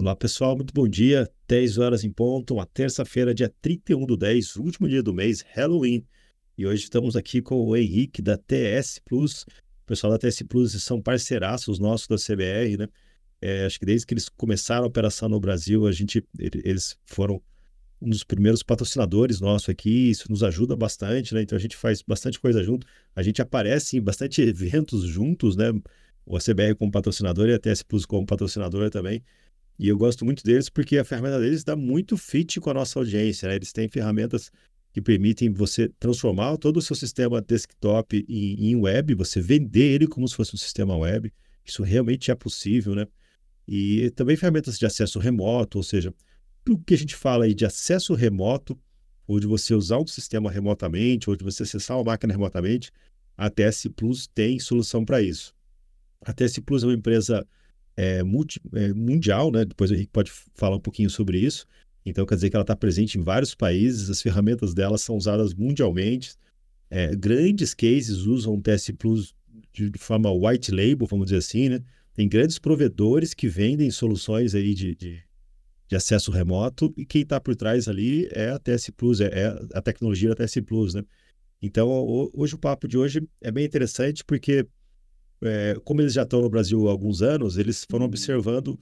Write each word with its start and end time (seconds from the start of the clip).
Olá 0.00 0.14
pessoal, 0.14 0.54
muito 0.54 0.72
bom 0.72 0.86
dia. 0.86 1.28
10 1.48 1.76
horas 1.78 2.04
em 2.04 2.12
ponto, 2.12 2.54
uma 2.54 2.64
terça-feira, 2.64 3.34
dia 3.34 3.52
31 3.60 4.06
do 4.06 4.16
10, 4.16 4.54
último 4.54 4.88
dia 4.88 5.02
do 5.02 5.12
mês, 5.12 5.44
Halloween. 5.54 6.06
E 6.56 6.64
hoje 6.64 6.84
estamos 6.84 7.16
aqui 7.16 7.42
com 7.42 7.66
o 7.66 7.76
Henrique 7.76 8.22
da 8.22 8.36
TS 8.38 9.00
Plus. 9.04 9.42
O 9.42 9.86
pessoal 9.86 10.12
da 10.12 10.18
TS 10.18 10.44
Plus 10.48 10.80
são 10.84 11.02
parceiraços 11.02 11.80
nossos 11.80 12.06
da 12.06 12.14
CBR, 12.14 12.76
né? 12.76 12.88
É, 13.42 13.66
acho 13.66 13.80
que 13.80 13.84
desde 13.84 14.06
que 14.06 14.14
eles 14.14 14.28
começaram 14.28 14.84
a 14.84 14.86
operação 14.86 15.28
no 15.28 15.40
Brasil, 15.40 15.84
a 15.84 15.90
gente, 15.90 16.24
eles 16.38 16.96
foram 17.04 17.42
um 18.00 18.08
dos 18.08 18.22
primeiros 18.22 18.62
patrocinadores 18.62 19.40
nossos 19.40 19.68
aqui, 19.68 20.10
isso 20.10 20.30
nos 20.30 20.44
ajuda 20.44 20.76
bastante, 20.76 21.34
né? 21.34 21.42
Então 21.42 21.58
a 21.58 21.60
gente 21.60 21.76
faz 21.76 22.02
bastante 22.02 22.38
coisa 22.38 22.62
junto, 22.62 22.86
a 23.16 23.22
gente 23.24 23.42
aparece 23.42 23.96
em 23.96 24.00
bastante 24.00 24.42
eventos 24.46 25.02
juntos, 25.02 25.56
né? 25.56 25.72
O 26.24 26.38
CBR 26.38 26.76
como 26.76 26.92
patrocinador 26.92 27.48
e 27.48 27.54
a 27.54 27.58
TS 27.58 27.82
Plus 27.82 28.06
como 28.06 28.24
patrocinadora 28.24 28.90
também. 28.90 29.24
E 29.78 29.88
eu 29.88 29.96
gosto 29.96 30.24
muito 30.24 30.42
deles 30.42 30.68
porque 30.68 30.98
a 30.98 31.04
ferramenta 31.04 31.38
deles 31.38 31.62
dá 31.62 31.76
muito 31.76 32.16
fit 32.16 32.60
com 32.60 32.70
a 32.70 32.74
nossa 32.74 32.98
audiência. 32.98 33.48
Né? 33.48 33.56
Eles 33.56 33.72
têm 33.72 33.88
ferramentas 33.88 34.50
que 34.92 35.00
permitem 35.00 35.52
você 35.52 35.88
transformar 36.00 36.56
todo 36.56 36.78
o 36.78 36.82
seu 36.82 36.96
sistema 36.96 37.40
desktop 37.40 38.24
em, 38.28 38.70
em, 38.70 38.76
web, 38.76 39.14
você 39.14 39.40
vender 39.40 39.94
ele 39.94 40.06
como 40.06 40.26
se 40.26 40.34
fosse 40.34 40.54
um 40.54 40.58
sistema 40.58 40.96
web. 40.96 41.32
Isso 41.64 41.82
realmente 41.82 42.30
é 42.30 42.34
possível, 42.34 42.94
né? 42.94 43.06
E 43.66 44.10
também 44.16 44.36
ferramentas 44.36 44.78
de 44.78 44.86
acesso 44.86 45.18
remoto, 45.18 45.78
ou 45.78 45.84
seja, 45.84 46.12
tudo 46.64 46.82
que 46.84 46.94
a 46.94 46.98
gente 46.98 47.14
fala 47.14 47.44
aí 47.44 47.54
de 47.54 47.66
acesso 47.66 48.14
remoto, 48.14 48.78
ou 49.26 49.38
de 49.38 49.46
você 49.46 49.74
usar 49.74 49.98
um 49.98 50.06
sistema 50.06 50.50
remotamente, 50.50 51.28
ou 51.28 51.36
de 51.36 51.44
você 51.44 51.62
acessar 51.62 51.98
uma 51.98 52.04
máquina 52.04 52.32
remotamente, 52.32 52.90
a 53.36 53.50
TS 53.50 53.88
Plus 53.94 54.26
tem 54.26 54.58
solução 54.58 55.04
para 55.04 55.20
isso. 55.20 55.54
A 56.22 56.32
TS 56.32 56.58
Plus 56.60 56.82
é 56.82 56.86
uma 56.86 56.94
empresa 56.94 57.46
é, 57.98 58.22
multi, 58.22 58.60
é, 58.74 58.92
mundial, 58.94 59.50
né? 59.50 59.64
Depois 59.64 59.90
o 59.90 59.94
Henrique 59.94 60.12
pode 60.12 60.30
falar 60.54 60.76
um 60.76 60.80
pouquinho 60.80 61.10
sobre 61.10 61.40
isso. 61.40 61.66
Então, 62.06 62.24
quer 62.24 62.36
dizer 62.36 62.48
que 62.48 62.54
ela 62.54 62.62
está 62.62 62.76
presente 62.76 63.18
em 63.18 63.22
vários 63.22 63.56
países, 63.56 64.08
as 64.08 64.22
ferramentas 64.22 64.72
dela 64.72 64.96
são 64.96 65.16
usadas 65.16 65.52
mundialmente. 65.52 66.36
É, 66.88 67.14
grandes 67.16 67.74
cases 67.74 68.18
usam 68.18 68.54
o 68.54 68.62
TS 68.62 68.92
Plus 68.96 69.34
de, 69.72 69.90
de, 69.90 69.98
forma 69.98 70.30
white 70.30 70.70
label, 70.70 71.08
vamos 71.08 71.26
dizer 71.26 71.38
assim, 71.38 71.68
né? 71.68 71.80
Tem 72.14 72.28
grandes 72.28 72.60
provedores 72.60 73.34
que 73.34 73.48
vendem 73.48 73.90
soluções 73.90 74.54
aí 74.54 74.74
de, 74.74 74.94
de, 74.94 75.20
de 75.88 75.96
acesso 75.96 76.30
remoto 76.30 76.94
e 76.96 77.04
quem 77.04 77.22
está 77.22 77.40
por 77.40 77.56
trás 77.56 77.88
ali 77.88 78.28
é 78.30 78.50
a 78.50 78.60
TS 78.60 78.90
Plus, 78.96 79.20
é, 79.20 79.26
é 79.26 79.46
a 79.74 79.82
tecnologia 79.82 80.28
da 80.28 80.36
TS 80.36 80.60
Plus, 80.64 80.94
né? 80.94 81.02
Então, 81.60 81.88
hoje 82.32 82.54
o 82.54 82.58
papo 82.58 82.86
de 82.86 82.96
hoje 82.96 83.28
é 83.40 83.50
bem 83.50 83.64
interessante 83.64 84.24
porque 84.24 84.64
é, 85.42 85.76
como 85.84 86.00
eles 86.00 86.12
já 86.12 86.22
estão 86.22 86.40
no 86.40 86.50
Brasil 86.50 86.88
há 86.88 86.90
alguns 86.90 87.22
anos, 87.22 87.56
eles 87.58 87.84
foram 87.88 88.04
uhum. 88.04 88.10
observando 88.10 88.78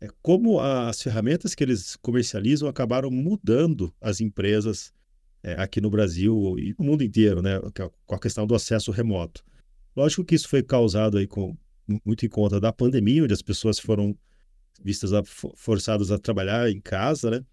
é, 0.00 0.08
como 0.22 0.60
as 0.60 1.02
ferramentas 1.02 1.54
que 1.54 1.64
eles 1.64 1.96
comercializam 1.96 2.68
acabaram 2.68 3.10
mudando 3.10 3.92
as 4.00 4.20
empresas 4.20 4.92
é, 5.42 5.54
aqui 5.54 5.80
no 5.80 5.90
Brasil 5.90 6.56
e 6.58 6.74
no 6.78 6.84
mundo 6.84 7.02
inteiro, 7.02 7.40
né, 7.40 7.60
com 8.04 8.14
a 8.14 8.18
questão 8.18 8.46
do 8.46 8.54
acesso 8.54 8.90
remoto. 8.90 9.44
Lógico 9.96 10.24
que 10.24 10.34
isso 10.34 10.48
foi 10.48 10.62
causado 10.62 11.18
aí 11.18 11.26
com, 11.26 11.56
muito 12.04 12.26
em 12.26 12.28
conta 12.28 12.60
da 12.60 12.72
pandemia, 12.72 13.24
onde 13.24 13.32
as 13.32 13.42
pessoas 13.42 13.78
foram 13.78 14.16
vistas 14.82 15.12
a, 15.12 15.22
forçadas 15.24 16.10
a 16.10 16.18
trabalhar 16.18 16.70
em 16.70 16.80
casa, 16.80 17.30
né? 17.30 17.44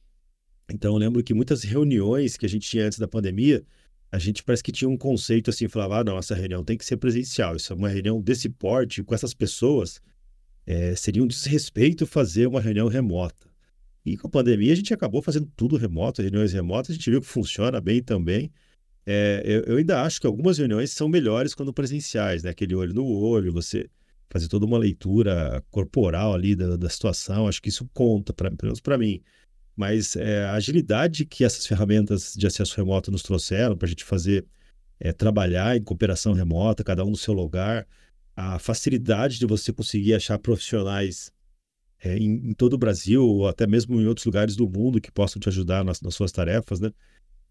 Então 0.69 0.93
eu 0.93 0.97
lembro 0.97 1.23
que 1.23 1.33
muitas 1.33 1.63
reuniões 1.63 2.35
que 2.35 2.45
a 2.45 2.49
gente 2.49 2.67
tinha 2.67 2.85
antes 2.85 2.97
da 2.97 3.07
pandemia, 3.07 3.63
a 4.13 4.19
gente 4.19 4.43
parece 4.43 4.61
que 4.61 4.71
tinha 4.71 4.87
um 4.87 4.95
conceito 4.95 5.49
assim, 5.49 5.67
falava, 5.67 5.97
ah, 5.97 6.03
não, 6.03 6.19
essa 6.19 6.35
reunião 6.35 6.63
tem 6.63 6.77
que 6.77 6.85
ser 6.85 6.97
presencial, 6.97 7.55
isso 7.55 7.73
é 7.73 7.75
uma 7.75 7.89
reunião 7.89 8.21
desse 8.21 8.47
porte, 8.47 9.03
com 9.03 9.15
essas 9.15 9.33
pessoas, 9.33 9.99
é, 10.67 10.95
seria 10.95 11.23
um 11.23 11.25
desrespeito 11.25 12.05
fazer 12.05 12.45
uma 12.45 12.61
reunião 12.61 12.87
remota. 12.87 13.49
E 14.05 14.15
com 14.15 14.27
a 14.27 14.29
pandemia 14.29 14.71
a 14.71 14.75
gente 14.75 14.93
acabou 14.93 15.19
fazendo 15.19 15.51
tudo 15.55 15.77
remoto, 15.77 16.21
reuniões 16.21 16.53
remotas, 16.53 16.91
a 16.91 16.93
gente 16.93 17.09
viu 17.09 17.21
que 17.21 17.27
funciona 17.27 17.81
bem 17.81 18.03
também. 18.03 18.51
É, 19.03 19.41
eu, 19.43 19.61
eu, 19.63 19.77
ainda 19.77 20.03
acho 20.03 20.21
que 20.21 20.27
algumas 20.27 20.59
reuniões 20.59 20.91
são 20.91 21.09
melhores 21.09 21.55
quando 21.55 21.73
presenciais, 21.73 22.43
né? 22.43 22.51
Aquele 22.51 22.75
olho 22.75 22.93
no 22.93 23.07
olho, 23.07 23.51
você 23.51 23.89
fazer 24.29 24.47
toda 24.47 24.63
uma 24.63 24.77
leitura 24.77 25.63
corporal 25.71 26.35
ali 26.35 26.55
da, 26.55 26.77
da 26.77 26.89
situação, 26.89 27.47
acho 27.47 27.59
que 27.59 27.69
isso 27.69 27.89
conta, 27.91 28.31
pra, 28.31 28.51
pelo 28.51 28.67
menos 28.67 28.79
para 28.79 28.95
mim. 28.95 29.23
Mas 29.75 30.15
é, 30.15 30.45
a 30.45 30.53
agilidade 30.53 31.25
que 31.25 31.43
essas 31.43 31.65
ferramentas 31.65 32.33
de 32.35 32.45
acesso 32.45 32.77
remoto 32.77 33.11
nos 33.11 33.23
trouxeram 33.23 33.75
para 33.75 33.87
a 33.87 33.89
gente 33.89 34.03
fazer 34.03 34.45
é, 34.99 35.11
trabalhar 35.11 35.75
em 35.75 35.81
cooperação 35.81 36.33
remota, 36.33 36.83
cada 36.83 37.03
um 37.03 37.09
no 37.09 37.17
seu 37.17 37.33
lugar, 37.33 37.87
a 38.35 38.59
facilidade 38.59 39.39
de 39.39 39.45
você 39.45 39.73
conseguir 39.73 40.13
achar 40.13 40.37
profissionais 40.37 41.31
é, 42.03 42.17
em, 42.17 42.49
em, 42.49 42.53
todo 42.53 42.73
o 42.73 42.77
Brasil, 42.77 43.25
ou 43.25 43.47
até 43.47 43.65
mesmo 43.65 43.99
em 43.99 44.05
outros 44.05 44.25
lugares 44.25 44.55
do 44.55 44.69
mundo 44.69 45.01
que 45.01 45.11
possam 45.11 45.39
te 45.39 45.49
ajudar 45.49 45.83
nas, 45.83 46.01
nas 46.01 46.13
suas 46.13 46.31
tarefas, 46.31 46.79
né? 46.79 46.91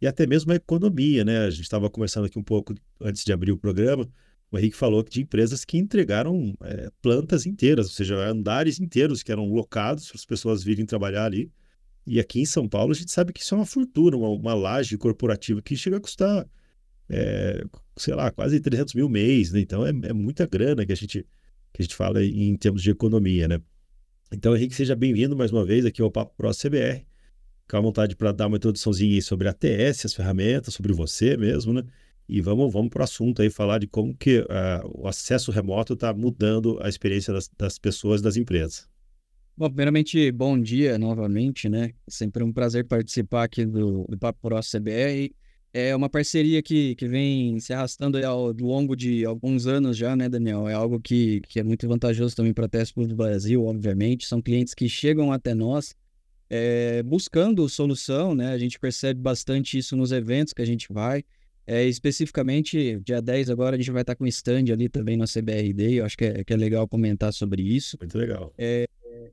E 0.00 0.06
até 0.06 0.27
mesmo 0.27 0.53
a 0.53 0.56
economia, 0.56 1.25
né? 1.25 1.38
A 1.47 1.50
gente 1.50 1.62
estava 1.62 1.88
conversando 1.88 2.27
aqui 2.27 2.38
um 2.38 2.43
pouco 2.43 2.75
antes 3.00 3.25
de 3.25 3.32
abrir 3.32 3.53
o 3.53 3.59
programa. 3.59 4.09
O 4.50 4.59
Henrique 4.59 4.77
falou 4.77 5.03
de 5.03 5.22
empresas 5.22 5.65
que 5.65 5.78
entregaram 5.78 6.55
é, 6.62 6.91
plantas 7.00 7.47
inteiras, 7.47 7.87
ou 7.87 7.93
seja, 7.93 8.16
andares 8.16 8.81
inteiros 8.81 9.22
que 9.22 9.32
eram 9.32 9.47
locados 9.47 10.09
para 10.09 10.16
as 10.16 10.27
pessoas 10.27 10.62
virem 10.62 10.84
trabalhar 10.84 11.25
ali 11.25 11.50
e 12.06 12.18
aqui 12.18 12.40
em 12.40 12.46
São 12.46 12.68
Paulo 12.68 12.92
a 12.92 12.94
gente 12.94 13.10
sabe 13.12 13.32
que 13.32 13.40
isso 13.40 13.54
é 13.54 13.58
uma 13.58 13.66
fortuna, 13.66 14.16
uma, 14.16 14.28
uma 14.28 14.54
laje 14.54 14.96
corporativa 14.98 15.62
que 15.62 15.76
chega 15.76 15.96
a 15.96 16.00
custar, 16.00 16.46
é, 17.08 17.64
sei 17.96 18.14
lá, 18.14 18.30
quase 18.30 18.58
300 18.60 18.94
mil 18.94 19.08
mês, 19.08 19.52
né? 19.52 19.60
Então 19.60 19.86
é, 19.86 19.90
é, 19.90 20.12
muita 20.12 20.46
grana 20.46 20.84
que 20.84 20.92
a 20.92 20.96
gente 20.96 21.26
que 21.72 21.80
a 21.80 21.84
gente 21.84 21.94
fala 21.94 22.22
em, 22.22 22.54
termos 22.56 22.82
de 22.82 22.90
economia, 22.90 23.48
né? 23.48 23.58
Então, 24.30 24.54
Henrique, 24.54 24.74
seja 24.74 24.94
bem-vindo 24.94 25.34
mais 25.34 25.50
uma 25.50 25.64
vez 25.64 25.86
aqui 25.86 26.02
ao 26.02 26.10
Papo 26.10 26.34
Pro 26.36 26.50
CBR. 26.50 27.06
Fica 27.62 27.78
à 27.78 27.80
vontade 27.80 28.14
para 28.14 28.30
dar 28.30 28.46
uma 28.46 28.58
introduçãozinha 28.58 29.20
sobre 29.22 29.48
a 29.48 29.54
TS, 29.54 30.04
as 30.04 30.14
ferramentas, 30.14 30.74
sobre 30.74 30.92
você 30.92 31.34
mesmo, 31.34 31.72
né? 31.72 31.82
E 32.28 32.40
vamos, 32.42 32.70
vamos 32.72 32.90
para 32.90 33.00
o 33.00 33.04
assunto 33.04 33.40
aí, 33.40 33.48
falar 33.48 33.78
de 33.78 33.86
como 33.86 34.14
que 34.14 34.40
uh, 34.40 34.46
o 34.94 35.08
acesso 35.08 35.50
remoto 35.50 35.94
está 35.94 36.12
mudando 36.12 36.78
a 36.82 36.88
experiência 36.88 37.32
das, 37.32 37.50
das 37.58 37.78
pessoas 37.78 38.20
das 38.20 38.36
empresas. 38.36 38.86
Bom, 39.62 39.69
primeiramente, 39.69 40.33
bom 40.33 40.61
dia 40.61 40.99
novamente, 40.99 41.69
né? 41.69 41.93
Sempre 42.09 42.43
um 42.43 42.53
prazer 42.53 42.84
participar 42.84 43.45
aqui 43.45 43.65
do, 43.65 44.05
do 44.09 44.19
Papo 44.19 44.41
Pro 44.43 44.59
CBR. 44.59 45.33
É 45.73 45.95
uma 45.95 46.11
parceria 46.11 46.61
que, 46.61 46.97
que 46.97 47.06
vem 47.06 47.61
se 47.61 47.73
arrastando 47.73 48.19
ao 48.27 48.53
longo 48.55 48.97
de 48.97 49.25
alguns 49.25 49.69
anos 49.69 49.97
já, 49.97 50.17
né, 50.17 50.28
Daniel? 50.28 50.69
É 50.69 50.75
algo 50.75 50.99
que, 50.99 51.43
que 51.43 51.61
é 51.61 51.62
muito 51.62 51.87
vantajoso 51.87 52.34
também 52.34 52.53
para 52.53 52.65
a 52.65 52.69
Tespo 52.69 53.06
do 53.06 53.15
Brasil, 53.15 53.65
obviamente. 53.65 54.27
São 54.27 54.43
clientes 54.43 54.75
que 54.75 54.89
chegam 54.89 55.31
até 55.31 55.55
nós 55.55 55.94
é, 56.50 57.00
buscando 57.05 57.69
solução, 57.69 58.34
né? 58.34 58.50
A 58.50 58.59
gente 58.59 58.81
percebe 58.81 59.21
bastante 59.21 59.79
isso 59.79 59.97
nos 59.97 60.11
eventos 60.11 60.53
que 60.53 60.62
a 60.62 60.67
gente 60.67 60.93
vai. 60.93 61.23
É, 61.65 61.84
especificamente, 61.84 62.99
dia 63.05 63.23
10 63.23 63.49
agora 63.49 63.77
a 63.77 63.79
gente 63.79 63.93
vai 63.93 64.03
estar 64.03 64.17
com 64.17 64.27
stand 64.27 64.73
ali 64.73 64.89
também 64.89 65.17
na 65.17 65.27
CBRD. 65.27 66.00
Eu 66.00 66.05
acho 66.05 66.19
que 66.19 66.25
é, 66.25 66.43
que 66.43 66.53
é 66.53 66.56
legal 66.56 66.89
comentar 66.89 67.33
sobre 67.33 67.62
isso. 67.62 67.97
Muito 68.00 68.19
legal. 68.19 68.53
É, 68.59 68.87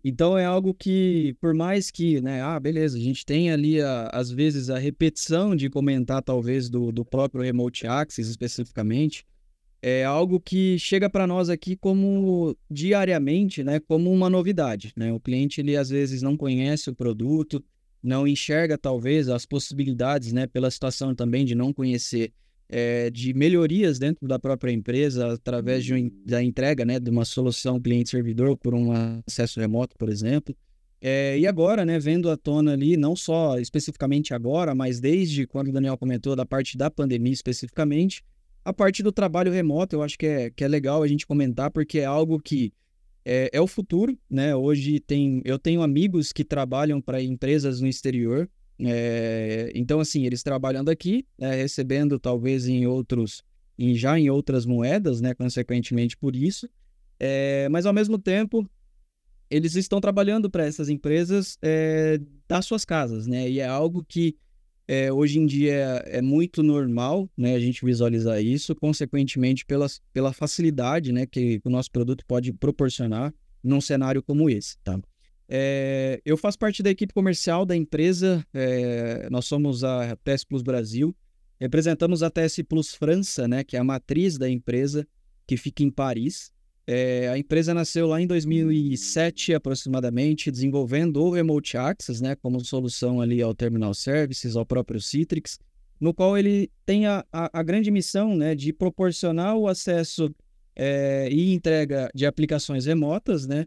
então 0.03 0.37
é 0.37 0.45
algo 0.45 0.73
que, 0.73 1.35
por 1.39 1.53
mais 1.53 1.91
que, 1.91 2.21
né, 2.21 2.41
ah, 2.41 2.59
beleza, 2.59 2.97
a 2.97 3.01
gente 3.01 3.25
tem 3.25 3.51
ali, 3.51 3.81
a, 3.81 4.09
às 4.13 4.29
vezes, 4.29 4.69
a 4.69 4.77
repetição 4.77 5.55
de 5.55 5.69
comentar, 5.69 6.21
talvez, 6.21 6.69
do, 6.69 6.91
do 6.91 7.03
próprio 7.03 7.43
Remote 7.43 7.85
Access 7.85 8.29
especificamente, 8.29 9.25
é 9.81 10.03
algo 10.03 10.39
que 10.39 10.77
chega 10.77 11.09
para 11.09 11.25
nós 11.25 11.49
aqui 11.49 11.75
como 11.75 12.55
diariamente, 12.69 13.63
né, 13.63 13.79
como 13.79 14.11
uma 14.11 14.29
novidade, 14.29 14.91
né? 14.95 15.11
O 15.13 15.19
cliente, 15.19 15.61
ele 15.61 15.77
às 15.77 15.89
vezes 15.89 16.21
não 16.21 16.35
conhece 16.35 16.89
o 16.89 16.95
produto, 16.95 17.63
não 18.01 18.27
enxerga, 18.27 18.77
talvez, 18.77 19.29
as 19.29 19.45
possibilidades, 19.45 20.33
né, 20.33 20.47
pela 20.47 20.71
situação 20.71 21.15
também 21.15 21.45
de 21.45 21.55
não 21.55 21.73
conhecer 21.73 22.33
é, 22.69 23.09
de 23.09 23.33
melhorias 23.33 23.97
dentro 23.97 24.27
da 24.27 24.37
própria 24.37 24.71
empresa 24.71 25.33
através 25.33 25.83
de 25.83 25.93
um, 25.93 26.11
da 26.25 26.41
entrega 26.43 26.85
né, 26.85 26.99
de 26.99 27.09
uma 27.09 27.25
solução 27.25 27.81
cliente-servidor 27.81 28.55
por 28.55 28.75
um 28.75 28.91
acesso 29.25 29.59
remoto, 29.59 29.95
por 29.97 30.07
exemplo. 30.07 30.55
É, 31.01 31.39
e 31.39 31.47
agora, 31.47 31.85
né, 31.85 31.97
vendo 31.97 32.29
à 32.29 32.37
tona 32.37 32.73
ali, 32.73 32.95
não 32.95 33.15
só 33.15 33.57
especificamente 33.57 34.33
agora, 34.33 34.75
mas 34.75 34.99
desde 34.99 35.47
quando 35.47 35.69
o 35.69 35.71
Daniel 35.71 35.97
comentou 35.97 36.35
da 36.35 36.45
parte 36.45 36.77
da 36.77 36.91
pandemia 36.91 37.33
especificamente, 37.33 38.23
a 38.63 38.73
parte 38.73 39.01
do 39.01 39.11
trabalho 39.11 39.51
remoto, 39.51 39.95
eu 39.95 40.03
acho 40.03 40.17
que 40.17 40.25
é, 40.25 40.49
que 40.49 40.63
é 40.63 40.67
legal 40.67 41.01
a 41.01 41.07
gente 41.07 41.25
comentar, 41.25 41.71
porque 41.71 41.99
é 41.99 42.05
algo 42.05 42.39
que 42.39 42.73
é, 43.25 43.49
é 43.53 43.61
o 43.61 43.67
futuro, 43.67 44.17
né? 44.29 44.55
Hoje 44.55 44.99
tem, 44.99 45.41
eu 45.45 45.57
tenho 45.57 45.81
amigos 45.81 46.33
que 46.33 46.43
trabalham 46.43 47.01
para 47.01 47.21
empresas 47.21 47.79
no 47.79 47.87
exterior, 47.87 48.49
é, 48.79 49.71
então, 49.75 49.99
assim, 49.99 50.25
eles 50.25 50.41
trabalhando 50.41 50.89
aqui, 50.89 51.25
é, 51.37 51.55
recebendo 51.55 52.17
talvez 52.17 52.67
em 52.67 52.85
outros, 52.85 53.43
em, 53.77 53.93
já 53.93 54.17
em 54.17 54.29
outras 54.29 54.65
moedas, 54.65 55.19
né, 55.19 55.33
consequentemente 55.33 56.15
por 56.15 56.35
isso, 56.35 56.69
é, 57.19 57.67
mas 57.69 57.85
ao 57.85 57.93
mesmo 57.93 58.17
tempo 58.17 58.69
eles 59.49 59.75
estão 59.75 59.99
trabalhando 59.99 60.49
para 60.49 60.65
essas 60.65 60.89
empresas 60.89 61.57
é, 61.61 62.19
das 62.47 62.65
suas 62.65 62.85
casas, 62.85 63.27
né, 63.27 63.49
e 63.49 63.59
é 63.59 63.67
algo 63.67 64.05
que 64.07 64.37
é, 64.87 65.11
hoje 65.11 65.39
em 65.39 65.45
dia 65.45 66.03
é 66.07 66.21
muito 66.21 66.63
normal, 66.63 67.29
né, 67.37 67.55
a 67.55 67.59
gente 67.59 67.83
visualizar 67.83 68.41
isso, 68.41 68.73
consequentemente 68.75 69.65
pela, 69.65 69.87
pela 70.13 70.33
facilidade, 70.33 71.11
né, 71.11 71.25
que 71.25 71.59
o 71.63 71.69
nosso 71.69 71.91
produto 71.91 72.23
pode 72.25 72.53
proporcionar 72.53 73.33
num 73.63 73.81
cenário 73.81 74.23
como 74.23 74.49
esse, 74.49 74.77
tá? 74.83 74.99
É, 75.51 76.21
eu 76.23 76.37
faço 76.37 76.59
parte 76.59 76.83
da 76.83 76.91
equipe 76.91 77.11
comercial 77.11 77.65
da 77.65 77.75
empresa, 77.75 78.45
é, 78.53 79.27
nós 79.31 79.45
somos 79.45 79.83
a 79.83 80.15
TS 80.17 80.43
Plus 80.43 80.61
Brasil, 80.61 81.15
representamos 81.59 82.21
a 82.21 82.29
TS 82.29 82.59
Plus 82.69 82.93
França, 82.93 83.47
né, 83.47 83.63
que 83.63 83.75
é 83.75 83.79
a 83.79 83.83
matriz 83.83 84.37
da 84.37 84.47
empresa, 84.47 85.07
que 85.47 85.57
fica 85.57 85.81
em 85.81 85.89
Paris. 85.89 86.51
É, 86.85 87.29
a 87.29 87.37
empresa 87.37 87.73
nasceu 87.73 88.05
lá 88.05 88.21
em 88.21 88.27
2007 88.27 89.55
aproximadamente, 89.55 90.51
desenvolvendo 90.51 91.17
o 91.17 91.31
Remote 91.31 91.77
Access, 91.77 92.21
né, 92.21 92.35
como 92.35 92.63
solução 92.63 93.19
ali 93.19 93.41
ao 93.41 93.55
Terminal 93.55 93.95
Services, 93.95 94.55
ao 94.55 94.65
próprio 94.65 95.01
Citrix, 95.01 95.57
no 95.99 96.13
qual 96.13 96.37
ele 96.37 96.71
tem 96.85 97.07
a, 97.07 97.25
a, 97.33 97.59
a 97.59 97.63
grande 97.63 97.89
missão 97.89 98.35
né, 98.35 98.53
de 98.53 98.71
proporcionar 98.71 99.55
o 99.55 99.67
acesso 99.67 100.33
é, 100.75 101.27
e 101.31 101.53
entrega 101.55 102.09
de 102.13 102.27
aplicações 102.27 102.85
remotas, 102.85 103.47
né, 103.47 103.65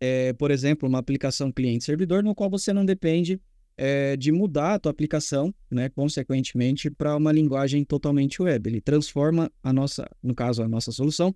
é, 0.00 0.32
por 0.32 0.50
exemplo, 0.50 0.88
uma 0.88 0.98
aplicação 0.98 1.52
cliente-servidor, 1.52 2.22
no 2.22 2.34
qual 2.34 2.48
você 2.48 2.72
não 2.72 2.84
depende 2.84 3.40
é, 3.76 4.16
de 4.16 4.32
mudar 4.32 4.74
a 4.74 4.78
tua 4.78 4.90
aplicação, 4.90 5.54
né, 5.70 5.88
consequentemente, 5.88 6.90
para 6.90 7.16
uma 7.16 7.30
linguagem 7.30 7.84
totalmente 7.84 8.42
web. 8.42 8.68
Ele 8.68 8.80
transforma 8.80 9.50
a 9.62 9.72
nossa, 9.72 10.08
no 10.22 10.34
caso, 10.34 10.62
a 10.62 10.68
nossa 10.68 10.90
solução, 10.90 11.32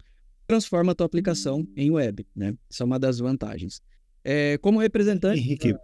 transforma 0.46 0.92
a 0.92 0.94
tua 0.94 1.06
aplicação 1.06 1.66
em 1.76 1.90
web, 1.90 2.26
né? 2.34 2.54
Isso 2.68 2.82
é 2.82 2.86
uma 2.86 2.98
das 2.98 3.18
vantagens. 3.18 3.80
É, 4.22 4.58
como 4.58 4.78
representante... 4.78 5.40
Henrique... 5.40 5.74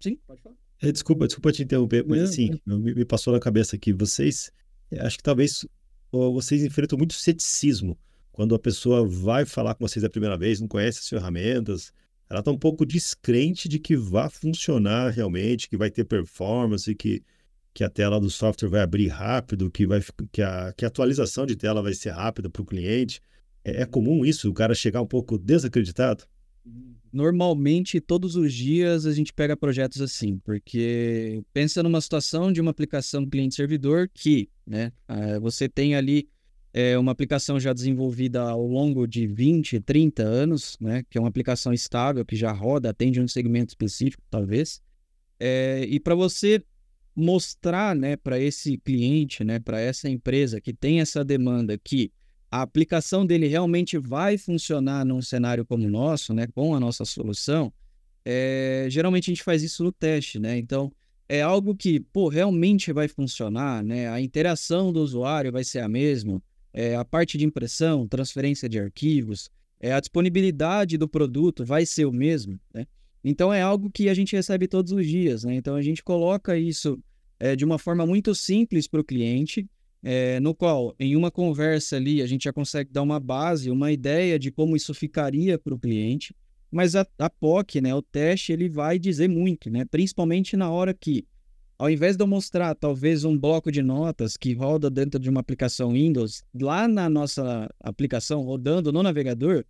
Sim, 0.00 0.18
pode 0.26 0.40
falar. 0.40 0.56
É, 0.82 0.90
desculpa, 0.90 1.26
desculpa 1.26 1.52
te 1.52 1.62
interromper, 1.62 2.04
mas 2.06 2.22
assim, 2.22 2.58
me, 2.66 3.04
passou 3.04 3.34
na 3.34 3.38
cabeça 3.38 3.76
aqui, 3.76 3.92
vocês, 3.92 4.50
acho 5.00 5.18
que 5.18 5.22
talvez 5.22 5.66
vocês 6.10 6.64
enfrentam 6.64 6.96
muito 6.96 7.12
ceticismo 7.12 7.98
quando 8.32 8.54
a 8.54 8.58
pessoa 8.58 9.06
vai 9.06 9.44
falar 9.44 9.74
com 9.74 9.86
vocês 9.86 10.02
a 10.02 10.08
primeira 10.08 10.38
vez, 10.38 10.58
não 10.58 10.66
conhece 10.66 11.00
as 11.00 11.08
ferramentas, 11.08 11.92
ela 12.30 12.38
está 12.38 12.52
um 12.52 12.58
pouco 12.58 12.86
descrente 12.86 13.68
de 13.68 13.80
que 13.80 13.96
vai 13.96 14.30
funcionar 14.30 15.10
realmente, 15.10 15.68
que 15.68 15.76
vai 15.76 15.90
ter 15.90 16.04
performance, 16.04 16.94
que, 16.94 17.24
que 17.74 17.82
a 17.82 17.90
tela 17.90 18.20
do 18.20 18.30
software 18.30 18.68
vai 18.68 18.82
abrir 18.82 19.08
rápido, 19.08 19.68
que, 19.68 19.84
vai, 19.84 20.00
que, 20.30 20.40
a, 20.40 20.72
que 20.76 20.84
a 20.84 20.88
atualização 20.88 21.44
de 21.44 21.56
tela 21.56 21.82
vai 21.82 21.92
ser 21.92 22.10
rápida 22.10 22.48
para 22.48 22.62
o 22.62 22.64
cliente. 22.64 23.20
É, 23.64 23.82
é 23.82 23.86
comum 23.86 24.24
isso, 24.24 24.48
o 24.48 24.54
cara 24.54 24.74
chegar 24.76 25.02
um 25.02 25.06
pouco 25.06 25.36
desacreditado? 25.36 26.24
Normalmente, 27.12 28.00
todos 28.00 28.36
os 28.36 28.54
dias 28.54 29.06
a 29.06 29.12
gente 29.12 29.32
pega 29.32 29.56
projetos 29.56 30.00
assim, 30.00 30.38
porque 30.38 31.42
pensa 31.52 31.82
numa 31.82 32.00
situação 32.00 32.52
de 32.52 32.60
uma 32.60 32.70
aplicação 32.70 33.26
cliente-servidor 33.26 34.08
que 34.14 34.48
né, 34.64 34.92
ah, 35.08 35.40
você 35.40 35.68
tem 35.68 35.96
ali 35.96 36.28
é 36.72 36.96
uma 36.98 37.12
aplicação 37.12 37.58
já 37.58 37.72
desenvolvida 37.72 38.42
ao 38.42 38.64
longo 38.64 39.06
de 39.06 39.26
20, 39.26 39.80
30 39.80 40.22
anos, 40.22 40.76
né? 40.80 41.04
Que 41.10 41.18
é 41.18 41.20
uma 41.20 41.28
aplicação 41.28 41.72
estável, 41.72 42.24
que 42.24 42.36
já 42.36 42.52
roda, 42.52 42.90
atende 42.90 43.20
um 43.20 43.28
segmento 43.28 43.70
específico, 43.70 44.22
talvez. 44.30 44.80
É, 45.38 45.84
e 45.88 45.98
para 45.98 46.14
você 46.14 46.62
mostrar, 47.14 47.94
né, 47.96 48.16
para 48.16 48.38
esse 48.38 48.78
cliente, 48.78 49.42
né, 49.42 49.58
para 49.58 49.80
essa 49.80 50.08
empresa 50.08 50.60
que 50.60 50.72
tem 50.72 51.00
essa 51.00 51.24
demanda 51.24 51.76
que 51.76 52.12
a 52.50 52.62
aplicação 52.62 53.26
dele 53.26 53.46
realmente 53.46 53.98
vai 53.98 54.38
funcionar 54.38 55.04
num 55.04 55.20
cenário 55.20 55.64
como 55.64 55.86
o 55.86 55.90
nosso, 55.90 56.32
né, 56.32 56.46
com 56.48 56.74
a 56.74 56.80
nossa 56.80 57.04
solução, 57.04 57.72
é, 58.24 58.86
geralmente 58.90 59.30
a 59.30 59.32
gente 59.32 59.42
faz 59.42 59.62
isso 59.62 59.82
no 59.82 59.92
teste, 59.92 60.38
né? 60.38 60.58
Então, 60.58 60.92
é 61.28 61.40
algo 61.42 61.74
que, 61.76 62.00
pô, 62.00 62.28
realmente 62.28 62.92
vai 62.92 63.08
funcionar, 63.08 63.82
né? 63.82 64.08
A 64.08 64.20
interação 64.20 64.92
do 64.92 65.00
usuário 65.00 65.52
vai 65.52 65.64
ser 65.64 65.78
a 65.78 65.88
mesma, 65.88 66.42
é, 66.72 66.94
a 66.94 67.04
parte 67.04 67.36
de 67.36 67.44
impressão, 67.44 68.06
transferência 68.06 68.68
de 68.68 68.78
arquivos, 68.78 69.50
é, 69.80 69.92
a 69.92 70.00
disponibilidade 70.00 70.98
do 70.98 71.08
produto 71.08 71.64
vai 71.64 71.86
ser 71.86 72.04
o 72.04 72.12
mesmo, 72.12 72.60
né? 72.72 72.86
Então 73.22 73.52
é 73.52 73.60
algo 73.60 73.90
que 73.90 74.08
a 74.08 74.14
gente 74.14 74.34
recebe 74.34 74.66
todos 74.66 74.92
os 74.92 75.06
dias, 75.06 75.44
né? 75.44 75.54
Então 75.54 75.74
a 75.74 75.82
gente 75.82 76.02
coloca 76.02 76.56
isso 76.56 76.98
é, 77.38 77.54
de 77.54 77.64
uma 77.64 77.78
forma 77.78 78.06
muito 78.06 78.34
simples 78.34 78.86
para 78.86 79.00
o 79.00 79.04
cliente, 79.04 79.68
é, 80.02 80.40
no 80.40 80.54
qual 80.54 80.94
em 80.98 81.16
uma 81.16 81.30
conversa 81.30 81.96
ali 81.96 82.22
a 82.22 82.26
gente 82.26 82.44
já 82.44 82.52
consegue 82.52 82.90
dar 82.90 83.02
uma 83.02 83.20
base, 83.20 83.70
uma 83.70 83.92
ideia 83.92 84.38
de 84.38 84.50
como 84.50 84.76
isso 84.76 84.94
ficaria 84.94 85.58
para 85.58 85.74
o 85.74 85.78
cliente, 85.78 86.34
mas 86.70 86.94
a, 86.94 87.06
a 87.18 87.28
POC, 87.28 87.80
né, 87.80 87.94
o 87.94 88.00
teste, 88.00 88.52
ele 88.52 88.68
vai 88.68 88.98
dizer 88.98 89.28
muito, 89.28 89.68
né? 89.70 89.84
Principalmente 89.84 90.56
na 90.56 90.70
hora 90.70 90.94
que 90.94 91.26
ao 91.80 91.88
invés 91.88 92.14
de 92.14 92.22
eu 92.22 92.26
mostrar 92.26 92.74
talvez 92.74 93.24
um 93.24 93.38
bloco 93.38 93.72
de 93.72 93.80
notas 93.82 94.36
que 94.36 94.52
roda 94.52 94.90
dentro 94.90 95.18
de 95.18 95.30
uma 95.30 95.40
aplicação 95.40 95.92
Windows, 95.92 96.44
lá 96.52 96.86
na 96.86 97.08
nossa 97.08 97.70
aplicação, 97.80 98.42
rodando 98.42 98.92
no 98.92 99.02
navegador, 99.02 99.64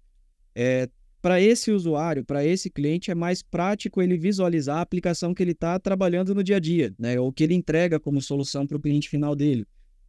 é, 0.52 0.88
para 1.22 1.40
esse 1.40 1.70
usuário, 1.70 2.24
para 2.24 2.44
esse 2.44 2.68
cliente, 2.68 3.12
é 3.12 3.14
mais 3.14 3.42
prático 3.42 4.02
ele 4.02 4.18
visualizar 4.18 4.78
a 4.78 4.80
aplicação 4.80 5.32
que 5.32 5.40
ele 5.40 5.52
está 5.52 5.78
trabalhando 5.78 6.34
no 6.34 6.42
dia 6.42 6.56
a 6.56 6.58
dia, 6.58 6.92
né? 6.98 7.20
ou 7.20 7.32
que 7.32 7.44
ele 7.44 7.54
entrega 7.54 8.00
como 8.00 8.20
solução 8.20 8.66
para 8.66 8.76
o 8.76 8.80
cliente 8.80 9.08
final 9.08 9.36
dele. 9.36 9.64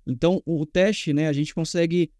Então, 0.07 0.41
o 0.43 0.65
teste, 0.65 1.13
né, 1.13 1.27
a 1.27 1.33
gente 1.33 1.53
consegue 1.53 2.11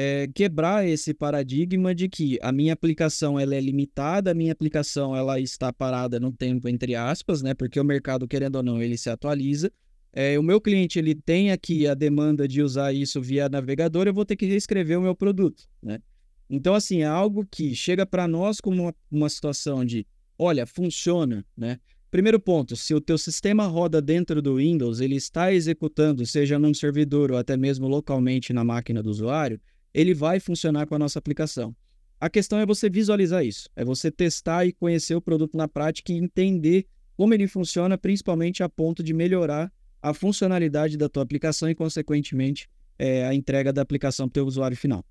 é, 0.00 0.28
quebrar 0.32 0.86
esse 0.86 1.12
paradigma 1.12 1.92
de 1.92 2.08
que 2.08 2.38
a 2.40 2.52
minha 2.52 2.72
aplicação 2.72 3.36
ela 3.36 3.56
é 3.56 3.60
limitada, 3.60 4.30
a 4.30 4.34
minha 4.34 4.52
aplicação 4.52 5.16
ela 5.16 5.40
está 5.40 5.72
parada 5.72 6.20
no 6.20 6.30
tempo 6.30 6.68
entre 6.68 6.94
aspas, 6.94 7.42
né? 7.42 7.52
Porque 7.52 7.80
o 7.80 7.84
mercado 7.84 8.28
querendo 8.28 8.54
ou 8.54 8.62
não 8.62 8.80
ele 8.80 8.96
se 8.96 9.10
atualiza. 9.10 9.72
É, 10.12 10.38
o 10.38 10.42
meu 10.42 10.60
cliente 10.60 11.00
ele 11.00 11.16
tem 11.16 11.50
aqui 11.50 11.88
a 11.88 11.94
demanda 11.94 12.46
de 12.46 12.62
usar 12.62 12.92
isso 12.92 13.20
via 13.20 13.48
navegador, 13.48 14.06
eu 14.06 14.14
vou 14.14 14.24
ter 14.24 14.36
que 14.36 14.46
reescrever 14.46 14.96
o 15.00 15.02
meu 15.02 15.16
produto, 15.16 15.64
né? 15.82 15.98
Então 16.48 16.74
assim 16.74 17.00
é 17.00 17.06
algo 17.06 17.44
que 17.50 17.74
chega 17.74 18.06
para 18.06 18.28
nós 18.28 18.60
como 18.60 18.84
uma, 18.84 18.94
uma 19.10 19.28
situação 19.28 19.84
de, 19.84 20.06
olha, 20.38 20.64
funciona, 20.64 21.44
né? 21.56 21.80
Primeiro 22.08 22.38
ponto, 22.38 22.76
se 22.76 22.94
o 22.94 23.00
teu 23.00 23.18
sistema 23.18 23.66
roda 23.66 24.00
dentro 24.00 24.40
do 24.40 24.58
Windows, 24.58 25.00
ele 25.00 25.16
está 25.16 25.52
executando, 25.52 26.24
seja 26.24 26.56
num 26.56 26.72
servidor 26.72 27.32
ou 27.32 27.36
até 27.36 27.56
mesmo 27.56 27.88
localmente 27.88 28.52
na 28.52 28.62
máquina 28.62 29.02
do 29.02 29.10
usuário, 29.10 29.60
ele 29.92 30.14
vai 30.14 30.40
funcionar 30.40 30.86
com 30.86 30.94
a 30.94 30.98
nossa 30.98 31.18
aplicação. 31.18 31.74
A 32.20 32.28
questão 32.28 32.58
é 32.58 32.66
você 32.66 32.90
visualizar 32.90 33.44
isso, 33.44 33.68
é 33.76 33.84
você 33.84 34.10
testar 34.10 34.66
e 34.66 34.72
conhecer 34.72 35.14
o 35.14 35.20
produto 35.20 35.56
na 35.56 35.68
prática 35.68 36.12
e 36.12 36.16
entender 36.16 36.86
como 37.16 37.32
ele 37.32 37.46
funciona, 37.46 37.96
principalmente 37.96 38.62
a 38.62 38.68
ponto 38.68 39.02
de 39.02 39.12
melhorar 39.12 39.72
a 40.02 40.14
funcionalidade 40.14 40.96
da 40.96 41.08
tua 41.08 41.22
aplicação 41.22 41.68
e, 41.68 41.74
consequentemente, 41.74 42.68
é, 42.98 43.26
a 43.26 43.34
entrega 43.34 43.72
da 43.72 43.82
aplicação 43.82 44.28
para 44.28 44.42
o 44.42 44.46
usuário 44.46 44.76
final. 44.76 45.04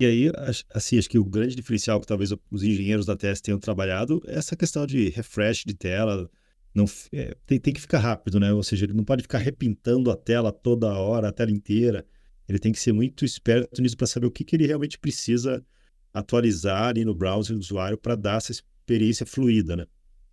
E 0.00 0.06
aí, 0.06 0.32
assim, 0.74 0.98
acho 0.98 1.08
que 1.08 1.18
o 1.18 1.24
grande 1.24 1.54
diferencial 1.54 2.00
que 2.00 2.06
talvez 2.06 2.32
os 2.50 2.62
engenheiros 2.62 3.06
da 3.06 3.16
TS 3.16 3.40
tenham 3.40 3.58
trabalhado 3.58 4.20
é 4.26 4.36
essa 4.36 4.56
questão 4.56 4.86
de 4.86 5.08
refresh 5.10 5.64
de 5.64 5.74
tela. 5.74 6.28
Não, 6.74 6.84
é, 7.12 7.36
tem, 7.46 7.60
tem 7.60 7.72
que 7.72 7.80
ficar 7.80 8.00
rápido, 8.00 8.40
né? 8.40 8.52
Ou 8.52 8.62
seja, 8.62 8.84
ele 8.84 8.92
não 8.92 9.04
pode 9.04 9.22
ficar 9.22 9.38
repintando 9.38 10.10
a 10.10 10.16
tela 10.16 10.52
toda 10.52 10.92
hora, 10.98 11.28
a 11.28 11.32
tela 11.32 11.50
inteira 11.50 12.04
ele 12.48 12.58
tem 12.58 12.72
que 12.72 12.80
ser 12.80 12.92
muito 12.92 13.24
esperto 13.24 13.80
nisso 13.80 13.96
para 13.96 14.06
saber 14.06 14.26
o 14.26 14.30
que, 14.30 14.44
que 14.44 14.56
ele 14.56 14.66
realmente 14.66 14.98
precisa 14.98 15.64
atualizar 16.12 16.88
ali 16.88 17.04
no 17.04 17.14
browser 17.14 17.56
do 17.56 17.60
usuário 17.60 17.98
para 17.98 18.14
dar 18.14 18.36
essa 18.36 18.52
experiência 18.52 19.26
fluida, 19.26 19.76
né? 19.76 19.86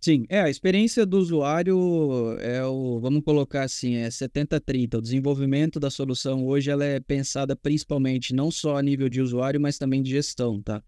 Sim, 0.04 0.26
é, 0.28 0.40
a 0.40 0.50
experiência 0.50 1.06
do 1.06 1.16
usuário 1.16 2.36
é 2.40 2.64
o, 2.64 2.98
vamos 2.98 3.22
colocar 3.22 3.62
assim, 3.62 3.94
é 3.94 4.08
70-30. 4.08 4.98
O 4.98 5.00
desenvolvimento 5.00 5.78
da 5.78 5.90
solução 5.90 6.44
hoje 6.44 6.72
ela 6.72 6.84
é 6.84 6.98
pensada 6.98 7.54
principalmente 7.54 8.34
não 8.34 8.50
só 8.50 8.76
a 8.76 8.82
nível 8.82 9.08
de 9.08 9.20
usuário, 9.20 9.60
mas 9.60 9.78
também 9.78 10.02
de 10.02 10.10
gestão, 10.10 10.60
tá? 10.60 10.82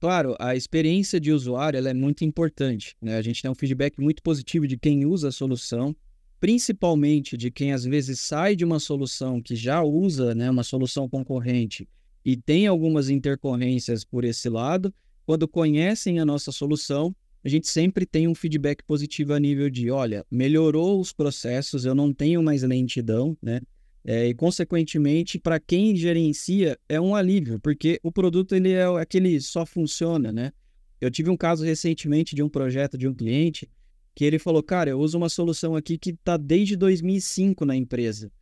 Claro, 0.00 0.34
a 0.38 0.56
experiência 0.56 1.20
de 1.20 1.32
usuário 1.32 1.76
ela 1.76 1.90
é 1.90 1.94
muito 1.94 2.24
importante, 2.24 2.96
né? 3.00 3.16
A 3.16 3.22
gente 3.22 3.42
tem 3.42 3.50
um 3.50 3.54
feedback 3.54 4.00
muito 4.00 4.22
positivo 4.22 4.66
de 4.66 4.78
quem 4.78 5.04
usa 5.04 5.28
a 5.28 5.32
solução, 5.32 5.94
principalmente 6.40 7.36
de 7.36 7.50
quem 7.50 7.72
às 7.72 7.84
vezes 7.84 8.20
sai 8.20 8.54
de 8.54 8.64
uma 8.64 8.78
solução 8.78 9.40
que 9.40 9.56
já 9.56 9.82
usa 9.82 10.34
né, 10.34 10.50
uma 10.50 10.62
solução 10.62 11.08
concorrente 11.08 11.88
e 12.24 12.36
tem 12.36 12.66
algumas 12.66 13.08
intercorrências 13.08 14.04
por 14.04 14.24
esse 14.24 14.48
lado, 14.48 14.92
quando 15.24 15.46
conhecem 15.46 16.18
a 16.18 16.24
nossa 16.24 16.50
solução, 16.50 17.14
a 17.44 17.48
gente 17.48 17.68
sempre 17.68 18.04
tem 18.04 18.26
um 18.26 18.34
feedback 18.34 18.82
positivo 18.84 19.32
a 19.32 19.38
nível 19.38 19.70
de, 19.70 19.90
olha, 19.90 20.26
melhorou 20.28 21.00
os 21.00 21.12
processos, 21.12 21.84
eu 21.84 21.94
não 21.94 22.12
tenho 22.12 22.42
mais 22.42 22.64
lentidão, 22.64 23.38
né? 23.40 23.60
É, 24.04 24.26
e 24.28 24.34
consequentemente, 24.34 25.38
para 25.38 25.60
quem 25.60 25.94
gerencia, 25.94 26.76
é 26.88 27.00
um 27.00 27.14
alívio, 27.14 27.60
porque 27.60 28.00
o 28.02 28.10
produto 28.10 28.54
ele 28.54 28.72
é 28.72 28.84
aquele 29.00 29.40
só 29.40 29.64
funciona, 29.64 30.32
né? 30.32 30.52
Eu 31.00 31.10
tive 31.10 31.30
um 31.30 31.36
caso 31.36 31.64
recentemente 31.64 32.34
de 32.34 32.42
um 32.42 32.48
projeto 32.48 32.98
de 32.98 33.06
um 33.06 33.14
cliente 33.14 33.68
que 34.16 34.24
ele 34.24 34.38
falou, 34.38 34.62
cara, 34.62 34.88
eu 34.88 34.98
uso 34.98 35.18
uma 35.18 35.28
solução 35.28 35.76
aqui 35.76 35.98
que 35.98 36.08
está 36.08 36.38
desde 36.38 36.74
2005 36.74 37.66
na 37.66 37.76
empresa. 37.76 38.32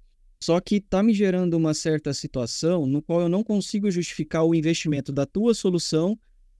Só 0.40 0.60
que 0.60 0.76
está 0.76 1.02
me 1.02 1.12
gerando 1.12 1.54
uma 1.54 1.74
certa 1.74 2.14
situação 2.14 2.86
no 2.86 3.02
qual 3.02 3.22
eu 3.22 3.28
não 3.28 3.42
consigo 3.42 3.90
justificar 3.90 4.44
o 4.44 4.54
investimento 4.54 5.10
da 5.10 5.26
tua 5.26 5.52
solução 5.52 6.16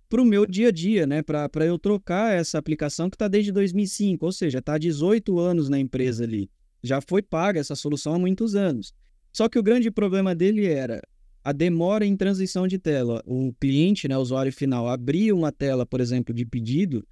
para 0.09 0.21
o 0.21 0.25
meu 0.25 0.45
dia 0.45 0.69
a 0.69 0.73
dia, 0.73 1.07
né? 1.07 1.23
Para 1.23 1.65
eu 1.65 1.79
trocar 1.79 2.35
essa 2.35 2.59
aplicação 2.59 3.09
que 3.09 3.15
está 3.15 3.29
desde 3.29 3.53
2005, 3.53 4.27
ou 4.27 4.33
seja, 4.33 4.59
está 4.59 4.75
há 4.75 4.79
18 4.79 5.39
anos 5.39 5.69
na 5.69 5.79
empresa 5.79 6.25
ali. 6.25 6.51
Já 6.83 7.01
foi 7.01 7.23
paga 7.23 7.61
essa 7.61 7.77
solução 7.77 8.15
há 8.15 8.19
muitos 8.19 8.57
anos. 8.57 8.93
Só 9.33 9.49
que 9.49 9.61
o 9.61 9.63
grande 9.63 9.93
problema 9.93 10.35
dele 10.35 10.67
era 10.67 11.01
a 11.45 11.53
demora 11.53 12.05
em 12.05 12.17
transição 12.17 12.67
de 12.67 12.81
tela. 12.81 13.23
O 13.25 13.53
cliente, 13.61 14.09
né, 14.09 14.19
o 14.19 14.21
usuário 14.21 14.53
final, 14.53 14.89
abria 14.89 15.33
uma 15.33 15.53
tela, 15.53 15.87
por 15.87 16.01
exemplo, 16.01 16.35
de 16.35 16.45
pedido 16.45 17.07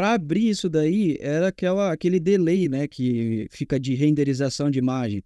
para 0.00 0.14
abrir 0.14 0.48
isso 0.48 0.66
daí, 0.70 1.18
era 1.20 1.48
aquela, 1.48 1.92
aquele 1.92 2.18
delay, 2.18 2.70
né, 2.70 2.88
que 2.88 3.46
fica 3.50 3.78
de 3.78 3.92
renderização 3.94 4.70
de 4.70 4.78
imagem. 4.78 5.22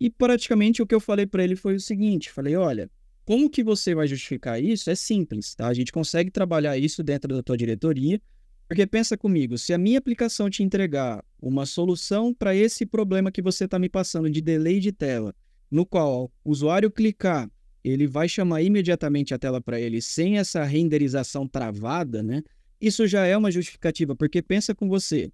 E 0.00 0.08
praticamente 0.08 0.80
o 0.80 0.86
que 0.86 0.94
eu 0.94 1.00
falei 1.00 1.26
para 1.26 1.44
ele 1.44 1.54
foi 1.54 1.74
o 1.74 1.80
seguinte: 1.80 2.30
falei, 2.30 2.56
olha, 2.56 2.90
como 3.26 3.50
que 3.50 3.62
você 3.62 3.94
vai 3.94 4.08
justificar 4.08 4.64
isso? 4.64 4.88
É 4.88 4.94
simples, 4.94 5.54
tá? 5.54 5.66
A 5.66 5.74
gente 5.74 5.92
consegue 5.92 6.30
trabalhar 6.30 6.78
isso 6.78 7.02
dentro 7.02 7.34
da 7.34 7.42
tua 7.42 7.54
diretoria, 7.54 8.18
porque 8.66 8.86
pensa 8.86 9.14
comigo, 9.14 9.58
se 9.58 9.74
a 9.74 9.78
minha 9.78 9.98
aplicação 9.98 10.48
te 10.48 10.62
entregar 10.62 11.22
uma 11.38 11.66
solução 11.66 12.32
para 12.32 12.56
esse 12.56 12.86
problema 12.86 13.30
que 13.30 13.42
você 13.42 13.66
está 13.66 13.78
me 13.78 13.90
passando 13.90 14.30
de 14.30 14.40
delay 14.40 14.80
de 14.80 14.90
tela, 14.90 15.34
no 15.70 15.84
qual 15.84 16.32
o 16.42 16.50
usuário 16.50 16.90
clicar, 16.90 17.46
ele 17.84 18.06
vai 18.06 18.26
chamar 18.26 18.62
imediatamente 18.62 19.34
a 19.34 19.38
tela 19.38 19.60
para 19.60 19.78
ele 19.78 20.00
sem 20.00 20.38
essa 20.38 20.64
renderização 20.64 21.46
travada, 21.46 22.22
né? 22.22 22.42
Isso 22.80 23.06
já 23.06 23.26
é 23.26 23.36
uma 23.36 23.50
justificativa, 23.50 24.14
porque 24.14 24.40
pensa 24.40 24.74
com 24.74 24.88
você. 24.88 25.32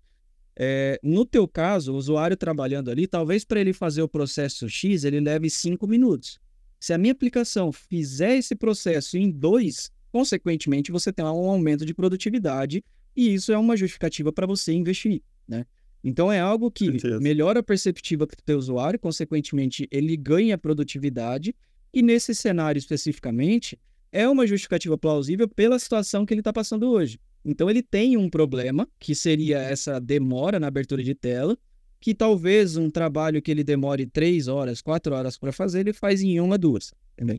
É, 0.56 0.98
no 1.02 1.26
teu 1.26 1.48
caso, 1.48 1.92
o 1.92 1.96
usuário 1.96 2.36
trabalhando 2.36 2.90
ali, 2.90 3.06
talvez 3.06 3.44
para 3.44 3.60
ele 3.60 3.72
fazer 3.72 4.02
o 4.02 4.08
processo 4.08 4.68
X, 4.68 5.04
ele 5.04 5.20
leve 5.20 5.50
cinco 5.50 5.86
minutos. 5.86 6.38
Se 6.78 6.92
a 6.92 6.98
minha 6.98 7.12
aplicação 7.12 7.72
fizer 7.72 8.36
esse 8.36 8.54
processo 8.54 9.16
em 9.16 9.30
dois, 9.30 9.90
consequentemente, 10.12 10.92
você 10.92 11.12
tem 11.12 11.24
um 11.24 11.28
aumento 11.28 11.84
de 11.84 11.92
produtividade 11.92 12.84
e 13.16 13.34
isso 13.34 13.52
é 13.52 13.58
uma 13.58 13.76
justificativa 13.76 14.32
para 14.32 14.46
você 14.46 14.72
investir, 14.72 15.22
né? 15.46 15.66
Então 16.02 16.30
é 16.30 16.38
algo 16.38 16.70
que 16.70 16.90
melhora 17.18 17.60
a 17.60 17.62
perceptiva 17.62 18.26
para 18.26 18.38
o 18.38 18.42
teu 18.44 18.58
usuário, 18.58 18.98
consequentemente 18.98 19.88
ele 19.90 20.16
ganha 20.16 20.58
produtividade 20.58 21.54
e 21.92 22.02
nesse 22.02 22.34
cenário 22.34 22.78
especificamente 22.78 23.78
é 24.12 24.28
uma 24.28 24.46
justificativa 24.46 24.98
plausível 24.98 25.48
pela 25.48 25.78
situação 25.78 26.26
que 26.26 26.34
ele 26.34 26.42
está 26.42 26.52
passando 26.52 26.90
hoje. 26.90 27.18
Então 27.44 27.68
ele 27.68 27.82
tem 27.82 28.16
um 28.16 28.30
problema 28.30 28.88
que 28.98 29.14
seria 29.14 29.58
essa 29.58 30.00
demora 30.00 30.58
na 30.58 30.66
abertura 30.66 31.02
de 31.02 31.14
tela, 31.14 31.58
que 32.00 32.14
talvez 32.14 32.76
um 32.76 32.90
trabalho 32.90 33.42
que 33.42 33.50
ele 33.50 33.64
demore 33.64 34.06
três 34.06 34.48
horas, 34.48 34.80
quatro 34.80 35.14
horas 35.14 35.36
para 35.36 35.52
fazer, 35.52 35.80
ele 35.80 35.92
faz 35.92 36.22
em 36.22 36.40
uma, 36.40 36.56
duas. 36.56 36.92
Entendeu? 37.12 37.38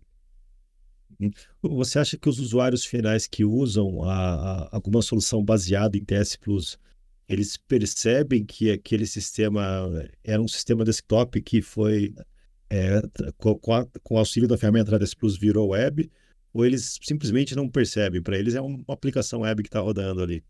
Você 1.61 1.99
acha 1.99 2.17
que 2.17 2.27
os 2.27 2.39
usuários 2.39 2.83
finais 2.83 3.25
que 3.25 3.45
usam 3.45 4.03
a, 4.03 4.13
a, 4.13 4.75
alguma 4.75 5.01
solução 5.01 5.43
baseada 5.43 5.97
em 5.97 6.03
TS 6.03 6.35
Plus, 6.35 6.77
eles 7.27 7.57
percebem 7.57 8.45
que 8.45 8.71
aquele 8.71 9.05
sistema 9.05 9.89
era 10.23 10.41
um 10.41 10.47
sistema 10.47 10.83
desktop 10.83 11.41
que 11.41 11.61
foi 11.61 12.13
é, 12.69 13.01
com, 13.37 13.57
com, 13.57 13.73
a, 13.73 13.85
com, 14.03 14.15
o 14.15 14.17
auxílio 14.17 14.47
da 14.47 14.57
ferramenta 14.57 14.99
TS 14.99 15.13
Plus 15.13 15.37
virou 15.37 15.69
web, 15.69 16.09
ou 16.55 16.65
eles 16.65 16.97
simplesmente 17.03 17.53
não 17.53 17.67
percebem? 17.67 18.21
Para 18.21 18.39
eles 18.39 18.55
é 18.55 18.61
uma 18.61 18.81
aplicação 18.87 19.41
web 19.41 19.61
que 19.61 19.67
está 19.67 19.81
rodando 19.81 20.23
ali. 20.23 20.41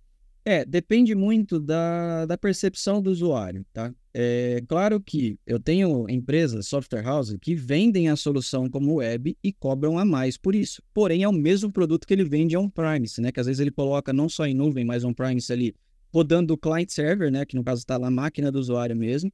É, 0.46 0.64
depende 0.64 1.16
muito 1.16 1.60
da, 1.60 2.28
da 2.28 2.38
percepção 2.38 3.02
do 3.02 3.10
usuário, 3.10 3.66
tá? 3.74 3.92
É 4.14 4.62
claro 4.68 5.02
que 5.02 5.40
eu 5.48 5.60
tenho 5.60 6.08
empresas, 6.08 6.68
software 6.68 7.02
house, 7.02 7.36
que 7.42 7.56
vendem 7.56 8.08
a 8.08 8.16
solução 8.16 8.70
como 8.70 8.98
web 8.98 9.36
e 9.44 9.52
cobram 9.52 9.98
a 9.98 10.06
mais 10.06 10.38
por 10.38 10.54
isso. 10.54 10.80
Porém, 10.94 11.24
é 11.24 11.28
o 11.28 11.34
mesmo 11.34 11.72
produto 11.72 12.06
que 12.06 12.14
ele 12.14 12.24
vende 12.24 12.56
on-premise, 12.56 13.20
né? 13.20 13.32
Que 13.32 13.40
às 13.40 13.48
vezes 13.48 13.60
ele 13.60 13.72
coloca 13.72 14.14
não 14.14 14.30
só 14.30 14.46
em 14.46 14.54
nuvem, 14.54 14.86
mas 14.86 15.04
on-premise 15.04 15.52
ali, 15.52 15.76
rodando 16.14 16.54
o 16.54 16.58
client-server, 16.58 17.32
né? 17.32 17.44
Que 17.48 17.56
no 17.56 17.64
caso 17.64 17.80
está 17.80 17.98
na 17.98 18.12
máquina 18.12 18.52
do 18.52 18.60
usuário 18.60 18.96
mesmo. 18.96 19.34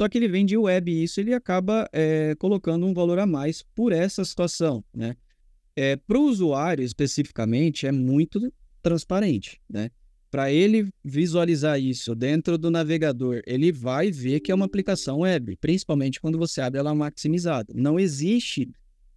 Só 0.00 0.08
que 0.08 0.18
ele 0.18 0.28
vende 0.28 0.56
web 0.56 0.88
e 0.88 1.02
isso 1.02 1.18
ele 1.18 1.34
acaba 1.34 1.88
é, 1.92 2.36
colocando 2.36 2.86
um 2.86 2.94
valor 2.94 3.18
a 3.18 3.26
mais 3.26 3.64
por 3.74 3.90
essa 3.90 4.24
situação, 4.24 4.84
né? 4.94 5.16
É, 5.74 5.96
Para 5.96 6.18
o 6.18 6.24
usuário, 6.24 6.84
especificamente, 6.84 7.86
é 7.86 7.92
muito 7.92 8.52
transparente, 8.82 9.60
né? 9.68 9.90
para 10.32 10.50
ele 10.50 10.88
visualizar 11.04 11.78
isso 11.78 12.14
dentro 12.14 12.56
do 12.56 12.70
navegador, 12.70 13.42
ele 13.46 13.70
vai 13.70 14.10
ver 14.10 14.40
que 14.40 14.50
é 14.50 14.54
uma 14.54 14.64
aplicação 14.64 15.20
web, 15.20 15.58
principalmente 15.60 16.18
quando 16.18 16.38
você 16.38 16.62
abre 16.62 16.80
ela 16.80 16.94
maximizada. 16.94 17.70
Não 17.76 18.00
existe 18.00 18.66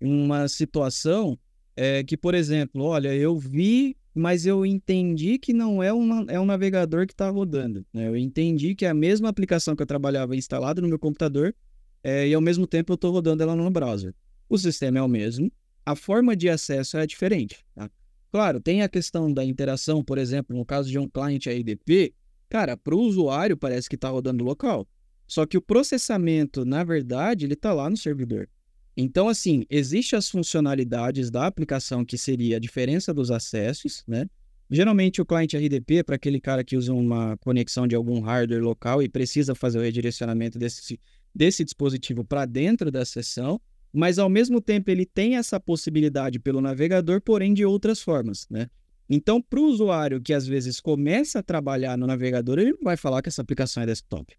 uma 0.02 0.50
situação 0.50 1.40
é, 1.74 2.04
que, 2.04 2.18
por 2.18 2.36
exemplo, 2.36 2.84
olha, 2.84 3.16
eu 3.16 3.40
vi, 3.40 3.96
mas 4.14 4.46
eu 4.46 4.66
entendi 4.66 5.40
que 5.40 5.54
não 5.54 5.82
é, 5.82 5.94
uma, 5.94 6.26
é 6.28 6.38
um 6.38 6.46
navegador 6.46 7.08
que 7.08 7.14
está 7.14 7.30
rodando. 7.30 7.86
Né? 7.94 8.10
Eu 8.10 8.18
entendi 8.18 8.76
que 8.76 8.86
é 8.86 8.90
a 8.90 8.94
mesma 8.94 9.30
aplicação 9.30 9.74
que 9.74 9.82
eu 9.82 9.88
trabalhava 9.88 10.36
instalada 10.36 10.82
no 10.82 10.90
meu 10.90 11.00
computador 11.00 11.56
é, 12.04 12.28
e 12.28 12.34
ao 12.34 12.42
mesmo 12.42 12.68
tempo 12.68 12.92
eu 12.92 12.96
estou 12.96 13.14
rodando 13.14 13.42
ela 13.42 13.56
no 13.56 13.72
browser. 13.72 14.14
O 14.50 14.58
sistema 14.58 15.00
é 15.00 15.02
o 15.02 15.08
mesmo, 15.08 15.50
a 15.86 15.96
forma 15.96 16.36
de 16.36 16.50
acesso 16.50 16.98
é 16.98 17.06
diferente. 17.06 17.64
Tá? 17.76 17.90
Claro, 18.32 18.60
tem 18.60 18.82
a 18.82 18.90
questão 18.90 19.32
da 19.32 19.46
interação, 19.46 20.04
por 20.04 20.18
exemplo, 20.18 20.58
no 20.58 20.66
caso 20.66 20.90
de 20.90 20.98
um 20.98 21.08
cliente 21.08 21.50
AIDP, 21.50 22.14
cara, 22.50 22.76
para 22.76 22.96
o 22.96 23.00
usuário 23.00 23.56
parece 23.56 23.88
que 23.88 23.96
está 23.96 24.10
rodando 24.10 24.44
local. 24.44 24.88
Só 25.28 25.46
que 25.46 25.58
o 25.58 25.62
processamento, 25.62 26.66
na 26.66 26.84
verdade, 26.84 27.46
ele 27.46 27.54
está 27.54 27.74
lá 27.74 27.90
no 27.90 27.98
servidor. 27.98 28.50
Então, 28.98 29.28
assim, 29.28 29.66
existem 29.70 30.18
as 30.18 30.30
funcionalidades 30.30 31.30
da 31.30 31.46
aplicação 31.46 32.06
que 32.06 32.18
seria 32.18 32.58
a 32.58 32.60
diferença 32.60 33.14
dos 33.14 33.30
acessos, 33.30 34.04
né? 34.08 34.26
Geralmente 34.70 35.22
o 35.22 35.26
cliente 35.26 35.56
RDP 35.56 35.98
é 35.98 36.04
para 36.04 36.16
aquele 36.16 36.42
cara 36.42 36.64
que 36.64 36.76
usa 36.76 36.92
uma 36.92 37.38
conexão 37.38 37.88
de 37.88 37.96
algum 37.96 38.20
hardware 38.22 38.64
local 38.64 39.04
e 39.04 39.08
precisa 39.08 39.54
fazer 39.54 39.78
o 39.78 39.82
redirecionamento 39.82 40.58
desse, 40.58 41.00
desse 41.34 41.64
dispositivo 41.64 42.24
para 42.24 42.46
dentro 42.46 42.90
da 42.90 43.06
sessão 43.06 43.62
mas 43.96 44.20
ao 44.20 44.30
mesmo 44.30 44.60
tempo 44.60 44.92
ele 44.92 45.06
tem 45.06 45.38
essa 45.38 45.60
possibilidade 45.60 46.40
pelo 46.40 46.62
navegador, 46.62 47.22
porém 47.22 47.54
de 47.54 47.66
outras 47.66 48.02
formas, 48.02 48.48
né? 48.50 48.70
Então, 49.10 49.42
para 49.42 49.60
o 49.60 49.66
usuário 49.66 50.22
que 50.22 50.34
às 50.34 50.48
vezes 50.48 50.80
começa 50.80 51.40
a 51.40 51.44
trabalhar 51.44 51.98
no 51.98 52.08
navegador, 52.08 52.60
ele 52.60 52.72
não 52.72 52.84
vai 52.84 52.98
falar 52.98 53.22
que 53.22 53.30
essa 53.30 53.42
aplicação 53.42 53.84
é 53.84 53.86
desktop. 53.86 54.36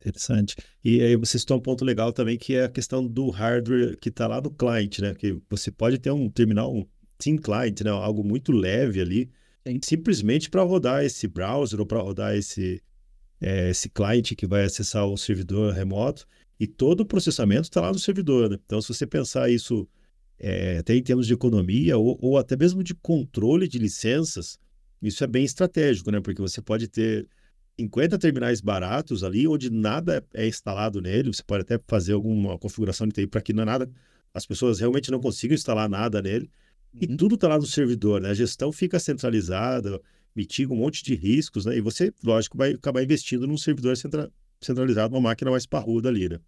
Interessante. 0.00 0.56
E 0.84 1.00
aí 1.00 1.16
você 1.16 1.38
citou 1.38 1.56
um 1.56 1.60
ponto 1.60 1.84
legal 1.84 2.12
também, 2.12 2.36
que 2.36 2.56
é 2.56 2.64
a 2.64 2.68
questão 2.68 3.06
do 3.06 3.30
hardware 3.30 3.96
que 3.98 4.08
está 4.08 4.26
lá 4.26 4.40
no 4.40 4.50
cliente, 4.50 5.00
né? 5.00 5.14
Que 5.14 5.40
você 5.48 5.70
pode 5.70 5.98
ter 5.98 6.10
um 6.10 6.28
terminal, 6.28 6.74
um 6.74 6.84
Team 7.16 7.36
Client, 7.36 7.82
né? 7.82 7.90
algo 7.90 8.24
muito 8.24 8.50
leve 8.50 9.00
ali, 9.00 9.30
Sim. 9.64 9.78
simplesmente 9.82 10.50
para 10.50 10.62
rodar 10.62 11.04
esse 11.04 11.28
browser 11.28 11.78
ou 11.78 11.86
para 11.86 12.00
rodar 12.00 12.34
esse, 12.34 12.82
é, 13.40 13.70
esse 13.70 13.88
cliente 13.88 14.34
que 14.34 14.44
vai 14.44 14.64
acessar 14.64 15.06
o 15.06 15.16
servidor 15.16 15.72
remoto. 15.72 16.26
E 16.62 16.66
todo 16.68 17.00
o 17.00 17.04
processamento 17.04 17.62
está 17.62 17.80
lá 17.80 17.90
no 17.90 17.98
servidor. 17.98 18.48
Né? 18.48 18.56
Então, 18.64 18.80
se 18.80 18.94
você 18.94 19.04
pensar 19.04 19.50
isso 19.50 19.84
é, 20.38 20.78
até 20.78 20.94
em 20.94 21.02
termos 21.02 21.26
de 21.26 21.32
economia 21.34 21.98
ou, 21.98 22.16
ou, 22.22 22.38
até 22.38 22.56
mesmo 22.56 22.84
de 22.84 22.94
controle 22.94 23.66
de 23.66 23.80
licenças, 23.80 24.60
isso 25.02 25.24
é 25.24 25.26
bem 25.26 25.44
estratégico, 25.44 26.12
né? 26.12 26.20
Porque 26.20 26.40
você 26.40 26.62
pode 26.62 26.86
ter 26.86 27.26
50 27.80 28.16
terminais 28.16 28.60
baratos 28.60 29.24
ali, 29.24 29.48
onde 29.48 29.70
nada 29.70 30.24
é 30.32 30.46
instalado 30.46 31.00
nele. 31.00 31.32
Você 31.34 31.42
pode 31.42 31.62
até 31.62 31.80
fazer 31.88 32.12
alguma 32.12 32.56
configuração 32.56 33.08
de 33.08 33.14
TI 33.14 33.26
para 33.26 33.40
que 33.40 33.52
não 33.52 33.64
é 33.64 33.66
nada, 33.66 33.90
as 34.32 34.46
pessoas 34.46 34.78
realmente 34.78 35.10
não 35.10 35.18
consigam 35.18 35.56
instalar 35.56 35.88
nada 35.88 36.22
nele. 36.22 36.48
E 36.94 37.06
uhum. 37.06 37.16
tudo 37.16 37.34
está 37.34 37.48
lá 37.48 37.58
no 37.58 37.66
servidor, 37.66 38.20
né? 38.20 38.30
A 38.30 38.34
gestão 38.34 38.70
fica 38.70 39.00
centralizada, 39.00 40.00
mitiga 40.32 40.72
um 40.72 40.76
monte 40.76 41.02
de 41.02 41.16
riscos, 41.16 41.66
né? 41.66 41.76
E 41.76 41.80
você, 41.80 42.12
lógico, 42.22 42.56
vai 42.56 42.70
acabar 42.70 43.02
investindo 43.02 43.48
num 43.48 43.58
servidor 43.58 43.96
centra 43.96 44.30
centralizado, 44.66 45.14
uma 45.14 45.20
máquina 45.20 45.50
mais 45.50 45.66
parruda 45.66 46.08
ali, 46.08 46.28
né? 46.28 46.38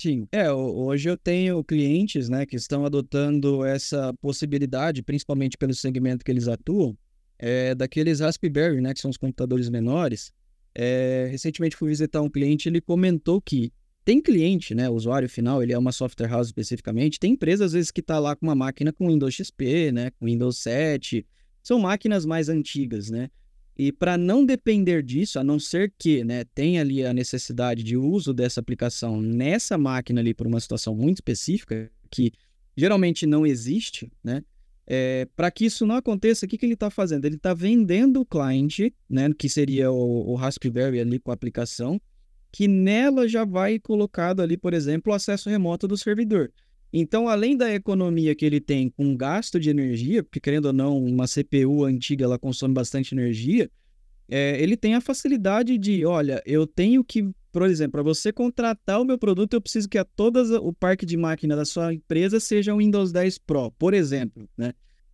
Sim. 0.00 0.26
É, 0.32 0.50
hoje 0.50 1.10
eu 1.10 1.16
tenho 1.16 1.62
clientes, 1.62 2.28
né, 2.30 2.46
que 2.46 2.56
estão 2.56 2.86
adotando 2.86 3.64
essa 3.64 4.14
possibilidade, 4.22 5.02
principalmente 5.02 5.58
pelo 5.58 5.74
segmento 5.74 6.24
que 6.24 6.30
eles 6.30 6.48
atuam, 6.48 6.96
é, 7.38 7.74
daqueles 7.74 8.20
Raspberry, 8.20 8.80
né, 8.80 8.94
que 8.94 9.00
são 9.00 9.10
os 9.10 9.18
computadores 9.18 9.68
menores. 9.68 10.32
É, 10.74 11.28
recentemente 11.30 11.76
fui 11.76 11.88
visitar 11.90 12.22
um 12.22 12.30
cliente, 12.30 12.66
ele 12.66 12.80
comentou 12.80 13.42
que 13.42 13.70
tem 14.02 14.22
cliente, 14.22 14.74
né, 14.74 14.88
usuário 14.88 15.28
final, 15.28 15.62
ele 15.62 15.74
é 15.74 15.78
uma 15.78 15.92
software 15.92 16.28
house 16.28 16.48
especificamente, 16.48 17.20
tem 17.20 17.32
empresas 17.32 17.66
às 17.66 17.72
vezes 17.74 17.90
que 17.90 18.00
está 18.00 18.18
lá 18.18 18.34
com 18.34 18.46
uma 18.46 18.54
máquina 18.54 18.92
com 18.92 19.08
Windows 19.08 19.34
XP, 19.34 19.92
né, 19.92 20.10
com 20.12 20.24
Windows 20.24 20.56
7, 20.58 21.26
são 21.62 21.78
máquinas 21.78 22.24
mais 22.24 22.48
antigas, 22.48 23.10
né? 23.10 23.28
E 23.76 23.90
para 23.90 24.18
não 24.18 24.44
depender 24.44 25.02
disso, 25.02 25.38
a 25.38 25.44
não 25.44 25.58
ser 25.58 25.92
que 25.98 26.22
né, 26.22 26.44
tenha 26.54 26.80
ali 26.82 27.04
a 27.04 27.12
necessidade 27.12 27.82
de 27.82 27.96
uso 27.96 28.34
dessa 28.34 28.60
aplicação 28.60 29.20
nessa 29.20 29.78
máquina 29.78 30.20
ali 30.20 30.34
por 30.34 30.46
uma 30.46 30.60
situação 30.60 30.94
muito 30.94 31.16
específica, 31.16 31.90
que 32.10 32.32
geralmente 32.76 33.26
não 33.26 33.46
existe, 33.46 34.12
né? 34.22 34.42
É, 34.92 35.28
para 35.36 35.52
que 35.52 35.66
isso 35.66 35.86
não 35.86 35.94
aconteça, 35.94 36.44
o 36.44 36.48
que, 36.48 36.58
que 36.58 36.66
ele 36.66 36.74
está 36.74 36.90
fazendo? 36.90 37.24
Ele 37.24 37.36
está 37.36 37.54
vendendo 37.54 38.20
o 38.22 38.26
cliente, 38.26 38.92
né, 39.08 39.30
que 39.38 39.48
seria 39.48 39.92
o, 39.92 40.32
o 40.32 40.34
Raspberry 40.34 40.98
ali 40.98 41.20
com 41.20 41.30
a 41.30 41.34
aplicação, 41.34 42.00
que 42.50 42.66
nela 42.66 43.28
já 43.28 43.44
vai 43.44 43.78
colocado 43.78 44.40
ali, 44.40 44.56
por 44.56 44.74
exemplo, 44.74 45.12
o 45.12 45.14
acesso 45.14 45.48
remoto 45.48 45.86
do 45.86 45.96
servidor. 45.96 46.52
Então, 46.92 47.28
além 47.28 47.56
da 47.56 47.72
economia 47.72 48.34
que 48.34 48.44
ele 48.44 48.60
tem 48.60 48.88
com 48.88 49.16
gasto 49.16 49.60
de 49.60 49.70
energia, 49.70 50.22
porque 50.22 50.40
querendo 50.40 50.66
ou 50.66 50.72
não, 50.72 50.98
uma 50.98 51.26
CPU 51.26 51.84
antiga 51.84 52.24
ela 52.24 52.38
consome 52.38 52.74
bastante 52.74 53.14
energia, 53.14 53.70
é, 54.28 54.60
ele 54.60 54.76
tem 54.76 54.94
a 54.94 55.00
facilidade 55.00 55.76
de, 55.78 56.04
olha, 56.04 56.42
eu 56.44 56.66
tenho 56.66 57.02
que, 57.04 57.28
por 57.52 57.62
exemplo, 57.62 57.92
para 57.92 58.02
você 58.02 58.32
contratar 58.32 59.00
o 59.00 59.04
meu 59.04 59.18
produto, 59.18 59.54
eu 59.54 59.60
preciso 59.60 59.88
que 59.88 59.98
a 59.98 60.04
todas 60.04 60.50
o 60.50 60.72
parque 60.72 61.06
de 61.06 61.16
máquina 61.16 61.56
da 61.56 61.64
sua 61.64 61.94
empresa 61.94 62.38
seja 62.40 62.74
o 62.74 62.78
Windows 62.78 63.12
10 63.12 63.38
Pro, 63.38 63.72
por 63.72 63.94
exemplo, 63.94 64.48
né? 64.56 64.72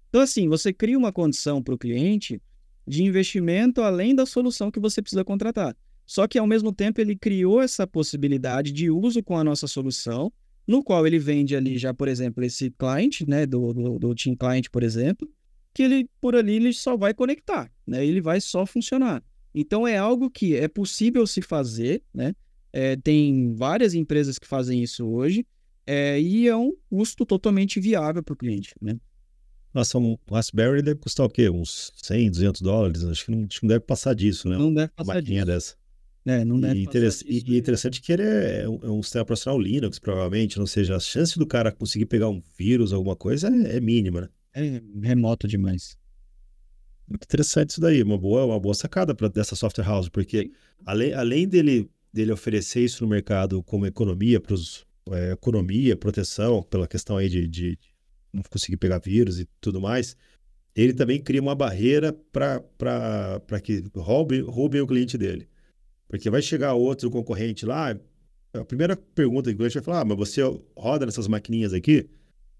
Então, 0.08 0.20
assim, 0.20 0.48
você 0.48 0.72
cria 0.72 0.96
uma 0.96 1.12
condição 1.12 1.62
para 1.62 1.74
o 1.74 1.78
cliente 1.78 2.40
de 2.86 3.02
investimento 3.02 3.82
além 3.82 4.14
da 4.14 4.24
solução 4.24 4.70
que 4.70 4.80
você 4.80 5.02
precisa 5.02 5.24
contratar. 5.24 5.76
Só 6.06 6.28
que, 6.28 6.38
ao 6.38 6.46
mesmo 6.46 6.72
tempo, 6.72 7.00
ele 7.00 7.16
criou 7.16 7.60
essa 7.60 7.86
possibilidade 7.86 8.70
de 8.72 8.90
uso 8.90 9.22
com 9.22 9.36
a 9.36 9.42
nossa 9.42 9.66
solução, 9.66 10.32
no 10.66 10.82
qual 10.82 11.06
ele 11.06 11.18
vende 11.18 11.54
ali 11.54 11.78
já, 11.78 11.94
por 11.94 12.08
exemplo, 12.08 12.42
esse 12.42 12.70
client, 12.70 13.22
né, 13.22 13.46
do, 13.46 13.72
do, 13.72 13.98
do 13.98 14.14
Team 14.14 14.36
Client, 14.36 14.66
por 14.70 14.82
exemplo, 14.82 15.28
que 15.72 15.82
ele, 15.82 16.10
por 16.20 16.34
ali, 16.34 16.56
ele 16.56 16.72
só 16.72 16.96
vai 16.96 17.14
conectar, 17.14 17.70
né, 17.86 18.04
ele 18.04 18.20
vai 18.20 18.40
só 18.40 18.66
funcionar. 18.66 19.22
Então, 19.54 19.86
é 19.86 19.96
algo 19.96 20.30
que 20.30 20.56
é 20.56 20.68
possível 20.68 21.26
se 21.26 21.40
fazer, 21.40 22.02
né, 22.12 22.34
é, 22.72 22.96
tem 22.96 23.54
várias 23.54 23.94
empresas 23.94 24.38
que 24.38 24.46
fazem 24.46 24.82
isso 24.82 25.06
hoje, 25.06 25.46
é, 25.86 26.20
e 26.20 26.48
é 26.48 26.56
um 26.56 26.72
custo 26.90 27.24
totalmente 27.24 27.78
viável 27.78 28.22
para 28.22 28.32
o 28.32 28.36
cliente, 28.36 28.74
né. 28.80 28.98
Nossa, 29.72 29.98
um 29.98 30.16
Raspberry 30.30 30.80
deve 30.80 31.00
custar 31.00 31.26
o 31.26 31.28
quê? 31.28 31.50
Uns 31.50 31.92
100, 32.02 32.30
200 32.30 32.62
dólares? 32.62 33.04
Acho 33.04 33.26
que 33.26 33.30
não, 33.30 33.44
acho 33.44 33.60
que 33.60 33.66
não 33.66 33.68
deve 33.68 33.84
passar 33.84 34.14
disso, 34.14 34.48
né? 34.48 34.56
Não 34.56 34.72
deve 34.72 34.90
passar 34.96 35.20
disso. 35.20 35.44
dessa. 35.44 35.76
É, 36.26 36.44
não 36.44 36.58
e, 36.74 36.82
interess 36.82 37.24
disso, 37.24 37.46
e, 37.46 37.52
né? 37.52 37.56
interessante 37.56 38.02
que 38.02 38.12
ele 38.12 38.22
é, 38.22 38.62
é 38.62 38.68
um, 38.68 38.80
é 38.82 38.90
um 38.90 39.00
sistema 39.00 39.22
operacional 39.22 39.60
Linux, 39.60 40.00
provavelmente, 40.00 40.58
ou 40.58 40.66
seja, 40.66 40.96
a 40.96 41.00
chance 41.00 41.38
do 41.38 41.46
cara 41.46 41.70
conseguir 41.70 42.06
pegar 42.06 42.28
um 42.28 42.42
vírus, 42.58 42.92
alguma 42.92 43.14
coisa, 43.14 43.48
é, 43.48 43.76
é 43.76 43.80
mínima, 43.80 44.22
né? 44.22 44.28
É 44.52 44.82
remoto 45.06 45.46
demais. 45.46 45.96
Muito 47.08 47.22
interessante 47.22 47.70
isso 47.70 47.80
daí, 47.80 48.02
uma 48.02 48.18
boa, 48.18 48.44
uma 48.44 48.58
boa 48.58 48.74
sacada 48.74 49.14
para 49.14 49.28
dessa 49.28 49.54
software 49.54 49.84
house, 49.84 50.08
porque 50.08 50.50
além, 50.84 51.12
além 51.12 51.46
dele, 51.46 51.88
dele 52.12 52.32
oferecer 52.32 52.80
isso 52.80 53.04
no 53.04 53.10
mercado 53.10 53.62
como 53.62 53.86
economia, 53.86 54.40
para 54.40 54.56
é, 55.12 55.32
economia, 55.32 55.96
proteção, 55.96 56.60
pela 56.64 56.88
questão 56.88 57.16
aí 57.16 57.28
de, 57.28 57.46
de 57.46 57.78
não 58.32 58.42
conseguir 58.50 58.78
pegar 58.78 58.98
vírus 58.98 59.38
e 59.38 59.46
tudo 59.60 59.80
mais, 59.80 60.16
ele 60.74 60.92
também 60.92 61.22
cria 61.22 61.40
uma 61.40 61.54
barreira 61.54 62.12
para 62.32 63.60
que 63.62 63.84
roubem, 63.94 64.40
roubem 64.40 64.80
o 64.80 64.86
cliente 64.86 65.16
dele. 65.16 65.48
Porque 66.08 66.30
vai 66.30 66.40
chegar 66.40 66.74
outro 66.74 67.10
concorrente 67.10 67.66
lá, 67.66 67.96
a 68.52 68.64
primeira 68.64 68.96
pergunta 68.96 69.50
que 69.50 69.54
o 69.54 69.58
cliente 69.58 69.74
vai 69.74 69.82
falar, 69.82 70.00
ah, 70.00 70.04
mas 70.04 70.16
você 70.16 70.40
roda 70.76 71.06
nessas 71.06 71.28
maquininhas 71.28 71.72
aqui? 71.72 72.08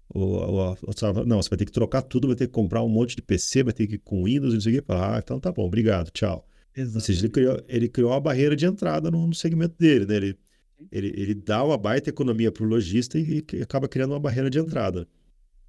Ou, 0.09 0.33
ou, 0.33 0.77
ou, 0.81 1.25
não, 1.25 1.41
você 1.41 1.49
vai 1.49 1.57
ter 1.57 1.65
que 1.65 1.71
trocar 1.71 2.01
tudo, 2.01 2.27
vai 2.27 2.35
ter 2.35 2.47
que 2.47 2.53
comprar 2.53 2.83
um 2.83 2.89
monte 2.89 3.15
de 3.15 3.21
PC, 3.21 3.63
vai 3.63 3.73
ter 3.73 3.87
que 3.87 3.95
ir 3.95 3.99
com 3.99 4.23
Windows, 4.23 4.53
não 4.53 4.61
sei 4.61 4.77
o 4.77 4.81
quê. 4.81 4.85
Ah, 4.89 5.19
então 5.21 5.39
tá 5.39 5.51
bom, 5.51 5.65
obrigado, 5.65 6.11
tchau. 6.11 6.47
Ou 6.77 7.01
seja, 7.01 7.21
ele 7.21 7.29
criou, 7.29 7.63
ele 7.67 7.89
criou 7.89 8.11
uma 8.11 8.19
barreira 8.19 8.55
de 8.55 8.65
entrada 8.65 9.09
no, 9.09 9.25
no 9.25 9.33
segmento 9.33 9.75
dele, 9.77 10.05
né? 10.05 10.15
Ele, 10.15 10.37
ele, 10.91 11.07
ele 11.17 11.33
dá 11.33 11.63
uma 11.63 11.77
baita 11.77 12.09
economia 12.09 12.51
para 12.51 12.63
o 12.63 12.67
lojista 12.67 13.17
e, 13.17 13.43
e, 13.51 13.61
acaba 13.61 13.87
criando 13.87 14.11
uma 14.11 14.19
barreira 14.19 14.49
de 14.49 14.59
entrada. 14.59 15.07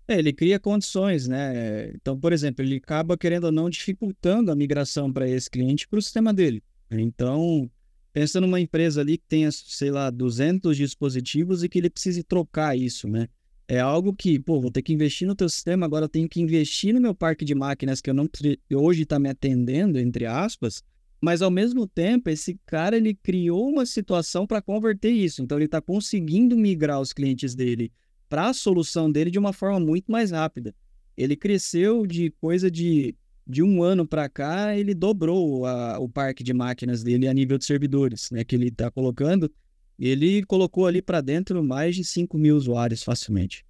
É, 0.07 0.19
ele 0.19 0.33
cria 0.33 0.59
condições, 0.59 1.27
né? 1.27 1.91
Então, 1.95 2.19
por 2.19 2.33
exemplo, 2.33 2.65
ele 2.65 2.77
acaba, 2.77 3.17
querendo 3.17 3.45
ou 3.45 3.53
não, 3.53 3.71
dificultando 3.71 4.51
a 4.51 4.55
migração 4.55 5.13
para 5.13 5.29
esse 5.29 5.51
cliente 5.51 5.89
para 5.89 5.99
o 5.99 6.03
sistema 6.03 6.33
dele. 6.33 6.63
Então, 6.91 7.71
pensa 8.13 8.41
numa 8.41 8.61
empresa 8.61 9.01
ali 9.01 9.19
que 9.19 9.25
tenha, 9.29 9.51
sei 9.53 9.91
lá, 9.91 10.11
200 10.11 10.77
dispositivos 10.77 11.63
e 11.63 11.69
que 11.69 11.79
ele 11.79 11.91
precise 11.91 12.23
trocar 12.23 12.77
isso, 12.77 13.09
né? 13.09 13.29
É 13.67 13.81
algo 13.81 14.15
que, 14.15 14.39
pô, 14.39 14.61
vou 14.61 14.71
ter 14.71 14.81
que 14.81 14.95
investir 14.95 15.29
no 15.29 15.35
teu 15.35 15.49
sistema, 15.49 15.85
agora 15.85 16.07
eu 16.07 16.09
tenho 16.09 16.27
que 16.29 16.41
investir 16.41 16.95
no 16.95 17.01
meu 17.01 17.15
parque 17.15 17.45
de 17.45 17.55
máquinas 17.55 18.01
que 18.01 18.09
eu 18.09 18.15
não 18.15 18.27
hoje 18.73 19.03
está 19.03 19.19
me 19.19 19.29
atendendo, 19.29 19.99
entre 19.99 20.25
aspas, 20.25 20.83
mas 21.21 21.43
ao 21.43 21.51
mesmo 21.51 21.87
tempo, 21.87 22.31
esse 22.31 22.59
cara 22.65 22.97
ele 22.97 23.15
criou 23.15 23.69
uma 23.69 23.85
situação 23.85 24.47
para 24.47 24.63
converter 24.63 25.11
isso. 25.11 25.43
Então 25.43 25.59
ele 25.59 25.65
está 25.65 25.81
conseguindo 25.81 26.57
migrar 26.57 27.01
os 27.01 27.13
clientes 27.13 27.55
dele 27.55 27.93
para 28.29 28.49
a 28.49 28.55
solução 28.55 29.11
dele 29.11 29.31
de 29.31 29.39
uma 29.39 29.53
forma 29.53 29.81
muito 29.81 30.11
mais 30.11 30.31
rápida. 30.31 30.75
Ele 31.17 31.35
cresceu 31.35 32.07
de 32.07 32.31
coisa 32.41 32.71
de 32.71 33.17
de 33.49 33.63
um 33.63 33.83
ano 33.83 34.07
para 34.07 34.29
cá, 34.29 34.77
ele 34.77 34.93
dobrou 34.93 35.65
a, 35.65 35.99
o 35.99 36.09
parque 36.09 36.45
de 36.45 36.53
máquinas 36.53 37.03
dele 37.03 37.27
a 37.27 37.33
nível 37.33 37.57
de 37.57 37.65
servidores, 37.65 38.31
né, 38.31 38.45
que 38.45 38.55
ele 38.55 38.69
está 38.69 38.91
colocando. 38.91 39.51
Ele 39.99 40.45
colocou 40.45 40.87
ali 40.87 41.01
para 41.01 41.23
dentro 41.23 41.65
mais 41.65 41.97
de 41.97 42.05
5 42.05 42.37
mil 42.37 42.57
usuários 42.57 43.03
facilmente. 43.03 43.65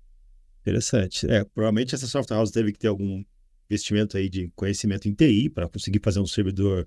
Interessante. 0.61 1.31
É, 1.31 1.45
provavelmente 1.45 1.95
essa 1.95 2.09
software 2.09 2.37
house 2.37 2.51
teve 2.51 2.73
que 2.73 2.79
ter 2.79 2.88
algum 2.88 3.25
investimento 3.71 4.17
aí 4.17 4.29
de 4.29 4.51
conhecimento 4.57 5.09
em 5.09 5.14
TI 5.14 5.49
para 5.49 5.69
conseguir 5.69 6.01
fazer 6.03 6.19
um 6.19 6.27
servidor 6.27 6.87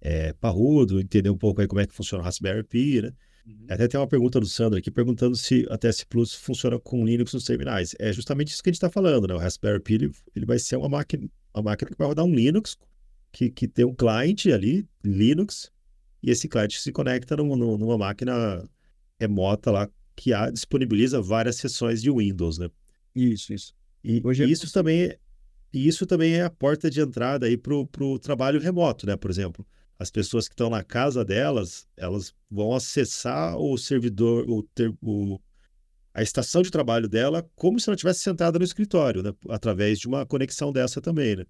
é, 0.00 0.32
parrudo, 0.32 1.00
entender 1.00 1.30
um 1.30 1.36
pouco 1.36 1.60
aí 1.60 1.66
como 1.68 1.80
é 1.80 1.86
que 1.86 1.94
funciona 1.94 2.22
o 2.22 2.24
Raspberry 2.24 2.64
Pi, 2.64 3.02
né? 3.02 3.12
Uhum. 3.46 3.66
Até 3.68 3.88
tem 3.88 4.00
uma 4.00 4.06
pergunta 4.06 4.40
do 4.40 4.46
Sandro 4.46 4.78
aqui 4.78 4.90
perguntando 4.90 5.36
se 5.36 5.66
a 5.68 5.76
TS 5.76 6.04
Plus 6.04 6.34
funciona 6.34 6.78
com 6.78 7.04
Linux 7.04 7.34
nos 7.34 7.44
terminais. 7.44 7.94
É 7.98 8.12
justamente 8.12 8.52
isso 8.52 8.62
que 8.62 8.70
a 8.70 8.72
gente 8.72 8.78
está 8.78 8.90
falando, 8.90 9.28
né? 9.28 9.34
O 9.34 9.38
Raspberry 9.38 9.80
Pi 9.80 9.94
ele, 9.94 10.10
ele 10.34 10.46
vai 10.46 10.58
ser 10.58 10.76
uma 10.76 10.88
máquina 10.88 11.28
uma 11.54 11.62
máquina 11.62 11.90
que 11.90 11.98
vai 11.98 12.08
rodar 12.08 12.24
um 12.24 12.34
Linux, 12.34 12.76
que, 13.30 13.50
que 13.50 13.66
tem 13.66 13.84
um 13.84 13.94
cliente 13.94 14.52
ali, 14.52 14.86
Linux, 15.04 15.70
e 16.22 16.30
esse 16.30 16.48
cliente 16.48 16.80
se 16.80 16.92
conecta 16.92 17.36
numa, 17.36 17.56
numa 17.56 17.98
máquina 17.98 18.68
remota 19.18 19.70
lá 19.70 19.88
que 20.14 20.32
a, 20.32 20.50
disponibiliza 20.50 21.20
várias 21.20 21.56
sessões 21.56 22.02
de 22.02 22.10
Windows, 22.10 22.58
né? 22.58 22.68
Isso, 23.14 23.52
isso. 23.52 23.74
E 24.04 24.20
Hoje 24.24 24.44
é 24.44 24.46
isso 24.46 24.66
é... 24.66 24.70
também 24.70 25.16
isso 25.72 26.04
também 26.04 26.34
é 26.34 26.42
a 26.42 26.50
porta 26.50 26.90
de 26.90 27.00
entrada 27.00 27.46
aí 27.46 27.56
para 27.56 27.74
o 27.74 28.18
trabalho 28.18 28.60
remoto, 28.60 29.06
né? 29.06 29.16
Por 29.16 29.30
exemplo, 29.30 29.66
as 29.98 30.10
pessoas 30.10 30.46
que 30.46 30.52
estão 30.52 30.68
na 30.68 30.84
casa 30.84 31.24
delas, 31.24 31.86
elas 31.96 32.34
vão 32.50 32.74
acessar 32.74 33.56
o 33.56 33.78
servidor, 33.78 34.44
o, 34.50 34.62
ter, 34.62 34.92
o 35.00 35.40
a 36.14 36.22
estação 36.22 36.62
de 36.62 36.70
trabalho 36.70 37.08
dela 37.08 37.48
como 37.54 37.80
se 37.80 37.88
ela 37.88 37.94
estivesse 37.94 38.20
sentada 38.20 38.58
no 38.58 38.64
escritório, 38.64 39.22
né? 39.22 39.32
Através 39.48 39.98
de 39.98 40.06
uma 40.06 40.26
conexão 40.26 40.72
dessa 40.72 41.00
também, 41.00 41.36
né? 41.36 41.44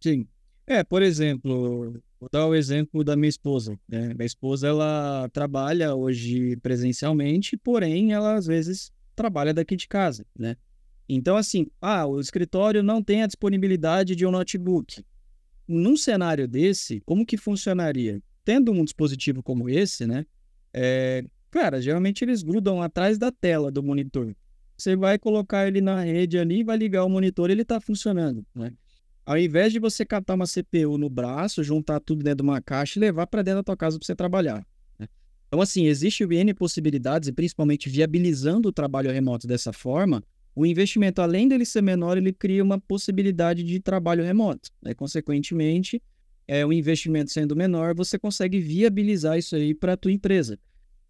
Sim. 0.00 0.26
É, 0.66 0.82
por 0.82 1.02
exemplo, 1.02 2.00
vou 2.18 2.28
dar 2.32 2.46
o 2.46 2.54
exemplo 2.54 3.04
da 3.04 3.16
minha 3.16 3.28
esposa. 3.28 3.78
Né? 3.88 4.14
Minha 4.14 4.26
esposa, 4.26 4.68
ela 4.68 5.28
trabalha 5.32 5.94
hoje 5.94 6.56
presencialmente, 6.56 7.56
porém, 7.56 8.12
ela 8.12 8.34
às 8.34 8.46
vezes 8.46 8.90
trabalha 9.14 9.52
daqui 9.52 9.76
de 9.76 9.86
casa, 9.86 10.24
né? 10.36 10.56
Então, 11.08 11.36
assim, 11.36 11.66
ah, 11.80 12.06
o 12.06 12.18
escritório 12.18 12.82
não 12.82 13.02
tem 13.02 13.22
a 13.22 13.26
disponibilidade 13.26 14.16
de 14.16 14.24
um 14.24 14.30
notebook. 14.30 15.04
Num 15.68 15.96
cenário 15.96 16.48
desse, 16.48 17.00
como 17.00 17.26
que 17.26 17.36
funcionaria? 17.36 18.22
Tendo 18.42 18.72
um 18.72 18.84
dispositivo 18.84 19.42
como 19.42 19.68
esse, 19.68 20.06
né? 20.06 20.24
É, 20.72 21.24
Cara, 21.54 21.80
geralmente 21.80 22.24
eles 22.24 22.42
grudam 22.42 22.82
atrás 22.82 23.16
da 23.16 23.30
tela 23.30 23.70
do 23.70 23.80
monitor. 23.80 24.34
Você 24.76 24.96
vai 24.96 25.16
colocar 25.20 25.68
ele 25.68 25.80
na 25.80 26.00
rede 26.00 26.36
ali, 26.36 26.64
vai 26.64 26.76
ligar 26.76 27.04
o 27.04 27.08
monitor 27.08 27.48
e 27.48 27.52
ele 27.52 27.62
está 27.62 27.80
funcionando, 27.80 28.44
né? 28.52 28.72
Ao 29.24 29.38
invés 29.38 29.72
de 29.72 29.78
você 29.78 30.04
catar 30.04 30.34
uma 30.34 30.46
CPU 30.46 30.98
no 30.98 31.08
braço, 31.08 31.62
juntar 31.62 32.00
tudo 32.00 32.24
dentro 32.24 32.38
de 32.38 32.42
uma 32.42 32.60
caixa 32.60 32.98
e 32.98 33.00
levar 33.00 33.28
para 33.28 33.40
dentro 33.42 33.60
da 33.60 33.62
tua 33.62 33.76
casa 33.76 33.96
para 33.96 34.04
você 34.04 34.16
trabalhar. 34.16 34.66
Né? 34.98 35.06
Então, 35.46 35.60
assim, 35.60 35.86
existe 35.86 36.24
N 36.24 36.52
possibilidades 36.54 37.28
e 37.28 37.32
principalmente 37.32 37.88
viabilizando 37.88 38.70
o 38.70 38.72
trabalho 38.72 39.12
remoto 39.12 39.46
dessa 39.46 39.72
forma, 39.72 40.24
o 40.56 40.66
investimento, 40.66 41.22
além 41.22 41.46
dele 41.46 41.64
ser 41.64 41.82
menor, 41.82 42.18
ele 42.18 42.32
cria 42.32 42.64
uma 42.64 42.80
possibilidade 42.80 43.62
de 43.62 43.78
trabalho 43.78 44.24
remoto. 44.24 44.70
Né? 44.82 44.92
Consequentemente, 44.92 46.02
é, 46.48 46.66
o 46.66 46.72
investimento 46.72 47.30
sendo 47.30 47.54
menor, 47.54 47.94
você 47.94 48.18
consegue 48.18 48.58
viabilizar 48.58 49.38
isso 49.38 49.54
aí 49.54 49.72
para 49.72 49.92
a 49.92 49.96
tua 49.96 50.10
empresa. 50.10 50.58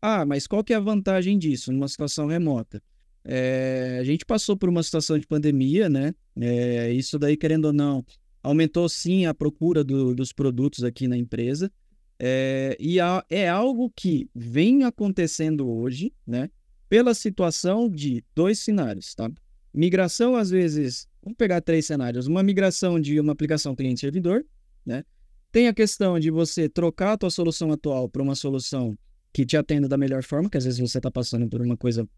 Ah, 0.07 0.27
mas 0.27 0.47
qual 0.47 0.63
que 0.63 0.75
é 0.75 0.77
a 0.77 0.81
vantagem 0.81 1.39
disso 1.39 1.73
numa 1.73 1.89
situação 1.89 2.27
remota? 2.27 2.83
É, 3.25 3.97
a 3.99 4.05
gente 4.05 4.23
passou 4.27 4.55
por 4.55 4.69
uma 4.69 4.83
situação 4.83 5.19
de 5.19 5.27
pandemia, 5.27 5.89
né? 5.89 6.15
É, 6.39 6.93
isso 6.93 7.19
daí, 7.19 7.39
querendo 7.39 7.65
ou 7.65 7.73
não, 7.73 8.05
aumentou 8.43 8.87
sim 8.87 9.25
a 9.25 9.33
procura 9.33 9.83
do, 9.83 10.15
dos 10.15 10.31
produtos 10.31 10.85
aqui 10.85 11.09
na 11.09 11.17
empresa. 11.17 11.73
É, 12.19 12.77
e 12.79 13.01
a, 13.01 13.25
é 13.31 13.49
algo 13.49 13.91
que 13.97 14.29
vem 14.35 14.85
acontecendo 14.85 15.67
hoje, 15.67 16.13
né? 16.27 16.51
Pela 16.87 17.15
situação 17.15 17.89
de 17.89 18.23
dois 18.35 18.59
cenários, 18.59 19.15
tá? 19.15 19.31
Migração, 19.73 20.37
às 20.37 20.51
vezes, 20.51 21.09
vamos 21.23 21.39
pegar 21.39 21.63
três 21.63 21.87
cenários. 21.87 22.27
Uma 22.27 22.43
migração 22.43 23.01
de 23.01 23.19
uma 23.19 23.33
aplicação 23.33 23.75
cliente-servidor, 23.75 24.45
né? 24.85 25.03
Tem 25.51 25.67
a 25.67 25.73
questão 25.73 26.21
de 26.21 26.31
você 26.31 26.69
trocar 26.69 27.13
a 27.13 27.17
tua 27.17 27.31
solução 27.31 27.73
atual 27.73 28.07
para 28.07 28.23
uma 28.23 28.35
solução 28.35 28.99
que 29.35 29.45
te 29.45 29.57
atenda 29.57 29.89
da 29.89 29.99
melhor 29.99 30.23
forma, 30.23 30.49
que 30.49 30.57
às 30.57 30.65
vezes 30.65 30.79
você 30.79 30.99
está 30.99 31.11
passando 31.11 31.49
por 31.49 31.61
uma 31.61 31.77
coisa 31.77 32.09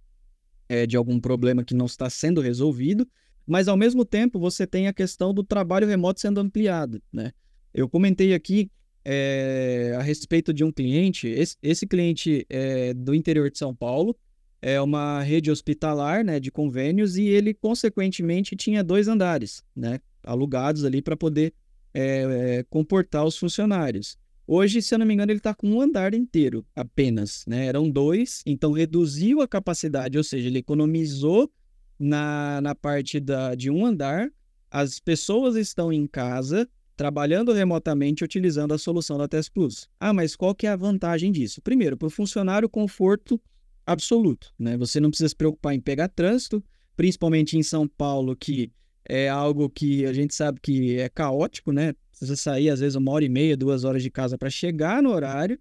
é, 0.68 0.86
de 0.86 0.98
algum 0.98 1.18
problema 1.18 1.64
que 1.64 1.74
não 1.74 1.86
está 1.86 2.10
sendo 2.10 2.42
resolvido, 2.42 3.08
mas 3.46 3.68
ao 3.68 3.76
mesmo 3.76 4.04
tempo 4.04 4.38
você 4.38 4.66
tem 4.66 4.86
a 4.86 4.92
questão 4.92 5.32
do 5.32 5.42
trabalho 5.42 5.86
remoto 5.86 6.20
sendo 6.20 6.40
ampliado, 6.40 7.02
né? 7.10 7.32
Eu 7.72 7.88
comentei 7.88 8.34
aqui 8.34 8.70
é, 9.02 9.94
a 9.98 10.02
respeito 10.02 10.52
de 10.52 10.62
um 10.62 10.70
cliente, 10.70 11.26
esse, 11.26 11.56
esse 11.62 11.86
cliente 11.86 12.44
é 12.50 12.92
do 12.92 13.14
interior 13.14 13.50
de 13.50 13.56
São 13.56 13.74
Paulo, 13.74 14.14
é 14.60 14.78
uma 14.80 15.22
rede 15.22 15.50
hospitalar, 15.50 16.22
né, 16.24 16.38
de 16.38 16.50
convênios, 16.50 17.16
e 17.16 17.24
ele, 17.24 17.54
consequentemente, 17.54 18.56
tinha 18.56 18.82
dois 18.82 19.08
andares, 19.08 19.62
né, 19.74 20.00
alugados 20.22 20.84
ali 20.84 21.00
para 21.00 21.16
poder 21.16 21.54
é, 21.94 22.64
comportar 22.68 23.24
os 23.24 23.38
funcionários. 23.38 24.18
Hoje, 24.46 24.80
se 24.80 24.94
eu 24.94 24.98
não 24.98 25.06
me 25.06 25.14
engano, 25.14 25.32
ele 25.32 25.38
está 25.38 25.54
com 25.54 25.68
um 25.68 25.80
andar 25.80 26.14
inteiro 26.14 26.64
apenas, 26.74 27.44
né? 27.46 27.66
Eram 27.66 27.90
dois, 27.90 28.42
então 28.46 28.70
reduziu 28.70 29.40
a 29.40 29.48
capacidade, 29.48 30.16
ou 30.16 30.22
seja, 30.22 30.46
ele 30.46 30.60
economizou 30.60 31.50
na, 31.98 32.60
na 32.60 32.74
parte 32.74 33.18
da, 33.18 33.54
de 33.54 33.70
um 33.70 33.84
andar. 33.84 34.30
As 34.70 35.00
pessoas 35.00 35.56
estão 35.56 35.92
em 35.92 36.06
casa 36.06 36.68
trabalhando 36.96 37.52
remotamente 37.52 38.24
utilizando 38.24 38.72
a 38.72 38.78
solução 38.78 39.18
da 39.18 39.28
Test 39.28 39.52
Plus. 39.52 39.88
Ah, 40.00 40.12
mas 40.12 40.34
qual 40.34 40.54
que 40.54 40.66
é 40.66 40.70
a 40.70 40.76
vantagem 40.76 41.30
disso? 41.30 41.60
Primeiro, 41.60 41.96
para 41.96 42.06
o 42.06 42.10
funcionário, 42.10 42.68
conforto 42.68 43.40
absoluto. 43.84 44.52
Né? 44.58 44.76
Você 44.78 44.98
não 44.98 45.10
precisa 45.10 45.28
se 45.28 45.36
preocupar 45.36 45.74
em 45.74 45.80
pegar 45.80 46.08
trânsito, 46.08 46.64
principalmente 46.96 47.58
em 47.58 47.62
São 47.62 47.86
Paulo, 47.86 48.34
que 48.34 48.72
é 49.08 49.28
algo 49.28 49.68
que 49.68 50.06
a 50.06 50.12
gente 50.12 50.34
sabe 50.34 50.58
que 50.60 50.98
é 50.98 51.08
caótico, 51.08 51.70
né? 51.70 51.94
Você 52.20 52.36
sair, 52.36 52.70
às 52.70 52.80
vezes, 52.80 52.94
uma 52.94 53.12
hora 53.12 53.24
e 53.24 53.28
meia, 53.28 53.56
duas 53.56 53.84
horas 53.84 54.02
de 54.02 54.10
casa 54.10 54.38
para 54.38 54.48
chegar 54.48 55.02
no 55.02 55.10
horário. 55.10 55.58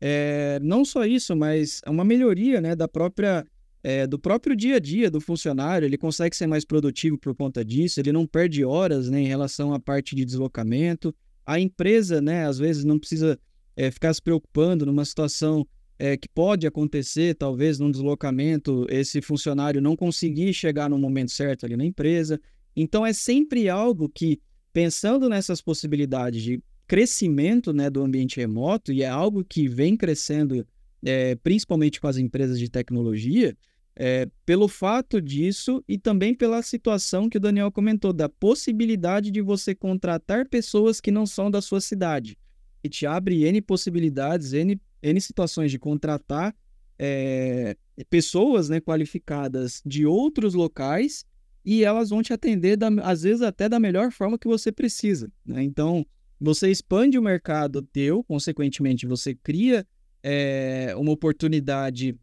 É, 0.00 0.58
não 0.62 0.84
só 0.84 1.04
isso, 1.04 1.36
mas 1.36 1.82
é 1.84 1.90
uma 1.90 2.04
melhoria 2.04 2.60
né, 2.60 2.74
da 2.74 2.88
própria, 2.88 3.46
é, 3.82 4.06
do 4.06 4.18
próprio 4.18 4.56
dia 4.56 4.76
a 4.76 4.78
dia 4.78 5.10
do 5.10 5.20
funcionário. 5.20 5.84
Ele 5.84 5.98
consegue 5.98 6.34
ser 6.34 6.46
mais 6.46 6.64
produtivo 6.64 7.18
por 7.18 7.34
conta 7.34 7.64
disso, 7.64 8.00
ele 8.00 8.12
não 8.12 8.26
perde 8.26 8.64
horas 8.64 9.10
né, 9.10 9.20
em 9.20 9.26
relação 9.26 9.74
à 9.74 9.78
parte 9.78 10.16
de 10.16 10.24
deslocamento. 10.24 11.14
A 11.44 11.60
empresa, 11.60 12.20
né, 12.20 12.46
às 12.46 12.58
vezes, 12.58 12.84
não 12.84 12.98
precisa 12.98 13.38
é, 13.76 13.90
ficar 13.90 14.14
se 14.14 14.22
preocupando 14.22 14.86
numa 14.86 15.04
situação 15.04 15.66
é, 15.98 16.16
que 16.16 16.28
pode 16.30 16.66
acontecer, 16.66 17.34
talvez, 17.34 17.78
num 17.78 17.90
deslocamento, 17.90 18.86
esse 18.88 19.20
funcionário 19.20 19.82
não 19.82 19.94
conseguir 19.94 20.54
chegar 20.54 20.88
no 20.88 20.96
momento 20.96 21.30
certo 21.30 21.66
ali 21.66 21.76
na 21.76 21.84
empresa. 21.84 22.40
Então, 22.74 23.04
é 23.04 23.12
sempre 23.12 23.68
algo 23.68 24.08
que, 24.08 24.40
pensando 24.72 25.28
nessas 25.28 25.60
possibilidades 25.60 26.42
de 26.42 26.62
crescimento 26.86 27.72
né, 27.72 27.88
do 27.88 28.02
ambiente 28.02 28.38
remoto, 28.38 28.92
e 28.92 29.02
é 29.02 29.08
algo 29.08 29.44
que 29.44 29.68
vem 29.68 29.96
crescendo 29.96 30.66
é, 31.02 31.34
principalmente 31.36 32.00
com 32.00 32.06
as 32.08 32.16
empresas 32.16 32.58
de 32.58 32.68
tecnologia, 32.68 33.56
é, 33.96 34.28
pelo 34.46 34.66
fato 34.66 35.20
disso 35.20 35.84
e 35.86 35.98
também 35.98 36.34
pela 36.34 36.62
situação 36.62 37.28
que 37.28 37.36
o 37.36 37.40
Daniel 37.40 37.70
comentou, 37.70 38.12
da 38.12 38.28
possibilidade 38.28 39.30
de 39.30 39.40
você 39.40 39.74
contratar 39.74 40.48
pessoas 40.48 41.00
que 41.00 41.10
não 41.10 41.26
são 41.26 41.50
da 41.50 41.60
sua 41.60 41.80
cidade. 41.80 42.36
E 42.82 42.88
te 42.88 43.06
abre 43.06 43.44
N 43.44 43.60
possibilidades, 43.60 44.52
N 44.52 44.80
N 45.02 45.20
situações 45.20 45.70
de 45.70 45.78
contratar 45.78 46.54
é, 46.98 47.76
pessoas 48.08 48.68
né, 48.68 48.80
qualificadas 48.80 49.82
de 49.84 50.04
outros 50.06 50.54
locais 50.54 51.24
e 51.64 51.84
elas 51.84 52.10
vão 52.10 52.22
te 52.22 52.32
atender, 52.32 52.76
da, 52.76 52.88
às 53.02 53.22
vezes, 53.22 53.42
até 53.42 53.68
da 53.68 53.78
melhor 53.78 54.10
forma 54.10 54.38
que 54.38 54.48
você 54.48 54.72
precisa. 54.72 55.30
Né? 55.44 55.62
Então, 55.62 56.06
você 56.40 56.70
expande 56.70 57.18
o 57.18 57.22
mercado 57.22 57.82
teu, 57.82 58.24
consequentemente, 58.24 59.06
você 59.06 59.34
cria 59.34 59.86
é, 60.22 60.94
uma 60.96 61.12
oportunidade 61.12 62.18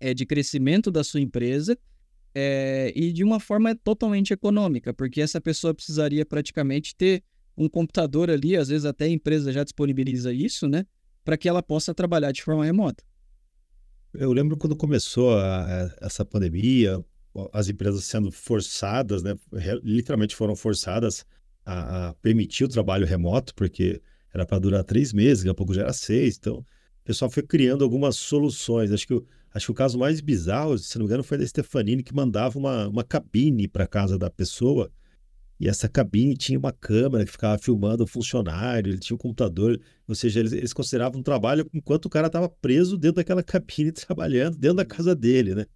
é, 0.00 0.14
de 0.14 0.24
crescimento 0.24 0.90
da 0.90 1.04
sua 1.04 1.20
empresa 1.20 1.78
é, 2.34 2.92
e 2.96 3.12
de 3.12 3.22
uma 3.22 3.38
forma 3.38 3.74
totalmente 3.74 4.32
econômica, 4.32 4.94
porque 4.94 5.20
essa 5.20 5.40
pessoa 5.40 5.74
precisaria 5.74 6.24
praticamente 6.24 6.96
ter 6.96 7.22
um 7.56 7.68
computador 7.68 8.30
ali, 8.30 8.56
às 8.56 8.68
vezes 8.68 8.86
até 8.86 9.04
a 9.04 9.08
empresa 9.08 9.52
já 9.52 9.62
disponibiliza 9.62 10.32
isso, 10.32 10.66
né? 10.66 10.86
para 11.24 11.36
que 11.36 11.48
ela 11.48 11.62
possa 11.62 11.94
trabalhar 11.94 12.32
de 12.32 12.42
forma 12.42 12.64
remota. 12.64 13.04
Eu 14.12 14.32
lembro 14.32 14.56
quando 14.56 14.76
começou 14.76 15.38
a, 15.38 15.64
a, 15.64 15.96
essa 16.02 16.24
pandemia, 16.24 17.02
as 17.52 17.68
empresas 17.68 18.04
sendo 18.04 18.30
forçadas, 18.30 19.22
né, 19.22 19.36
literalmente 19.82 20.36
foram 20.36 20.54
forçadas 20.54 21.24
a, 21.64 22.08
a 22.08 22.14
permitir 22.14 22.64
o 22.64 22.68
trabalho 22.68 23.06
remoto, 23.06 23.54
porque 23.54 24.02
era 24.32 24.46
para 24.46 24.58
durar 24.58 24.84
três 24.84 25.12
meses, 25.12 25.38
daqui 25.38 25.50
a 25.50 25.54
pouco 25.54 25.74
já 25.74 25.82
era 25.82 25.92
seis. 25.92 26.36
Então, 26.38 26.58
o 26.58 27.04
pessoal 27.04 27.30
foi 27.30 27.42
criando 27.42 27.84
algumas 27.84 28.16
soluções. 28.16 28.92
Acho 28.92 29.06
que, 29.06 29.22
acho 29.52 29.66
que 29.66 29.72
o 29.72 29.74
caso 29.74 29.98
mais 29.98 30.20
bizarro, 30.20 30.78
se 30.78 30.96
não 30.98 31.04
me 31.04 31.08
engano, 31.08 31.22
foi 31.22 31.38
da 31.38 31.46
Stefanini, 31.46 32.02
que 32.02 32.14
mandava 32.14 32.58
uma, 32.58 32.88
uma 32.88 33.04
cabine 33.04 33.68
para 33.68 33.86
casa 33.86 34.18
da 34.18 34.30
pessoa 34.30 34.90
e 35.62 35.68
essa 35.68 35.88
cabine 35.88 36.36
tinha 36.36 36.58
uma 36.58 36.72
câmera 36.72 37.24
que 37.24 37.30
ficava 37.30 37.56
filmando 37.56 38.02
o 38.02 38.06
funcionário, 38.06 38.90
ele 38.90 38.98
tinha 38.98 39.14
um 39.14 39.18
computador, 39.18 39.80
ou 40.08 40.14
seja, 40.16 40.40
eles, 40.40 40.52
eles 40.52 40.72
consideravam 40.72 41.20
um 41.20 41.22
trabalho 41.22 41.70
enquanto 41.72 42.06
o 42.06 42.10
cara 42.10 42.26
estava 42.26 42.48
preso 42.48 42.98
dentro 42.98 43.18
daquela 43.18 43.44
cabine 43.44 43.92
trabalhando 43.92 44.58
dentro 44.58 44.78
da 44.78 44.84
casa 44.84 45.14
dele, 45.14 45.54
né? 45.54 45.66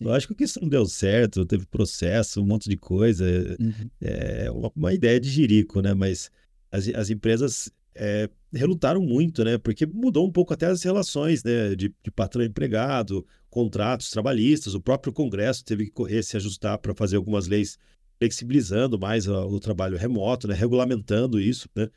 Lógico 0.00 0.34
que 0.34 0.44
isso 0.44 0.60
não 0.60 0.68
deu 0.68 0.86
certo, 0.86 1.44
teve 1.44 1.66
processo, 1.66 2.40
um 2.40 2.46
monte 2.46 2.68
de 2.68 2.76
coisa, 2.76 3.24
uhum. 3.60 3.90
é 4.00 4.50
uma, 4.50 4.72
uma, 4.74 4.94
ideia 4.94 5.20
de 5.20 5.28
jirico, 5.28 5.80
né? 5.80 5.92
Mas 5.92 6.30
as, 6.72 6.88
as 6.88 7.10
empresas 7.10 7.70
é, 7.94 8.28
relutaram 8.52 9.02
muito, 9.02 9.44
né? 9.44 9.58
Porque 9.58 9.84
mudou 9.86 10.26
um 10.26 10.32
pouco 10.32 10.54
até 10.54 10.66
as 10.66 10.82
relações, 10.82 11.44
né? 11.44 11.74
De, 11.74 11.94
de 12.02 12.10
patrão 12.10 12.42
empregado, 12.42 13.26
contratos 13.50 14.10
trabalhistas, 14.10 14.74
o 14.74 14.80
próprio 14.80 15.12
Congresso 15.12 15.64
teve 15.64 15.86
que 15.86 15.90
correr, 15.90 16.22
se 16.22 16.36
ajustar 16.36 16.78
para 16.78 16.94
fazer 16.94 17.16
algumas 17.16 17.46
leis 17.46 17.76
flexibilizando 18.20 18.98
mais 18.98 19.26
o, 19.26 19.34
o 19.34 19.58
trabalho 19.58 19.96
remoto, 19.96 20.46
né? 20.46 20.54
regulamentando 20.54 21.40
isso. 21.40 21.68
Né? 21.74 21.88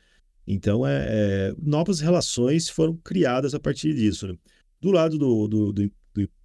Então, 0.46 0.86
é, 0.86 1.06
é, 1.08 1.54
novas 1.58 2.00
relações 2.00 2.68
foram 2.68 2.96
criadas 2.96 3.54
a 3.54 3.60
partir 3.60 3.94
disso. 3.94 4.26
Né? 4.26 4.34
Do 4.80 4.90
lado 4.90 5.18
do, 5.18 5.46
do, 5.46 5.72
do, 5.72 5.92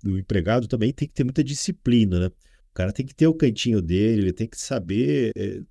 do, 0.04 0.18
empregado 0.20 0.68
também 0.68 0.92
tem 0.92 1.08
que 1.08 1.14
ter 1.14 1.24
muita 1.24 1.44
disciplina. 1.44 2.20
Né? 2.20 2.28
O 2.28 2.74
cara 2.74 2.92
tem 2.92 3.06
que 3.06 3.16
ter 3.16 3.28
o 3.28 3.34
cantinho 3.34 3.82
dele, 3.82 4.24
ele 4.24 4.34
tem 4.34 4.48
que 4.48 4.60
saber. 4.60 5.32
É, 5.36 5.62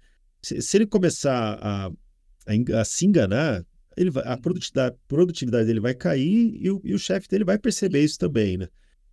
se, 0.42 0.62
se, 0.62 0.76
ele 0.76 0.86
começar 0.86 1.58
a, 1.60 1.86
a, 1.86 2.80
a 2.80 2.84
se 2.84 3.06
enganar, 3.06 3.64
ele 3.96 4.10
vai, 4.10 4.24
a 4.26 4.36
produtividade, 4.36 4.96
produtividade 5.08 5.66
dele 5.66 5.80
vai 5.80 5.94
cair 5.94 6.54
e 6.54 6.70
o, 6.70 6.80
e 6.84 6.94
o 6.94 6.98
chefe 6.98 7.28
dele 7.28 7.44
vai 7.44 7.58
perceber 7.58 8.02
isso 8.02 8.18
também. 8.18 8.56
Né? 8.56 8.68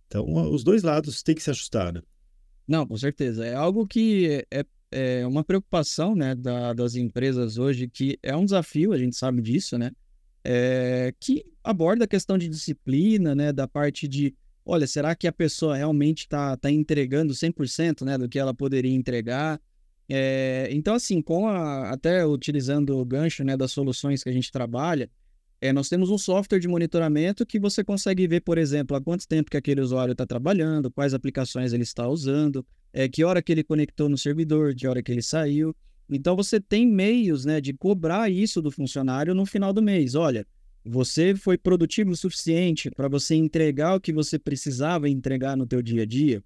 Então, 0.06 0.24
os 0.52 0.62
dois 0.62 0.82
lados 0.82 1.22
têm 1.22 1.34
que 1.34 1.42
se 1.42 1.50
ajustar. 1.50 1.92
Né? 1.92 2.00
Não, 2.66 2.86
com 2.86 2.96
certeza. 2.96 3.44
É 3.44 3.54
algo 3.54 3.86
que 3.86 4.44
é, 4.50 4.64
é 4.90 5.26
uma 5.26 5.44
preocupação 5.44 6.14
né, 6.14 6.34
da, 6.34 6.72
das 6.72 6.94
empresas 6.94 7.58
hoje, 7.58 7.88
que 7.88 8.18
é 8.22 8.36
um 8.36 8.44
desafio, 8.44 8.92
a 8.92 8.98
gente 8.98 9.16
sabe 9.16 9.42
disso, 9.42 9.76
né? 9.76 9.90
É, 10.48 11.12
que 11.18 11.44
aborda 11.62 12.04
a 12.04 12.08
questão 12.08 12.38
de 12.38 12.48
disciplina, 12.48 13.34
né? 13.34 13.52
Da 13.52 13.66
parte 13.66 14.06
de, 14.06 14.32
olha, 14.66 14.86
será 14.86 15.14
que 15.14 15.28
a 15.28 15.32
pessoa 15.32 15.76
realmente 15.76 16.22
está 16.22 16.56
tá 16.56 16.70
entregando 16.70 17.32
100% 17.32 18.04
né, 18.04 18.18
do 18.18 18.28
que 18.28 18.38
ela 18.38 18.52
poderia 18.52 18.92
entregar? 18.92 19.60
É, 20.08 20.68
então, 20.72 20.94
assim, 20.94 21.22
com 21.22 21.48
a, 21.48 21.90
até 21.90 22.26
utilizando 22.26 22.98
o 22.98 23.04
gancho 23.04 23.44
né, 23.44 23.56
das 23.56 23.70
soluções 23.70 24.22
que 24.22 24.28
a 24.28 24.32
gente 24.32 24.50
trabalha, 24.50 25.08
é, 25.60 25.72
nós 25.72 25.88
temos 25.88 26.10
um 26.10 26.18
software 26.18 26.58
de 26.58 26.68
monitoramento 26.68 27.46
que 27.46 27.58
você 27.58 27.82
consegue 27.82 28.26
ver, 28.26 28.40
por 28.40 28.58
exemplo, 28.58 28.96
há 28.96 29.00
quanto 29.00 29.26
tempo 29.26 29.50
que 29.50 29.56
aquele 29.56 29.80
usuário 29.80 30.12
está 30.12 30.26
trabalhando, 30.26 30.90
quais 30.90 31.14
aplicações 31.14 31.72
ele 31.72 31.82
está 31.82 32.06
usando, 32.08 32.64
é, 32.92 33.08
que 33.08 33.24
hora 33.24 33.40
que 33.40 33.52
ele 33.52 33.64
conectou 33.64 34.08
no 34.08 34.18
servidor, 34.18 34.74
que 34.74 34.86
hora 34.86 35.02
que 35.02 35.12
ele 35.12 35.22
saiu. 35.22 35.74
Então 36.10 36.36
você 36.36 36.60
tem 36.60 36.86
meios 36.86 37.44
né, 37.44 37.60
de 37.60 37.72
cobrar 37.72 38.30
isso 38.30 38.60
do 38.60 38.70
funcionário 38.70 39.34
no 39.34 39.46
final 39.46 39.72
do 39.72 39.82
mês. 39.82 40.14
Olha, 40.14 40.46
você 40.86 41.34
foi 41.34 41.58
produtivo 41.58 42.12
o 42.12 42.16
suficiente 42.16 42.90
para 42.90 43.08
você 43.08 43.34
entregar 43.34 43.96
o 43.96 44.00
que 44.00 44.12
você 44.12 44.38
precisava 44.38 45.08
entregar 45.08 45.56
no 45.56 45.66
teu 45.66 45.82
dia 45.82 46.02
a 46.02 46.06
dia. 46.06 46.42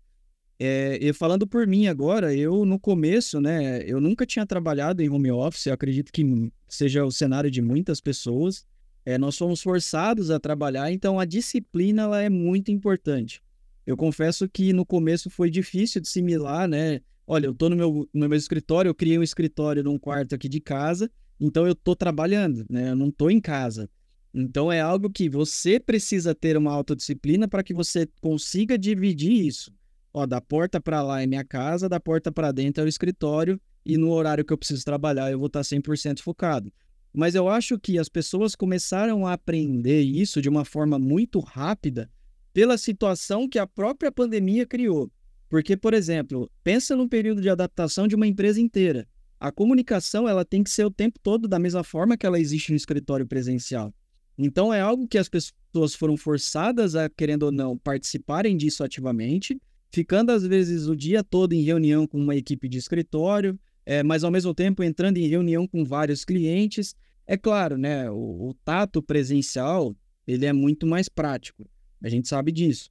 É, 0.59 0.98
e 1.00 1.12
falando 1.12 1.46
por 1.46 1.66
mim 1.66 1.87
agora, 1.87 2.35
eu 2.35 2.64
no 2.66 2.79
começo, 2.79 3.40
né, 3.40 3.83
eu 3.87 4.00
nunca 4.00 4.26
tinha 4.26 4.44
trabalhado 4.44 5.03
em 5.03 5.09
home 5.09 5.31
office, 5.31 5.66
eu 5.66 5.72
acredito 5.72 6.12
que 6.12 6.53
seja 6.68 7.05
o 7.05 7.11
cenário 7.11 7.50
de 7.50 7.62
muitas 7.62 8.00
pessoas. 8.00 8.66
É, 9.05 9.16
nós 9.16 9.35
somos 9.35 9.62
forçados 9.62 10.31
a 10.31 10.38
trabalhar, 10.38 10.92
então 10.92 11.18
a 11.18 11.24
disciplina 11.24 12.03
ela 12.03 12.20
é 12.20 12.29
muito 12.29 12.70
importante. 12.70 13.42
Eu 13.87 13.96
confesso 13.96 14.46
que 14.48 14.72
no 14.72 14.85
começo 14.85 15.31
foi 15.31 15.50
difícil 15.50 16.00
de 16.00 16.09
assimilar, 16.09 16.68
né? 16.68 17.00
Olha, 17.26 17.46
eu 17.46 17.55
tô 17.55 17.70
no 17.70 17.76
meu, 17.76 18.09
no 18.12 18.29
meu 18.29 18.37
escritório, 18.37 18.90
eu 18.90 18.94
criei 18.94 19.18
um 19.18 19.22
escritório 19.22 19.83
num 19.83 19.98
quarto 19.98 20.35
aqui 20.35 20.48
de 20.48 20.61
casa, 20.61 21.11
então 21.40 21.66
eu 21.66 21.74
tô 21.74 21.96
trabalhando, 21.96 22.66
né? 22.68 22.90
Eu 22.90 22.96
não 22.96 23.11
tô 23.11 23.31
em 23.31 23.40
casa. 23.40 23.88
Então 24.33 24.71
é 24.71 24.81
algo 24.81 25.11
que 25.11 25.29
você 25.29 25.81
precisa 25.81 26.35
ter 26.35 26.57
uma 26.57 26.73
autodisciplina 26.73 27.49
para 27.49 27.62
que 27.62 27.75
você 27.75 28.09
consiga 28.21 28.79
dividir 28.79 29.47
isso. 29.47 29.73
Ó, 30.12 30.27
da 30.27 30.40
porta 30.40 30.81
para 30.81 31.03
lá 31.03 31.23
é 31.23 31.27
minha 31.27 31.45
casa, 31.45 31.88
da 31.88 32.01
porta 32.01 32.31
para 32.31 32.53
dentro 32.53 32.83
é 32.83 32.87
o 32.87 32.88
escritório 32.88 33.61
e 33.85 33.97
no 33.97 34.11
horário 34.11 34.45
que 34.45 34.53
eu 34.53 34.59
preciso 34.59 34.85
trabalhar 34.85 35.31
eu 35.31 35.38
vou 35.38 35.47
estar 35.47 35.61
100% 35.61 36.21
focado. 36.21 36.73
Mas 37.12 37.35
eu 37.35 37.49
acho 37.49 37.79
que 37.79 37.99
as 37.99 38.09
pessoas 38.09 38.55
começaram 38.55 39.27
a 39.27 39.33
aprender 39.33 40.03
isso 40.03 40.40
de 40.40 40.49
uma 40.49 40.64
forma 40.64 40.99
muito 40.99 41.40
rápida 41.40 42.11
pela 42.53 42.79
situação 42.79 43.49
que 43.49 43.59
a 43.59 43.66
própria 43.66 44.12
pandemia 44.12 44.66
criou. 44.66 45.11
Porque, 45.49 45.77
por 45.77 45.93
exemplo, 45.93 46.49
pensa 46.62 46.95
no 46.95 47.09
período 47.09 47.40
de 47.40 47.51
adaptação 47.51 48.07
de 48.07 48.14
uma 48.14 48.27
empresa 48.27 48.61
inteira. 48.61 49.09
A 49.40 49.51
comunicação 49.51 50.29
ela 50.29 50.45
tem 50.45 50.62
que 50.62 50.71
ser 50.71 50.85
o 50.85 50.90
tempo 50.90 51.19
todo 51.21 51.49
da 51.49 51.59
mesma 51.59 51.83
forma 51.83 52.16
que 52.16 52.27
ela 52.27 52.38
existe 52.38 52.71
no 52.71 52.77
escritório 52.77 53.27
presencial. 53.27 53.93
Então 54.42 54.72
é 54.72 54.81
algo 54.81 55.07
que 55.07 55.18
as 55.18 55.29
pessoas 55.29 55.94
foram 55.94 56.16
forçadas 56.16 56.96
a, 56.96 57.11
querendo 57.11 57.44
ou 57.44 57.53
não, 57.53 57.76
participarem 57.76 58.57
disso 58.57 58.83
ativamente, 58.83 59.61
ficando 59.92 60.31
às 60.31 60.46
vezes 60.46 60.87
o 60.87 60.96
dia 60.96 61.22
todo 61.22 61.53
em 61.53 61.62
reunião 61.62 62.07
com 62.07 62.18
uma 62.18 62.35
equipe 62.35 62.66
de 62.68 62.79
escritório, 62.79 63.59
é, 63.85 64.03
mas 64.03 64.24
ao 64.24 64.31
mesmo 64.31 64.55
tempo 64.55 64.83
entrando 64.83 65.18
em 65.18 65.26
reunião 65.26 65.66
com 65.66 65.85
vários 65.85 66.24
clientes. 66.24 66.94
É 67.26 67.37
claro, 67.37 67.76
né, 67.76 68.11
o, 68.11 68.48
o 68.48 68.55
tato 68.64 69.03
presencial 69.03 69.94
ele 70.26 70.46
é 70.46 70.53
muito 70.53 70.87
mais 70.87 71.09
prático. 71.09 71.68
A 72.03 72.09
gente 72.09 72.29
sabe 72.29 72.50
disso. 72.50 72.90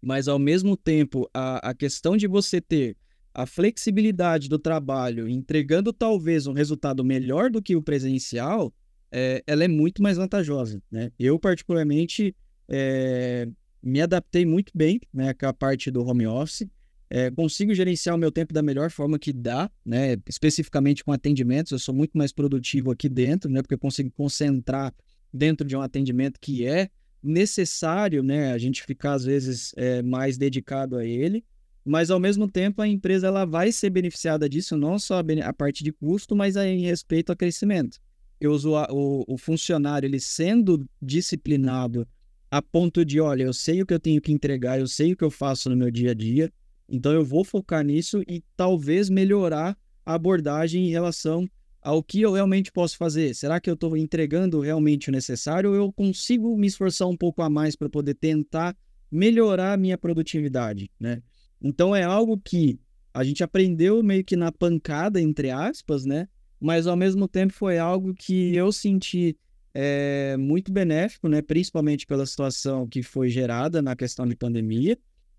Mas, 0.00 0.28
ao 0.28 0.38
mesmo 0.38 0.76
tempo, 0.76 1.28
a, 1.34 1.70
a 1.70 1.74
questão 1.74 2.16
de 2.16 2.26
você 2.26 2.60
ter 2.60 2.96
a 3.34 3.46
flexibilidade 3.46 4.48
do 4.48 4.58
trabalho, 4.58 5.28
entregando 5.28 5.92
talvez 5.92 6.46
um 6.46 6.52
resultado 6.52 7.04
melhor 7.04 7.50
do 7.50 7.60
que 7.60 7.76
o 7.76 7.82
presencial, 7.82 8.72
é, 9.10 9.42
ela 9.46 9.64
é 9.64 9.68
muito 9.68 10.02
mais 10.02 10.16
vantajosa. 10.16 10.82
Né? 10.90 11.10
Eu, 11.18 11.38
particularmente, 11.38 12.34
é, 12.68 13.48
me 13.82 14.00
adaptei 14.00 14.44
muito 14.44 14.72
bem 14.74 15.00
né, 15.12 15.32
com 15.34 15.46
a 15.46 15.52
parte 15.52 15.90
do 15.90 16.04
home 16.04 16.26
office. 16.26 16.66
É, 17.10 17.30
consigo 17.30 17.72
gerenciar 17.72 18.14
o 18.14 18.18
meu 18.18 18.30
tempo 18.30 18.52
da 18.52 18.60
melhor 18.60 18.90
forma 18.90 19.18
que 19.18 19.32
dá, 19.32 19.70
né? 19.84 20.16
especificamente 20.28 21.02
com 21.02 21.12
atendimentos. 21.12 21.72
Eu 21.72 21.78
sou 21.78 21.94
muito 21.94 22.16
mais 22.18 22.32
produtivo 22.32 22.90
aqui 22.90 23.08
dentro, 23.08 23.50
né? 23.50 23.62
porque 23.62 23.74
eu 23.74 23.78
consigo 23.78 24.10
concentrar 24.10 24.94
dentro 25.32 25.66
de 25.66 25.74
um 25.74 25.80
atendimento 25.80 26.38
que 26.38 26.66
é 26.66 26.90
necessário 27.22 28.22
né? 28.22 28.52
a 28.52 28.58
gente 28.58 28.82
ficar, 28.82 29.14
às 29.14 29.24
vezes, 29.24 29.72
é, 29.76 30.02
mais 30.02 30.36
dedicado 30.36 30.96
a 30.96 31.04
ele. 31.04 31.44
Mas, 31.82 32.10
ao 32.10 32.20
mesmo 32.20 32.46
tempo, 32.46 32.82
a 32.82 32.86
empresa 32.86 33.28
ela 33.28 33.46
vai 33.46 33.72
ser 33.72 33.88
beneficiada 33.88 34.46
disso, 34.46 34.76
não 34.76 34.98
só 34.98 35.22
a 35.42 35.52
parte 35.54 35.82
de 35.82 35.90
custo, 35.90 36.36
mas 36.36 36.54
em 36.54 36.82
respeito 36.82 37.30
ao 37.30 37.36
crescimento. 37.36 37.98
Eu 38.40 38.52
uso 38.52 38.74
a, 38.76 38.86
o, 38.90 39.24
o 39.26 39.38
funcionário 39.38 40.06
ele 40.06 40.20
sendo 40.20 40.88
disciplinado 41.00 42.06
a 42.50 42.62
ponto 42.62 43.04
de, 43.04 43.20
olha, 43.20 43.42
eu 43.42 43.52
sei 43.52 43.82
o 43.82 43.86
que 43.86 43.92
eu 43.92 44.00
tenho 44.00 44.20
que 44.20 44.32
entregar, 44.32 44.78
eu 44.78 44.86
sei 44.86 45.12
o 45.12 45.16
que 45.16 45.24
eu 45.24 45.30
faço 45.30 45.68
no 45.68 45.76
meu 45.76 45.90
dia 45.90 46.12
a 46.12 46.14
dia, 46.14 46.50
então 46.88 47.12
eu 47.12 47.24
vou 47.24 47.44
focar 47.44 47.84
nisso 47.84 48.22
e 48.26 48.42
talvez 48.56 49.10
melhorar 49.10 49.76
a 50.04 50.14
abordagem 50.14 50.86
em 50.86 50.90
relação 50.90 51.46
ao 51.82 52.02
que 52.02 52.22
eu 52.22 52.32
realmente 52.32 52.72
posso 52.72 52.96
fazer. 52.96 53.34
Será 53.34 53.60
que 53.60 53.68
eu 53.68 53.74
estou 53.74 53.96
entregando 53.96 54.60
realmente 54.60 55.10
o 55.10 55.12
necessário 55.12 55.70
ou 55.70 55.76
eu 55.76 55.92
consigo 55.92 56.56
me 56.56 56.66
esforçar 56.66 57.06
um 57.08 57.16
pouco 57.16 57.42
a 57.42 57.50
mais 57.50 57.76
para 57.76 57.88
poder 57.88 58.14
tentar 58.14 58.76
melhorar 59.10 59.74
a 59.74 59.76
minha 59.76 59.98
produtividade, 59.98 60.90
né? 60.98 61.22
Então 61.62 61.94
é 61.94 62.02
algo 62.02 62.38
que 62.38 62.78
a 63.12 63.24
gente 63.24 63.42
aprendeu 63.42 64.02
meio 64.02 64.24
que 64.24 64.36
na 64.36 64.52
pancada, 64.52 65.20
entre 65.20 65.50
aspas, 65.50 66.04
né? 66.04 66.28
Mas 66.60 66.86
ao 66.86 66.96
mesmo 66.96 67.28
tempo 67.28 67.52
foi 67.52 67.78
algo 67.78 68.14
que 68.14 68.54
eu 68.54 68.72
senti 68.72 69.36
é, 69.74 70.36
muito 70.36 70.72
benéfico, 70.72 71.28
né? 71.28 71.40
principalmente 71.40 72.06
pela 72.06 72.26
situação 72.26 72.86
que 72.86 73.02
foi 73.02 73.28
gerada 73.28 73.80
na 73.80 73.94
questão 73.94 74.26
de 74.26 74.34
pandemia, 74.34 74.98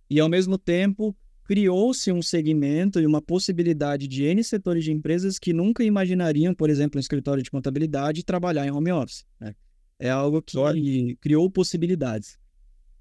e 0.09 0.19
ao 0.19 0.29
mesmo 0.29 0.57
tempo 0.57 1.15
criou-se 1.49 2.11
um 2.11 2.21
segmento 2.21 2.99
e 2.99 3.07
uma 3.07 3.21
possibilidade 3.21 4.07
de 4.07 4.23
N 4.23 4.43
setores 4.43 4.83
de 4.83 4.91
empresas 4.91 5.39
que 5.39 5.51
nunca 5.51 5.83
imaginariam, 5.83 6.53
por 6.53 6.69
exemplo, 6.69 6.97
um 6.97 7.01
escritório 7.01 7.41
de 7.41 7.49
contabilidade 7.49 8.23
trabalhar 8.23 8.67
em 8.67 8.71
home 8.71 8.91
office. 8.91 9.25
Né? 9.39 9.55
É 9.97 10.09
algo 10.09 10.41
que 10.41 11.17
criou 11.19 11.49
possibilidades. 11.49 12.37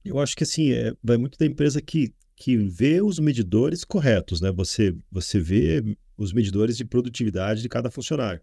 Eu 0.05 0.19
acho 0.19 0.35
que 0.35 0.45
assim, 0.45 0.73
é, 0.73 0.95
vai 1.05 1.19
muito 1.19 1.39
da 1.39 1.45
empresa 1.45 1.83
que, 1.83 2.13
que 2.35 2.57
vê 2.57 3.03
os 3.03 3.19
medidores 3.19 3.85
corretos, 3.85 4.41
né? 4.41 4.51
Você, 4.53 4.97
você 5.11 5.39
vê 5.39 5.85
os 6.19 6.33
medidores 6.33 6.77
de 6.77 6.85
produtividade 6.85 7.63
de 7.63 7.69
cada 7.69 7.91
funcionário. 7.91 8.41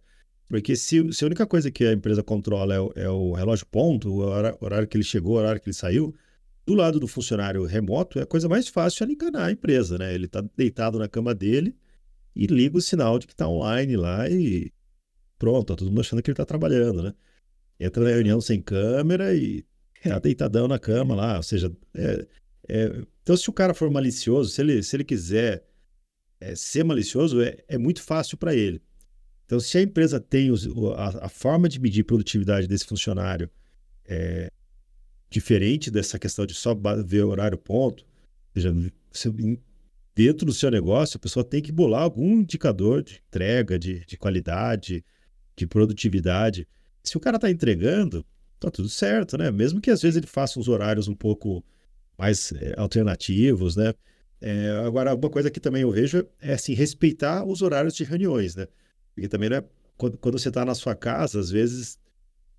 Porque 0.47 0.75
se, 0.75 1.11
se 1.11 1.23
a 1.23 1.27
única 1.27 1.45
coisa 1.45 1.69
que 1.69 1.85
a 1.85 1.93
empresa 1.93 2.23
controla 2.23 2.73
é 2.73 2.79
o, 2.79 2.93
é 2.95 3.09
o 3.09 3.33
relógio 3.33 3.65
ponto, 3.65 4.09
o 4.09 4.17
horário, 4.19 4.57
horário, 4.61 4.87
que 4.87 4.95
ele 4.95 5.03
chegou, 5.03 5.33
o 5.33 5.37
horário 5.37 5.59
que 5.59 5.67
ele 5.67 5.75
saiu, 5.75 6.15
do 6.65 6.73
lado 6.73 6.99
do 6.99 7.07
funcionário 7.07 7.63
remoto 7.65 8.19
é 8.19 8.23
a 8.23 8.25
coisa 8.25 8.47
mais 8.47 8.67
fácil 8.67 9.03
ela 9.03 9.13
enganar 9.13 9.45
a 9.45 9.51
empresa, 9.51 9.97
né? 9.97 10.13
Ele 10.13 10.25
está 10.25 10.43
deitado 10.55 10.97
na 10.97 11.07
cama 11.07 11.33
dele 11.35 11.75
e 12.35 12.47
liga 12.47 12.77
o 12.77 12.81
sinal 12.81 13.19
de 13.19 13.27
que 13.27 13.33
está 13.33 13.47
online 13.47 13.95
lá 13.95 14.29
e 14.29 14.71
pronto, 15.37 15.67
tá 15.67 15.75
todo 15.75 15.89
mundo 15.89 16.01
achando 16.01 16.21
que 16.21 16.29
ele 16.29 16.33
está 16.33 16.45
trabalhando, 16.45 17.03
né? 17.03 17.13
Entra 17.79 18.03
na 18.03 18.09
reunião 18.09 18.39
sem 18.39 18.61
câmera 18.61 19.35
e 19.35 19.65
tá 20.03 20.19
deitadão 20.19 20.67
na 20.67 20.79
cama 20.79 21.15
lá, 21.15 21.37
ou 21.37 21.43
seja, 21.43 21.71
é, 21.93 22.27
é... 22.69 23.01
então 23.21 23.35
se 23.35 23.49
o 23.49 23.53
cara 23.53 23.73
for 23.73 23.89
malicioso, 23.89 24.49
se 24.51 24.61
ele, 24.61 24.81
se 24.83 24.95
ele 24.95 25.03
quiser 25.03 25.65
é, 26.39 26.55
ser 26.55 26.83
malicioso, 26.83 27.41
é, 27.41 27.57
é 27.67 27.77
muito 27.77 28.01
fácil 28.01 28.37
para 28.37 28.53
ele. 28.55 28.81
Então, 29.45 29.59
se 29.59 29.77
a 29.77 29.81
empresa 29.81 30.19
tem 30.19 30.51
os, 30.51 30.67
a, 30.95 31.25
a, 31.25 31.29
forma 31.29 31.69
de 31.69 31.79
medir 31.79 32.03
produtividade 32.03 32.67
desse 32.67 32.85
funcionário 32.85 33.49
é, 34.05 34.51
diferente 35.29 35.91
dessa 35.91 36.17
questão 36.17 36.45
de 36.45 36.53
só 36.53 36.75
ver 37.05 37.23
o 37.23 37.29
horário 37.29 37.57
ponto, 37.57 38.03
ou 38.03 38.61
seja, 38.61 38.73
dentro 40.15 40.45
do 40.45 40.53
seu 40.53 40.71
negócio, 40.71 41.17
a 41.17 41.19
pessoa 41.19 41.43
tem 41.43 41.61
que 41.61 41.71
bolar 41.71 42.01
algum 42.01 42.39
indicador 42.39 43.03
de 43.03 43.21
entrega, 43.27 43.77
de, 43.77 44.03
de 44.05 44.17
qualidade, 44.17 45.03
de 45.55 45.67
produtividade. 45.67 46.67
Se 47.03 47.17
o 47.17 47.19
cara 47.19 47.35
está 47.35 47.51
entregando, 47.51 48.25
tá 48.59 48.71
tudo 48.71 48.89
certo, 48.89 49.37
né? 49.37 49.51
Mesmo 49.51 49.81
que 49.81 49.91
às 49.91 50.01
vezes 50.01 50.17
ele 50.17 50.27
faça 50.27 50.59
uns 50.59 50.67
horários 50.67 51.07
um 51.07 51.15
pouco 51.15 51.63
mais 52.17 52.51
é, 52.53 52.73
alternativos, 52.77 53.75
né? 53.75 53.93
É, 54.41 54.69
agora, 54.85 55.15
uma 55.15 55.29
coisa 55.29 55.49
que 55.49 55.59
também 55.59 55.81
eu 55.81 55.91
vejo 55.91 56.25
é 56.41 56.53
assim, 56.53 56.73
respeitar 56.73 57.45
os 57.45 57.61
horários 57.61 57.95
de 57.95 58.03
reuniões, 58.03 58.55
né? 58.55 58.67
Porque 59.13 59.27
também 59.27 59.49
não 59.49 59.57
é, 59.57 59.63
quando, 59.97 60.17
quando 60.17 60.37
você 60.37 60.49
está 60.49 60.65
na 60.65 60.75
sua 60.75 60.95
casa, 60.95 61.39
às 61.39 61.49
vezes 61.49 61.97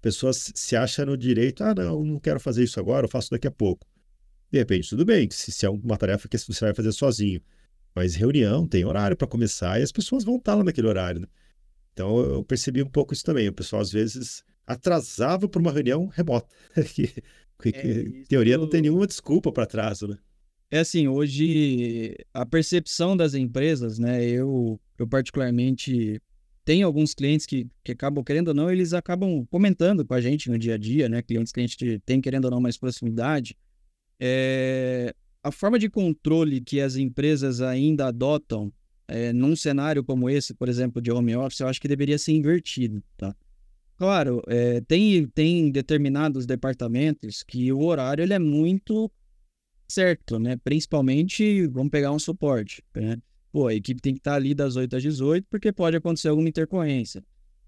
pessoas 0.00 0.52
se 0.54 0.76
acham 0.76 1.06
no 1.06 1.16
direito, 1.16 1.62
ah, 1.62 1.74
não, 1.74 2.04
não 2.04 2.18
quero 2.18 2.40
fazer 2.40 2.64
isso 2.64 2.80
agora, 2.80 3.06
eu 3.06 3.10
faço 3.10 3.30
daqui 3.30 3.46
a 3.46 3.50
pouco. 3.50 3.86
De 4.50 4.58
repente, 4.58 4.88
tudo 4.88 5.04
bem, 5.04 5.28
se, 5.30 5.50
se 5.52 5.66
é 5.66 5.70
uma 5.70 5.96
tarefa 5.96 6.28
que 6.28 6.38
você 6.38 6.64
vai 6.64 6.74
fazer 6.74 6.92
sozinho. 6.92 7.40
Mas 7.94 8.14
reunião 8.14 8.66
tem 8.66 8.84
horário 8.84 9.16
para 9.16 9.26
começar 9.26 9.80
e 9.80 9.82
as 9.82 9.90
pessoas 9.90 10.22
vão 10.22 10.36
estar 10.36 10.54
lá 10.54 10.62
naquele 10.62 10.86
horário. 10.86 11.20
Né? 11.20 11.26
Então 11.92 12.18
eu 12.18 12.44
percebi 12.44 12.82
um 12.82 12.88
pouco 12.88 13.14
isso 13.14 13.24
também. 13.24 13.48
O 13.48 13.52
pessoal 13.52 13.80
às 13.80 13.90
vezes 13.90 14.44
atrasava 14.66 15.48
para 15.48 15.60
uma 15.60 15.72
reunião 15.72 16.06
remota. 16.06 16.46
que, 16.94 17.08
que, 17.62 17.68
é, 17.74 18.00
em 18.02 18.24
teoria 18.24 18.58
não 18.58 18.68
tem 18.68 18.82
nenhuma 18.82 19.06
desculpa 19.06 19.50
para 19.50 19.64
atraso, 19.64 20.06
né? 20.06 20.18
É 20.70 20.80
assim, 20.80 21.06
hoje 21.06 22.16
a 22.34 22.44
percepção 22.44 23.16
das 23.16 23.34
empresas, 23.34 23.98
né? 23.98 24.24
Eu, 24.24 24.80
eu 24.98 25.06
particularmente 25.06 26.20
tem 26.64 26.82
alguns 26.82 27.14
clientes 27.14 27.46
que, 27.46 27.68
que 27.84 27.92
acabam, 27.92 28.24
querendo 28.24 28.48
ou 28.48 28.54
não, 28.54 28.70
eles 28.70 28.92
acabam 28.92 29.46
comentando 29.48 30.04
com 30.04 30.14
a 30.14 30.20
gente 30.20 30.50
no 30.50 30.58
dia 30.58 30.74
a 30.74 30.78
dia, 30.78 31.08
né? 31.08 31.22
Clientes 31.22 31.52
que 31.52 31.60
a 31.60 31.62
gente 31.66 32.00
tem, 32.04 32.20
querendo 32.20 32.46
ou 32.46 32.50
não, 32.50 32.60
mais 32.60 32.76
proximidade. 32.76 33.56
É, 34.18 35.14
a 35.42 35.52
forma 35.52 35.78
de 35.78 35.88
controle 35.88 36.60
que 36.60 36.80
as 36.80 36.96
empresas 36.96 37.60
ainda 37.60 38.08
adotam 38.08 38.72
é, 39.06 39.32
num 39.32 39.54
cenário 39.54 40.02
como 40.02 40.28
esse, 40.28 40.52
por 40.52 40.68
exemplo, 40.68 41.00
de 41.00 41.12
home 41.12 41.36
office, 41.36 41.60
eu 41.60 41.68
acho 41.68 41.80
que 41.80 41.86
deveria 41.86 42.18
ser 42.18 42.32
invertido, 42.32 43.00
tá? 43.16 43.32
Claro, 43.96 44.42
é, 44.48 44.80
tem, 44.80 45.26
tem 45.28 45.70
determinados 45.70 46.44
departamentos 46.44 47.44
que 47.44 47.72
o 47.72 47.84
horário 47.84 48.22
ele 48.22 48.34
é 48.34 48.38
muito 48.40 49.08
certo, 49.88 50.38
né? 50.38 50.56
Principalmente, 50.62 51.66
vamos 51.68 51.90
pegar 51.90 52.12
um 52.12 52.18
suporte, 52.18 52.82
né? 52.94 53.18
pô, 53.56 53.68
a 53.68 53.74
equipe 53.74 54.02
tem 54.02 54.12
que 54.12 54.20
estar 54.20 54.34
ali 54.34 54.54
das 54.54 54.76
8 54.76 54.96
às 54.96 55.02
18, 55.02 55.46
porque 55.48 55.72
pode 55.72 55.96
acontecer 55.96 56.28
alguma 56.28 56.46
intercorrência. 56.46 57.24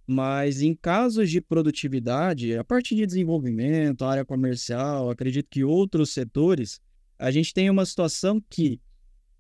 Mas 0.07 0.61
em 0.61 0.75
casos 0.75 1.31
de 1.31 1.41
produtividade, 1.41 2.55
a 2.59 2.63
parte 2.63 2.95
de 2.95 3.07
desenvolvimento, 3.07 4.05
área 4.05 4.23
comercial, 4.23 5.09
acredito 5.09 5.49
que 5.51 5.65
outros 5.65 6.11
setores, 6.11 6.79
a 7.19 7.31
gente 7.31 7.55
tem 7.55 7.71
uma 7.71 7.87
situação 7.87 8.39
que, 8.51 8.79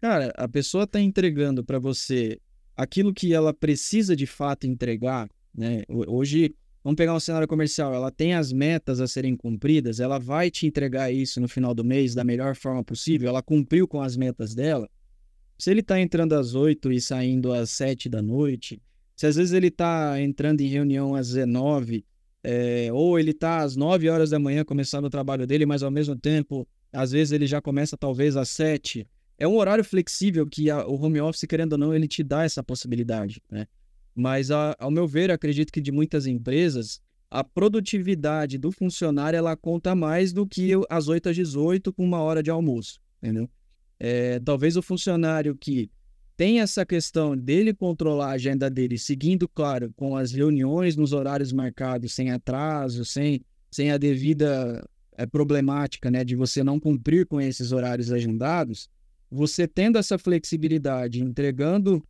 cara, 0.01 0.33
a 0.39 0.49
pessoa 0.49 0.85
está 0.85 0.99
entregando 0.99 1.63
para 1.63 1.79
você 1.79 2.41
aquilo 2.75 3.13
que 3.13 3.35
ela 3.35 3.53
precisa 3.53 4.17
de 4.17 4.25
fato 4.25 4.67
entregar, 4.67 5.29
né? 5.55 5.83
Hoje, 5.87 6.55
vamos 6.89 6.97
pegar 6.97 7.15
um 7.15 7.21
cenário 7.21 7.47
comercial, 7.47 7.95
ela 7.95 8.11
tem 8.11 8.33
as 8.33 8.51
metas 8.51 8.99
a 8.99 9.07
serem 9.07 9.37
cumpridas, 9.37 10.01
ela 10.01 10.19
vai 10.19 10.51
te 10.51 10.67
entregar 10.67 11.13
isso 11.13 11.39
no 11.39 11.47
final 11.47 11.75
do 11.75 11.85
mês 11.85 12.15
da 12.15 12.25
melhor 12.25 12.57
forma 12.57 12.83
possível, 12.83 13.29
ela 13.29 13.43
cumpriu 13.43 13.87
com 13.87 14.01
as 14.01 14.17
metas 14.17 14.55
dela. 14.55 14.89
Se 15.59 15.71
ele 15.71 15.81
está 15.81 16.01
entrando 16.01 16.33
às 16.33 16.55
8 16.55 16.91
e 16.91 16.99
saindo 16.99 17.53
às 17.53 17.69
7 17.73 18.09
da 18.09 18.23
noite, 18.23 18.81
se 19.15 19.27
às 19.27 19.37
vezes 19.37 19.53
ele 19.53 19.67
está 19.67 20.19
entrando 20.19 20.63
em 20.63 20.67
reunião 20.67 21.15
às 21.15 21.29
19, 21.29 22.07
é, 22.43 22.89
ou 22.91 23.19
ele 23.19 23.33
está 23.33 23.59
às 23.59 23.77
9 23.77 24.09
horas 24.09 24.31
da 24.31 24.39
manhã 24.39 24.65
começando 24.65 25.05
o 25.05 25.11
trabalho 25.11 25.47
dele, 25.47 25.67
mas 25.67 25.83
ao 25.83 25.91
mesmo 25.91 26.17
tempo, 26.17 26.67
às 26.91 27.11
vezes 27.11 27.33
ele 27.33 27.47
já 27.47 27.61
começa 27.61 27.99
talvez 27.99 28.35
às 28.35 28.49
7. 28.49 29.07
É 29.37 29.47
um 29.47 29.59
horário 29.59 29.85
flexível 29.85 30.47
que 30.47 30.71
a, 30.71 30.87
o 30.87 30.95
home 30.95 31.21
office, 31.21 31.45
querendo 31.47 31.73
ou 31.73 31.79
não, 31.79 31.95
ele 31.95 32.09
te 32.09 32.23
dá 32.23 32.45
essa 32.45 32.63
possibilidade, 32.63 33.43
né? 33.51 33.67
Mas, 34.15 34.51
a, 34.51 34.77
ao 34.79 34.91
meu 34.91 35.07
ver, 35.07 35.31
acredito 35.31 35.73
que 35.73 35.81
de 35.81 35.93
muitas 35.93 36.27
empresas, 36.27 37.01
a 37.31 37.45
produtividade 37.45 38.59
do 38.59 38.73
funcionário 38.73 39.37
ela 39.37 39.57
conta 39.57 39.95
mais 39.95 40.33
do 40.33 40.47
que 40.47 40.73
as 40.89 41.09
8 41.09 41.29
às 41.29 41.37
18 41.37 41.93
com 41.93 42.05
uma 42.05 42.21
hora 42.21 42.43
de 42.43 42.51
almoço, 42.51 43.01
entendeu? 43.23 43.49
É, 44.01 44.39
talvez 44.41 44.77
o 44.77 44.83
funcionário 44.83 45.57
que 45.57 45.91
tem 46.37 46.61
essa 46.61 46.87
questão 46.87 47.37
dele 47.37 47.75
controlar 47.75 48.29
a 48.29 48.35
agenda 48.35 48.71
dele, 48.71 48.97
seguindo, 48.97 49.49
claro, 49.49 49.93
com 49.97 50.17
as 50.17 50.31
reuniões 50.31 50.95
nos 50.95 51.13
horários 51.13 51.53
marcados, 51.53 52.15
sem 52.15 52.31
atraso, 52.31 53.05
sem, 53.05 53.43
sem 53.71 53.91
a 53.91 53.99
devida 53.99 54.89
é, 55.17 55.27
problemática 55.27 56.11
né, 56.11 56.25
de 56.25 56.37
você 56.37 56.63
não 56.63 56.79
cumprir 56.79 57.27
com 57.27 57.41
esses 57.41 57.73
horários 57.73 58.13
agendados, 58.13 58.89
você 59.29 59.67
tendo 59.67 59.99
essa 59.99 60.17
flexibilidade, 60.17 61.21
entregando 61.21 62.03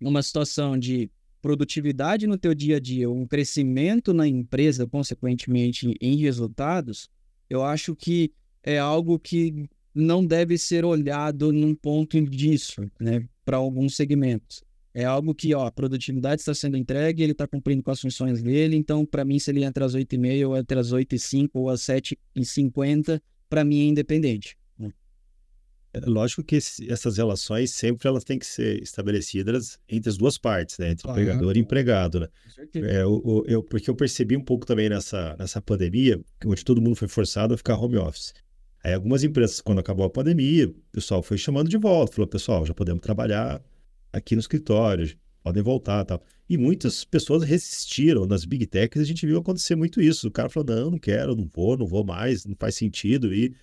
uma 0.00 0.22
situação 0.22 0.78
de 0.78 1.10
produtividade 1.46 2.26
no 2.26 2.36
teu 2.36 2.52
dia 2.52 2.76
a 2.76 2.80
dia, 2.80 3.08
um 3.08 3.24
crescimento 3.24 4.12
na 4.12 4.26
empresa, 4.26 4.84
consequentemente 4.84 5.94
em 6.00 6.16
resultados, 6.16 7.08
eu 7.48 7.62
acho 7.62 7.94
que 7.94 8.32
é 8.64 8.80
algo 8.80 9.16
que 9.16 9.68
não 9.94 10.26
deve 10.26 10.58
ser 10.58 10.84
olhado 10.84 11.52
num 11.52 11.72
ponto 11.72 12.20
disso, 12.22 12.90
né? 12.98 13.28
para 13.44 13.58
alguns 13.58 13.94
segmentos. 13.94 14.60
É 14.92 15.04
algo 15.04 15.32
que, 15.36 15.54
ó, 15.54 15.66
a 15.66 15.70
produtividade 15.70 16.40
está 16.42 16.52
sendo 16.52 16.76
entregue, 16.76 17.22
ele 17.22 17.30
está 17.30 17.46
cumprindo 17.46 17.80
com 17.80 17.92
as 17.92 18.00
funções 18.00 18.42
dele, 18.42 18.74
então, 18.74 19.06
para 19.06 19.24
mim, 19.24 19.38
se 19.38 19.52
ele 19.52 19.62
entra 19.62 19.84
às 19.84 19.94
8h30 19.94 20.48
ou 20.48 20.56
entre 20.56 20.80
as 20.80 20.92
8h05 20.92 21.50
ou 21.54 21.70
às 21.70 21.82
7h50, 21.82 23.22
para 23.48 23.64
mim 23.64 23.82
é 23.82 23.84
independente. 23.84 24.58
É 26.02 26.10
lógico 26.10 26.42
que 26.44 26.56
esse, 26.56 26.90
essas 26.90 27.16
relações 27.16 27.70
sempre 27.70 28.06
elas 28.06 28.22
têm 28.22 28.38
que 28.38 28.44
ser 28.44 28.82
estabelecidas 28.82 29.78
entre 29.88 30.10
as 30.10 30.18
duas 30.18 30.36
partes, 30.36 30.78
né? 30.78 30.90
Entre 30.90 31.10
empregador 31.10 31.56
e 31.56 31.60
empregado, 31.60 32.20
né? 32.20 32.28
É, 32.74 33.06
o, 33.06 33.44
eu, 33.46 33.62
porque 33.62 33.88
eu 33.88 33.94
percebi 33.94 34.36
um 34.36 34.44
pouco 34.44 34.66
também 34.66 34.90
nessa, 34.90 35.34
nessa 35.38 35.62
pandemia, 35.62 36.20
onde 36.44 36.64
todo 36.64 36.82
mundo 36.82 36.96
foi 36.96 37.08
forçado 37.08 37.54
a 37.54 37.56
ficar 37.56 37.76
home 37.76 37.96
office. 37.96 38.34
Aí 38.84 38.92
algumas 38.92 39.24
empresas, 39.24 39.60
quando 39.60 39.78
acabou 39.78 40.04
a 40.04 40.10
pandemia, 40.10 40.68
o 40.68 40.74
pessoal 40.92 41.22
foi 41.22 41.38
chamando 41.38 41.68
de 41.68 41.78
volta, 41.78 42.12
falou, 42.12 42.28
pessoal, 42.28 42.66
já 42.66 42.74
podemos 42.74 43.02
trabalhar 43.02 43.60
aqui 44.12 44.34
no 44.34 44.40
escritório, 44.40 45.16
podem 45.42 45.62
voltar 45.62 46.04
tal. 46.04 46.22
E 46.48 46.58
muitas 46.58 47.04
pessoas 47.04 47.42
resistiram 47.42 48.26
nas 48.26 48.44
big 48.44 48.66
techs, 48.66 49.00
a 49.00 49.04
gente 49.04 49.26
viu 49.26 49.38
acontecer 49.38 49.76
muito 49.76 50.00
isso. 50.00 50.28
O 50.28 50.30
cara 50.30 50.48
falou, 50.48 50.68
não, 50.68 50.90
não 50.92 50.98
quero, 50.98 51.34
não 51.34 51.48
vou, 51.52 51.76
não 51.76 51.86
vou 51.86 52.04
mais, 52.04 52.44
não 52.44 52.54
faz 52.58 52.74
sentido. 52.74 53.32
E 53.34 53.54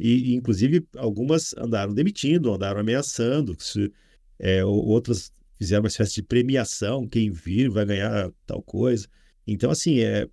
e, 0.00 0.34
inclusive, 0.34 0.86
algumas 0.96 1.54
andaram 1.56 1.92
demitindo, 1.92 2.52
andaram 2.52 2.80
ameaçando. 2.80 3.56
Se, 3.58 3.92
é, 4.38 4.64
outras 4.64 5.30
fizeram 5.58 5.82
uma 5.82 5.88
espécie 5.88 6.14
de 6.14 6.22
premiação, 6.22 7.06
quem 7.06 7.30
vir 7.30 7.68
vai 7.68 7.84
ganhar 7.84 8.32
tal 8.46 8.62
coisa. 8.62 9.06
Então, 9.46 9.70
assim, 9.70 10.00
é, 10.00 10.26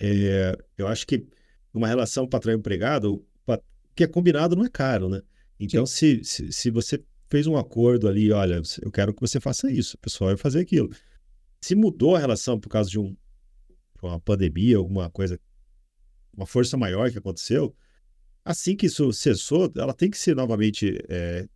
é 0.00 0.56
eu 0.78 0.86
acho 0.86 1.06
que 1.06 1.26
uma 1.72 1.86
relação 1.86 2.26
patrão-empregado, 2.26 3.24
o 3.46 3.58
que 3.94 4.04
é 4.04 4.06
combinado 4.06 4.56
não 4.56 4.64
é 4.64 4.68
caro, 4.68 5.08
né? 5.08 5.20
Então, 5.58 5.84
se, 5.84 6.24
se, 6.24 6.50
se, 6.50 6.70
você 6.70 7.02
fez 7.28 7.46
um 7.46 7.56
acordo 7.56 8.08
ali, 8.08 8.32
olha, 8.32 8.62
eu 8.80 8.90
quero 8.90 9.12
que 9.12 9.20
você 9.20 9.38
faça 9.38 9.70
isso, 9.70 9.96
o 9.96 10.00
pessoal 10.00 10.28
vai 10.28 10.36
fazer 10.38 10.60
aquilo. 10.60 10.90
Se 11.60 11.74
mudou 11.74 12.16
a 12.16 12.18
relação 12.18 12.58
por 12.58 12.70
causa 12.70 12.88
de 12.88 12.98
um, 12.98 13.14
uma 14.02 14.18
pandemia, 14.18 14.78
alguma 14.78 15.10
coisa, 15.10 15.38
uma 16.34 16.46
força 16.46 16.78
maior 16.78 17.10
que 17.10 17.18
aconteceu, 17.18 17.76
Assim 18.44 18.74
que 18.74 18.86
isso 18.86 19.12
cessou, 19.12 19.70
ela 19.76 19.92
tem 19.92 20.10
que 20.10 20.18
ser 20.18 20.34
novamente 20.34 20.98
é, 21.08 21.46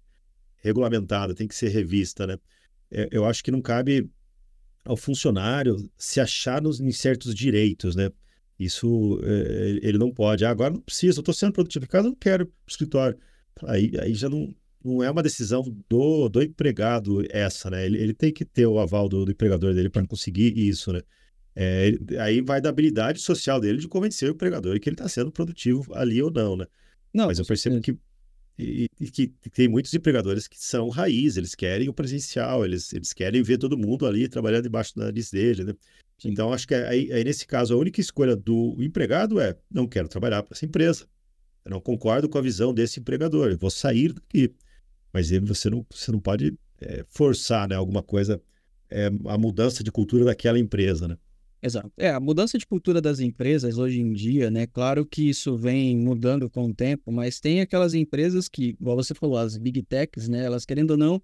regulamentada, 0.57 1.35
tem 1.35 1.49
que 1.49 1.55
ser 1.55 1.68
revista, 1.68 2.27
né? 2.27 2.38
É, 2.90 3.09
eu 3.11 3.25
acho 3.25 3.42
que 3.42 3.51
não 3.51 3.61
cabe 3.61 4.09
ao 4.85 4.97
funcionário 4.97 5.90
se 5.97 6.20
achar 6.20 6.61
nos, 6.61 6.81
em 6.81 6.92
certos 6.92 7.35
direitos, 7.35 7.97
né? 7.97 8.11
Isso 8.59 9.18
é, 9.25 9.81
ele 9.83 9.99
não 9.99 10.12
pode. 10.12 10.44
Ah, 10.44 10.51
agora 10.51 10.75
não 10.75 10.81
precisa, 10.81 11.18
eu 11.18 11.23
estou 11.23 11.35
sendo 11.35 11.53
produtivo 11.53 11.85
em 11.85 11.88
casa, 11.88 12.09
não 12.09 12.14
quero 12.14 12.53
escritório. 12.66 13.18
Aí, 13.64 13.92
aí 14.01 14.14
já 14.14 14.29
não, 14.29 14.55
não 14.85 15.03
é 15.03 15.11
uma 15.11 15.23
decisão 15.23 15.62
do, 15.88 16.29
do 16.29 16.42
empregado 16.42 17.25
essa, 17.31 17.70
né? 17.70 17.85
Ele, 17.87 17.99
ele 17.99 18.14
tem 18.14 18.33
que 18.33 18.44
ter 18.44 18.66
o 18.66 18.79
aval 18.79 19.09
do, 19.09 19.25
do 19.25 19.33
empregador 19.33 19.75
dele 19.75 19.90
para 19.90 20.07
conseguir 20.07 20.57
isso, 20.57 20.92
né? 20.92 21.01
É, 21.57 21.93
aí 22.19 22.40
vai 22.40 22.61
da 22.61 22.69
habilidade 22.69 23.21
social 23.21 23.61
dele 23.61 23.79
de 23.79 23.87
convencer 23.87 24.29
o 24.29 24.33
empregador 24.33 24.79
que 24.81 24.88
ele 24.88 24.95
está 24.95 25.09
sendo 25.09 25.31
produtivo 25.31 25.95
ali 25.95 26.21
ou 26.21 26.31
não, 26.31 26.57
né? 26.57 26.67
Não, 27.12 27.27
Mas 27.27 27.38
eu 27.38 27.45
percebo 27.45 27.81
que, 27.81 27.97
e, 28.59 28.88
e 29.01 29.09
que 29.09 29.29
tem 29.53 29.69
muitos 29.69 29.95
empregadores 29.95 30.49
que 30.49 30.57
são 30.59 30.88
raiz, 30.88 31.37
eles 31.37 31.55
querem 31.55 31.88
o 31.88 31.95
presencial, 31.95 32.64
eles, 32.64 32.93
eles 32.93 33.12
querem 33.12 33.40
ver 33.43 33.59
todo 33.59 33.79
mundo 33.79 34.05
ali 34.05 34.29
trabalhando 34.29 34.64
debaixo 34.64 34.95
do 34.97 35.03
nariz 35.03 35.31
dele, 35.31 35.62
né? 35.62 35.75
Sim. 36.19 36.31
Então, 36.31 36.53
acho 36.53 36.67
que 36.67 36.75
aí, 36.75 37.12
aí, 37.12 37.25
nesse 37.25 37.47
caso, 37.47 37.75
a 37.75 37.77
única 37.77 38.01
escolha 38.01 38.35
do 38.35 38.77
empregado 38.81 39.40
é: 39.40 39.57
não 39.71 39.87
quero 39.87 40.09
trabalhar 40.09 40.43
para 40.43 40.55
essa 40.55 40.64
empresa. 40.64 41.07
Eu 41.64 41.71
não 41.71 41.81
concordo 41.81 42.29
com 42.29 42.38
a 42.38 42.43
visão 42.43 42.75
desse 42.75 43.01
empregador, 43.01 43.51
eu 43.51 43.59
vou 43.59 43.71
sair 43.71 44.12
daqui. 44.12 44.53
Mas 45.12 45.31
ele, 45.31 45.47
você, 45.47 45.71
não, 45.71 45.87
você 45.90 46.11
não 46.12 46.21
pode 46.21 46.57
é, 46.81 47.05
forçar 47.09 47.69
né, 47.69 47.75
alguma 47.75 48.03
coisa, 48.03 48.43
é, 48.90 49.07
a 49.27 49.38
mudança 49.38 49.83
de 49.83 49.90
cultura 49.90 50.25
daquela 50.25 50.59
empresa, 50.59 51.09
né? 51.09 51.17
Exato. 51.64 51.90
É, 51.96 52.11
a 52.11 52.20
mudança 52.20 52.59
de 52.59 52.66
cultura 52.66 53.00
das 53.00 53.20
empresas 53.20 53.79
hoje 53.79 53.98
em 53.98 54.12
dia, 54.12 54.50
né? 54.50 54.66
Claro 54.66 55.07
que 55.07 55.31
isso 55.31 55.57
vem 55.57 55.96
mudando 55.96 56.50
com 56.50 56.66
o 56.66 56.74
tempo, 56.74 57.11
mas 57.11 57.40
tem 57.40 57.62
aquelas 57.62 57.94
empresas 57.94 58.50
que, 58.50 58.77
igual 58.79 58.96
você 58.96 59.14
falou, 59.14 59.38
as 59.38 59.57
big 59.57 59.83
techs, 59.83 60.29
né? 60.29 60.44
Elas 60.44 60.66
querendo 60.66 60.90
ou 60.90 60.98
não, 60.98 61.22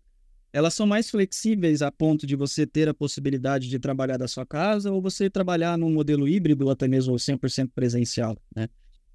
elas 0.51 0.73
são 0.73 0.87
mais 0.87 1.11
flexíveis 1.11 1.83
a 1.83 1.93
ponto 1.93 2.27
de 2.27 2.37
você 2.37 2.67
ter 2.67 2.89
a 2.89 2.95
possibilidade 2.95 3.69
de 3.69 3.79
trabalhar 3.79 4.17
da 4.17 4.27
sua 4.27 4.47
casa 4.47 4.91
ou 4.91 5.03
você 5.03 5.29
trabalhar 5.29 5.77
num 5.77 5.93
modelo 5.93 6.27
híbrido 6.27 6.65
ou 6.65 6.71
até 6.71 6.89
mesmo 6.89 7.19
100% 7.19 7.73
presencial, 7.75 8.35
né? 8.57 8.67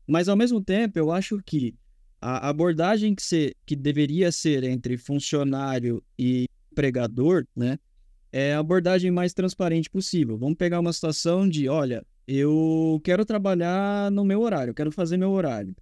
Mas 0.08 0.30
ao 0.30 0.36
mesmo 0.36 0.62
tempo, 0.62 1.00
eu 1.00 1.12
acho 1.12 1.42
que 1.44 1.74
a 2.22 2.50
abordagem 2.50 3.16
que, 3.16 3.24
se, 3.24 3.56
que 3.66 3.76
deveria 3.76 4.32
ser 4.32 4.64
entre 4.64 4.96
funcionário 4.96 6.04
e 6.20 6.46
empregador, 6.72 7.48
né? 7.56 7.80
É 8.38 8.54
a 8.54 8.60
abordagem 8.60 9.10
mais 9.12 9.34
transparente 9.34 9.90
possível. 9.90 10.38
Vamos 10.38 10.58
pegar 10.58 10.82
uma 10.82 10.92
situação 10.92 11.48
de, 11.48 11.70
olha, 11.70 12.06
eu 12.28 13.00
quero 13.02 13.24
trabalhar 13.24 14.12
no 14.12 14.26
meu 14.26 14.42
horário, 14.42 14.72
eu 14.72 14.76
quero 14.76 14.92
fazer 14.92 15.16
meu 15.16 15.32
horário. 15.32 15.74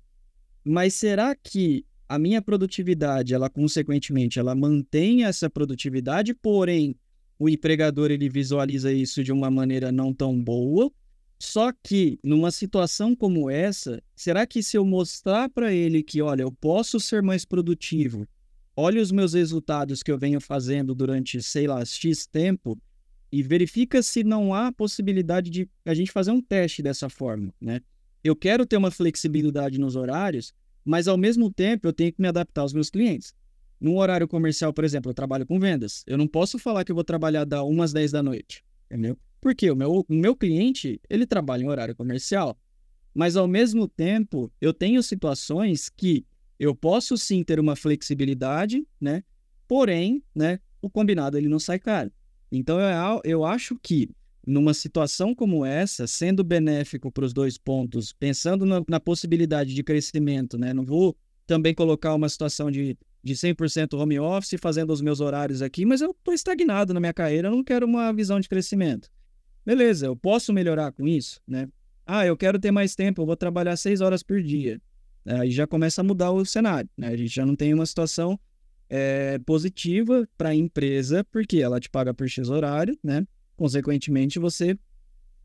Mas 0.63 0.93
será 0.93 1.35
que 1.35 1.83
a 2.07 2.19
minha 2.19 2.43
produtividade, 2.43 3.33
ela 3.33 3.49
consequentemente, 3.49 4.37
ela 4.37 4.53
mantém 4.53 5.23
essa 5.23 5.49
produtividade, 5.49 6.35
porém 6.35 6.95
o 7.39 7.49
empregador 7.49 8.11
ele 8.11 8.29
visualiza 8.29 8.93
isso 8.93 9.23
de 9.23 9.31
uma 9.31 9.49
maneira 9.49 9.91
não 9.91 10.13
tão 10.13 10.39
boa? 10.39 10.91
Só 11.39 11.71
que 11.71 12.19
numa 12.23 12.51
situação 12.51 13.15
como 13.15 13.49
essa, 13.49 13.99
será 14.15 14.45
que 14.45 14.61
se 14.61 14.77
eu 14.77 14.85
mostrar 14.85 15.49
para 15.49 15.73
ele 15.73 16.03
que, 16.03 16.21
olha, 16.21 16.43
eu 16.43 16.51
posso 16.51 16.99
ser 16.99 17.23
mais 17.23 17.45
produtivo, 17.45 18.27
olha 18.75 19.01
os 19.01 19.12
meus 19.12 19.33
resultados 19.33 20.01
que 20.01 20.12
eu 20.12 20.17
venho 20.17 20.41
fazendo 20.41 20.95
durante, 20.95 21.41
sei 21.41 21.67
lá, 21.67 21.83
X 21.83 22.25
tempo 22.25 22.77
e 23.31 23.41
verifica 23.41 24.01
se 24.03 24.23
não 24.23 24.53
há 24.53 24.71
possibilidade 24.71 25.49
de 25.49 25.69
a 25.86 25.93
gente 25.93 26.12
fazer 26.12 26.31
um 26.31 26.41
teste 26.41 26.83
dessa 26.83 27.09
forma, 27.09 27.53
né? 27.59 27.81
Eu 28.23 28.36
quero 28.36 28.65
ter 28.65 28.77
uma 28.77 28.91
flexibilidade 28.91 29.79
nos 29.79 29.95
horários, 29.95 30.53
mas 30.86 31.07
ao 31.07 31.17
mesmo 31.17 31.51
tempo 31.51 31.88
eu 31.88 31.93
tenho 31.93 32.13
que 32.13 32.21
me 32.21 32.27
adaptar 32.27 32.62
aos 32.62 32.73
meus 32.73 32.89
clientes. 32.89 33.33
Num 33.79 33.97
horário 33.97 34.27
comercial, 34.27 34.71
por 34.71 34.86
exemplo, 34.86 35.12
eu 35.12 35.13
trabalho 35.13 35.45
com 35.45 35.59
vendas. 35.59 36.03
Eu 36.07 36.17
não 36.17 36.27
posso 36.27 36.57
falar 36.57 36.86
que 36.86 36.91
eu 36.91 36.95
vou 36.95 37.03
trabalhar 37.03 37.43
da 37.43 37.63
1 37.63 37.81
às 37.81 37.91
10 37.91 38.12
da 38.12 38.23
noite, 38.23 38.63
entendeu? 38.89 39.17
Porque 39.41 39.69
o 39.69 39.75
meu, 39.75 40.05
o 40.07 40.13
meu 40.13 40.36
cliente, 40.36 41.01
ele 41.09 41.25
trabalha 41.25 41.63
em 41.63 41.67
horário 41.67 41.95
comercial. 41.95 42.57
Mas 43.13 43.36
ao 43.36 43.47
mesmo 43.47 43.88
tempo, 43.88 44.49
eu 44.62 44.73
tenho 44.73 45.03
situações 45.03 45.89
que 45.89 46.25
eu 46.63 46.73
posso 46.73 47.17
sim 47.17 47.43
ter 47.43 47.60
uma 47.60 47.76
flexibilidade, 47.76 48.88
né? 48.99 49.23
Porém, 49.67 50.23
né, 50.34 50.60
o 50.82 50.89
combinado 50.89 51.38
ele 51.38 51.49
não 51.49 51.60
sai 51.60 51.78
caro. 51.78 52.10
Então 52.49 52.80
eu, 52.80 53.21
eu 53.26 53.43
acho 53.43 53.78
que 53.82 54.10
numa 54.45 54.73
situação 54.73 55.36
como 55.36 55.65
essa, 55.65 56.08
sendo 56.08 56.43
benéfico 56.43 57.12
para 57.12 57.26
os 57.26 57.34
dois 57.34 57.58
pontos, 57.58 58.13
pensando 58.13 58.65
na, 58.65 58.82
na, 58.88 58.99
possibilidade 58.99 59.73
de 59.73 59.84
crescimento, 59.84 60.58
né? 60.58 60.73
Não 60.73 60.86
vou 60.86 61.17
também 61.45 61.73
colocar 61.73 62.13
uma 62.13 62.30
situação 62.30 62.71
de, 62.71 62.97
de 63.21 63.34
100% 63.34 63.97
home 63.99 64.19
office, 64.19 64.60
fazendo 64.62 64.91
os 64.91 65.02
meus 65.02 65.19
horários 65.19 65.62
aqui, 65.62 65.86
mas 65.86 66.02
eu 66.02 66.12
estou 66.12 66.34
estagnado 66.34 66.93
na 66.93 66.99
minha 66.99 67.13
carreira, 67.13 67.49
eu 67.49 67.52
não 67.52 67.63
quero 67.63 67.86
uma 67.86 68.12
visão 68.13 68.39
de 68.39 68.47
crescimento. 68.47 69.10
Beleza, 69.65 70.06
eu 70.06 70.15
posso 70.15 70.54
melhorar 70.54 70.91
com 70.91 71.08
isso, 71.08 71.41
né? 71.47 71.67
Ah, 72.06 72.26
eu 72.26 72.36
quero 72.38 72.60
ter 72.60 72.71
mais 72.71 72.95
tempo, 72.95 73.21
eu 73.21 73.26
vou 73.26 73.36
trabalhar 73.36 73.76
seis 73.78 74.02
horas 74.02 74.23
por 74.23 74.41
dia 74.41 74.82
aí 75.25 75.51
já 75.51 75.65
começa 75.65 76.01
a 76.01 76.03
mudar 76.03 76.31
o 76.31 76.45
cenário. 76.45 76.89
Né? 76.97 77.07
A 77.07 77.17
gente 77.17 77.33
já 77.33 77.45
não 77.45 77.55
tem 77.55 77.73
uma 77.73 77.86
situação 77.86 78.39
é, 78.89 79.39
positiva 79.39 80.27
para 80.38 80.49
a 80.49 80.55
empresa, 80.55 81.23
porque 81.31 81.57
ela 81.57 81.79
te 81.79 81.89
paga 81.89 82.13
por 82.13 82.27
X 82.29 82.49
horário, 82.49 82.97
né? 83.03 83.25
Consequentemente, 83.55 84.39
você 84.39 84.77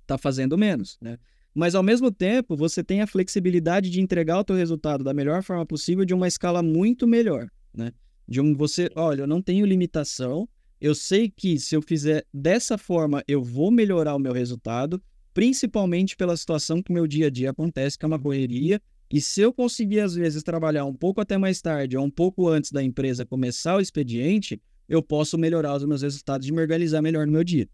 está 0.03 0.19
fazendo 0.19 0.59
menos, 0.59 0.99
né? 1.01 1.19
Mas, 1.55 1.75
ao 1.75 1.83
mesmo 1.83 2.11
tempo, 2.11 2.57
você 2.57 2.85
tem 2.85 3.01
a 3.01 3.07
flexibilidade 3.07 3.91
de 3.91 4.01
entregar 4.01 4.39
o 4.39 4.45
teu 4.45 4.55
resultado 4.55 5.03
da 5.03 5.15
melhor 5.15 5.43
forma 5.43 5.65
possível 5.65 6.05
de 6.05 6.15
uma 6.15 6.29
escala 6.29 6.63
muito 6.63 7.07
melhor, 7.07 7.49
né? 7.75 7.93
De 8.27 8.41
um 8.41 8.55
você, 8.55 8.91
olha, 8.95 9.23
eu 9.23 9.27
não 9.27 9.41
tenho 9.41 9.65
limitação, 9.65 10.49
eu 10.81 10.95
sei 10.95 11.31
que 11.31 11.59
se 11.59 11.75
eu 11.75 11.83
fizer 11.83 12.25
dessa 12.33 12.77
forma, 12.77 13.25
eu 13.27 13.43
vou 13.43 13.71
melhorar 13.71 14.15
o 14.15 14.19
meu 14.19 14.33
resultado, 14.33 15.03
principalmente 15.33 16.17
pela 16.17 16.37
situação 16.37 16.83
que 16.83 16.91
o 16.91 16.95
meu 16.95 17.07
dia 17.07 17.27
a 17.29 17.31
dia 17.31 17.51
acontece, 17.51 17.99
que 17.99 18.05
é 18.05 18.09
uma 18.09 18.19
correria, 18.19 18.81
e 19.11 19.21
se 19.21 19.41
eu 19.41 19.53
conseguir, 19.53 20.01
às 20.01 20.15
vezes, 20.15 20.43
trabalhar 20.43 20.85
um 20.85 20.95
pouco 20.95 21.21
até 21.21 21.39
mais 21.39 21.61
tarde 21.63 21.97
ou 21.97 22.05
um 22.05 22.11
pouco 22.11 22.49
antes 22.49 22.71
da 22.71 22.83
empresa 22.83 23.25
começar 23.25 23.77
o 23.77 23.81
expediente, 23.81 24.61
eu 24.89 25.03
posso 25.03 25.39
melhorar 25.39 25.77
os 25.77 25.85
meus 25.85 26.03
resultados 26.03 26.47
e 26.47 26.53
me 26.53 26.61
organizar 26.61 27.01
melhor 27.01 27.27
no 27.27 27.33
meu 27.33 27.45
dia. 27.45 27.69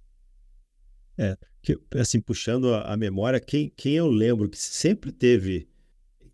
É, 1.18 1.36
que, 1.62 1.78
assim, 1.96 2.20
puxando 2.20 2.72
a, 2.72 2.92
a 2.92 2.96
memória, 2.96 3.40
quem, 3.40 3.72
quem 3.76 3.94
eu 3.94 4.08
lembro 4.08 4.48
que 4.48 4.58
sempre 4.58 5.10
teve, 5.10 5.68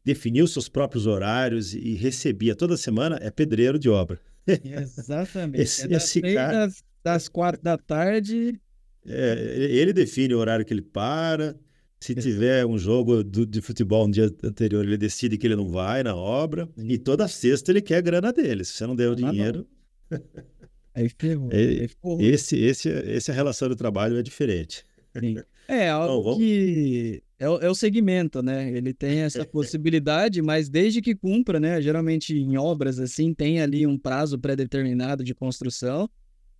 definiu 0.04 0.46
seus 0.46 0.68
próprios 0.68 1.06
horários 1.06 1.74
e 1.74 1.94
recebia 1.94 2.54
toda 2.54 2.76
semana 2.76 3.18
é 3.22 3.30
pedreiro 3.30 3.78
de 3.78 3.88
obra. 3.88 4.20
Exatamente. 4.46 5.62
esse, 5.62 5.92
é 5.92 5.96
esse 5.96 6.20
cara... 6.20 6.66
das, 6.66 6.84
das 7.02 7.28
quatro 7.28 7.62
da 7.62 7.78
tarde. 7.78 8.60
É, 9.06 9.54
ele 9.70 9.94
define 9.94 10.34
o 10.34 10.38
horário 10.38 10.64
que 10.64 10.74
ele 10.74 10.82
para, 10.82 11.58
se 12.00 12.14
tiver 12.14 12.64
um 12.64 12.78
jogo 12.78 13.22
do, 13.22 13.44
de 13.44 13.60
futebol 13.60 14.06
no 14.06 14.12
dia 14.12 14.34
anterior, 14.42 14.84
ele 14.84 14.96
decide 14.96 15.36
que 15.36 15.46
ele 15.46 15.56
não 15.56 15.68
vai 15.68 16.02
na 16.02 16.16
obra. 16.16 16.68
E 16.78 16.96
toda 16.96 17.28
sexta 17.28 17.70
ele 17.70 17.82
quer 17.82 17.96
a 17.96 18.00
grana 18.00 18.32
dele. 18.32 18.64
Se 18.64 18.72
você 18.72 18.86
não 18.86 18.96
der 18.96 19.10
o 19.10 19.14
dinheiro. 19.14 19.66
Aí 20.94 21.08
ferrou. 21.16 21.50
Ferrou. 21.50 22.20
Esse, 22.20 22.56
esse, 22.58 22.88
esse 22.88 23.30
a 23.30 23.34
relação 23.34 23.68
do 23.68 23.76
trabalho 23.76 24.18
é 24.18 24.22
diferente. 24.22 24.84
Sim. 25.18 25.36
É 25.68 25.88
algo 25.88 26.24
vamos... 26.24 26.38
que 26.38 27.22
é, 27.38 27.44
é, 27.44 27.70
o 27.70 27.74
segmento, 27.76 28.42
né? 28.42 28.70
Ele 28.70 28.92
tem 28.92 29.20
essa 29.20 29.44
possibilidade, 29.46 30.42
mas 30.42 30.68
desde 30.68 31.00
que 31.00 31.14
cumpra, 31.14 31.60
né? 31.60 31.80
Geralmente 31.80 32.36
em 32.36 32.56
obras 32.58 32.98
assim 32.98 33.32
tem 33.32 33.60
ali 33.60 33.86
um 33.86 33.96
prazo 33.96 34.36
pré-determinado 34.36 35.22
de 35.22 35.32
construção. 35.32 36.10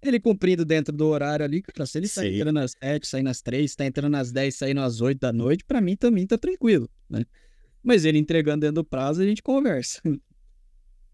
Ele 0.02 0.18
cumprindo 0.18 0.64
dentro 0.64 0.94
do 0.94 1.06
horário 1.06 1.44
ali, 1.44 1.60
cara, 1.60 1.84
se 1.84 1.98
ele 1.98 2.06
está 2.06 2.26
entrando 2.26 2.58
às 2.58 2.72
7, 2.72 3.06
saindo 3.06 3.28
às 3.28 3.42
3, 3.42 3.70
está 3.70 3.84
entrando 3.84 4.16
às 4.16 4.32
10, 4.32 4.54
saindo 4.54 4.80
às 4.80 5.00
8 5.00 5.18
da 5.18 5.32
noite, 5.32 5.64
para 5.64 5.80
mim 5.80 5.94
também 5.94 6.26
tá 6.26 6.38
tranquilo, 6.38 6.88
né? 7.08 7.24
Mas 7.82 8.04
ele 8.04 8.18
entregando 8.18 8.60
dentro 8.60 8.76
do 8.76 8.84
prazo, 8.84 9.20
a 9.20 9.24
gente 9.24 9.42
conversa. 9.42 10.00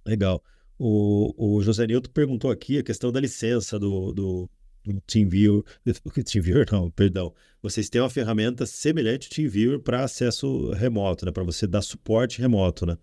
Legal. 0.05 0.43
O, 0.78 1.34
o 1.37 1.62
José 1.62 1.87
Nilton 1.87 2.11
perguntou 2.11 2.51
aqui 2.51 2.78
a 2.78 2.82
questão 2.82 3.11
da 3.11 3.20
licença 3.20 3.78
do, 3.78 4.12
do, 4.12 4.51
do 4.84 5.01
TeamViewer. 5.07 5.64
TeamViewer, 6.24 6.66
não, 6.70 6.91
perdão. 6.91 7.34
Vocês 7.62 7.89
têm 7.89 8.01
uma 8.01 8.11
ferramenta 8.11 8.66
semelhante 8.66 9.26
ao 9.26 9.34
TeamViewer 9.34 9.80
para 9.80 10.05
acesso 10.05 10.70
remoto, 10.72 11.24
né? 11.24 11.32
Para 11.32 11.43
você 11.45 11.66
dar 11.66 11.82
suporte 11.82 12.41
remoto, 12.41 12.87
né? 12.87 12.97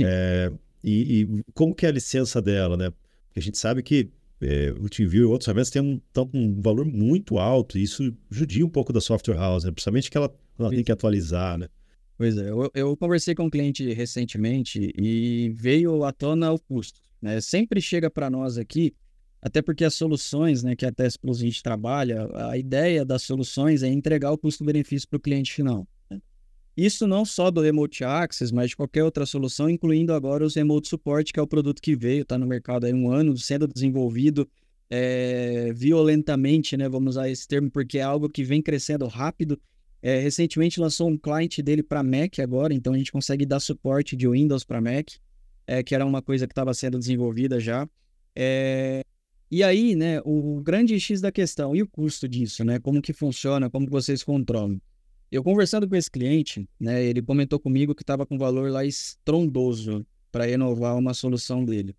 É, 0.00 0.52
e, 0.84 1.22
e, 1.22 1.44
como 1.52 1.74
que 1.74 1.84
é 1.84 1.88
a 1.88 1.92
licença 1.92 2.40
dela, 2.40 2.76
né? 2.76 2.90
Porque 3.26 3.40
a 3.40 3.42
gente 3.42 3.58
sabe 3.58 3.82
que 3.82 4.10
é, 4.40 4.74
o 4.78 4.88
TeamViewer 4.88 5.28
e 5.28 5.32
outros 5.32 5.46
ferramentas 5.46 5.70
têm 5.70 5.82
um, 5.82 6.00
tão, 6.12 6.28
um 6.34 6.60
valor 6.60 6.84
muito 6.84 7.38
alto 7.38 7.78
e 7.78 7.82
isso 7.82 8.14
judia 8.30 8.64
um 8.64 8.68
pouco 8.68 8.92
da 8.92 9.00
software 9.00 9.36
house, 9.36 9.64
né? 9.64 9.70
principalmente 9.70 10.10
que 10.10 10.16
ela, 10.16 10.34
ela 10.58 10.70
tem 10.70 10.84
que 10.84 10.92
atualizar, 10.92 11.58
né? 11.58 11.68
Pois 12.18 12.36
é, 12.38 12.48
eu, 12.48 12.70
eu, 12.74 12.96
conversei 12.96 13.34
com 13.34 13.44
um 13.44 13.50
cliente 13.50 13.92
recentemente 13.92 14.92
e 14.96 15.50
veio 15.54 16.02
à 16.02 16.12
tona 16.12 16.50
o 16.50 16.58
custo. 16.58 17.00
Né? 17.20 17.40
Sempre 17.42 17.80
chega 17.80 18.10
para 18.10 18.30
nós 18.30 18.56
aqui, 18.56 18.94
até 19.40 19.60
porque 19.60 19.84
as 19.84 19.94
soluções 19.94 20.62
né, 20.62 20.74
que 20.74 20.86
a 20.86 20.92
Test 20.92 21.18
Plus 21.20 21.38
a 21.38 21.42
gente 21.42 21.62
trabalha, 21.62 22.26
a 22.50 22.56
ideia 22.56 23.04
das 23.04 23.22
soluções 23.22 23.82
é 23.82 23.88
entregar 23.88 24.32
o 24.32 24.38
custo-benefício 24.38 25.06
para 25.08 25.18
o 25.18 25.20
cliente 25.20 25.52
final. 25.52 25.86
Isso 26.76 27.06
não 27.06 27.24
só 27.24 27.50
do 27.50 27.60
Remote 27.60 28.04
Access, 28.04 28.52
mas 28.52 28.70
de 28.70 28.76
qualquer 28.76 29.02
outra 29.02 29.24
solução, 29.24 29.70
incluindo 29.70 30.12
agora 30.12 30.44
os 30.44 30.54
Remote 30.54 30.88
Support, 30.88 31.32
que 31.32 31.40
é 31.40 31.42
o 31.42 31.46
produto 31.46 31.80
que 31.80 31.96
veio, 31.96 32.22
está 32.22 32.36
no 32.36 32.46
mercado 32.46 32.86
há 32.86 32.90
um 32.90 33.10
ano, 33.10 33.36
sendo 33.38 33.66
desenvolvido 33.66 34.48
é, 34.90 35.72
violentamente, 35.74 36.76
né? 36.76 36.88
Vamos 36.88 37.16
usar 37.16 37.30
esse 37.30 37.48
termo, 37.48 37.70
porque 37.70 37.98
é 37.98 38.02
algo 38.02 38.28
que 38.28 38.44
vem 38.44 38.60
crescendo 38.60 39.06
rápido 39.06 39.58
é, 40.02 40.20
recentemente 40.20 40.78
lançou 40.78 41.08
um 41.08 41.16
cliente 41.18 41.60
dele 41.60 41.82
para 41.82 42.00
Mac 42.00 42.38
agora, 42.38 42.72
então 42.72 42.92
a 42.92 42.96
gente 42.96 43.10
consegue 43.10 43.44
dar 43.44 43.58
suporte 43.58 44.14
de 44.14 44.28
Windows 44.28 44.62
para 44.62 44.80
Mac, 44.80 45.08
é, 45.66 45.82
que 45.82 45.96
era 45.96 46.06
uma 46.06 46.22
coisa 46.22 46.46
que 46.46 46.52
estava 46.52 46.72
sendo 46.74 46.96
desenvolvida 46.96 47.58
já. 47.58 47.88
É, 48.32 49.02
e 49.50 49.64
aí, 49.64 49.96
né, 49.96 50.20
o 50.24 50.60
grande 50.62 50.98
X 51.00 51.20
da 51.20 51.32
questão, 51.32 51.74
e 51.74 51.82
o 51.82 51.88
custo 51.88 52.28
disso, 52.28 52.64
né? 52.64 52.78
Como 52.78 53.02
que 53.02 53.12
funciona, 53.12 53.68
como 53.68 53.86
que 53.86 53.90
vocês 53.92 54.22
controlam? 54.22 54.80
Eu 55.30 55.42
conversando 55.42 55.88
com 55.88 55.96
esse 55.96 56.10
cliente, 56.10 56.68
né, 56.78 57.04
ele 57.04 57.20
comentou 57.20 57.58
comigo 57.58 57.94
que 57.94 58.02
estava 58.02 58.24
com 58.24 58.38
valor 58.38 58.70
lá 58.70 58.84
estrondoso 58.84 60.06
para 60.30 60.44
renovar 60.44 60.96
uma 60.96 61.14
solução 61.14 61.64
dele. 61.64 61.96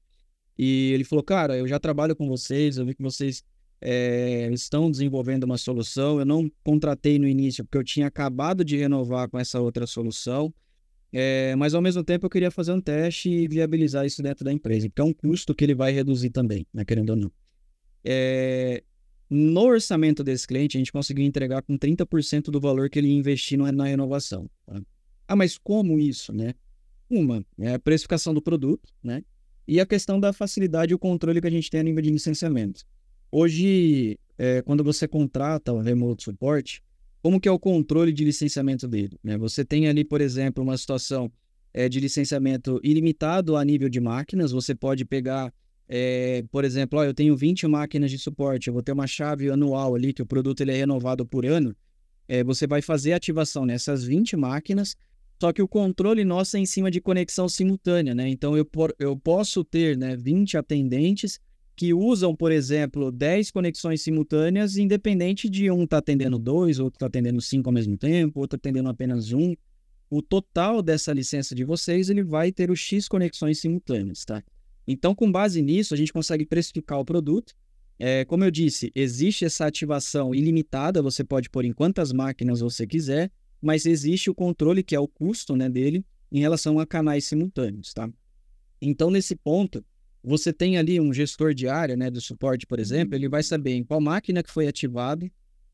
E 0.57 0.91
ele 0.93 1.03
falou, 1.03 1.23
cara, 1.23 1.57
eu 1.57 1.67
já 1.67 1.80
trabalho 1.80 2.15
com 2.15 2.28
vocês, 2.28 2.78
eu 2.78 2.86
vi 2.86 2.95
que 2.95 3.03
vocês 3.03 3.43
é, 3.80 4.49
estão 4.51 4.89
desenvolvendo 4.89 5.43
uma 5.43 5.57
solução. 5.57 6.19
Eu 6.19 6.25
não 6.25 6.49
contratei 6.63 7.19
no 7.19 7.28
início 7.28 7.63
porque 7.63 7.78
eu 7.78 7.84
tinha 7.84 8.07
acabado 8.07 8.63
de 8.65 8.78
renovar 8.78 9.30
com 9.30 9.38
essa 9.38 9.59
outra 9.59 9.86
solução, 9.86 10.53
é, 11.11 11.55
mas 11.55 11.73
ao 11.73 11.82
mesmo 11.82 12.03
tempo 12.03 12.25
eu 12.25 12.30
queria 12.30 12.51
fazer 12.51 12.73
um 12.73 12.82
teste 12.82 13.30
e 13.30 13.47
viabilizar 13.47 14.05
isso 14.05 14.21
dentro 14.21 14.43
da 14.43 14.51
empresa, 14.51 14.89
porque 14.89 15.01
é 15.01 15.05
um 15.05 15.13
custo 15.13 15.53
que 15.53 15.63
ele 15.63 15.75
vai 15.75 15.91
reduzir 15.91 16.30
também, 16.32 16.65
né, 16.73 16.84
querendo 16.84 17.11
ou 17.11 17.15
não. 17.15 17.32
É, 18.03 18.84
no 19.30 19.61
orçamento 19.61 20.23
desse 20.23 20.47
cliente, 20.47 20.78
a 20.78 20.80
gente 20.80 20.91
conseguiu 20.91 21.25
entregar 21.25 21.61
com 21.61 21.78
30% 21.78 22.45
do 22.45 22.59
valor 22.59 22.89
que 22.89 22.97
ele 22.97 23.11
investiu 23.11 23.59
na 23.71 23.86
renovação. 23.86 24.49
Tá? 24.65 24.82
Ah, 25.28 25.36
mas 25.36 25.57
como 25.57 25.99
isso, 25.99 26.32
né? 26.32 26.53
Uma, 27.09 27.45
é 27.59 27.73
a 27.73 27.80
precificação 27.80 28.34
do 28.34 28.41
produto, 28.41 28.89
né? 29.03 29.23
E 29.67 29.80
a 29.80 29.86
questão 29.86 30.19
da 30.19 30.32
facilidade 30.32 30.93
e 30.93 30.95
o 30.95 30.99
controle 30.99 31.41
que 31.41 31.47
a 31.47 31.51
gente 31.51 31.69
tem 31.69 31.82
a 31.82 31.84
nível 31.84 32.01
de 32.01 32.09
licenciamento. 32.09 32.86
Hoje, 33.30 34.17
é, 34.38 34.61
quando 34.61 34.84
você 34.84 35.07
contrata 35.07 35.73
o 35.73 35.82
Remote 35.82 36.23
Support, 36.23 36.82
como 37.21 37.41
que 37.41 37.49
é 37.49 37.51
o 37.51 37.59
controle 37.59 38.13
de 38.13 38.23
licenciamento 38.23 38.88
dele? 38.88 39.17
Né? 39.21 39.38
Você 39.38 39.65
tem 39.65 39.89
ali, 39.89 40.05
por 40.05 40.21
exemplo, 40.21 40.63
uma 40.63 40.78
situação 40.78 41.30
é, 41.73 41.89
de 41.89 41.99
licenciamento 41.99 42.80
ilimitado 42.84 43.57
a 43.57 43.65
nível 43.65 43.89
de 43.89 43.99
máquinas. 43.99 44.51
Você 44.51 44.73
pode 44.73 45.03
pegar, 45.03 45.53
é, 45.89 46.43
por 46.51 46.65
exemplo, 46.65 46.99
ó, 46.99 47.03
eu 47.03 47.13
tenho 47.13 47.35
20 47.35 47.65
máquinas 47.67 48.11
de 48.11 48.17
suporte, 48.17 48.67
eu 48.67 48.73
vou 48.73 48.83
ter 48.83 48.91
uma 48.91 49.07
chave 49.07 49.49
anual 49.49 49.95
ali, 49.95 50.11
que 50.11 50.21
o 50.21 50.25
produto 50.25 50.61
ele 50.61 50.71
é 50.71 50.75
renovado 50.75 51.25
por 51.25 51.45
ano. 51.45 51.75
É, 52.27 52.43
você 52.43 52.67
vai 52.67 52.81
fazer 52.81 53.13
ativação 53.13 53.65
nessas 53.65 54.03
20 54.03 54.35
máquinas, 54.35 54.95
só 55.39 55.53
que 55.53 55.61
o 55.61 55.67
controle 55.67 56.25
nosso 56.25 56.57
é 56.57 56.59
em 56.59 56.65
cima 56.65 56.91
de 56.91 56.99
conexão 56.99 57.47
simultânea, 57.47 58.13
né? 58.13 58.27
Então 58.27 58.57
eu, 58.57 58.65
por, 58.65 58.93
eu 58.99 59.15
posso 59.15 59.63
ter 59.63 59.95
né, 59.97 60.17
20 60.17 60.57
atendentes 60.57 61.39
que 61.75 61.93
usam, 61.93 62.35
por 62.35 62.51
exemplo, 62.51 63.11
10 63.11 63.51
conexões 63.51 64.01
simultâneas, 64.01 64.77
independente 64.77 65.47
de 65.47 65.69
um 65.69 65.83
estar 65.83 65.97
tá 65.97 65.97
atendendo 65.99 66.39
dois, 66.39 66.79
outro 66.79 66.97
está 66.97 67.05
atendendo 67.05 67.39
cinco 67.39 67.69
ao 67.69 67.73
mesmo 67.73 67.95
tempo, 67.95 68.39
outro 68.39 68.57
atendendo 68.57 68.89
apenas 68.89 69.31
um. 69.31 69.55
O 70.09 70.21
total 70.21 70.81
dessa 70.81 71.13
licença 71.13 71.53
de 71.53 71.63
vocês, 71.63 72.09
ele 72.09 72.23
vai 72.23 72.51
ter 72.51 72.71
os 72.71 72.79
X 72.79 73.07
conexões 73.07 73.59
simultâneas, 73.59 74.25
tá? 74.25 74.43
Então, 74.88 75.13
com 75.13 75.29
base 75.29 75.61
nisso, 75.61 75.93
a 75.93 75.97
gente 75.97 76.13
consegue 76.13 76.45
precificar 76.45 76.99
o 76.99 77.05
produto. 77.05 77.53
É, 77.99 78.23
como 78.25 78.43
eu 78.43 78.51
disse, 78.51 78.91
existe 78.95 79.43
essa 79.43 79.65
ativação 79.65 80.33
ilimitada, 80.33 81.01
você 81.01 81.23
pode 81.23 81.49
pôr 81.49 81.65
em 81.65 81.73
quantas 81.73 82.13
máquinas 82.13 82.61
você 82.61 82.88
quiser, 82.88 83.31
mas 83.61 83.85
existe 83.85 84.29
o 84.29 84.35
controle, 84.35 84.83
que 84.83 84.95
é 84.95 84.99
o 84.99 85.07
custo 85.07 85.55
né, 85.55 85.67
dele, 85.67 86.05
em 86.31 86.39
relação 86.39 86.79
a 86.79 86.85
canais 86.85 87.25
simultâneos, 87.25 87.93
tá? 87.93 88.09
Então, 88.81 89.09
nesse 89.09 89.35
ponto, 89.35 89.83
você 90.23 90.53
tem 90.53 90.77
ali 90.77 90.99
um 90.99 91.11
gestor 91.11 91.53
de 91.53 91.67
área, 91.67 91.95
né, 91.95 92.11
do 92.11 92.21
suporte, 92.21 92.67
por 92.67 92.79
exemplo, 92.79 93.15
ele 93.15 93.27
vai 93.27 93.41
saber 93.41 93.71
em 93.71 93.83
qual 93.83 93.99
máquina 93.99 94.43
que 94.43 94.51
foi 94.51 94.67
ativado, 94.67 95.29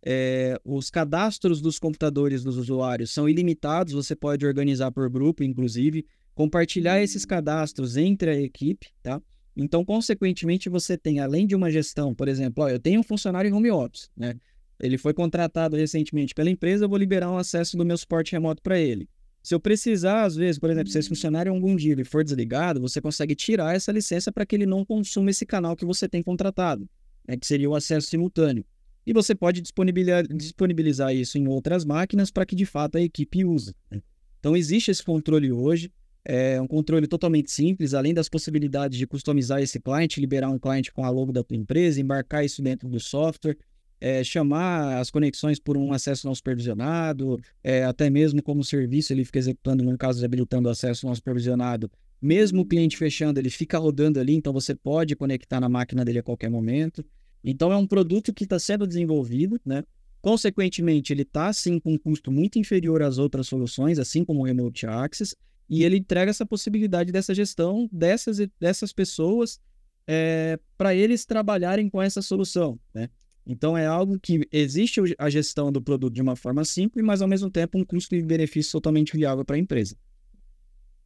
é, 0.06 0.60
os 0.66 0.90
cadastros 0.90 1.62
dos 1.62 1.80
computadores 1.80 2.44
dos 2.44 2.58
usuários 2.58 3.12
são 3.12 3.28
ilimitados, 3.28 3.94
você 3.94 4.16
pode 4.16 4.46
organizar 4.46 4.92
por 4.92 5.10
grupo, 5.10 5.44
inclusive, 5.44 6.06
compartilhar 6.34 7.02
esses 7.02 7.26
cadastros 7.26 7.98
entre 7.98 8.30
a 8.30 8.42
equipe, 8.42 8.88
tá? 9.02 9.22
Então, 9.56 9.86
consequentemente, 9.86 10.70
você 10.70 10.98
tem, 10.98 11.20
além 11.20 11.46
de 11.46 11.56
uma 11.56 11.70
gestão, 11.70 12.14
por 12.14 12.28
exemplo, 12.28 12.64
ó, 12.64 12.70
eu 12.70 12.80
tenho 12.80 13.00
um 13.00 13.04
funcionário 13.04 13.50
em 13.50 13.54
home 13.54 13.70
office, 13.70 14.10
né? 14.18 14.36
Ele 14.80 14.98
foi 14.98 15.14
contratado 15.14 15.76
recentemente 15.76 16.34
pela 16.34 16.50
empresa, 16.50 16.86
eu 16.86 16.90
vou 16.90 16.98
liberar 16.98 17.32
um 17.32 17.38
acesso 17.38 17.78
do 17.78 17.86
meu 17.86 17.98
suporte 17.98 18.32
remoto 18.32 18.62
para 18.62 18.80
ele. 18.80 19.08
Se 19.44 19.54
eu 19.54 19.60
precisar, 19.60 20.24
às 20.24 20.36
vezes, 20.36 20.58
por 20.58 20.70
exemplo, 20.70 20.90
se 20.90 20.98
esse 20.98 21.10
funcionário 21.10 21.52
algum 21.52 21.76
dia 21.76 21.92
ele 21.92 22.06
for 22.06 22.24
desligado, 22.24 22.82
você 22.82 23.02
consegue 23.02 23.36
tirar 23.36 23.76
essa 23.76 23.92
licença 23.92 24.32
para 24.32 24.46
que 24.46 24.56
ele 24.56 24.66
não 24.66 24.86
consuma 24.86 25.30
esse 25.30 25.46
canal 25.46 25.76
que 25.76 25.86
você 25.86 26.08
tem 26.08 26.24
contratado, 26.24 26.90
né, 27.28 27.36
que 27.38 27.46
seria 27.46 27.70
o 27.70 27.76
acesso 27.76 28.08
simultâneo. 28.08 28.66
E 29.06 29.12
você 29.12 29.36
pode 29.36 29.62
disponibilizar, 29.62 31.14
isso 31.14 31.38
em 31.38 31.48
outras 31.48 31.84
máquinas 31.84 32.32
para 32.32 32.46
que 32.46 32.56
de 32.56 32.66
fato 32.66 32.98
a 32.98 33.02
equipe 33.02 33.44
use. 33.44 33.76
Né? 33.92 34.02
Então 34.40 34.56
existe 34.56 34.92
esse 34.92 35.04
controle 35.04 35.52
hoje, 35.52 35.92
é 36.26 36.62
um 36.62 36.68
controle 36.68 37.08
totalmente 37.08 37.52
simples, 37.52 37.94
além 37.94 38.14
das 38.14 38.30
possibilidades 38.30 38.98
de 38.98 39.06
customizar 39.06 39.62
esse 39.62 39.80
cliente, 39.80 40.20
liberar 40.20 40.50
um 40.50 40.60
cliente 40.60 40.92
com 40.92 41.04
a 41.04 41.10
logo 41.10 41.32
da 41.32 41.44
tua 41.44 41.58
empresa, 41.58 42.00
embarcar 42.00 42.46
isso 42.46 42.62
dentro 42.62 42.88
do 42.88 43.00
software 43.00 43.58
é, 44.04 44.22
chamar 44.22 45.00
as 45.00 45.10
conexões 45.10 45.60
por 45.60 45.78
um 45.78 45.94
acesso 45.94 46.28
não 46.28 46.36
supervisionado, 46.36 47.40
é, 47.64 47.86
até 47.86 48.10
mesmo 48.10 48.44
como 48.44 48.62
serviço 48.62 49.14
ele 49.14 49.24
fica 49.24 49.40
executando, 49.40 49.82
no 49.82 49.98
caso 49.98 50.24
habilitando 50.26 50.68
acesso 50.68 51.06
não 51.06 51.16
supervisionado, 51.16 51.90
mesmo 52.22 52.64
o 52.64 52.66
cliente 52.66 52.98
fechando, 52.98 53.40
ele 53.40 53.50
fica 53.50 53.78
rodando 53.78 54.20
ali, 54.20 54.34
então 54.34 54.52
você 54.52 54.76
pode 54.76 55.16
conectar 55.16 55.62
na 55.62 55.70
máquina 55.70 56.04
dele 56.04 56.20
a 56.20 56.24
qualquer 56.24 56.50
momento. 56.50 57.04
Então 57.42 57.72
é 57.72 57.78
um 57.78 57.88
produto 57.88 58.34
que 58.34 58.44
está 58.44 58.60
sendo 58.60 58.86
desenvolvido, 58.86 59.58
né? 59.66 59.86
Consequentemente, 60.22 61.14
ele 61.14 61.22
está 61.22 61.54
sim 61.54 61.80
com 61.80 61.94
um 61.94 61.98
custo 61.98 62.30
muito 62.30 62.60
inferior 62.60 63.02
às 63.02 63.18
outras 63.18 63.48
soluções, 63.48 64.00
assim 64.00 64.26
como 64.26 64.42
o 64.42 64.44
Remote 64.44 64.86
Access, 64.86 65.34
e 65.74 65.84
ele 65.84 65.98
entrega 65.98 66.30
essa 66.30 66.46
possibilidade 66.46 67.12
dessa 67.12 67.34
gestão 67.34 67.90
dessas, 67.92 68.38
dessas 68.60 68.94
pessoas 68.94 69.60
é, 70.06 70.60
para 70.78 70.94
eles 70.94 71.26
trabalharem 71.26 71.90
com 71.90 72.00
essa 72.00 72.22
solução, 72.22 72.80
né? 72.94 73.10
Então 73.44 73.76
é 73.76 73.88
algo 73.88 74.20
que 74.20 74.48
existe 74.52 75.02
a 75.18 75.32
gestão 75.32 75.72
do 75.72 75.82
produto 75.82 76.14
de 76.14 76.22
uma 76.22 76.36
forma 76.36 76.64
simples, 76.64 77.04
mas 77.04 77.24
ao 77.24 77.28
mesmo 77.28 77.50
tempo 77.50 77.80
um 77.80 77.84
custo 77.84 78.14
e 78.14 78.22
benefício 78.22 78.72
totalmente 78.72 79.18
viável 79.18 79.44
para 79.44 79.56
a 79.56 79.60
empresa. 79.60 79.98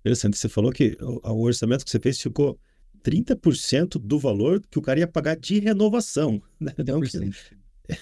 Interessante, 0.01 0.37
você 0.37 0.49
falou 0.49 0.73
que 0.73 0.97
o 1.01 1.41
orçamento 1.43 1.85
que 1.85 1.89
você 1.89 1.99
fez 1.99 2.19
ficou 2.19 2.59
30% 3.05 3.97
do 3.97 4.19
valor 4.19 4.61
que 4.69 4.77
o 4.77 4.81
cara 4.81 4.99
ia 4.99 5.07
pagar 5.07 5.37
de 5.37 5.59
renovação. 5.59 6.41
Né? 6.59 6.73
Então, 6.77 6.99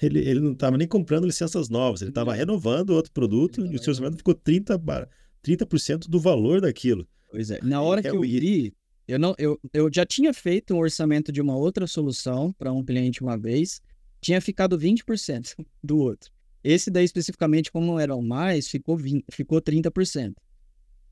ele, 0.02 0.20
ele 0.20 0.40
não 0.40 0.54
estava 0.54 0.78
nem 0.78 0.88
comprando 0.88 1.26
licenças 1.26 1.70
novas, 1.70 2.02
ele 2.02 2.10
estava 2.10 2.34
renovando 2.34 2.90
outro 2.90 3.12
produto 3.12 3.64
e 3.68 3.76
o 3.76 3.80
seu 3.80 3.92
orçamento 3.92 4.18
ficou 4.18 4.34
30%, 4.34 5.08
30 5.46 5.68
do 6.10 6.20
valor 6.20 6.60
daquilo. 6.60 7.08
Pois 7.30 7.52
é. 7.52 7.60
Na 7.62 7.80
hora 7.80 8.00
é, 8.00 8.04
que 8.04 8.10
eu 8.10 8.22
vi, 8.22 8.74
Eu, 9.08 9.20
não, 9.20 9.36
eu, 9.38 9.60
eu 9.72 9.88
já 9.94 10.04
tinha 10.04 10.34
feito 10.34 10.74
um 10.74 10.80
orçamento 10.80 11.32
de 11.32 11.40
uma 11.40 11.56
outra 11.56 11.86
solução 11.86 12.52
para 12.52 12.74
um 12.74 12.84
cliente 12.84 13.22
uma 13.22 13.38
vez, 13.38 13.80
tinha 14.20 14.42
ficado 14.42 14.76
20% 14.76 15.54
do 15.84 16.00
outro. 16.00 16.32
Esse 16.64 16.90
daí, 16.90 17.06
especificamente, 17.06 17.72
como 17.72 17.86
não 17.86 18.00
eram 18.00 18.24
mais, 18.24 18.68
ficou, 18.68 18.98
20, 18.98 19.24
ficou 19.32 19.62
30%. 19.62 20.34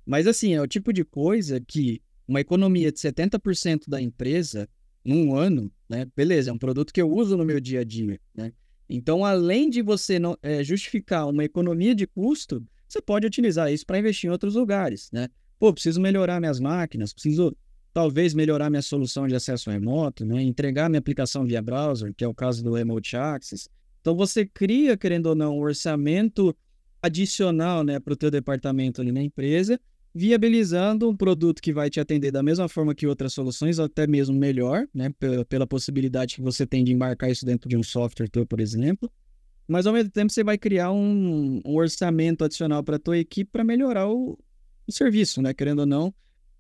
Mas, 0.04 0.26
assim, 0.26 0.56
é 0.56 0.62
o 0.62 0.68
tipo 0.68 0.92
de 0.92 1.06
coisa 1.06 1.62
que 1.62 2.02
uma 2.28 2.42
economia 2.42 2.92
de 2.92 2.98
70% 2.98 3.84
da 3.88 4.02
empresa 4.02 4.68
num 5.06 5.36
ano, 5.36 5.72
né? 5.88 6.08
Beleza, 6.16 6.50
é 6.50 6.54
um 6.54 6.58
produto 6.58 6.92
que 6.92 7.02
eu 7.02 7.12
uso 7.12 7.38
no 7.38 7.46
meu 7.46 7.60
dia 7.60 7.82
a 7.82 7.84
dia, 7.84 8.20
né? 8.34 8.52
Então, 8.90 9.24
além 9.24 9.70
de 9.70 9.84
você 9.84 10.18
não, 10.18 10.36
é, 10.42 10.64
justificar 10.64 11.30
uma 11.30 11.44
economia 11.44 11.94
de 11.94 12.08
custo, 12.08 12.66
você 12.94 13.02
pode 13.02 13.26
utilizar 13.26 13.72
isso 13.72 13.86
para 13.86 14.00
investir 14.00 14.28
em 14.28 14.32
outros 14.32 14.56
lugares, 14.56 15.10
né? 15.12 15.28
Pô, 15.60 15.74
preciso 15.74 16.00
melhorar 16.00 16.40
minhas 16.40 16.60
máquinas, 16.60 17.14
preciso 17.14 17.56
talvez 17.94 18.34
melhorar 18.34 18.70
minha 18.70 18.82
solução 18.82 19.28
de 19.28 19.36
acesso 19.36 19.70
remoto, 19.70 20.26
né? 20.26 20.42
entregar 20.42 20.90
minha 20.90 21.00
aplicação 21.00 21.46
via 21.46 21.62
browser, 21.62 22.14
que 22.16 22.24
é 22.24 22.28
o 22.28 22.34
caso 22.34 22.64
do 22.64 22.74
Remote 22.74 23.16
Access. 23.16 23.70
Então 24.02 24.16
você 24.16 24.46
cria, 24.46 24.98
querendo 24.98 25.28
ou 25.28 25.36
não, 25.36 25.58
um 25.58 25.62
orçamento 25.62 26.56
adicional 27.02 27.84
né, 27.84 28.00
para 28.00 28.14
o 28.14 28.16
teu 28.16 28.32
departamento 28.32 29.00
ali 29.00 29.12
na 29.12 29.22
empresa, 29.22 29.80
viabilizando 30.14 31.10
um 31.10 31.16
produto 31.16 31.62
que 31.62 31.72
vai 31.72 31.90
te 31.90 32.00
atender 32.00 32.32
da 32.32 32.44
mesma 32.44 32.68
forma 32.68 32.96
que 32.96 33.08
outras 33.08 33.34
soluções, 33.34 33.80
até 33.80 34.08
mesmo 34.08 34.36
melhor, 34.36 34.88
né, 34.94 35.12
pela, 35.20 35.46
pela 35.46 35.68
possibilidade 35.68 36.36
que 36.36 36.42
você 36.42 36.66
tem 36.66 36.84
de 36.84 36.92
embarcar 36.92 37.30
isso 37.30 37.46
dentro 37.46 37.70
de 37.70 37.78
um 37.78 37.84
software 37.84 38.28
teu, 38.28 38.46
por 38.46 38.60
exemplo. 38.60 39.10
Mas 39.68 39.86
ao 39.88 39.94
mesmo 39.94 40.12
tempo 40.12 40.32
você 40.32 40.44
vai 40.44 40.58
criar 40.58 40.92
um, 40.92 41.62
um 41.66 41.76
orçamento 41.76 42.44
adicional 42.44 42.84
para 42.84 42.98
a 42.98 43.00
tua 43.00 43.18
equipe 43.18 43.50
para 43.52 43.64
melhorar 43.64 44.10
o, 44.10 44.38
o 44.88 44.92
serviço, 44.92 45.42
né? 45.42 45.54
Querendo 45.54 45.80
ou 45.80 45.86
não, 45.86 46.14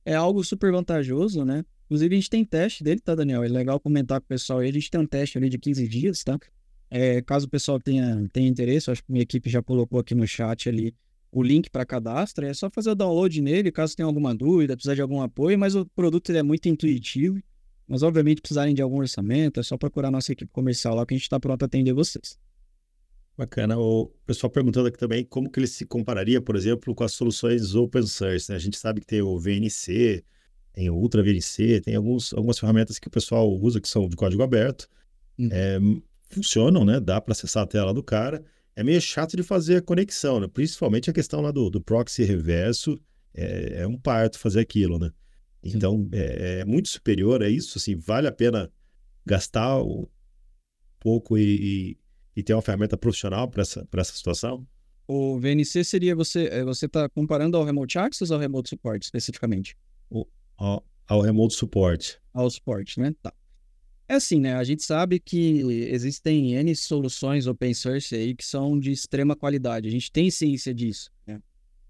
é 0.06 0.16
algo 0.16 0.43
super 0.43 0.72
vantajoso, 0.72 1.43
né? 1.43 1.64
Inclusive, 1.86 2.16
a 2.16 2.18
gente 2.18 2.30
tem 2.30 2.45
teste 2.45 2.84
dele, 2.84 2.99
tá, 2.99 3.14
Daniel? 3.14 3.43
É 3.43 3.47
legal 3.47 3.80
comentar 3.80 4.20
com 4.20 4.26
o 4.26 4.28
pessoal. 4.28 4.60
A 4.60 4.72
gente 4.72 4.89
tem 4.89 4.99
um 4.99 5.06
teste 5.06 5.38
ali 5.38 5.49
de 5.49 5.58
15 5.58 5.88
dias, 5.88 6.24
tá? 6.24 6.39
É, 6.89 7.22
caso 7.22 7.47
o 7.47 7.49
pessoal 7.49 7.80
tenha, 7.80 8.28
tenha 8.32 8.47
interesse, 8.47 8.89
acho 8.89 9.04
que 9.04 9.12
minha 9.12 9.24
equipe 9.24 9.49
já 9.49 9.62
colocou 9.62 9.99
aqui 9.99 10.14
no 10.14 10.28
chat 10.28 10.70
ali 10.70 10.95
o 11.32 11.43
link 11.43 11.70
para 11.70 11.86
cadastro. 11.86 12.45
É 12.45 12.54
só 12.54 12.70
fazer 12.70 12.91
o 12.91 12.95
download 12.95 13.41
nele, 13.41 13.72
caso 13.72 13.95
tenha 13.95 14.06
alguma 14.06 14.34
dúvida, 14.34 14.76
precisar 14.76 14.95
de 14.95 15.01
algum 15.01 15.22
apoio. 15.22 15.58
Mas 15.60 15.76
o 15.76 15.86
produto 15.86 16.30
ele 16.30 16.38
é 16.39 16.43
muito 16.43 16.68
intuitivo. 16.68 17.39
Mas, 17.88 18.01
obviamente, 18.01 18.41
precisarem 18.41 18.74
de 18.74 18.82
algum 18.82 18.99
orçamento, 18.99 19.60
é 19.60 19.64
só 19.64 19.78
procurar 19.78 20.10
nossa 20.10 20.32
equipe 20.32 20.51
comercial 20.51 20.95
lá 20.95 21.06
que 21.06 21.14
a 21.14 21.18
gente 21.18 21.26
está 21.26 21.39
pronto 21.39 21.64
a 21.64 21.66
atender 21.66 21.93
vocês. 21.93 22.39
Bacana. 23.38 23.77
O 23.77 24.11
pessoal 24.25 24.49
perguntando 24.49 24.88
aqui 24.88 24.97
também 24.97 25.25
como 25.25 25.49
que 25.49 25.59
ele 25.59 25.67
se 25.67 25.86
compararia, 25.86 26.39
por 26.41 26.55
exemplo, 26.55 26.93
com 26.93 27.03
as 27.03 27.13
soluções 27.13 27.73
open 27.73 28.05
source. 28.05 28.49
Né? 28.49 28.55
A 28.55 28.59
gente 28.59 28.77
sabe 28.77 29.01
que 29.01 29.07
tem 29.07 29.21
o 29.21 29.39
VNC, 29.39 30.23
tem 30.71 30.89
o 30.89 30.95
Ultra 30.95 31.23
VNC, 31.23 31.81
tem 31.81 31.95
alguns, 31.95 32.34
algumas 32.34 32.59
ferramentas 32.59 32.99
que 32.99 33.07
o 33.07 33.11
pessoal 33.11 33.51
usa 33.51 33.81
que 33.81 33.88
são 33.89 34.07
de 34.07 34.15
código 34.15 34.43
aberto. 34.43 34.88
Uhum. 35.38 35.49
É, 35.51 35.79
funcionam, 36.29 36.86
né? 36.86 36.99
Dá 36.99 37.19
para 37.19 37.31
acessar 37.31 37.63
a 37.63 37.67
tela 37.67 37.93
do 37.93 38.03
cara. 38.03 38.43
É 38.75 38.84
meio 38.84 39.01
chato 39.01 39.36
de 39.36 39.43
fazer 39.43 39.77
a 39.77 39.81
conexão, 39.81 40.39
né? 40.39 40.47
Principalmente 40.47 41.09
a 41.09 41.13
questão 41.13 41.41
lá 41.41 41.51
do, 41.51 41.69
do 41.69 41.81
proxy 41.81 42.23
reverso. 42.23 42.99
É, 43.34 43.81
é 43.81 43.88
um 43.88 43.97
parto 43.97 44.38
fazer 44.38 44.59
aquilo, 44.59 44.99
né? 44.99 45.11
Então, 45.63 46.07
é, 46.11 46.59
é, 46.59 46.65
muito 46.65 46.89
superior 46.89 47.41
a 47.41 47.49
isso. 47.49 47.77
Assim, 47.77 47.95
vale 47.95 48.27
a 48.27 48.31
pena 48.31 48.71
gastar 49.25 49.81
um 49.81 50.07
pouco 50.99 51.38
e, 51.38 51.97
e 52.36 52.43
ter 52.43 52.53
uma 52.53 52.61
ferramenta 52.61 52.97
profissional 52.97 53.47
para 53.47 53.61
essa, 53.61 53.88
essa 53.93 54.13
situação? 54.13 54.65
O 55.07 55.38
VNC 55.39 55.84
seria 55.84 56.15
você 56.15 56.47
é, 56.47 56.63
você 56.63 56.86
está 56.86 57.09
comparando 57.09 57.57
ao 57.57 57.65
Remote 57.65 57.97
Access 57.97 58.31
ou 58.31 58.36
ao 58.36 58.41
Remote 58.41 58.69
Support 58.69 59.03
especificamente? 59.03 59.77
O, 60.09 60.25
ao, 60.57 60.86
ao 61.07 61.21
Remote 61.21 61.53
Support. 61.53 62.17
Ao 62.34 62.49
suporte, 62.49 62.99
né? 62.99 63.13
Tá. 63.21 63.34
É 64.07 64.15
assim, 64.15 64.39
né? 64.39 64.55
A 64.55 64.63
gente 64.63 64.84
sabe 64.84 65.19
que 65.19 65.61
existem 65.89 66.55
N 66.55 66.75
soluções 66.75 67.47
open 67.47 67.73
source 67.73 68.13
aí 68.13 68.36
que 68.36 68.45
são 68.45 68.79
de 68.79 68.91
extrema 68.91 69.36
qualidade. 69.36 69.88
A 69.88 69.91
gente 69.91 70.11
tem 70.11 70.29
ciência 70.29 70.73
disso. 70.73 71.09
Né? 71.25 71.41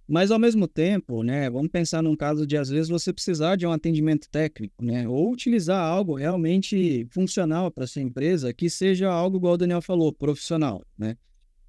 Mas 0.08 0.32
ao 0.32 0.40
mesmo 0.40 0.68
tempo, 0.68 1.24
né, 1.24 1.50
vamos 1.50 1.72
pensar 1.72 2.02
num 2.02 2.16
caso 2.16 2.46
de 2.46 2.58
às 2.58 2.70
vezes 2.70 2.90
você 2.90 3.14
precisar 3.14 3.56
de 3.56 3.66
um 3.66 3.72
atendimento 3.72 4.30
técnico, 4.30 4.84
né, 4.84 5.08
ou 5.08 5.32
utilizar 5.32 5.80
algo 5.80 6.16
realmente 6.16 7.08
funcional 7.10 7.72
para 7.72 7.88
sua 7.88 8.02
empresa, 8.02 8.54
que 8.54 8.70
seja 8.70 9.10
algo 9.10 9.38
igual 9.38 9.54
o 9.54 9.58
Daniel 9.58 9.82
falou, 9.82 10.12
profissional, 10.12 10.84
né? 10.98 11.16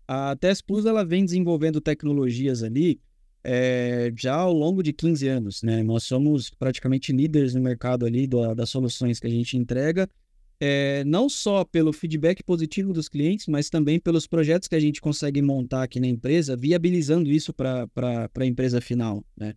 A 0.06 0.36
Test 0.36 0.64
Plus 0.66 0.84
ela 0.84 1.04
vem 1.04 1.24
desenvolvendo 1.24 1.80
tecnologias 1.80 2.62
ali 2.62 3.00
é, 3.42 4.12
já 4.16 4.34
ao 4.34 4.52
longo 4.52 4.82
de 4.82 4.92
15 4.92 5.28
anos, 5.28 5.62
né? 5.62 5.82
Nós 5.82 6.04
somos 6.04 6.50
praticamente 6.50 7.12
líderes 7.12 7.54
no 7.54 7.60
mercado 7.60 8.04
ali 8.04 8.26
do, 8.26 8.54
das 8.54 8.68
soluções 8.68 9.20
que 9.20 9.26
a 9.26 9.30
gente 9.30 9.56
entrega 9.56 10.08
é, 10.60 11.02
não 11.04 11.28
só 11.28 11.64
pelo 11.64 11.92
feedback 11.92 12.42
positivo 12.42 12.92
dos 12.92 13.08
clientes, 13.08 13.46
mas 13.46 13.68
também 13.68 13.98
pelos 13.98 14.26
projetos 14.26 14.68
que 14.68 14.74
a 14.74 14.80
gente 14.80 15.00
consegue 15.00 15.42
montar 15.42 15.82
aqui 15.82 15.98
na 15.98 16.06
empresa, 16.06 16.56
viabilizando 16.56 17.30
isso 17.30 17.52
para 17.52 17.88
a 18.38 18.46
empresa 18.46 18.80
final. 18.80 19.24
Né? 19.36 19.54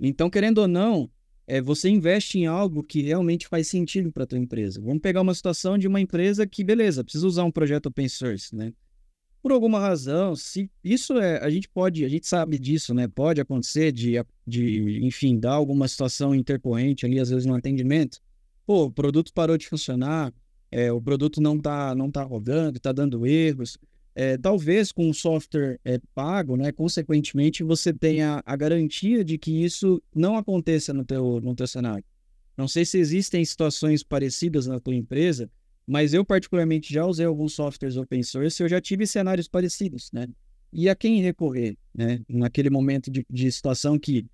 Então, 0.00 0.30
querendo 0.30 0.58
ou 0.58 0.68
não, 0.68 1.10
é, 1.46 1.60
você 1.60 1.88
investe 1.88 2.38
em 2.38 2.46
algo 2.46 2.82
que 2.82 3.02
realmente 3.02 3.46
faz 3.46 3.68
sentido 3.68 4.12
para 4.12 4.24
a 4.24 4.26
tua 4.26 4.38
empresa. 4.38 4.80
Vamos 4.80 5.00
pegar 5.00 5.20
uma 5.20 5.34
situação 5.34 5.78
de 5.78 5.86
uma 5.86 6.00
empresa 6.00 6.46
que, 6.46 6.64
beleza, 6.64 7.04
precisa 7.04 7.26
usar 7.26 7.44
um 7.44 7.50
projeto 7.50 7.86
open 7.86 8.08
source, 8.08 8.54
né? 8.54 8.72
Por 9.42 9.52
alguma 9.52 9.78
razão, 9.78 10.34
se 10.34 10.68
isso 10.82 11.18
é, 11.18 11.38
a 11.38 11.48
gente 11.48 11.68
pode, 11.68 12.04
a 12.04 12.08
gente 12.08 12.26
sabe 12.26 12.58
disso, 12.58 12.92
né? 12.92 13.06
Pode 13.06 13.40
acontecer 13.40 13.92
de, 13.92 14.14
de 14.44 15.06
enfim, 15.06 15.38
dar 15.38 15.52
alguma 15.52 15.86
situação 15.86 16.34
intercorrente 16.34 17.06
ali, 17.06 17.20
às 17.20 17.30
vezes 17.30 17.46
no 17.46 17.54
atendimento 17.54 18.20
pô, 18.66 18.84
o 18.84 18.90
produto 18.90 19.32
parou 19.32 19.56
de 19.56 19.68
funcionar, 19.68 20.34
é, 20.70 20.90
o 20.92 21.00
produto 21.00 21.40
não 21.40 21.56
está 21.56 21.94
não 21.94 22.10
tá 22.10 22.22
rodando, 22.22 22.76
está 22.76 22.92
dando 22.92 23.26
erros. 23.26 23.78
É, 24.14 24.36
talvez 24.38 24.90
com 24.90 25.10
o 25.10 25.14
software 25.14 25.78
é, 25.84 26.00
pago, 26.14 26.56
né, 26.56 26.72
consequentemente, 26.72 27.62
você 27.62 27.92
tenha 27.92 28.42
a 28.46 28.56
garantia 28.56 29.22
de 29.22 29.36
que 29.36 29.62
isso 29.62 30.02
não 30.14 30.36
aconteça 30.36 30.92
no 30.92 31.04
teu, 31.04 31.38
no 31.40 31.54
teu 31.54 31.66
cenário. 31.66 32.04
Não 32.56 32.66
sei 32.66 32.86
se 32.86 32.98
existem 32.98 33.44
situações 33.44 34.02
parecidas 34.02 34.66
na 34.66 34.80
tua 34.80 34.94
empresa, 34.94 35.50
mas 35.86 36.14
eu 36.14 36.24
particularmente 36.24 36.92
já 36.92 37.04
usei 37.04 37.26
alguns 37.26 37.52
softwares 37.52 37.96
open 37.96 38.22
source 38.22 38.60
e 38.60 38.64
eu 38.64 38.68
já 38.68 38.80
tive 38.80 39.06
cenários 39.06 39.46
parecidos, 39.46 40.10
né? 40.12 40.26
E 40.72 40.88
a 40.88 40.96
quem 40.96 41.20
recorrer, 41.20 41.76
né? 41.94 42.20
Naquele 42.28 42.70
momento 42.70 43.10
de, 43.10 43.24
de 43.30 43.52
situação 43.52 43.98
que 43.98 44.26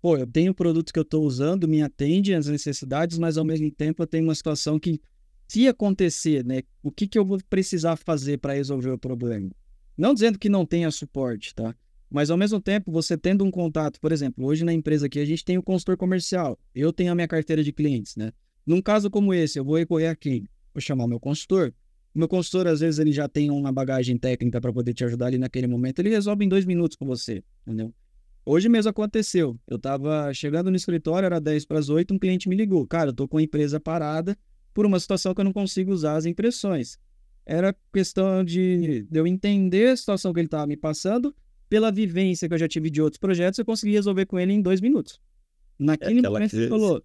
pô, 0.00 0.16
eu 0.16 0.26
tenho 0.26 0.52
o 0.52 0.54
produto 0.54 0.92
que 0.92 0.98
eu 0.98 1.02
estou 1.02 1.24
usando, 1.24 1.68
me 1.68 1.82
atende 1.82 2.34
às 2.34 2.46
necessidades, 2.46 3.18
mas 3.18 3.36
ao 3.36 3.44
mesmo 3.44 3.70
tempo 3.70 4.02
eu 4.02 4.06
tenho 4.06 4.24
uma 4.24 4.34
situação 4.34 4.78
que, 4.78 5.00
se 5.48 5.68
acontecer, 5.68 6.44
né, 6.44 6.62
o 6.82 6.90
que, 6.90 7.06
que 7.06 7.18
eu 7.18 7.24
vou 7.24 7.38
precisar 7.48 7.96
fazer 7.96 8.38
para 8.38 8.54
resolver 8.54 8.90
o 8.90 8.98
problema? 8.98 9.50
Não 9.96 10.12
dizendo 10.12 10.38
que 10.38 10.48
não 10.48 10.66
tenha 10.66 10.90
suporte, 10.90 11.54
tá? 11.54 11.74
Mas 12.10 12.30
ao 12.30 12.36
mesmo 12.36 12.60
tempo, 12.60 12.92
você 12.92 13.16
tendo 13.16 13.44
um 13.44 13.50
contato, 13.50 14.00
por 14.00 14.12
exemplo, 14.12 14.44
hoje 14.44 14.64
na 14.64 14.72
empresa 14.72 15.06
aqui 15.06 15.18
a 15.18 15.24
gente 15.24 15.44
tem 15.44 15.58
o 15.58 15.62
consultor 15.62 15.96
comercial, 15.96 16.58
eu 16.74 16.92
tenho 16.92 17.12
a 17.12 17.14
minha 17.14 17.28
carteira 17.28 17.62
de 17.62 17.72
clientes, 17.72 18.16
né? 18.16 18.32
Num 18.64 18.80
caso 18.80 19.10
como 19.10 19.32
esse, 19.32 19.58
eu 19.58 19.64
vou 19.64 19.76
recorrer 19.76 20.08
a 20.08 20.16
quem? 20.16 20.48
Vou 20.74 20.80
chamar 20.80 21.04
o 21.04 21.08
meu 21.08 21.20
consultor. 21.20 21.72
O 22.14 22.18
meu 22.18 22.28
consultor, 22.28 22.66
às 22.66 22.80
vezes, 22.80 22.98
ele 22.98 23.12
já 23.12 23.28
tem 23.28 23.50
uma 23.50 23.70
bagagem 23.72 24.16
técnica 24.16 24.60
para 24.60 24.72
poder 24.72 24.94
te 24.94 25.04
ajudar 25.04 25.26
ali 25.26 25.38
naquele 25.38 25.66
momento, 25.66 25.98
ele 25.98 26.10
resolve 26.10 26.44
em 26.44 26.48
dois 26.48 26.64
minutos 26.64 26.96
com 26.96 27.06
você, 27.06 27.42
entendeu? 27.66 27.92
Hoje 28.48 28.68
mesmo 28.68 28.88
aconteceu. 28.88 29.58
Eu 29.66 29.76
estava 29.76 30.32
chegando 30.32 30.70
no 30.70 30.76
escritório, 30.76 31.26
era 31.26 31.40
10 31.40 31.64
para 31.64 31.80
as 31.80 31.88
8, 31.88 32.14
um 32.14 32.18
cliente 32.18 32.48
me 32.48 32.54
ligou. 32.54 32.86
Cara, 32.86 33.08
eu 33.08 33.10
estou 33.10 33.26
com 33.26 33.38
a 33.38 33.42
empresa 33.42 33.80
parada 33.80 34.38
por 34.72 34.86
uma 34.86 35.00
situação 35.00 35.34
que 35.34 35.40
eu 35.40 35.44
não 35.44 35.52
consigo 35.52 35.90
usar 35.90 36.14
as 36.14 36.26
impressões. 36.26 36.96
Era 37.44 37.74
questão 37.92 38.44
de, 38.44 39.02
de 39.10 39.18
eu 39.18 39.26
entender 39.26 39.88
a 39.88 39.96
situação 39.96 40.32
que 40.32 40.38
ele 40.38 40.46
estava 40.46 40.64
me 40.64 40.76
passando, 40.76 41.34
pela 41.68 41.90
vivência 41.90 42.46
que 42.46 42.54
eu 42.54 42.58
já 42.58 42.68
tive 42.68 42.88
de 42.88 43.02
outros 43.02 43.18
projetos, 43.18 43.58
eu 43.58 43.64
consegui 43.64 43.92
resolver 43.92 44.26
com 44.26 44.38
ele 44.38 44.52
em 44.52 44.62
dois 44.62 44.80
minutos. 44.80 45.20
Naquele 45.76 46.24
é 46.24 46.28
momento 46.30 46.54
ele 46.54 46.68
falou. 46.68 47.02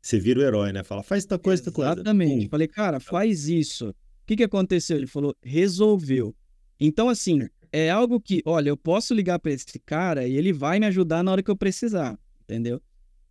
Você 0.00 0.18
vira 0.18 0.40
o 0.40 0.42
herói, 0.42 0.72
né? 0.72 0.82
Fala, 0.82 1.04
faz 1.04 1.24
tal 1.24 1.38
coisa, 1.38 1.62
tal 1.62 1.72
coisa. 1.72 1.92
Exatamente. 1.92 2.48
Falei, 2.48 2.66
cara, 2.66 2.98
faz 2.98 3.48
isso. 3.48 3.90
O 3.90 3.94
que, 4.26 4.34
que 4.34 4.42
aconteceu? 4.42 4.96
Ele 4.96 5.06
falou, 5.06 5.36
resolveu. 5.40 6.34
Então, 6.80 7.08
assim, 7.08 7.48
é 7.72 7.90
algo 7.90 8.20
que, 8.20 8.42
olha, 8.44 8.68
eu 8.68 8.76
posso 8.76 9.14
ligar 9.14 9.38
para 9.38 9.50
esse 9.50 9.78
cara 9.80 10.28
e 10.28 10.36
ele 10.36 10.52
vai 10.52 10.78
me 10.78 10.86
ajudar 10.86 11.24
na 11.24 11.32
hora 11.32 11.42
que 11.42 11.50
eu 11.50 11.56
precisar, 11.56 12.18
entendeu? 12.42 12.80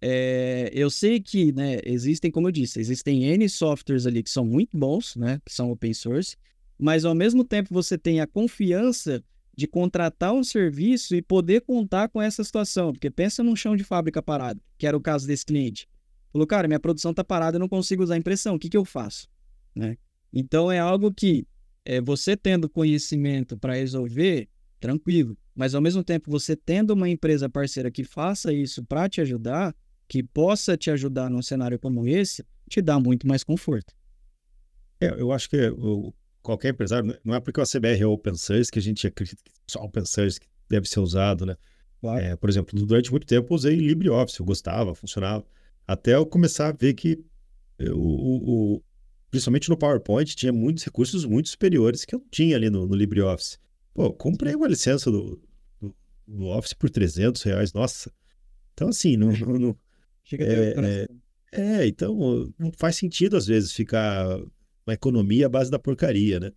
É, 0.01 0.71
eu 0.73 0.89
sei 0.89 1.19
que, 1.19 1.51
né, 1.51 1.77
existem, 1.85 2.31
como 2.31 2.47
eu 2.47 2.51
disse, 2.51 2.79
existem 2.79 3.23
N 3.23 3.47
softwares 3.47 4.07
ali 4.07 4.23
que 4.23 4.31
são 4.31 4.43
muito 4.43 4.75
bons, 4.75 5.15
né, 5.15 5.39
que 5.45 5.53
são 5.53 5.71
open 5.71 5.93
source, 5.93 6.35
mas 6.77 7.05
ao 7.05 7.13
mesmo 7.13 7.43
tempo 7.43 7.71
você 7.71 7.99
tem 7.99 8.19
a 8.19 8.25
confiança 8.25 9.23
de 9.55 9.67
contratar 9.67 10.33
um 10.33 10.43
serviço 10.43 11.15
e 11.15 11.21
poder 11.21 11.61
contar 11.61 12.09
com 12.09 12.19
essa 12.19 12.43
situação, 12.43 12.91
porque 12.91 13.11
pensa 13.11 13.43
num 13.43 13.55
chão 13.55 13.75
de 13.75 13.83
fábrica 13.83 14.23
parado, 14.23 14.59
que 14.75 14.87
era 14.87 14.97
o 14.97 15.01
caso 15.01 15.27
desse 15.27 15.45
cliente. 15.45 15.87
Falou, 16.31 16.47
cara, 16.47 16.67
minha 16.67 16.79
produção 16.79 17.13
tá 17.13 17.23
parada, 17.23 17.57
eu 17.57 17.59
não 17.59 17.69
consigo 17.69 18.01
usar 18.01 18.17
impressão, 18.17 18.55
o 18.55 18.59
que 18.59 18.69
que 18.69 18.77
eu 18.77 18.85
faço? 18.85 19.27
Né? 19.75 19.97
Então 20.33 20.71
é 20.71 20.79
algo 20.79 21.13
que 21.13 21.45
é, 21.86 21.99
você 22.01 22.36
tendo 22.36 22.69
conhecimento 22.69 23.57
para 23.57 23.73
resolver, 23.73 24.47
tranquilo. 24.79 25.38
Mas 25.55 25.75
ao 25.75 25.82
mesmo 25.82 26.03
tempo, 26.03 26.29
você 26.29 26.55
tendo 26.55 26.91
uma 26.91 27.09
empresa 27.09 27.49
parceira 27.49 27.91
que 27.91 28.03
faça 28.03 28.53
isso 28.53 28.84
para 28.84 29.09
te 29.09 29.21
ajudar, 29.21 29.75
que 30.07 30.23
possa 30.23 30.77
te 30.77 30.89
ajudar 30.91 31.29
num 31.29 31.41
cenário 31.41 31.79
como 31.79 32.07
esse, 32.07 32.45
te 32.69 32.82
dá 32.82 32.99
muito 32.99 33.27
mais 33.27 33.43
conforto. 33.43 33.93
É, 34.99 35.09
eu 35.19 35.32
acho 35.32 35.49
que 35.49 35.69
o, 35.69 36.13
qualquer 36.41 36.69
empresário, 36.69 37.17
não 37.23 37.36
é 37.36 37.39
porque 37.39 37.59
o 37.59 37.63
CBR 37.63 38.01
é 38.01 38.05
open 38.05 38.36
source 38.36 38.71
que 38.71 38.79
a 38.79 38.82
gente 38.82 39.07
acredita 39.07 39.41
que 39.43 39.51
só 39.67 39.84
open 39.84 40.05
source 40.05 40.39
deve 40.69 40.88
ser 40.88 40.99
usado, 40.99 41.45
né? 41.45 41.55
Claro. 41.99 42.23
É, 42.23 42.36
por 42.36 42.49
exemplo, 42.49 42.77
durante 42.86 43.11
muito 43.11 43.27
tempo 43.27 43.51
eu 43.51 43.55
usei 43.55 43.75
LibreOffice, 43.75 44.39
eu 44.39 44.45
gostava, 44.45 44.95
funcionava. 44.95 45.45
Até 45.88 46.15
eu 46.15 46.25
começar 46.25 46.69
a 46.69 46.71
ver 46.71 46.93
que 46.93 47.23
eu, 47.77 47.97
o, 47.97 48.75
o, 48.75 48.84
principalmente 49.32 49.69
no 49.69 49.77
PowerPoint, 49.77 50.36
tinha 50.36 50.53
muitos 50.53 50.84
recursos 50.84 51.25
muito 51.25 51.49
superiores 51.49 52.05
que 52.05 52.13
eu 52.13 52.19
não 52.19 52.27
tinha 52.29 52.55
ali 52.55 52.69
no, 52.69 52.86
no 52.86 52.95
LibreOffice. 52.95 53.57
Pô, 53.93 54.13
comprei 54.13 54.53
uma 54.53 54.67
licença 54.67 55.09
do, 55.09 55.41
do, 55.79 55.95
do, 56.27 56.45
Office 56.45 56.73
por 56.73 56.89
300 56.89 57.41
reais, 57.41 57.73
nossa. 57.73 58.11
Então, 58.73 58.89
assim, 58.89 59.17
não... 59.17 59.32
não, 59.34 59.57
não 59.57 59.77
Chega 60.23 60.45
é, 60.45 61.07
é, 61.51 61.82
é, 61.82 61.88
então 61.88 62.47
não 62.57 62.71
faz 62.77 62.95
sentido 62.95 63.36
às 63.36 63.47
vezes 63.47 63.73
ficar 63.73 64.25
uma 64.86 64.93
economia 64.93 65.47
à 65.47 65.49
base 65.49 65.69
da 65.71 65.79
porcaria, 65.79 66.39
né? 66.39 66.51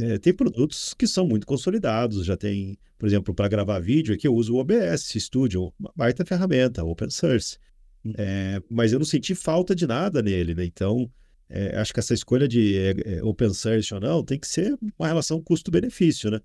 É, 0.00 0.18
tem 0.18 0.32
produtos 0.32 0.94
que 0.94 1.06
são 1.06 1.26
muito 1.26 1.46
consolidados, 1.46 2.24
já 2.24 2.36
tem, 2.36 2.78
por 2.98 3.06
exemplo, 3.06 3.34
para 3.34 3.48
gravar 3.48 3.78
vídeo 3.78 4.14
aqui 4.14 4.26
eu 4.26 4.34
uso 4.34 4.54
o 4.54 4.58
OBS 4.58 5.12
Studio, 5.16 5.72
uma 5.78 5.92
baita 5.94 6.24
ferramenta, 6.24 6.82
open 6.82 7.10
source. 7.10 7.58
Hum. 8.04 8.12
É, 8.16 8.62
mas 8.70 8.92
eu 8.92 8.98
não 8.98 9.06
senti 9.06 9.34
falta 9.34 9.74
de 9.74 9.86
nada 9.86 10.22
nele, 10.22 10.54
né? 10.54 10.64
Então, 10.64 11.10
é, 11.54 11.76
acho 11.78 11.94
que 11.94 12.00
essa 12.00 12.12
escolha 12.12 12.48
de 12.48 12.76
é, 12.76 13.18
é, 13.18 13.22
open 13.22 13.54
source 13.54 13.94
ou 13.94 14.00
não 14.00 14.24
tem 14.24 14.40
que 14.40 14.48
ser 14.48 14.76
uma 14.98 15.06
relação 15.06 15.40
custo-benefício, 15.40 16.28
né? 16.28 16.40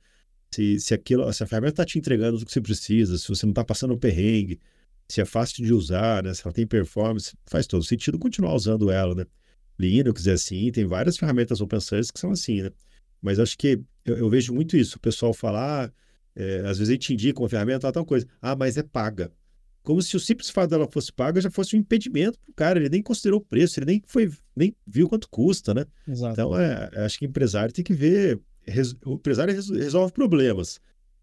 Se, 0.53 0.79
se, 0.79 0.93
aquilo, 0.93 1.31
se 1.33 1.43
a 1.43 1.47
ferramenta 1.47 1.73
está 1.73 1.85
te 1.85 1.97
entregando 1.97 2.37
o 2.37 2.45
que 2.45 2.51
você 2.51 2.61
precisa, 2.61 3.17
se 3.17 3.27
você 3.27 3.43
não 3.45 3.51
está 3.51 3.63
passando 3.65 3.95
um 3.95 3.97
perrengue, 3.97 4.59
se 5.07 5.19
é 5.19 5.25
fácil 5.25 5.65
de 5.65 5.73
usar, 5.73 6.23
né? 6.23 6.33
se 6.33 6.43
ela 6.45 6.53
tem 6.53 6.67
performance, 6.67 7.35
faz 7.47 7.65
todo 7.65 7.83
sentido 7.83 8.19
continuar 8.19 8.53
usando 8.53 8.91
ela, 8.91 9.15
né? 9.15 9.25
Linux 9.79 10.27
é 10.27 10.33
assim, 10.33 10.71
tem 10.71 10.85
várias 10.85 11.17
ferramentas 11.17 11.59
open 11.59 11.79
source 11.79 12.13
que 12.13 12.19
são 12.19 12.29
assim, 12.31 12.61
né? 12.61 12.69
Mas 13.19 13.39
acho 13.39 13.57
que 13.57 13.81
eu, 14.05 14.17
eu 14.17 14.29
vejo 14.29 14.53
muito 14.53 14.77
isso, 14.77 14.97
o 14.97 14.99
pessoal 14.99 15.33
falar, 15.33 15.91
é, 16.35 16.59
às 16.59 16.77
vezes 16.77 16.89
a 16.89 16.93
gente 16.93 17.13
indica 17.13 17.41
uma 17.41 17.49
ferramenta, 17.49 17.91
tal 17.91 18.05
coisa, 18.05 18.27
ah, 18.39 18.55
mas 18.55 18.77
é 18.77 18.83
paga. 18.83 19.31
Como 19.89 20.03
se 20.03 20.15
o 20.15 20.19
simples 20.19 20.51
fato 20.51 20.69
dela 20.69 20.87
fosse 20.87 21.11
paga 21.11 21.41
já 21.41 21.49
fosse 21.49 21.75
um 21.75 21.79
impedimento 21.79 22.37
para 22.37 22.51
o 22.51 22.53
cara, 22.53 22.77
ele 22.77 22.89
nem 22.89 23.01
considerou 23.01 23.39
o 23.39 23.43
preço, 23.43 23.79
ele 23.79 23.87
nem 23.87 24.03
foi, 24.05 24.31
nem 24.55 24.75
viu 24.85 25.09
quanto 25.09 25.27
custa, 25.27 25.73
né? 25.73 25.83
Exato. 26.07 26.33
Então, 26.33 26.55
é, 26.55 26.91
acho 27.03 27.17
que 27.17 27.25
o 27.25 27.27
empresário 27.27 27.73
tem 27.73 27.83
que 27.83 27.91
ver, 27.91 28.39
o 29.03 29.13
empresário 29.15 29.51
resolve 29.51 30.13
problemas. 30.13 30.79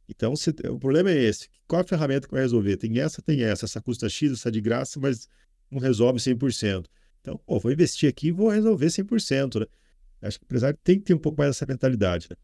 Então, 0.09 0.35
se, 0.35 0.51
o 0.69 0.81
problema 0.81 1.12
é 1.12 1.17
esse. 1.17 1.49
Qual 1.69 1.81
a 1.81 1.87
ferramenta 1.87 2.27
que 2.27 2.35
vai 2.35 2.43
resolver? 2.43 2.77
Tem 2.77 2.99
essa, 2.99 3.23
tem 3.23 3.41
essa. 3.45 3.67
Essa 3.67 3.81
custa 3.81 4.09
X, 4.09 4.33
essa 4.33 4.51
de 4.51 4.61
graça, 4.61 4.99
mas 4.99 5.29
não 5.71 5.79
resolve 5.79 6.19
100%. 6.19 6.87
Então, 7.21 7.41
pô, 7.47 7.61
vou 7.61 7.71
investir 7.71 8.09
aqui 8.09 8.29
e 8.29 8.33
vou 8.33 8.49
resolver 8.49 8.87
100%, 8.87 9.61
né? 9.61 9.67
Acho 10.21 10.41
que 10.41 10.45
o 10.45 10.47
empresário 10.47 10.77
tem 10.83 10.99
que 10.99 11.05
ter 11.05 11.14
um 11.14 11.19
pouco 11.19 11.39
mais 11.39 11.51
essa 11.51 11.67
mentalidade, 11.67 12.27
né? 12.29 12.37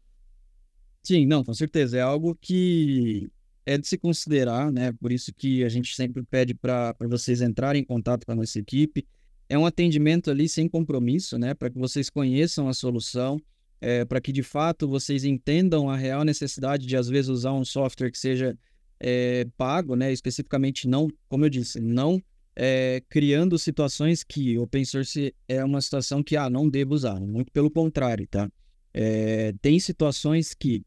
Sim, 1.03 1.25
não, 1.25 1.43
com 1.43 1.53
certeza. 1.53 1.97
É 1.97 2.01
algo 2.01 2.33
que 2.39 3.29
é 3.65 3.77
de 3.77 3.87
se 3.87 3.97
considerar, 3.97 4.71
né? 4.71 4.91
Por 4.93 5.11
isso 5.11 5.33
que 5.33 5.63
a 5.63 5.69
gente 5.69 5.95
sempre 5.95 6.23
pede 6.23 6.53
para 6.53 6.95
vocês 7.01 7.41
entrarem 7.41 7.81
em 7.81 7.85
contato 7.85 8.25
com 8.25 8.31
a 8.31 8.35
nossa 8.35 8.59
equipe. 8.59 9.05
É 9.47 9.57
um 9.57 9.65
atendimento 9.65 10.31
ali 10.31 10.47
sem 10.49 10.67
compromisso, 10.67 11.37
né? 11.37 11.53
Para 11.53 11.69
que 11.69 11.77
vocês 11.77 12.09
conheçam 12.09 12.67
a 12.67 12.73
solução, 12.73 13.39
é, 13.79 14.05
para 14.05 14.21
que 14.21 14.31
de 14.31 14.43
fato 14.43 14.87
vocês 14.87 15.23
entendam 15.23 15.89
a 15.89 15.95
real 15.95 16.23
necessidade 16.23 16.85
de 16.85 16.95
às 16.97 17.07
vezes 17.07 17.29
usar 17.29 17.53
um 17.53 17.65
software 17.65 18.11
que 18.11 18.17
seja 18.17 18.57
é, 18.99 19.45
pago, 19.57 19.95
né? 19.95 20.11
Especificamente 20.11 20.87
não, 20.87 21.07
como 21.29 21.45
eu 21.45 21.49
disse, 21.49 21.79
não 21.79 22.21
é, 22.55 23.01
criando 23.09 23.57
situações 23.57 24.23
que 24.23 24.57
open 24.57 24.85
source 24.85 25.33
é 25.47 25.63
uma 25.63 25.81
situação 25.81 26.21
que 26.21 26.37
ah, 26.37 26.49
não 26.49 26.69
devo 26.69 26.93
usar. 26.93 27.19
Muito 27.19 27.51
pelo 27.51 27.69
contrário, 27.69 28.27
tá? 28.27 28.49
É, 28.93 29.53
tem 29.61 29.79
situações 29.79 30.53
que 30.53 30.83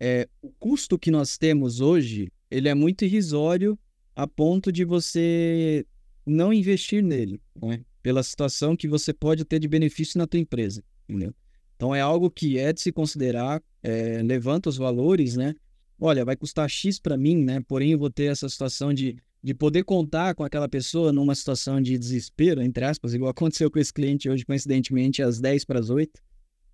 é, 0.00 0.28
o 0.40 0.50
custo 0.50 0.98
que 0.98 1.10
nós 1.10 1.36
temos 1.36 1.80
hoje 1.80 2.32
ele 2.50 2.68
é 2.68 2.74
muito 2.74 3.04
irrisório 3.04 3.78
a 4.16 4.26
ponto 4.26 4.72
de 4.72 4.84
você 4.84 5.86
não 6.26 6.52
investir 6.52 7.02
nele, 7.02 7.40
né? 7.62 7.84
pela 8.02 8.22
situação 8.22 8.76
que 8.76 8.88
você 8.88 9.12
pode 9.12 9.44
ter 9.44 9.58
de 9.58 9.68
benefício 9.68 10.18
na 10.18 10.26
tua 10.26 10.40
empresa. 10.40 10.82
Entendeu? 11.08 11.34
Então 11.76 11.94
é 11.94 12.00
algo 12.00 12.30
que 12.30 12.58
é 12.58 12.72
de 12.72 12.80
se 12.80 12.92
considerar, 12.92 13.62
é, 13.82 14.22
levanta 14.22 14.68
os 14.68 14.76
valores, 14.76 15.36
né? 15.36 15.54
Olha, 15.98 16.24
vai 16.24 16.36
custar 16.36 16.68
X 16.68 16.98
para 16.98 17.16
mim, 17.16 17.36
né? 17.44 17.60
Porém, 17.66 17.92
eu 17.92 17.98
vou 17.98 18.10
ter 18.10 18.24
essa 18.24 18.48
situação 18.48 18.92
de 18.92 19.16
de 19.42 19.54
poder 19.54 19.84
contar 19.84 20.34
com 20.34 20.44
aquela 20.44 20.68
pessoa 20.68 21.12
numa 21.12 21.34
situação 21.34 21.80
de 21.80 21.96
desespero, 21.96 22.60
entre 22.62 22.84
aspas, 22.84 23.14
igual 23.14 23.30
aconteceu 23.32 23.70
com 23.70 23.78
esse 23.78 23.92
cliente 23.92 24.28
hoje, 24.28 24.44
coincidentemente, 24.44 25.22
às 25.22 25.40
10 25.40 25.64
para 25.64 25.78
as 25.78 25.90
8. 25.90 26.20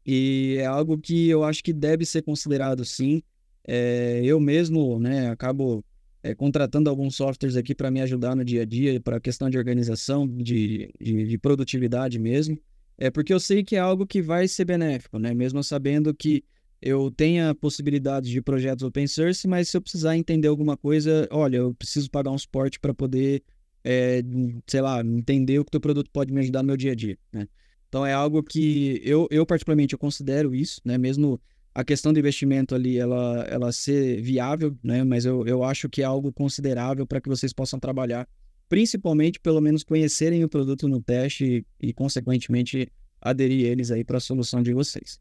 E 0.07 0.57
é 0.59 0.67
algo 0.67 0.97
que 0.97 1.29
eu 1.29 1.43
acho 1.43 1.65
que 1.65 1.73
deve 1.73 2.05
ser 2.05 2.23
considerado 2.23 2.85
sim. 2.85 3.23
É, 3.67 4.21
eu 4.25 4.39
mesmo 4.39 5.01
né, 5.01 5.29
acabo 5.29 5.85
é, 6.23 6.35
contratando 6.35 6.89
alguns 6.89 7.17
softwares 7.17 7.57
aqui 7.57 7.75
para 7.75 7.91
me 7.91 8.01
ajudar 8.01 8.37
no 8.37 8.45
dia 8.45 8.63
a 8.63 8.65
dia, 8.65 9.01
para 9.01 9.17
a 9.17 9.21
questão 9.21 9.51
de 9.51 9.59
organização, 9.59 10.27
de, 10.27 10.91
de, 11.01 11.27
de, 11.27 11.39
produtividade 11.39 12.19
mesmo. 12.19 12.57
É 12.97 13.11
porque 13.11 13.35
eu 13.35 13.41
sei 13.41 13.65
que 13.65 13.75
é 13.75 13.81
algo 13.81 14.07
que 14.07 14.23
vai 14.23 14.47
ser 14.47 14.65
benéfico, 14.65 15.19
né? 15.19 15.35
Mesmo 15.35 15.63
sabendo 15.65 16.15
que 16.15 16.45
eu 16.81 17.11
tenha 17.11 17.55
possibilidades 17.55 18.31
de 18.31 18.41
projetos 18.41 18.85
open 18.85 19.07
source, 19.07 19.47
mas 19.49 19.69
se 19.69 19.77
eu 19.77 19.83
precisar 19.83 20.17
entender 20.17 20.49
alguma 20.49 20.77
coisa, 20.77 21.27
olha, 21.31 21.57
eu 21.57 21.75
preciso 21.75 22.11
pagar 22.11 22.31
um 22.31 22.39
suporte 22.39 22.79
para 22.79 22.95
poder, 22.95 23.43
é, 23.83 24.23
sei 24.67 24.81
lá, 24.81 25.01
entender 25.01 25.59
o 25.59 25.65
que 25.65 25.69
o 25.69 25.73
teu 25.73 25.81
produto 25.81 26.11
pode 26.13 26.33
me 26.33 26.41
ajudar 26.41 26.63
no 26.63 26.69
meu 26.69 26.77
dia 26.77 26.93
a 26.93 26.95
dia, 26.95 27.19
né? 27.33 27.49
Então 27.89 28.05
é 28.05 28.13
algo 28.13 28.43
que 28.43 29.01
eu, 29.05 29.27
eu 29.31 29.47
particularmente 29.47 29.95
eu 29.95 29.99
considero 29.99 30.55
isso, 30.55 30.81
né? 30.85 30.99
Mesmo 30.99 31.41
a 31.75 31.85
questão 31.85 32.13
do 32.13 32.19
investimento 32.19 32.75
ali, 32.75 32.99
ela, 32.99 33.45
ela 33.49 33.73
ser 33.73 34.21
viável, 34.23 34.77
né? 34.83 35.05
Mas 35.05 35.25
eu, 35.25 35.47
eu 35.47 35.63
acho 35.63 35.89
que 35.89 36.03
é 36.03 36.05
algo 36.05 36.33
considerável 36.33 37.07
para 37.07 37.21
que 37.21 37.29
vocês 37.29 37.53
possam 37.53 37.79
trabalhar, 37.79 38.27
principalmente 38.69 39.39
pelo 39.39 39.61
menos 39.61 39.85
conhecerem 39.85 40.43
o 40.43 40.49
produto 40.49 40.89
no 40.89 41.01
teste 41.01 41.67
e, 41.81 41.89
e 41.89 41.93
consequentemente 41.93 42.91
aderir 43.21 43.67
eles 43.67 43.91
aí 43.91 44.05
para 44.05 44.17
a 44.17 44.21
solução 44.21 44.63
de 44.63 44.73
vocês. 44.73 45.21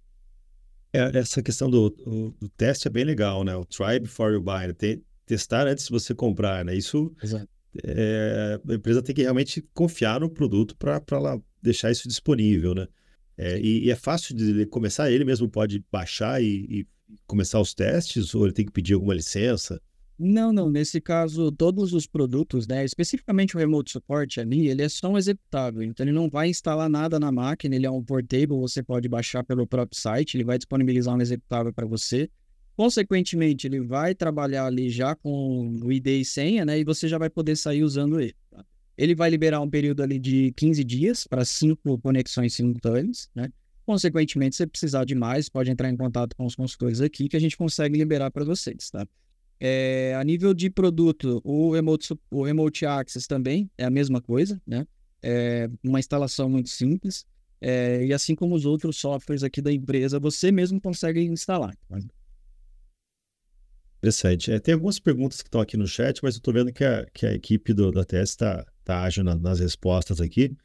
É, 0.94 1.18
essa 1.18 1.44
questão 1.44 1.70
do, 1.70 1.90
do, 1.90 2.36
do, 2.40 2.50
teste 2.50 2.88
é 2.88 2.92
bem 2.92 3.04
legal, 3.04 3.44
né? 3.44 3.54
O 3.56 3.66
try 3.66 4.00
before 4.00 4.34
you 4.34 4.42
buy, 4.42 4.68
né? 4.68 4.74
Tem, 4.74 5.04
testar 5.26 5.68
antes 5.68 5.86
de 5.86 5.92
você 5.92 6.16
comprar, 6.16 6.64
né? 6.64 6.74
Isso 6.74 7.14
é, 7.84 8.60
a 8.66 8.74
empresa 8.74 9.02
tem 9.02 9.14
que 9.14 9.24
realmente 9.24 9.62
confiar 9.74 10.22
no 10.22 10.30
produto 10.30 10.76
para 10.78 11.02
deixar 11.66 11.92
isso 11.92 12.08
disponível, 12.08 12.74
né? 12.74 12.88
É, 13.38 13.60
e, 13.60 13.86
e, 13.86 13.92
é 13.92 13.96
fácil 13.96 14.34
de 14.34 14.66
começar, 14.68 15.12
ele 15.12 15.26
mesmo 15.26 15.50
pode 15.50 15.84
baixar 15.92 16.42
e, 16.42 16.66
e 16.70 16.88
começar 17.28 17.60
os 17.60 17.74
testes, 17.74 18.34
ou 18.34 18.46
ele 18.46 18.54
tem 18.54 18.66
que 18.66 18.72
pedir 18.72 18.94
alguma 18.94 19.14
licença? 19.14 19.82
Não, 20.18 20.54
não. 20.54 20.70
Nesse 20.70 21.02
caso, 21.02 21.52
todos 21.52 21.92
os 21.92 22.08
produtos, 22.08 22.66
né, 22.66 22.86
especificamente 22.86 23.56
o 23.56 23.60
Remote 23.60 23.92
Support 23.92 24.38
ali, 24.40 24.70
ele 24.70 24.82
é 24.82 24.88
só 24.88 25.10
um 25.10 25.18
executável. 25.18 25.84
Então, 25.84 26.06
ele 26.06 26.14
não 26.14 26.30
vai 26.30 26.48
instalar 26.50 26.90
nada 26.90 27.20
na 27.20 27.32
máquina, 27.32 27.76
ele 27.76 27.86
é 27.86 27.92
um 27.92 28.02
portable, 28.02 28.58
você 28.58 28.82
pode 28.82 29.10
baixar 29.10 29.44
pelo 29.44 29.68
próprio 29.68 30.00
site, 30.00 30.38
ele 30.38 30.46
vai 30.46 30.58
disponibilizar 30.58 31.14
um 31.14 31.22
executável 31.22 31.74
para 31.74 31.86
você. 31.86 32.30
Consequentemente, 32.78 33.68
ele 33.68 33.82
vai 33.82 34.16
trabalhar 34.16 34.66
ali 34.66 34.90
já 34.90 35.16
com 35.16 35.78
o 35.84 35.92
ID 35.92 36.08
e 36.08 36.26
senha, 36.26 36.64
né, 36.64 36.80
e 36.80 36.86
você 36.86 37.10
já 37.10 37.18
vai 37.18 37.30
poder 37.30 37.58
sair 37.58 37.84
usando 37.84 38.20
ele. 38.20 38.36
Tá? 38.50 38.66
Ele 38.98 39.16
vai 39.16 39.30
liberar 39.30 39.62
um 39.62 39.70
período 39.70 40.02
ali 40.02 40.20
de 40.20 40.52
15 40.54 40.84
dias 40.84 41.28
para 41.28 41.44
cinco 41.44 41.98
conexões 42.00 42.54
simultâneas, 42.54 43.30
né? 43.36 43.50
Consequentemente, 43.86 44.56
se 44.56 44.66
precisar 44.66 45.06
de 45.06 45.14
mais, 45.14 45.48
pode 45.48 45.70
entrar 45.70 45.90
em 45.90 45.98
contato 45.98 46.36
com 46.36 46.46
os 46.46 46.56
consultores 46.56 47.02
aqui 47.02 47.30
que 47.30 47.38
a 47.38 47.40
gente 47.40 47.56
consegue 47.56 47.98
liberar 47.98 48.32
para 48.32 48.44
vocês, 48.44 48.90
tá? 48.90 49.06
É, 49.60 50.16
a 50.16 50.24
nível 50.24 50.54
de 50.54 50.70
produto, 50.70 51.42
o 51.44 51.72
Remote, 51.72 52.14
o 52.30 52.44
Remote 52.44 52.86
Access 52.86 53.28
também 53.28 53.70
é 53.78 53.86
a 53.86 53.90
mesma 53.90 54.22
coisa, 54.22 54.62
né? 54.66 54.86
É 55.22 55.70
uma 55.84 56.00
instalação 56.00 56.50
muito 56.50 56.70
simples. 56.70 57.26
É, 57.62 58.06
e 58.06 58.14
assim 58.14 58.36
como 58.36 58.54
os 58.54 58.66
outros 58.66 58.98
softwares 58.98 59.44
aqui 59.44 59.62
da 59.62 59.72
empresa, 59.72 60.20
você 60.20 60.52
mesmo 60.52 60.80
consegue 60.80 61.22
instalar. 61.22 61.76
Tá? 61.88 61.98
Interessante. 63.98 64.52
É, 64.52 64.60
tem 64.60 64.74
algumas 64.74 65.00
perguntas 65.00 65.42
que 65.42 65.48
estão 65.48 65.62
aqui 65.62 65.78
no 65.78 65.88
chat, 65.88 66.20
mas 66.22 66.36
eu 66.36 66.40
estou 66.40 66.54
vendo 66.54 66.72
que 66.72 66.84
a, 66.84 67.06
que 67.14 67.26
a 67.26 67.34
equipe 67.34 67.74
do, 67.74 67.92
da 67.92 68.04
TS 68.04 68.32
está 68.32 68.66
tá 68.86 69.04
ágil 69.04 69.24
na, 69.24 69.36
nas 69.36 69.60
respostas 69.60 70.22
aqui. 70.22 70.56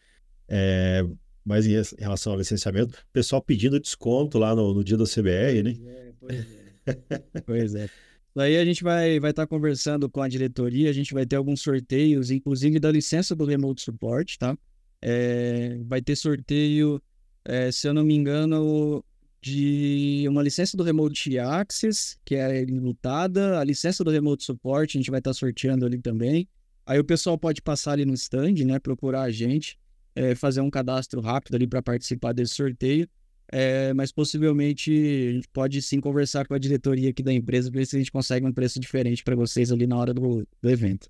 É, 0.49 1.05
mas 1.45 1.67
em, 1.67 1.73
relação 1.99 2.33
ao 2.33 2.39
licenciamento, 2.39 2.95
o 2.95 3.13
pessoal 3.13 3.41
pedindo 3.41 3.81
desconto 3.81 4.39
lá 4.39 4.55
no, 4.55 4.75
no 4.75 4.85
dia 4.85 4.97
do 4.97 5.05
CBR, 5.05 5.63
né? 5.63 5.75
Pois 5.75 5.87
é, 5.87 6.13
pois 6.21 6.37
é. 6.37 7.41
pois 7.47 7.75
é. 7.75 7.91
Daí 8.35 8.57
a 8.57 8.65
gente 8.65 8.85
vai 8.85 9.11
estar 9.11 9.21
vai 9.21 9.33
tá 9.33 9.47
conversando 9.47 10.09
com 10.09 10.23
a 10.23 10.29
diretoria, 10.29 10.89
a 10.89 10.93
gente 10.93 11.13
vai 11.13 11.27
ter 11.27 11.37
alguns 11.37 11.61
sorteios, 11.61 12.31
inclusive 12.31 12.79
da 12.79 12.91
licença 12.91 13.35
do 13.35 13.45
Remote 13.45 13.83
Support, 13.83 14.37
tá? 14.39 14.57
É, 15.03 15.79
vai 15.85 16.01
ter 16.01 16.15
sorteio, 16.15 17.03
é, 17.45 17.73
se 17.73 17.89
eu 17.89 17.95
não 17.95 18.05
me 18.05 18.15
engano, 18.15 19.05
de 19.43 20.27
uma 20.29 20.43
licença 20.43 20.77
do 20.77 20.85
Remote 20.85 21.39
Access, 21.39 22.17
que 22.25 22.35
é 22.35 22.65
lutada, 22.67 23.59
a 23.59 23.65
licença 23.65 24.05
do 24.05 24.11
Remote 24.11 24.45
Support, 24.45 24.97
a 24.97 24.99
gente 24.99 25.11
vai 25.11 25.19
estar 25.19 25.31
tá 25.31 25.35
sorteando 25.35 25.85
ali 25.85 25.99
também. 25.99 26.49
Aí 26.91 26.99
o 26.99 27.05
pessoal 27.05 27.39
pode 27.39 27.63
passar 27.63 27.93
ali 27.93 28.05
no 28.05 28.15
stand, 28.15 28.65
né? 28.65 28.81
Procurar 28.81 29.23
a 29.23 29.31
gente, 29.31 29.79
é, 30.13 30.35
fazer 30.35 30.61
um 30.61 30.69
cadastro 30.69 31.21
rápido 31.21 31.55
ali 31.55 31.65
para 31.65 31.81
participar 31.81 32.33
desse 32.33 32.57
sorteio. 32.57 33.09
É, 33.47 33.95
mas 33.95 34.11
possivelmente 34.11 34.91
a 34.91 35.33
gente 35.35 35.49
pode 35.53 35.81
sim 35.83 36.01
conversar 36.01 36.49
com 36.49 36.55
a 36.55 36.59
diretoria 36.59 37.11
aqui 37.11 37.23
da 37.23 37.33
empresa 37.33 37.71
para 37.71 37.79
ver 37.79 37.87
se 37.87 37.95
a 37.95 37.99
gente 38.01 38.11
consegue 38.11 38.45
um 38.45 38.53
preço 38.53 38.81
diferente 38.81 39.23
para 39.23 39.37
vocês 39.37 39.71
ali 39.71 39.87
na 39.87 39.97
hora 39.97 40.13
do, 40.13 40.45
do 40.61 40.69
evento. 40.69 41.09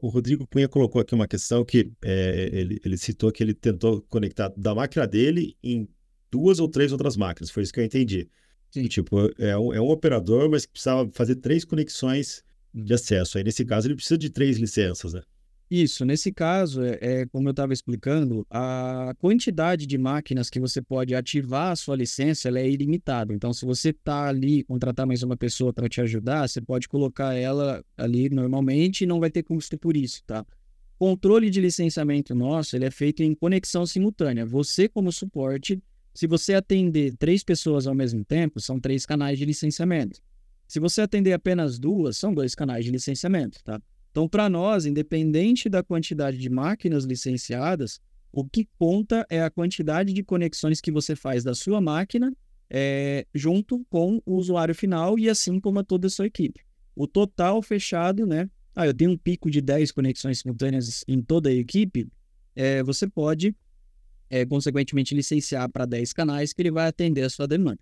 O 0.00 0.08
Rodrigo 0.08 0.44
Cunha 0.48 0.68
colocou 0.68 1.00
aqui 1.00 1.14
uma 1.14 1.28
questão 1.28 1.64
que 1.64 1.92
é, 2.02 2.50
ele, 2.52 2.80
ele, 2.84 2.98
citou 2.98 3.30
que 3.30 3.44
ele 3.44 3.54
tentou 3.54 4.02
conectar 4.08 4.52
da 4.56 4.74
máquina 4.74 5.06
dele 5.06 5.56
em 5.62 5.88
duas 6.28 6.58
ou 6.58 6.68
três 6.68 6.90
outras 6.90 7.16
máquinas, 7.16 7.52
foi 7.52 7.62
isso 7.62 7.72
que 7.72 7.78
eu 7.78 7.84
entendi. 7.84 8.28
Sim. 8.72 8.88
Tipo, 8.88 9.30
é 9.38 9.56
um, 9.56 9.72
é 9.72 9.80
um 9.80 9.90
operador, 9.90 10.50
mas 10.50 10.66
que 10.66 10.72
precisava 10.72 11.08
fazer 11.12 11.36
três 11.36 11.64
conexões 11.64 12.42
de 12.82 12.94
acesso. 12.94 13.38
Aí, 13.38 13.44
nesse 13.44 13.64
caso, 13.64 13.88
ele 13.88 13.94
precisa 13.94 14.18
de 14.18 14.30
três 14.30 14.58
licenças, 14.58 15.14
né? 15.14 15.22
Isso, 15.68 16.04
nesse 16.04 16.30
caso, 16.30 16.80
é, 16.84 16.98
é 17.00 17.26
como 17.26 17.48
eu 17.48 17.50
estava 17.50 17.72
explicando, 17.72 18.46
a 18.48 19.12
quantidade 19.18 19.84
de 19.84 19.98
máquinas 19.98 20.48
que 20.48 20.60
você 20.60 20.80
pode 20.80 21.12
ativar 21.12 21.72
a 21.72 21.76
sua 21.76 21.96
licença 21.96 22.48
é 22.48 22.70
ilimitada. 22.70 23.34
Então, 23.34 23.52
se 23.52 23.66
você 23.66 23.88
está 23.88 24.28
ali, 24.28 24.62
contratar 24.62 25.06
mais 25.06 25.24
uma 25.24 25.36
pessoa 25.36 25.72
para 25.72 25.88
te 25.88 26.00
ajudar, 26.00 26.48
você 26.48 26.60
pode 26.60 26.86
colocar 26.86 27.34
ela 27.34 27.84
ali 27.96 28.28
normalmente 28.30 29.02
e 29.02 29.06
não 29.06 29.18
vai 29.18 29.28
ter 29.28 29.42
custo 29.42 29.76
por 29.76 29.96
isso, 29.96 30.22
tá? 30.24 30.46
Controle 30.98 31.50
de 31.50 31.60
licenciamento 31.60 32.32
nosso, 32.32 32.76
ele 32.76 32.84
é 32.84 32.90
feito 32.90 33.24
em 33.24 33.34
conexão 33.34 33.84
simultânea. 33.84 34.46
Você, 34.46 34.88
como 34.88 35.10
suporte, 35.10 35.82
se 36.14 36.28
você 36.28 36.54
atender 36.54 37.16
três 37.16 37.42
pessoas 37.42 37.88
ao 37.88 37.94
mesmo 37.94 38.24
tempo, 38.24 38.60
são 38.60 38.78
três 38.78 39.04
canais 39.04 39.36
de 39.36 39.44
licenciamento. 39.44 40.20
Se 40.66 40.80
você 40.80 41.00
atender 41.00 41.32
apenas 41.32 41.78
duas, 41.78 42.16
são 42.16 42.34
dois 42.34 42.54
canais 42.54 42.84
de 42.84 42.90
licenciamento, 42.90 43.62
tá? 43.62 43.80
Então, 44.10 44.28
para 44.28 44.48
nós, 44.48 44.86
independente 44.86 45.68
da 45.68 45.82
quantidade 45.82 46.38
de 46.38 46.48
máquinas 46.48 47.04
licenciadas, 47.04 48.00
o 48.32 48.44
que 48.44 48.68
conta 48.78 49.26
é 49.30 49.42
a 49.42 49.50
quantidade 49.50 50.12
de 50.12 50.22
conexões 50.22 50.80
que 50.80 50.90
você 50.90 51.14
faz 51.14 51.44
da 51.44 51.54
sua 51.54 51.80
máquina 51.80 52.32
é, 52.68 53.26
junto 53.34 53.84
com 53.88 54.20
o 54.26 54.34
usuário 54.34 54.74
final 54.74 55.18
e 55.18 55.28
assim 55.28 55.60
como 55.60 55.78
a 55.78 55.84
toda 55.84 56.06
a 56.06 56.10
sua 56.10 56.26
equipe. 56.26 56.60
O 56.94 57.06
total 57.06 57.62
fechado, 57.62 58.26
né? 58.26 58.48
Ah, 58.74 58.86
eu 58.86 58.94
tenho 58.94 59.10
um 59.10 59.16
pico 59.16 59.50
de 59.50 59.60
10 59.60 59.92
conexões 59.92 60.40
simultâneas 60.40 61.04
em 61.06 61.22
toda 61.22 61.48
a 61.48 61.52
equipe. 61.52 62.08
É, 62.54 62.82
você 62.82 63.06
pode, 63.06 63.54
é, 64.28 64.44
consequentemente, 64.44 65.14
licenciar 65.14 65.70
para 65.70 65.86
10 65.86 66.12
canais 66.12 66.52
que 66.52 66.62
ele 66.62 66.70
vai 66.70 66.86
atender 66.86 67.22
a 67.22 67.30
sua 67.30 67.46
demanda. 67.46 67.78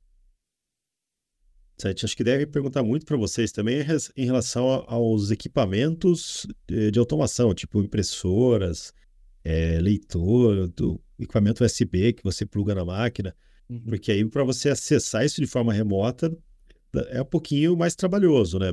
Acho 1.83 2.16
que 2.16 2.25
deve 2.25 2.47
perguntar 2.47 2.83
muito 2.83 3.05
para 3.05 3.16
vocês 3.16 3.51
também 3.51 3.85
em 4.16 4.25
relação 4.25 4.85
aos 4.87 5.31
equipamentos 5.31 6.47
de 6.68 6.99
automação, 6.99 7.53
tipo 7.53 7.81
impressoras, 7.83 8.93
é, 9.43 9.79
leitor, 9.81 10.68
do 10.68 11.01
equipamento 11.18 11.64
USB 11.64 12.12
que 12.12 12.22
você 12.22 12.47
pluga 12.47 12.75
na 12.75 12.85
máquina, 12.85 13.35
uhum. 13.68 13.81
porque 13.81 14.12
aí 14.12 14.25
para 14.25 14.45
você 14.45 14.70
acessar 14.70 15.25
isso 15.25 15.41
de 15.41 15.47
forma 15.47 15.72
remota 15.72 16.35
é 17.09 17.20
um 17.20 17.27
pouquinho 17.27 17.77
mais 17.77 17.95
trabalhoso, 17.95 18.59
né? 18.59 18.72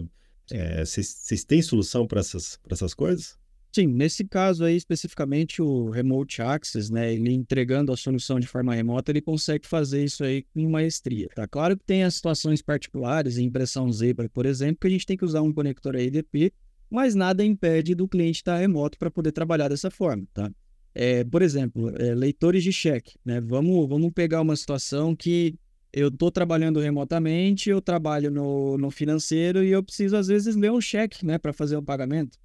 Vocês 0.86 1.32
é, 1.32 1.36
têm 1.47 1.62
solução 1.62 2.06
para 2.06 2.20
essas, 2.20 2.60
essas 2.70 2.93
coisas? 2.93 3.38
Sim, 3.74 3.88
nesse 3.88 4.26
caso 4.26 4.65
aí 4.65 4.76
especificamente 4.76 5.61
o 5.61 5.89
Remote 5.89 6.41
Access, 6.41 6.91
né, 6.91 7.13
ele 7.13 7.32
entregando 7.32 7.93
a 7.93 7.97
solução 7.97 8.38
de 8.38 8.45
forma 8.45 8.76
remota, 8.76 9.11
ele 9.11 9.22
consegue 9.22 9.65
fazer 9.65 10.03
isso 10.03 10.26
aí 10.26 10.43
com 10.53 10.69
maestria, 10.69 11.30
tá? 11.34 11.47
Claro 11.47 11.78
que 11.78 11.86
tem 11.86 12.03
as 12.03 12.15
situações 12.15 12.61
particulares, 12.61 13.38
impressão 13.38 13.89
Zebra, 13.89 14.28
por 14.28 14.45
exemplo, 14.45 14.80
que 14.82 14.88
a 14.88 14.89
gente 14.89 15.05
tem 15.05 15.15
que 15.15 15.24
usar 15.24 15.41
um 15.41 15.53
conector 15.53 15.95
AEDP, 15.95 16.51
mas 16.89 17.15
nada 17.15 17.45
impede 17.45 17.95
do 17.95 18.09
cliente 18.09 18.39
estar 18.39 18.57
remoto 18.57 18.97
para 18.97 19.09
poder 19.09 19.32
trabalhar 19.32 19.69
dessa 19.69 19.89
forma, 19.89 20.28
tá? 20.34 20.51
É, 20.93 21.24
por 21.24 21.41
exemplo, 21.41 21.89
é, 21.97 22.13
leitores 22.13 22.65
de 22.65 22.74
cheque, 22.74 23.17
né? 23.24 23.39
Vamos, 23.39 23.88
vamos 23.88 24.11
pegar 24.11 24.41
uma 24.41 24.57
situação 24.57 25.15
que 25.15 25.57
eu 25.93 26.09
estou 26.09 26.30
trabalhando 26.30 26.82
remotamente, 26.82 27.69
eu 27.69 27.82
trabalho 27.82 28.30
no, 28.30 28.78
no 28.78 28.91
financeiro 28.91 29.63
e 29.63 29.72
eu 29.72 29.82
preciso 29.82 30.17
às 30.17 30.28
vezes 30.28 30.57
ler 30.57 30.72
um 30.72 30.82
cheque, 30.82 31.26
né, 31.26 31.38
para 31.38 31.53
fazer 31.53 31.76
o 31.76 31.80
um 31.80 31.84
pagamento. 31.84 32.38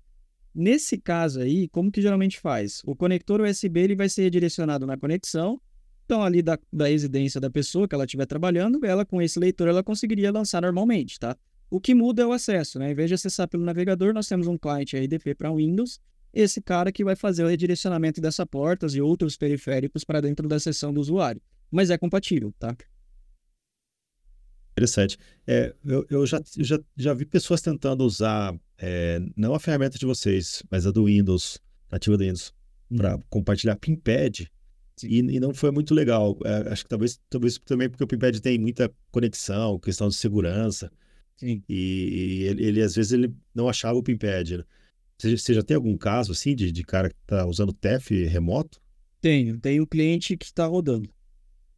Nesse 0.58 0.96
caso 0.96 1.40
aí, 1.40 1.68
como 1.68 1.92
que 1.92 2.00
geralmente 2.00 2.40
faz? 2.40 2.80
O 2.86 2.96
conector 2.96 3.42
USB 3.42 3.78
ele 3.80 3.94
vai 3.94 4.08
ser 4.08 4.22
redirecionado 4.22 4.86
na 4.86 4.96
conexão, 4.96 5.60
então 6.06 6.22
ali 6.22 6.40
da, 6.40 6.58
da 6.72 6.88
residência 6.88 7.38
da 7.38 7.50
pessoa 7.50 7.86
que 7.86 7.94
ela 7.94 8.06
estiver 8.06 8.24
trabalhando, 8.24 8.82
ela 8.82 9.04
com 9.04 9.20
esse 9.20 9.38
leitor 9.38 9.68
ela 9.68 9.82
conseguiria 9.82 10.32
lançar 10.32 10.62
normalmente, 10.62 11.20
tá? 11.20 11.36
O 11.68 11.78
que 11.78 11.94
muda 11.94 12.22
é 12.22 12.26
o 12.26 12.32
acesso, 12.32 12.78
né? 12.78 12.90
Em 12.90 12.94
vez 12.94 13.10
de 13.10 13.14
acessar 13.14 13.46
pelo 13.46 13.64
navegador, 13.64 14.14
nós 14.14 14.28
temos 14.28 14.46
um 14.46 14.56
cliente 14.56 14.96
IDP 14.96 15.34
para 15.34 15.52
Windows, 15.52 16.00
esse 16.32 16.62
cara 16.62 16.90
que 16.90 17.04
vai 17.04 17.14
fazer 17.14 17.44
o 17.44 17.48
redirecionamento 17.48 18.18
dessas 18.18 18.46
portas 18.46 18.94
e 18.94 19.00
outros 19.00 19.36
periféricos 19.36 20.04
para 20.04 20.22
dentro 20.22 20.48
da 20.48 20.58
seção 20.58 20.90
do 20.90 21.02
usuário. 21.02 21.42
Mas 21.70 21.90
é 21.90 21.98
compatível, 21.98 22.54
tá? 22.58 22.74
Interessante. 24.72 25.18
É, 25.46 25.74
eu 25.84 26.06
eu 26.08 26.26
já, 26.26 26.40
já, 26.58 26.78
já 26.96 27.12
vi 27.12 27.26
pessoas 27.26 27.60
tentando 27.60 28.04
usar, 28.04 28.58
é, 28.78 29.20
não 29.36 29.54
a 29.54 29.60
ferramenta 29.60 29.98
de 29.98 30.06
vocês, 30.06 30.62
mas 30.70 30.86
a 30.86 30.90
do 30.90 31.06
Windows, 31.06 31.58
nativa 31.90 32.16
do 32.16 32.24
Windows, 32.24 32.52
uhum. 32.90 32.98
para 32.98 33.18
compartilhar 33.30 33.76
PinPad. 33.76 34.40
E, 35.02 35.18
e, 35.18 35.40
não 35.40 35.52
foi 35.52 35.70
muito 35.70 35.94
legal. 35.94 36.38
É, 36.44 36.72
acho 36.72 36.84
que 36.84 36.88
talvez, 36.88 37.20
talvez 37.28 37.58
também 37.58 37.88
porque 37.88 38.04
o 38.04 38.06
PinPad 38.06 38.38
tem 38.38 38.58
muita 38.58 38.90
conexão, 39.10 39.78
questão 39.78 40.08
de 40.08 40.14
segurança. 40.14 40.90
Sim. 41.36 41.62
E, 41.68 41.74
e 41.74 42.42
ele, 42.44 42.64
ele, 42.64 42.82
às 42.82 42.94
vezes, 42.94 43.12
ele 43.12 43.34
não 43.54 43.68
achava 43.68 43.98
o 43.98 44.02
PinPad. 44.02 44.52
Né? 44.52 44.64
Você, 45.18 45.36
você 45.36 45.54
já 45.54 45.62
tem 45.62 45.74
algum 45.74 45.96
caso, 45.96 46.32
assim, 46.32 46.54
de, 46.54 46.72
de 46.72 46.82
cara 46.82 47.10
que 47.10 47.16
está 47.22 47.46
usando 47.46 47.72
TEF 47.72 48.10
remoto? 48.26 48.80
Tenho. 49.20 49.58
Tem 49.58 49.80
um 49.80 49.86
cliente 49.86 50.36
que 50.36 50.46
está 50.46 50.66
rodando. 50.66 51.10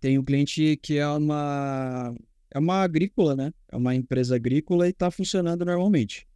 Tem 0.01 0.17
um 0.17 0.25
cliente 0.25 0.77
que 0.77 0.99
é 0.99 1.09
uma 1.09 2.15
é 2.51 2.59
uma 2.59 2.83
agrícola, 2.83 3.35
né? 3.35 3.53
É 3.71 3.77
uma 3.77 3.95
empresa 3.95 4.37
agrícola 4.37 4.87
e 4.87 4.91
está 4.91 5.11
funcionando 5.11 5.65
normalmente. 5.65 6.28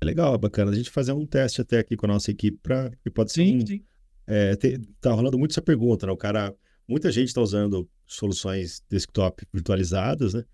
É 0.00 0.04
legal, 0.04 0.34
é 0.34 0.38
bacana 0.38 0.70
a 0.70 0.74
gente 0.74 0.90
fazer 0.90 1.12
um 1.12 1.26
teste 1.26 1.60
até 1.60 1.78
aqui 1.78 1.96
com 1.96 2.06
a 2.06 2.10
nossa 2.10 2.30
equipe 2.30 2.58
para 2.62 2.90
que 3.02 3.10
pode 3.10 3.32
ser 3.32 3.44
sim, 3.44 3.56
um, 3.56 3.66
sim. 3.66 3.84
É, 4.26 4.54
tá 5.00 5.12
rolando 5.12 5.38
muito 5.38 5.52
essa 5.52 5.62
pergunta, 5.62 6.06
né? 6.06 6.12
O 6.12 6.16
cara, 6.16 6.54
muita 6.86 7.10
gente 7.10 7.28
está 7.28 7.40
usando 7.40 7.88
soluções 8.06 8.82
desktop 8.90 9.46
virtualizadas, 9.52 10.34
né? 10.34 10.44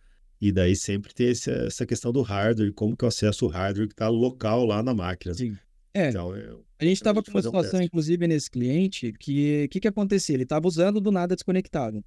E 0.40 0.50
daí 0.50 0.74
sempre 0.74 1.14
tem 1.14 1.28
esse, 1.28 1.50
essa 1.50 1.86
questão 1.86 2.12
do 2.12 2.22
hardware, 2.22 2.72
como 2.72 2.96
que 2.96 3.04
eu 3.04 3.08
acesso 3.08 3.46
o 3.46 3.48
hardware 3.48 3.86
que 3.86 3.94
está 3.94 4.08
local 4.08 4.64
lá 4.64 4.82
na 4.82 4.92
máquina. 4.92 5.34
Sim. 5.34 5.56
É, 5.94 6.08
então, 6.08 6.34
eu, 6.34 6.64
a 6.82 6.84
gente 6.84 6.96
estava 6.96 7.22
com 7.22 7.30
uma 7.30 7.42
situação, 7.42 7.78
um 7.78 7.82
inclusive, 7.82 8.26
nesse 8.26 8.50
cliente, 8.50 9.12
que 9.12 9.66
o 9.66 9.68
que, 9.68 9.78
que 9.78 9.86
acontecia? 9.86 10.34
Ele 10.34 10.42
estava 10.42 10.66
usando 10.66 11.00
do 11.00 11.12
nada 11.12 11.36
desconectado. 11.36 12.04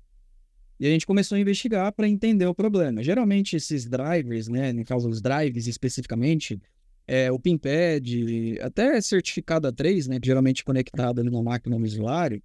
E 0.77 0.85
a 0.85 0.89
gente 0.89 1.05
começou 1.05 1.37
a 1.37 1.39
investigar 1.39 1.93
para 1.93 2.07
entender 2.09 2.45
o 2.45 2.53
problema. 2.53 3.01
Geralmente 3.01 3.55
esses 3.55 3.85
drivers, 3.85 4.49
né, 4.49 4.73
no 4.73 4.83
caso 4.83 5.07
os 5.07 5.21
drives 5.21 5.67
especificamente, 5.67 6.59
é, 7.07 7.31
o 7.31 7.39
PinPad, 7.39 8.07
até 8.61 8.99
certificado 9.01 9.67
A3, 9.67 10.07
né, 10.07 10.19
geralmente 10.23 10.63
conectado 10.63 11.23
numa 11.23 11.43
máquina 11.43 11.77
no 11.77 11.85
usuário, 11.85 12.41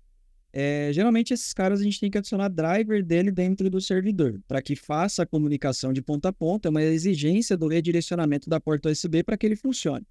é, 0.53 0.91
geralmente 0.93 1.33
esses 1.33 1.53
caras 1.53 1.81
a 1.81 1.85
gente 1.85 2.01
tem 2.01 2.11
que 2.11 2.19
adicionar 2.19 2.49
driver 2.49 3.05
dele 3.05 3.31
dentro 3.31 3.71
do 3.71 3.81
servidor, 3.81 4.41
para 4.49 4.61
que 4.61 4.75
faça 4.75 5.23
a 5.23 5.27
comunicação 5.27 5.93
de 5.93 6.03
ponta 6.03 6.31
a 6.31 6.33
ponta, 6.33 6.69
é 6.69 6.71
uma 6.71 6.83
exigência 6.83 7.57
do 7.57 7.69
redirecionamento 7.69 8.51
da 8.51 8.59
porta 8.61 8.91
USB 8.91 9.23
para 9.23 9.37
que 9.37 9.47
ele 9.47 9.57
funcione. 9.57 10.05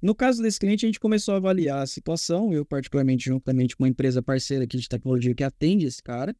No 0.00 0.14
caso 0.16 0.42
desse 0.42 0.58
cliente, 0.58 0.84
a 0.84 0.88
gente 0.88 0.98
começou 0.98 1.34
a 1.34 1.36
avaliar 1.36 1.82
a 1.82 1.86
situação, 1.86 2.52
eu 2.52 2.64
particularmente 2.64 3.26
juntamente 3.26 3.76
com 3.76 3.84
uma 3.84 3.88
empresa 3.88 4.20
parceira 4.20 4.64
aqui 4.64 4.76
de 4.76 4.88
tecnologia 4.88 5.34
que 5.34 5.44
atende 5.44 5.86
esse 5.86 6.02
cara, 6.02 6.34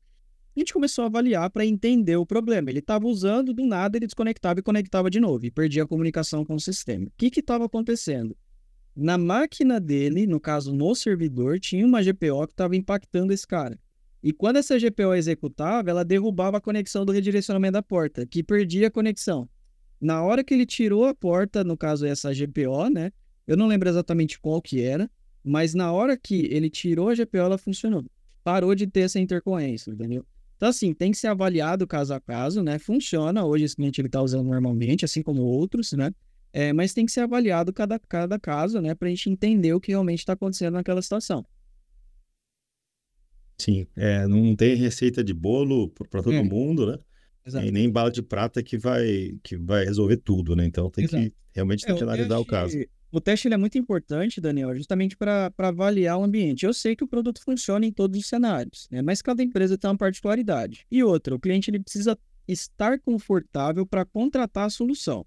a 0.54 0.60
gente 0.60 0.72
começou 0.72 1.04
a 1.04 1.06
avaliar 1.06 1.48
para 1.50 1.64
entender 1.64 2.16
o 2.16 2.26
problema. 2.26 2.70
Ele 2.70 2.80
estava 2.80 3.06
usando, 3.06 3.54
do 3.54 3.64
nada 3.64 3.96
ele 3.96 4.06
desconectava 4.06 4.60
e 4.60 4.62
conectava 4.62 5.08
de 5.08 5.18
novo 5.18 5.46
e 5.46 5.50
perdia 5.50 5.84
a 5.84 5.86
comunicação 5.86 6.44
com 6.44 6.54
o 6.54 6.60
sistema. 6.60 7.06
O 7.06 7.12
que 7.16 7.40
estava 7.40 7.64
acontecendo? 7.64 8.36
Na 8.94 9.16
máquina 9.16 9.80
dele, 9.80 10.26
no 10.26 10.38
caso 10.38 10.74
no 10.74 10.94
servidor, 10.94 11.58
tinha 11.58 11.86
uma 11.86 12.02
GPO 12.02 12.46
que 12.46 12.52
estava 12.52 12.76
impactando 12.76 13.32
esse 13.32 13.46
cara. 13.46 13.78
E 14.22 14.32
quando 14.32 14.58
essa 14.58 14.78
GPO 14.78 15.14
executava, 15.14 15.90
ela 15.90 16.04
derrubava 16.04 16.58
a 16.58 16.60
conexão 16.60 17.04
do 17.04 17.12
redirecionamento 17.12 17.72
da 17.72 17.82
porta, 17.82 18.26
que 18.26 18.42
perdia 18.42 18.88
a 18.88 18.90
conexão. 18.90 19.48
Na 19.98 20.22
hora 20.22 20.44
que 20.44 20.52
ele 20.52 20.66
tirou 20.66 21.06
a 21.06 21.14
porta, 21.14 21.64
no 21.64 21.76
caso 21.76 22.04
essa 22.04 22.32
GPO, 22.32 22.90
né? 22.92 23.10
Eu 23.46 23.56
não 23.56 23.66
lembro 23.66 23.88
exatamente 23.88 24.38
qual 24.38 24.60
que 24.60 24.82
era, 24.82 25.10
mas 25.42 25.74
na 25.74 25.90
hora 25.90 26.16
que 26.16 26.46
ele 26.52 26.68
tirou 26.68 27.08
a 27.08 27.14
GPO, 27.14 27.38
ela 27.38 27.58
funcionou. 27.58 28.04
Parou 28.44 28.74
de 28.74 28.86
ter 28.86 29.00
essa 29.00 29.18
intercorrência, 29.18 29.90
entendeu? 29.90 30.24
Então, 30.62 30.70
assim, 30.70 30.94
tem 30.94 31.10
que 31.10 31.18
ser 31.18 31.26
avaliado 31.26 31.88
caso 31.88 32.14
a 32.14 32.20
caso, 32.20 32.62
né? 32.62 32.78
Funciona, 32.78 33.44
hoje 33.44 33.64
esse 33.64 33.74
cliente 33.74 34.00
ele 34.00 34.06
está 34.06 34.22
usando 34.22 34.46
normalmente, 34.46 35.04
assim 35.04 35.20
como 35.20 35.42
outros, 35.42 35.90
né? 35.90 36.14
É, 36.52 36.72
mas 36.72 36.94
tem 36.94 37.04
que 37.04 37.10
ser 37.10 37.22
avaliado 37.22 37.72
cada, 37.72 37.98
cada 37.98 38.38
caso, 38.38 38.80
né? 38.80 38.94
Para 38.94 39.08
a 39.08 39.10
gente 39.10 39.28
entender 39.28 39.74
o 39.74 39.80
que 39.80 39.90
realmente 39.90 40.20
está 40.20 40.34
acontecendo 40.34 40.74
naquela 40.74 41.02
situação. 41.02 41.44
Sim, 43.58 43.88
é, 43.96 44.24
não 44.28 44.54
tem 44.54 44.76
receita 44.76 45.24
de 45.24 45.34
bolo 45.34 45.88
para 46.08 46.22
todo 46.22 46.36
é. 46.36 46.44
mundo, 46.44 46.92
né? 46.92 46.98
Exato. 47.44 47.66
E 47.66 47.72
nem 47.72 47.90
bala 47.90 48.12
de 48.12 48.22
prata 48.22 48.62
que 48.62 48.78
vai, 48.78 49.36
que 49.42 49.56
vai 49.56 49.84
resolver 49.84 50.18
tudo, 50.18 50.54
né? 50.54 50.64
Então 50.64 50.88
tem 50.88 51.06
Exato. 51.06 51.24
que 51.24 51.34
realmente 51.52 51.84
tem 51.84 51.96
que 51.96 52.02
é, 52.02 52.04
analisar 52.04 52.38
o 52.38 52.44
caso. 52.44 52.78
O 53.14 53.20
teste 53.20 53.46
ele 53.46 53.54
é 53.54 53.58
muito 53.58 53.76
importante, 53.76 54.40
Daniel, 54.40 54.74
justamente 54.74 55.18
para 55.18 55.52
avaliar 55.58 56.18
o 56.18 56.24
ambiente. 56.24 56.64
Eu 56.64 56.72
sei 56.72 56.96
que 56.96 57.04
o 57.04 57.06
produto 57.06 57.42
funciona 57.42 57.84
em 57.84 57.92
todos 57.92 58.18
os 58.18 58.26
cenários, 58.26 58.88
né? 58.90 59.02
mas 59.02 59.20
cada 59.20 59.42
empresa 59.42 59.76
tem 59.76 59.90
uma 59.90 59.98
particularidade. 59.98 60.86
E 60.90 61.04
outra, 61.04 61.34
o 61.34 61.38
cliente 61.38 61.70
ele 61.70 61.78
precisa 61.78 62.18
estar 62.48 62.98
confortável 63.00 63.84
para 63.84 64.06
contratar 64.06 64.64
a 64.64 64.70
solução. 64.70 65.26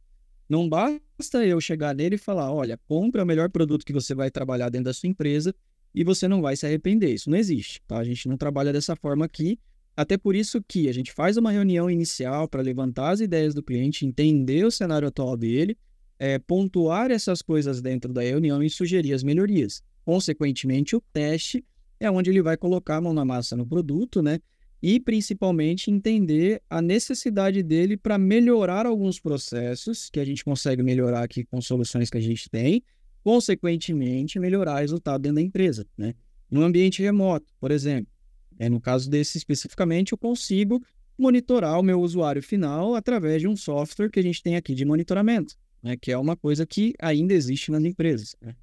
Não 0.50 0.68
basta 0.68 1.46
eu 1.46 1.62
chegar 1.62 1.94
nele 1.94 2.16
e 2.16 2.18
falar: 2.18 2.52
olha, 2.52 2.80
compra 2.88 3.22
o 3.22 3.26
melhor 3.26 3.52
produto 3.52 3.86
que 3.86 3.94
você 3.94 4.16
vai 4.16 4.32
trabalhar 4.32 4.70
dentro 4.70 4.86
da 4.86 4.94
sua 4.94 5.08
empresa 5.08 5.54
e 5.94 6.04
você 6.04 6.28
não 6.28 6.42
vai 6.42 6.56
se 6.56 6.66
arrepender. 6.66 7.14
Isso 7.14 7.30
não 7.30 7.38
existe, 7.38 7.84
tá? 7.88 7.98
A 8.00 8.04
gente 8.04 8.28
não 8.28 8.36
trabalha 8.36 8.74
dessa 8.74 8.96
forma 8.96 9.26
aqui. 9.26 9.60
Até 9.96 10.18
por 10.18 10.36
isso 10.36 10.60
que 10.68 10.90
a 10.90 10.92
gente 10.92 11.14
faz 11.14 11.38
uma 11.38 11.52
reunião 11.52 11.90
inicial 11.90 12.48
para 12.48 12.64
levantar 12.64 13.12
as 13.12 13.22
ideias 13.22 13.54
do 13.54 13.62
cliente, 13.62 14.06
entender 14.06 14.66
o 14.66 14.72
cenário 14.72 15.08
atual 15.08 15.38
dele 15.38 15.78
é, 16.18 16.40
pontuar 16.40 17.12
essas 17.12 17.42
coisas 17.42 17.82
dentro 17.82 18.12
da 18.12 18.22
reunião 18.22 18.64
e 18.64 18.70
sugerir 18.70 19.14
as 19.14 19.24
melhorias. 19.24 19.84
Consequentemente, 20.04 20.96
o 20.96 21.02
teste 21.14 21.64
é 22.00 22.10
onde 22.10 22.30
ele 22.30 22.42
vai 22.42 22.58
colocar 22.58 22.98
a 22.98 23.02
mão 23.02 23.14
na 23.14 23.26
massa 23.26 23.56
no 23.56 23.66
produto, 23.66 24.22
né? 24.22 24.40
E 24.82 25.00
principalmente 25.00 25.90
entender 25.90 26.62
a 26.70 26.82
necessidade 26.82 27.64
dele 27.64 27.98
para 27.98 28.18
melhorar 28.18 28.86
alguns 28.86 29.20
processos 29.20 30.10
que 30.10 30.20
a 30.20 30.26
gente 30.26 30.44
consegue 30.44 30.84
melhorar 30.84 31.24
aqui 31.24 31.44
com 31.44 31.60
soluções 31.60 32.10
que 32.10 32.18
a 32.18 32.22
gente 32.22 32.50
tem, 32.50 32.84
consequentemente 33.24 34.40
melhorar 34.40 34.76
o 34.76 34.80
resultado 34.80 35.22
dentro 35.22 35.36
da 35.36 35.42
empresa, 35.42 35.88
né? 35.98 36.14
No 36.52 36.62
ambiente 36.62 37.02
remoto, 37.02 37.52
por 37.60 37.72
exemplo, 37.72 38.12
é, 38.60 38.70
no 38.70 38.80
caso 38.80 39.10
desse 39.10 39.38
especificamente, 39.38 40.12
eu 40.12 40.18
consigo 40.18 40.82
monitorar 41.18 41.80
o 41.80 41.84
meu 41.84 42.00
usuário 42.00 42.44
final 42.44 42.94
através 42.94 43.42
de 43.42 43.48
um 43.48 43.56
software 43.56 44.10
que 44.10 44.20
a 44.20 44.24
gente 44.24 44.44
tem 44.44 44.56
aqui 44.56 44.76
de 44.76 44.86
monitoramento 44.86 45.56
né, 45.86 45.96
que 45.96 46.12
é 46.12 46.18
uma 46.18 46.36
coisa 46.36 46.66
que 46.66 46.96
ainda 47.00 47.32
existe 47.32 47.70
nas 47.70 47.84
empresas. 47.84 48.36
Né? 48.42 48.56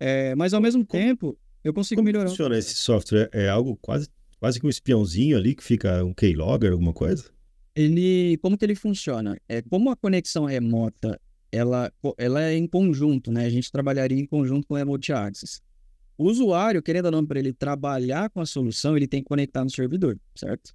É, 0.00 0.34
mas 0.34 0.52
ao 0.52 0.60
mesmo 0.60 0.84
como, 0.84 1.00
tempo, 1.00 1.38
eu 1.62 1.72
consigo 1.72 2.00
como 2.00 2.06
melhorar. 2.06 2.28
funciona 2.28 2.58
esse 2.58 2.74
software? 2.74 3.30
É 3.32 3.48
algo 3.48 3.76
quase, 3.76 4.08
quase 4.40 4.58
que 4.58 4.66
um 4.66 4.68
espiãozinho 4.68 5.36
ali 5.36 5.54
que 5.54 5.62
fica 5.62 6.04
um 6.04 6.12
keylogger, 6.12 6.72
alguma 6.72 6.92
coisa? 6.92 7.30
Ele, 7.76 8.36
como 8.42 8.58
que 8.58 8.64
ele 8.64 8.74
funciona? 8.74 9.38
É 9.48 9.62
como 9.62 9.88
a 9.88 9.96
conexão 9.96 10.46
remota, 10.46 11.20
ela, 11.52 11.92
ela 12.18 12.42
é 12.42 12.56
em 12.56 12.66
conjunto, 12.66 13.30
né? 13.30 13.46
A 13.46 13.50
gente 13.50 13.70
trabalharia 13.70 14.18
em 14.18 14.26
conjunto 14.26 14.66
com 14.66 14.74
o 14.74 14.76
Remote 14.76 15.12
Access. 15.12 15.60
O 16.18 16.24
usuário, 16.24 16.82
querendo 16.82 17.06
ou 17.06 17.12
não, 17.12 17.24
para 17.24 17.38
ele 17.38 17.52
trabalhar 17.52 18.30
com 18.30 18.40
a 18.40 18.46
solução, 18.46 18.96
ele 18.96 19.06
tem 19.06 19.22
que 19.22 19.28
conectar 19.28 19.62
no 19.62 19.70
servidor, 19.70 20.18
certo? 20.34 20.74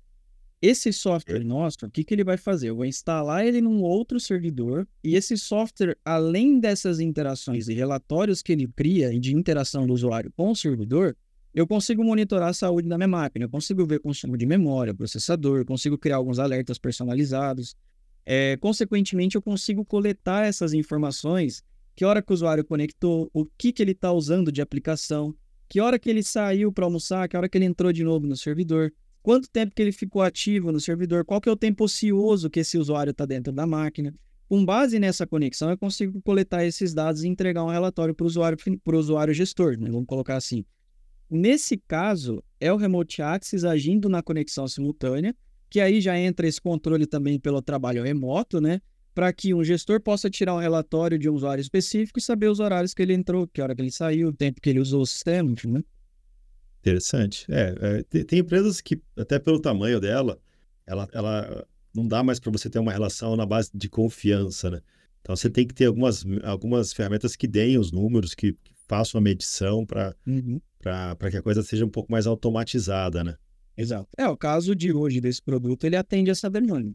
Esse 0.62 0.92
software 0.92 1.46
nosso, 1.46 1.86
o 1.86 1.90
que, 1.90 2.04
que 2.04 2.14
ele 2.14 2.24
vai 2.24 2.36
fazer? 2.36 2.70
Eu 2.70 2.76
vou 2.76 2.86
instalar 2.86 3.46
ele 3.46 3.62
num 3.62 3.82
outro 3.82 4.20
servidor 4.20 4.86
e 5.02 5.16
esse 5.16 5.38
software, 5.38 5.98
além 6.04 6.60
dessas 6.60 7.00
interações 7.00 7.70
e 7.70 7.74
relatórios 7.74 8.42
que 8.42 8.52
ele 8.52 8.68
cria 8.68 9.14
e 9.14 9.20
de 9.20 9.34
interação 9.34 9.88
do 9.88 9.94
usuário 9.94 10.30
com 10.36 10.52
o 10.52 10.56
servidor, 10.56 11.16
eu 11.56 11.66
consigo 11.66 12.04
monitorar 12.04 12.50
a 12.50 12.54
saúde 12.54 12.90
da 12.90 12.98
minha 12.98 13.08
máquina, 13.08 13.46
eu 13.46 13.50
consigo 13.50 13.86
ver 13.86 14.02
consumo 14.02 14.38
de 14.38 14.46
memória, 14.46 14.94
processador, 14.94 15.64
consigo 15.64 15.98
criar 15.98 16.18
alguns 16.18 16.40
alertas 16.40 16.78
personalizados. 16.78 17.74
É, 18.26 18.58
consequentemente, 18.58 19.38
eu 19.38 19.42
consigo 19.42 19.86
coletar 19.86 20.46
essas 20.46 20.74
informações, 20.74 21.64
que 21.96 22.04
hora 22.04 22.22
que 22.22 22.32
o 22.32 22.34
usuário 22.34 22.66
conectou, 22.66 23.30
o 23.34 23.46
que, 23.46 23.72
que 23.72 23.82
ele 23.82 23.94
está 23.94 24.12
usando 24.12 24.52
de 24.52 24.62
aplicação, 24.62 25.34
que 25.70 25.80
hora 25.80 25.98
que 25.98 26.10
ele 26.10 26.22
saiu 26.22 26.70
para 26.70 26.84
almoçar, 26.84 27.30
que 27.30 27.38
hora 27.38 27.48
que 27.48 27.58
ele 27.58 27.66
entrou 27.66 27.94
de 27.94 28.04
novo 28.04 28.28
no 28.28 28.36
servidor 28.36 28.92
quanto 29.22 29.50
tempo 29.50 29.74
que 29.76 29.82
ele 29.82 29.92
ficou 29.92 30.22
ativo 30.22 30.72
no 30.72 30.80
servidor, 30.80 31.26
qual 31.26 31.42
que 31.42 31.50
é 31.50 31.52
o 31.52 31.56
tempo 31.56 31.84
ocioso 31.84 32.50
que 32.50 32.60
esse 32.60 32.78
usuário 32.78 33.12
está 33.12 33.26
dentro 33.26 33.52
da 33.52 33.68
máquina. 33.68 34.14
Com 34.48 34.66
base 34.66 34.98
nessa 34.98 35.28
conexão, 35.28 35.70
eu 35.70 35.78
consigo 35.78 36.20
coletar 36.22 36.66
esses 36.66 36.94
dados 36.94 37.24
e 37.24 37.28
entregar 37.28 37.64
um 37.64 37.70
relatório 37.70 38.16
para 38.16 38.24
o 38.24 38.28
usuário, 38.28 38.58
usuário 38.88 39.34
gestor, 39.34 39.78
né? 39.78 39.92
vamos 39.92 40.08
colocar 40.08 40.38
assim. 40.38 40.66
Nesse 41.30 41.78
caso, 41.78 42.44
é 42.60 42.74
o 42.74 42.78
Remote 42.78 43.22
Access 43.22 43.64
agindo 43.66 44.10
na 44.10 44.24
conexão 44.24 44.68
simultânea, 44.68 45.36
que 45.70 45.80
aí 45.80 46.02
já 46.02 46.18
entra 46.18 46.48
esse 46.48 46.60
controle 46.60 47.06
também 47.06 47.40
pelo 47.40 47.62
trabalho 47.62 48.02
remoto, 48.02 48.60
né? 48.60 48.82
Para 49.14 49.32
que 49.32 49.54
um 49.54 49.64
gestor 49.64 50.02
possa 50.02 50.28
tirar 50.28 50.56
um 50.56 50.60
relatório 50.60 51.20
de 51.20 51.30
um 51.30 51.34
usuário 51.36 51.62
específico 51.62 52.18
e 52.18 52.22
saber 52.22 52.48
os 52.48 52.60
horários 52.60 52.96
que 52.96 53.04
ele 53.04 53.14
entrou, 53.14 53.48
que 53.48 53.62
hora 53.62 53.76
que 53.76 53.82
ele 53.84 53.92
saiu, 53.92 54.30
o 54.30 54.34
tempo 54.34 54.60
que 54.60 54.70
ele 54.72 54.80
usou 54.80 55.04
o 55.04 55.06
sistema, 55.06 55.54
né? 55.68 55.84
Interessante. 56.80 57.46
É, 57.50 57.76
é 58.14 58.24
tem, 58.24 58.40
empresas 58.40 58.82
que, 58.82 59.02
até 59.18 59.38
pelo 59.38 59.60
tamanho 59.60 60.00
dela, 60.00 60.40
ela, 60.86 61.08
ela 61.12 61.68
não 61.94 62.08
dá 62.08 62.24
mais 62.24 62.40
para 62.40 62.52
você 62.52 62.70
ter 62.70 62.80
uma 62.80 62.92
relação 62.92 63.36
na 63.36 63.46
base 63.46 63.70
de 63.74 63.90
confiança, 63.90 64.70
né? 64.70 64.82
Então 65.22 65.36
você 65.36 65.50
tem 65.50 65.68
que 65.68 65.74
ter 65.74 65.86
algumas, 65.86 66.26
algumas 66.44 66.94
ferramentas 66.94 67.36
que 67.36 67.48
deem 67.48 67.78
os 67.78 67.92
números, 67.92 68.34
que, 68.34 68.54
que 68.54 68.74
façam 68.88 69.20
a 69.20 69.22
medição 69.22 69.86
para 69.86 70.16
uhum. 70.26 70.60
que 71.30 71.38
a 71.38 71.42
coisa 71.42 71.62
seja 71.62 71.86
um 71.86 71.90
pouco 71.90 72.12
mais 72.12 72.26
automatizada, 72.26 73.24
né? 73.24 73.36
Exato. 73.78 74.10
É, 74.18 74.28
o 74.28 74.36
caso 74.36 74.76
de 74.76 74.92
hoje 74.92 75.22
desse 75.22 75.42
produto, 75.42 75.84
ele 75.84 75.96
atende 75.96 76.30
essa 76.30 76.50
demanda. 76.50 76.92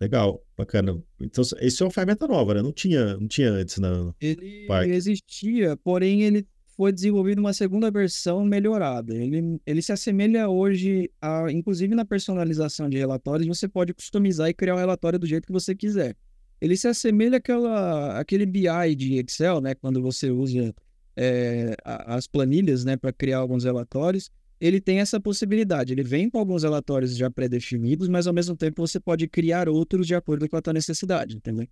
Legal, 0.00 0.44
bacana. 0.56 1.02
Então, 1.18 1.42
isso 1.62 1.82
é 1.82 1.86
uma 1.86 1.92
ferramenta 1.92 2.28
nova, 2.28 2.54
né? 2.54 2.62
Não 2.62 2.72
tinha, 2.72 3.16
não 3.16 3.26
tinha 3.26 3.50
antes, 3.50 3.78
não. 3.78 4.14
Ele 4.20 4.66
existia, 4.94 5.76
porém 5.78 6.22
ele 6.22 6.46
foi 6.76 6.92
desenvolvido 6.92 7.38
uma 7.38 7.52
segunda 7.52 7.90
versão 7.90 8.44
melhorada. 8.44 9.14
Ele, 9.14 9.58
ele 9.64 9.80
se 9.80 9.92
assemelha 9.92 10.48
hoje, 10.48 11.10
a, 11.20 11.50
inclusive 11.50 11.94
na 11.94 12.04
personalização 12.04 12.88
de 12.88 12.98
relatórios, 12.98 13.48
você 13.48 13.66
pode 13.66 13.94
customizar 13.94 14.48
e 14.48 14.54
criar 14.54 14.74
o 14.74 14.76
um 14.76 14.80
relatório 14.80 15.18
do 15.18 15.26
jeito 15.26 15.46
que 15.46 15.52
você 15.52 15.74
quiser. 15.74 16.14
Ele 16.60 16.76
se 16.76 16.86
assemelha 16.86 17.38
àquela, 17.38 18.18
àquele 18.18 18.44
BI 18.44 18.94
de 18.94 19.18
Excel, 19.18 19.60
né, 19.60 19.74
quando 19.74 20.02
você 20.02 20.30
usa 20.30 20.74
é, 21.16 21.74
as 21.84 22.26
planilhas 22.26 22.84
né, 22.84 22.96
para 22.96 23.12
criar 23.12 23.38
alguns 23.38 23.64
relatórios. 23.64 24.30
Ele 24.60 24.80
tem 24.80 25.00
essa 25.00 25.18
possibilidade. 25.18 25.92
Ele 25.92 26.02
vem 26.02 26.28
com 26.28 26.38
alguns 26.38 26.62
relatórios 26.62 27.16
já 27.16 27.30
pré-definidos, 27.30 28.08
mas 28.08 28.26
ao 28.26 28.34
mesmo 28.34 28.56
tempo 28.56 28.86
você 28.86 29.00
pode 29.00 29.26
criar 29.28 29.68
outros 29.68 30.06
de 30.06 30.14
acordo 30.14 30.48
com 30.48 30.56
a 30.56 30.62
tua 30.62 30.72
necessidade, 30.72 31.36
entendeu? 31.36 31.66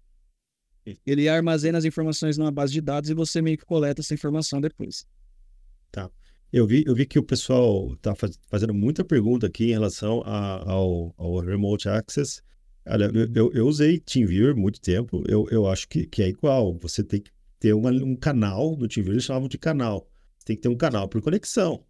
Ele 1.07 1.29
armazena 1.29 1.79
as 1.79 1.85
informações 1.85 2.37
numa 2.37 2.51
base 2.51 2.73
de 2.73 2.81
dados 2.81 3.09
e 3.11 3.15
você 3.15 3.41
meio 3.41 3.57
que 3.57 3.65
coleta 3.65 4.01
essa 4.01 4.15
informação 4.15 4.61
depois. 4.61 5.07
Tá. 5.91 6.11
Eu 6.53 6.67
vi, 6.67 6.85
eu 6.87 6.95
vi 6.95 7.07
que 7.07 7.19
o 7.19 7.23
pessoal 7.23 7.93
está 7.95 8.15
faz, 8.15 8.39
fazendo 8.49 8.75
muita 8.75 9.05
pergunta 9.05 9.47
aqui 9.47 9.67
em 9.67 9.73
relação 9.73 10.23
a, 10.25 10.71
ao, 10.71 11.15
ao 11.17 11.41
Remote 11.41 11.89
Access. 11.89 12.43
Olha, 12.87 13.11
eu, 13.35 13.51
eu 13.53 13.67
usei 13.67 13.99
TeamViewer 13.99 14.55
muito 14.55 14.81
tempo. 14.81 15.25
Eu, 15.27 15.49
eu 15.51 15.67
acho 15.67 15.89
que, 15.89 16.07
que 16.07 16.23
é 16.23 16.29
igual. 16.29 16.79
Você 16.81 17.03
tem 17.03 17.21
que 17.21 17.31
ter 17.59 17.73
uma, 17.73 17.91
um 17.91 18.15
canal 18.15 18.77
no 18.77 18.87
TeamViewer, 18.87 19.15
eles 19.15 19.25
chamavam 19.25 19.49
de 19.49 19.59
canal. 19.59 20.07
Você 20.39 20.45
tem 20.45 20.57
que 20.57 20.63
ter 20.63 20.69
um 20.69 20.77
canal 20.77 21.09
por 21.09 21.23
conexão. 21.23 21.85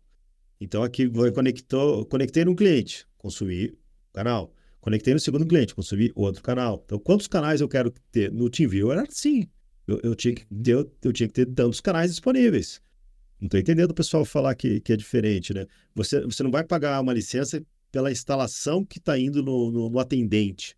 Então 0.60 0.82
aqui 0.82 1.10
conectou, 1.32 2.06
conectei 2.06 2.44
no 2.44 2.54
cliente, 2.54 3.06
consumi 3.18 3.76
canal. 4.12 4.54
Conectei 4.84 5.14
no 5.14 5.18
segundo 5.18 5.46
cliente, 5.46 5.74
consumi 5.74 6.12
outro 6.14 6.42
canal. 6.42 6.82
Então, 6.84 6.98
quantos 6.98 7.26
canais 7.26 7.62
eu 7.62 7.66
quero 7.66 7.90
ter 8.12 8.30
no 8.30 8.50
TeamViewer? 8.50 8.98
Era 8.98 9.08
assim. 9.08 9.48
Eu, 9.86 9.98
eu, 10.02 10.14
tinha 10.14 10.34
que 10.34 10.44
ter, 10.44 10.86
eu 11.02 11.10
tinha 11.10 11.26
que 11.26 11.32
ter 11.32 11.46
tantos 11.46 11.80
canais 11.80 12.10
disponíveis. 12.10 12.82
Não 13.40 13.46
estou 13.46 13.58
entendendo 13.58 13.92
o 13.92 13.94
pessoal 13.94 14.26
falar 14.26 14.54
que, 14.54 14.80
que 14.80 14.92
é 14.92 14.96
diferente, 14.96 15.54
né? 15.54 15.64
Você, 15.94 16.20
você 16.20 16.42
não 16.42 16.50
vai 16.50 16.62
pagar 16.64 17.00
uma 17.00 17.14
licença 17.14 17.64
pela 17.90 18.12
instalação 18.12 18.84
que 18.84 18.98
está 18.98 19.18
indo 19.18 19.42
no, 19.42 19.70
no, 19.70 19.88
no, 19.88 19.98
atendente. 19.98 20.76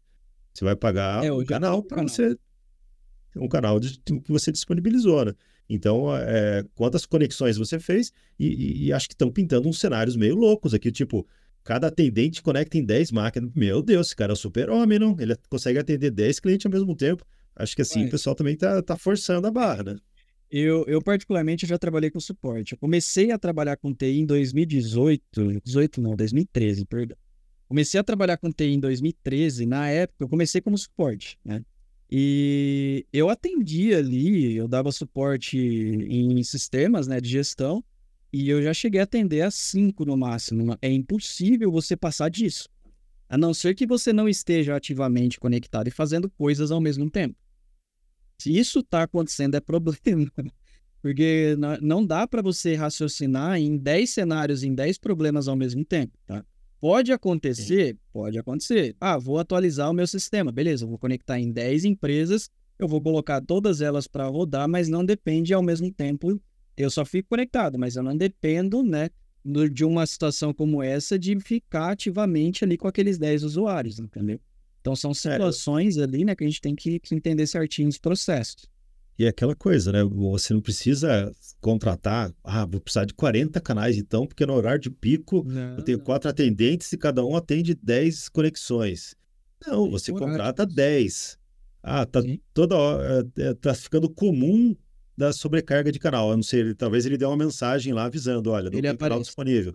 Você 0.55 0.65
vai 0.65 0.77
pagar 0.77 1.25
é, 1.25 1.33
um 1.33 1.45
canal 1.45 1.83
para 1.83 2.05
você. 2.05 2.39
Um 3.35 3.49
canal 3.49 3.81
de, 3.81 3.99
que 3.99 4.31
você 4.31 4.53
disponibilizou, 4.53 5.25
né? 5.25 5.35
Então, 5.69 6.17
é, 6.17 6.65
quantas 6.77 7.05
conexões 7.07 7.57
você 7.57 7.81
fez? 7.81 8.13
E, 8.39 8.47
e, 8.47 8.85
e 8.85 8.93
acho 8.93 9.09
que 9.09 9.15
estão 9.15 9.33
pintando 9.33 9.69
uns 9.69 9.81
cenários 9.81 10.15
meio 10.15 10.37
loucos 10.37 10.73
aqui, 10.75 10.93
tipo, 10.93 11.27
Cada 11.67 11.89
atendente 11.89 12.41
conecta 12.41 12.79
em 12.79 12.85
10 12.85 13.11
máquinas. 13.11 13.51
Meu 13.53 13.83
Deus, 13.83 14.07
esse 14.07 14.17
cara 14.17 14.31
é 14.31 14.35
um 14.35 14.37
super-homem, 14.37 15.01
não? 15.01 15.17
Ele 15.19 15.35
consegue 15.51 15.81
atender 15.81 16.13
10 16.13 16.39
clientes 16.39 16.65
ao 16.65 16.71
mesmo 16.71 16.95
tempo. 16.95 17.27
Acho 17.57 17.75
que 17.75 17.83
assim, 17.83 18.07
o 18.07 18.11
pessoal 18.11 18.37
também 18.37 18.57
tá, 18.57 18.81
tá 18.81 18.97
forçando 18.97 19.49
a 19.49 19.51
barra, 19.51 19.83
né? 19.83 19.97
Eu, 20.49 20.85
eu, 20.87 21.03
particularmente, 21.03 21.67
já 21.67 21.77
trabalhei 21.77 22.09
com 22.09 22.21
suporte. 22.21 22.75
Eu 22.75 22.79
comecei 22.79 23.33
a 23.33 23.39
trabalhar 23.39 23.77
com 23.79 23.93
TI 23.93 24.21
em 24.21 24.25
2018, 24.25 25.61
18 25.65 26.01
não, 26.01 26.15
2013, 26.15 26.87
perdão. 26.87 27.17
Comecei 27.67 27.99
a 27.99 28.05
trabalhar 28.05 28.37
com 28.37 28.53
TI 28.53 28.75
em 28.75 28.79
2013, 28.79 29.67
na 29.67 29.89
época 29.89 30.23
eu 30.23 30.29
comecei 30.29 30.61
como 30.61 30.79
suporte, 30.79 31.37
né? 31.45 31.65
E 32.09 33.05
eu 33.13 33.29
atendia 33.29 33.99
ali, 33.99 34.55
eu 34.55 34.69
dava 34.69 34.93
suporte 34.93 35.59
em 35.59 36.41
sistemas, 36.45 37.09
né, 37.09 37.21
de 37.21 37.29
gestão, 37.29 37.83
e 38.43 38.49
eu 38.49 38.63
já 38.63 38.75
cheguei 38.75 39.01
a 39.01 39.05
atender 39.05 39.43
a 39.43 39.51
cinco 39.51 40.05
no 40.05 40.17
máximo. 40.17 40.77
É 40.81 40.91
impossível 40.91 41.71
você 41.71 41.97
passar 41.97 42.29
disso. 42.29 42.69
A 43.29 43.37
não 43.37 43.53
ser 43.53 43.75
que 43.75 43.87
você 43.87 44.13
não 44.13 44.29
esteja 44.29 44.77
ativamente 44.77 45.41
conectado 45.41 45.89
e 45.89 45.91
fazendo 45.91 46.31
coisas 46.31 46.71
ao 46.71 46.81
mesmo 46.81 47.11
tempo. 47.11 47.37
Se 48.39 48.57
isso 48.57 48.81
está 48.81 49.03
acontecendo, 49.03 49.55
é 49.55 49.61
problema. 49.61 50.31
Porque 51.03 51.57
não 51.81 52.05
dá 52.05 52.27
para 52.27 52.43
você 52.43 52.75
raciocinar 52.75 53.59
em 53.59 53.77
10 53.77 54.11
cenários, 54.11 54.63
em 54.65 54.75
10 54.75 54.99
problemas 54.99 55.47
ao 55.47 55.55
mesmo 55.55 55.85
tempo, 55.85 56.19
tá? 56.27 56.45
Pode 56.81 57.13
acontecer? 57.13 57.95
Sim. 57.95 57.99
Pode 58.13 58.39
acontecer. 58.39 58.97
Ah, 59.01 59.17
vou 59.17 59.39
atualizar 59.39 59.91
o 59.91 59.95
meu 59.95 60.07
sistema. 60.07 60.51
Beleza, 60.51 60.85
vou 60.85 60.99
conectar 60.99 61.39
em 61.39 61.51
10 61.51 61.85
empresas 61.85 62.51
eu 62.79 62.87
vou 62.87 63.01
colocar 63.01 63.41
todas 63.41 63.81
elas 63.81 64.07
para 64.07 64.27
rodar, 64.27 64.69
mas 64.69 64.89
não 64.89 65.05
depende 65.05 65.55
ao 65.55 65.63
mesmo 65.63 65.91
tempo. 65.91 66.41
Eu 66.77 66.91
só 66.91 67.05
fico 67.05 67.31
conectado, 67.31 67.79
mas 67.79 67.97
eu 67.97 68.03
não 68.03 68.17
dependo, 68.17 68.83
né, 68.83 69.09
de 69.73 69.85
uma 69.85 70.07
situação 70.07 70.53
como 70.53 70.83
essa 70.83 71.19
de 71.19 71.39
ficar 71.41 71.93
ativamente 71.93 72.65
ali 72.65 72.77
com 72.77 72.89
aqueles 72.89 73.17
10 73.19 73.45
usuários, 73.45 73.99
entendeu? 73.99 74.41
Então 74.81 74.95
são 74.95 75.15
situações 75.15 75.97
é. 75.97 76.03
ali, 76.03 76.25
né, 76.25 76.35
que 76.35 76.45
a 76.45 76.47
gente 76.47 76.61
tem 76.61 76.75
que, 76.75 76.99
que 76.99 77.15
entender 77.15 77.47
certinho 77.47 77.89
os 77.89 77.99
processos. 77.99 78.69
E 79.19 79.25
é 79.25 79.29
aquela 79.29 79.55
coisa, 79.55 79.91
né? 79.93 80.05
Você 80.05 80.53
não 80.53 80.61
precisa 80.61 81.33
contratar, 81.61 82.31
ah, 82.45 82.67
vou 82.67 82.81
precisar 82.81 83.07
de 83.07 83.15
40 83.15 83.61
canais 83.63 83.97
então, 83.97 84.27
porque 84.27 84.45
no 84.45 84.53
horário 84.53 84.81
de 84.81 84.91
pico 84.91 85.43
não, 85.47 85.79
eu 85.79 85.83
tenho 85.83 85.99
não. 85.99 86.05
quatro 86.05 86.29
atendentes 86.29 86.93
e 86.93 86.99
cada 86.99 87.25
um 87.25 87.35
atende 87.35 87.75
10 87.75 88.29
conexões. 88.29 89.17
Não, 89.67 89.91
você 89.91 90.13
contrata 90.13 90.67
10. 90.67 91.39
Ah, 91.83 92.05
tá 92.05 92.21
Sim. 92.21 92.39
toda 92.53 92.77
hora, 92.77 93.27
é, 93.39 93.43
é, 93.43 93.55
tá 93.55 93.73
ficando 93.75 94.11
comum 94.11 94.77
da 95.17 95.33
sobrecarga 95.33 95.91
de 95.91 95.99
canal. 95.99 96.31
Eu 96.31 96.37
não 96.37 96.43
sei, 96.43 96.75
talvez 96.75 97.07
ele 97.07 97.17
dê 97.17 97.25
uma 97.25 97.37
mensagem 97.37 97.93
lá 97.93 98.05
avisando, 98.05 98.51
olha, 98.51 98.71
não 98.71 98.79
ele 98.79 98.89
tem 98.89 98.97
canal 98.97 99.21
disponível. 99.21 99.75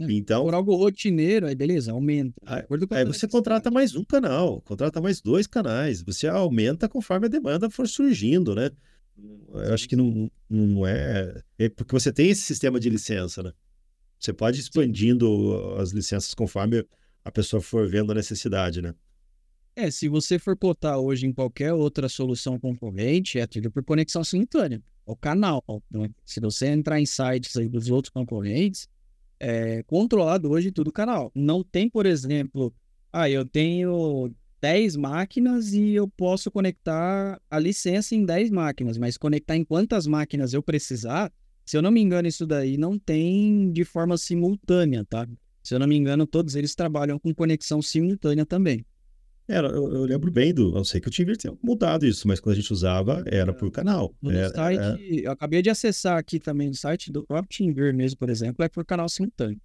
É, 0.00 0.04
então, 0.10 0.44
por 0.44 0.54
algo 0.54 0.74
rotineiro, 0.74 1.46
aí 1.46 1.54
beleza, 1.54 1.92
aumenta. 1.92 2.34
Aí, 2.46 2.62
aí 2.90 3.04
você 3.04 3.28
contrata 3.28 3.70
mais 3.70 3.94
um 3.94 4.04
canal, 4.04 4.60
contrata 4.62 5.00
mais 5.00 5.20
dois 5.20 5.46
canais. 5.46 6.02
Você 6.02 6.26
aumenta 6.26 6.88
conforme 6.88 7.26
a 7.26 7.28
demanda 7.28 7.68
for 7.68 7.86
surgindo, 7.86 8.54
né? 8.54 8.70
Eu 9.52 9.74
acho 9.74 9.88
que 9.88 9.94
não, 9.94 10.30
não 10.48 10.86
é. 10.86 11.42
É 11.58 11.68
porque 11.68 11.92
você 11.92 12.10
tem 12.10 12.30
esse 12.30 12.42
sistema 12.42 12.80
de 12.80 12.88
licença, 12.88 13.42
né? 13.42 13.52
Você 14.18 14.32
pode 14.32 14.58
ir 14.58 14.60
expandindo 14.60 15.76
as 15.78 15.90
licenças 15.90 16.32
conforme 16.32 16.84
a 17.24 17.30
pessoa 17.30 17.60
for 17.60 17.86
vendo 17.88 18.12
a 18.12 18.14
necessidade, 18.14 18.80
né? 18.80 18.94
É, 19.74 19.90
se 19.90 20.06
você 20.08 20.38
for 20.38 20.56
cotar 20.56 20.98
hoje 20.98 21.26
em 21.26 21.32
qualquer 21.32 21.72
outra 21.72 22.08
solução 22.08 22.58
concorrente, 22.58 23.38
é 23.38 23.46
tudo 23.46 23.70
por 23.70 23.82
conexão 23.82 24.22
simultânea. 24.22 24.82
O 25.06 25.16
canal. 25.16 25.64
Né? 25.90 26.10
Se 26.24 26.40
você 26.40 26.66
entrar 26.66 27.00
em 27.00 27.06
sites 27.06 27.56
aí 27.56 27.68
dos 27.68 27.90
outros 27.90 28.12
concorrentes, 28.12 28.88
é 29.40 29.82
controlado 29.84 30.50
hoje 30.50 30.70
tudo 30.70 30.92
canal. 30.92 31.32
Não 31.34 31.64
tem, 31.64 31.88
por 31.88 32.04
exemplo, 32.04 32.72
ah, 33.10 33.28
eu 33.30 33.46
tenho 33.46 34.30
10 34.60 34.96
máquinas 34.96 35.72
e 35.72 35.92
eu 35.92 36.06
posso 36.06 36.50
conectar 36.50 37.40
a 37.50 37.58
licença 37.58 38.14
em 38.14 38.24
10 38.24 38.50
máquinas, 38.50 38.98
mas 38.98 39.16
conectar 39.16 39.56
em 39.56 39.64
quantas 39.64 40.06
máquinas 40.06 40.52
eu 40.52 40.62
precisar, 40.62 41.32
se 41.64 41.76
eu 41.76 41.82
não 41.82 41.90
me 41.90 42.00
engano, 42.00 42.28
isso 42.28 42.46
daí 42.46 42.76
não 42.76 42.98
tem 42.98 43.72
de 43.72 43.84
forma 43.84 44.16
simultânea, 44.18 45.04
tá? 45.04 45.26
Se 45.62 45.74
eu 45.74 45.78
não 45.78 45.86
me 45.86 45.96
engano, 45.96 46.26
todos 46.26 46.54
eles 46.54 46.74
trabalham 46.74 47.18
com 47.18 47.34
conexão 47.34 47.80
simultânea 47.80 48.44
também. 48.44 48.84
Era, 49.52 49.68
eu, 49.68 49.92
eu, 49.92 50.04
lembro 50.04 50.30
bem 50.30 50.54
do. 50.54 50.74
Eu 50.74 50.82
sei 50.82 50.98
que 50.98 51.08
o 51.08 51.10
TeamViewer 51.10 51.36
tinha 51.36 51.52
mudado 51.62 52.06
isso, 52.06 52.26
mas 52.26 52.40
quando 52.40 52.54
a 52.54 52.58
gente 52.58 52.72
usava, 52.72 53.22
era 53.26 53.52
por 53.52 53.70
canal. 53.70 54.14
No 54.22 54.30
era, 54.30 54.48
site, 54.48 54.78
era... 54.78 54.98
eu 55.00 55.30
acabei 55.30 55.60
de 55.60 55.68
acessar 55.68 56.16
aqui 56.16 56.40
também 56.40 56.68
no 56.68 56.74
site 56.74 57.12
do 57.12 57.22
próprio 57.22 57.58
TeamViewer 57.58 57.94
mesmo, 57.94 58.16
por 58.16 58.30
exemplo, 58.30 58.64
é 58.64 58.68
por 58.70 58.82
canal 58.82 59.10
simultâneo. 59.10 59.60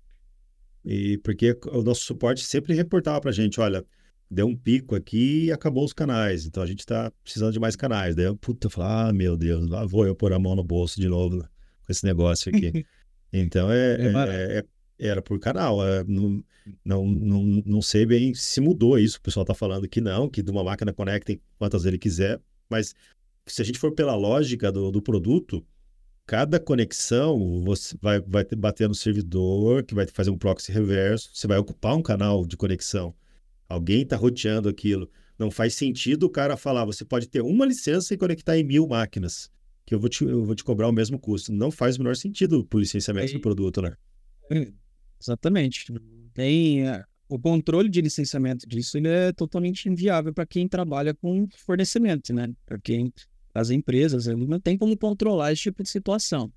E 0.84 1.18
porque 1.20 1.58
o 1.72 1.82
nosso 1.82 2.04
suporte 2.04 2.44
sempre 2.44 2.74
reportava 2.74 3.22
pra 3.22 3.32
gente: 3.32 3.62
olha, 3.62 3.86
deu 4.30 4.48
um 4.48 4.56
pico 4.58 4.94
aqui 4.94 5.46
e 5.46 5.52
acabou 5.54 5.86
os 5.86 5.94
canais, 5.94 6.46
então 6.46 6.62
a 6.62 6.68
gente 6.68 6.86
tá 6.86 7.10
precisando 7.24 7.54
de 7.54 7.60
mais 7.60 7.78
canais. 7.78 8.14
Daí 8.14 8.26
eu, 8.26 8.36
puta, 8.36 8.68
eu 8.68 8.72
falava, 8.72 9.10
ah, 9.10 9.14
meu 9.14 9.38
Deus, 9.38 9.70
lá 9.70 9.86
vou 9.86 10.06
eu 10.06 10.14
pôr 10.14 10.34
a 10.34 10.40
mão 10.40 10.54
no 10.54 10.66
bolso 10.66 11.00
de 11.00 11.08
novo 11.08 11.40
com 11.40 11.92
esse 11.92 12.06
negócio 12.06 12.54
aqui. 12.54 12.86
então 13.32 13.72
é, 13.72 13.96
é, 13.96 14.08
é, 14.08 14.58
é 14.60 14.66
era 15.00 15.22
por 15.22 15.40
canal. 15.40 15.86
É, 15.86 16.04
não, 16.04 16.44
não, 16.84 17.06
não, 17.06 17.44
não 17.66 17.82
sei 17.82 18.06
bem 18.06 18.34
se 18.34 18.60
mudou 18.60 18.98
isso. 18.98 19.18
O 19.18 19.22
pessoal 19.22 19.44
está 19.44 19.54
falando 19.54 19.88
que 19.88 20.02
não, 20.02 20.30
que 20.30 20.42
de 20.42 20.52
uma 20.52 20.64
máquina 20.64 20.94
conecta 20.94 21.38
quantas 21.58 21.86
ele 21.86 21.98
quiser. 21.98 22.40
Mas 22.70 22.94
se 23.46 23.62
a 23.62 23.66
gente 23.66 23.80
for 23.80 23.92
pela 23.94 24.16
lógica 24.16 24.72
do, 24.72 24.92
do 24.92 25.02
produto, 25.02 25.66
cada 26.26 26.60
conexão 26.60 27.64
você 27.64 27.96
vai, 28.02 28.20
vai 28.20 28.46
bater 28.58 28.88
no 28.88 28.96
servidor, 28.96 29.84
que 29.84 29.96
vai 29.96 30.06
fazer 30.08 30.30
um 30.30 30.38
proxy 30.38 30.72
reverso. 30.72 31.30
Você 31.34 31.48
vai 31.48 31.58
ocupar 31.58 31.96
um 31.96 32.02
canal 32.02 32.46
de 32.46 32.58
conexão. 32.58 33.14
Alguém 33.70 34.02
está 34.02 34.16
roteando 34.16 34.70
aquilo. 34.70 35.10
Não 35.38 35.52
faz 35.52 35.76
sentido 35.76 36.24
o 36.24 36.30
cara 36.30 36.58
falar, 36.58 36.84
você 36.84 37.06
pode 37.06 37.28
ter 37.28 37.42
uma 37.42 37.66
licença 37.66 38.14
e 38.14 38.18
conectar 38.18 38.58
em 38.58 38.64
mil 38.64 38.88
máquinas, 38.88 39.52
que 39.86 39.94
eu 39.94 40.00
vou 40.00 40.10
te, 40.10 40.24
eu 40.24 40.44
vou 40.44 40.56
te 40.56 40.64
cobrar 40.64 40.88
o 40.88 40.92
mesmo 40.92 41.20
custo. 41.20 41.54
Não 41.54 41.70
faz 41.70 41.96
o 41.96 42.00
menor 42.00 42.16
sentido 42.16 42.68
o 42.74 42.80
licenciamento 42.80 43.28
Aí... 43.28 43.34
do 43.34 43.40
produto, 43.40 43.82
né? 43.82 43.96
Exatamente. 45.22 45.92
Tem 46.34 46.88
é, 46.88 47.04
o 47.30 47.38
controle 47.38 47.90
de 47.90 48.02
licenciamento 48.02 48.68
disso 48.68 48.98
ele 48.98 49.10
é 49.10 49.34
totalmente 49.34 49.90
inviável 49.90 50.34
para 50.34 50.46
quem 50.46 50.68
trabalha 50.68 51.14
com 51.14 51.48
fornecimento, 51.58 52.34
né? 52.34 52.50
Para 52.66 52.80
quem 52.80 53.12
as 53.54 53.70
empresas 53.70 54.28
ele 54.28 54.46
não 54.46 54.60
tem 54.60 54.78
como 54.78 54.98
controlar 54.98 55.52
esse 55.52 55.64
tipo 55.64 55.84
de 55.84 55.90
situação. 55.90 56.52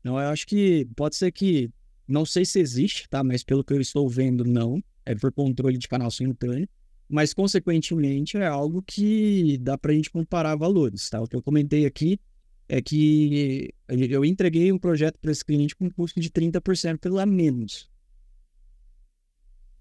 Então 0.00 0.18
eu 0.20 0.28
acho 0.28 0.46
que 0.46 0.86
pode 0.96 1.16
ser 1.16 1.32
que 1.32 1.70
não 2.06 2.24
sei 2.24 2.44
se 2.44 2.60
existe, 2.60 3.08
tá? 3.08 3.24
Mas 3.24 3.42
pelo 3.42 3.64
que 3.64 3.72
eu 3.72 3.80
estou 3.80 4.08
vendo 4.08 4.44
não 4.44 4.82
é 5.04 5.14
por 5.14 5.32
controle 5.32 5.76
de 5.76 5.88
canal 5.88 6.10
simultâneo, 6.10 6.68
mas 7.08 7.34
consequentemente 7.34 8.36
é 8.36 8.46
algo 8.46 8.82
que 8.82 9.58
dá 9.58 9.76
para 9.76 9.92
a 9.92 9.94
gente 9.94 10.10
comparar 10.10 10.56
valores, 10.56 11.10
tá? 11.10 11.20
O 11.20 11.26
que 11.26 11.36
eu 11.36 11.42
comentei 11.42 11.84
aqui 11.84 12.18
é 12.66 12.80
que 12.80 13.70
eu 13.88 14.24
entreguei 14.24 14.72
um 14.72 14.78
projeto 14.78 15.18
para 15.18 15.30
esse 15.30 15.44
cliente 15.44 15.76
com 15.76 15.84
um 15.84 15.90
custo 15.90 16.18
de 16.18 16.30
30% 16.30 16.98
pelo 16.98 17.24
menos 17.26 17.90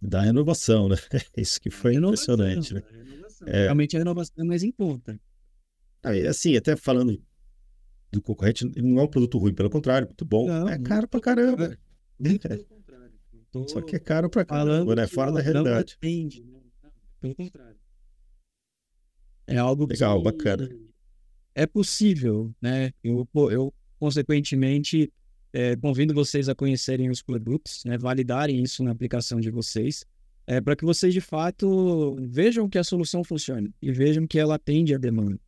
da 0.08 0.22
renovação, 0.22 0.90
né? 0.90 0.96
Isso 1.38 1.60
que 1.60 1.70
foi 1.70 1.94
renovação, 1.94 2.36
impressionante, 2.36 2.74
né? 2.74 2.84
É... 3.46 3.64
Realmente 3.64 3.96
a 3.96 4.00
renovação 4.00 4.36
é 4.38 4.44
mais 4.44 4.64
em 4.64 4.72
conta. 4.72 5.20
Assim, 6.30 6.56
até 6.58 6.76
falando 6.76 7.22
do 8.12 8.22
concorrente, 8.22 8.66
ele 8.76 8.88
não 8.88 9.02
é 9.02 9.04
um 9.04 9.08
produto 9.08 9.38
ruim, 9.38 9.54
pelo 9.54 9.70
contrário, 9.70 10.08
muito 10.08 10.26
bom. 10.26 10.48
Não, 10.48 10.68
é 10.68 10.78
caro 10.78 11.08
pra 11.08 11.20
caramba. 11.20 11.78
Contrário. 12.18 12.66
Tô... 13.52 13.68
Só 13.68 13.82
que 13.82 13.96
é 13.96 14.00
caro 14.00 14.30
pra 14.30 14.44
caramba, 14.44 14.96
né? 14.96 15.08
Fora 15.08 15.32
da 15.32 15.40
realidade. 15.40 15.94
Depende, 15.94 16.44
né? 16.44 16.60
Pelo 17.22 17.36
contrário. 17.36 17.78
É 19.46 19.58
algo 19.58 19.86
Legal, 19.86 20.18
que... 20.18 20.24
bacana. 20.24 20.70
É 21.54 21.68
possível, 21.68 22.52
né? 22.60 22.92
Eu, 23.04 23.28
eu 23.52 23.74
consequentemente, 24.00 25.12
é, 25.54 25.76
convido 25.76 26.14
vocês 26.14 26.50
a 26.50 26.56
conhecerem 26.56 27.10
os 27.10 27.22
produtos, 27.22 27.84
né, 27.86 27.98
validarem 27.98 28.62
isso 28.62 28.84
na 28.84 28.92
aplicação 28.92 29.40
de 29.40 29.52
vocês, 29.52 30.04
é, 30.48 30.60
para 30.60 30.76
que 30.76 30.84
vocês 30.84 31.14
de 31.14 31.22
fato 31.22 32.18
vejam 32.20 32.68
que 32.68 32.78
a 32.78 32.84
solução 32.84 33.24
funciona 33.24 33.70
e 33.82 33.92
vejam 33.92 34.28
que 34.28 34.40
ela 34.40 34.56
atende 34.56 34.94
a 34.94 34.98
demanda. 34.98 35.40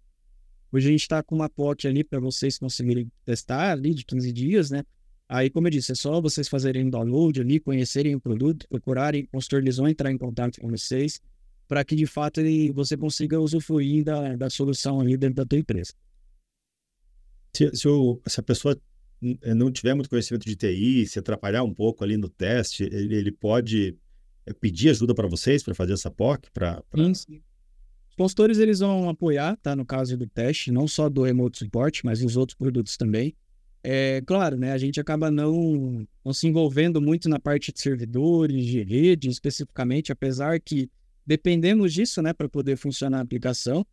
Hoje 0.72 0.88
a 0.88 0.92
gente 0.92 1.02
está 1.02 1.24
com 1.24 1.36
uma 1.36 1.50
POC 1.50 1.88
ali 1.88 2.04
para 2.04 2.20
vocês 2.20 2.58
conseguirem 2.58 3.12
testar 3.26 3.72
ali 3.72 3.94
de 3.94 4.06
15 4.06 4.32
dias, 4.32 4.70
né? 4.70 4.84
Aí, 5.28 5.50
como 5.50 5.68
eu 5.68 5.72
disse, 5.72 5.92
é 5.92 5.96
só 5.96 6.22
vocês 6.22 6.48
fazerem 6.48 6.90
download 6.90 7.42
ali, 7.42 7.60
conhecerem 7.60 8.14
o 8.14 8.22
produto, 8.22 8.68
procurarem, 8.70 9.24
o 9.24 9.28
consultor 9.30 9.64
vão 9.74 9.88
entrar 9.88 10.12
em 10.12 10.18
contato 10.18 10.62
com 10.62 10.70
vocês, 10.70 11.20
para 11.68 11.84
que 11.84 11.96
de 11.96 12.06
fato 12.06 12.40
ele, 12.40 12.72
você 12.72 12.96
consiga 12.96 13.40
usufruir 13.40 14.04
da, 14.04 14.36
da 14.36 14.50
solução 14.50 15.00
ali 15.00 15.18
dentro 15.18 15.38
da 15.38 15.46
tua 15.46 15.58
empresa. 15.58 15.94
Se, 17.56 17.72
se, 17.74 17.88
se 18.28 18.40
a 18.40 18.44
pessoa 18.44 18.76
eh, 18.76 18.95
não 19.56 19.72
tiver 19.72 19.94
muito 19.94 20.10
conhecimento 20.10 20.46
de 20.46 20.56
TI, 20.56 21.08
se 21.08 21.20
atrapalhar 21.20 21.64
um 21.64 21.74
pouco 21.74 22.04
ali 22.04 22.18
no 22.18 22.30
teste, 22.30 22.84
ele, 22.84 23.16
ele 23.16 23.32
pode 23.32 23.98
eh, 24.46 24.54
pedir 24.54 24.90
ajuda 24.90 25.14
para 25.14 25.28
vocês 25.28 25.64
para 25.64 25.74
fazer 25.74 25.94
essa 25.94 26.12
POC? 26.12 26.50
Pra, 26.52 26.82
pra... 26.90 27.04
Os 27.04 27.26
consultores 28.16 28.60
eles 28.60 28.80
vão 28.80 29.10
apoiar, 29.10 29.58
tá? 29.58 29.76
No 29.76 29.86
caso 29.86 30.16
do 30.16 30.28
teste, 30.28 30.72
não 30.72 30.88
só 30.88 31.10
do 31.10 31.24
remote 31.24 31.60
support, 31.60 32.02
mas 32.04 32.24
os 32.24 32.38
outros 32.38 32.58
produtos 32.58 32.96
também. 32.96 33.36
É 33.84 34.22
claro, 34.26 34.58
né? 34.58 34.72
A 34.72 34.78
gente 34.78 35.00
acaba 35.00 35.30
não, 35.30 36.08
não 36.24 36.34
se 36.34 36.48
envolvendo 36.48 37.00
muito 37.02 37.30
na 37.30 37.40
parte 37.40 37.72
de 37.72 37.80
servidores, 37.80 38.66
de 38.66 38.82
rede 38.82 39.30
especificamente, 39.30 40.12
apesar 40.12 40.60
que 40.60 40.90
dependemos 41.26 41.94
disso, 41.94 42.22
né, 42.22 42.34
para 42.34 42.48
poder 42.48 42.78
funcionar 42.78 43.20
a 43.20 43.22
aplicação. 43.22 43.86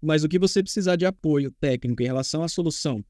Mas 0.00 0.24
o 0.24 0.28
que 0.28 0.38
você 0.38 0.62
precisar 0.62 0.96
de 0.96 1.06
apoio 1.06 1.50
técnico 1.60 2.02
em 2.02 2.06
relação 2.06 2.42
à 2.42 2.48
solução, 2.48 3.04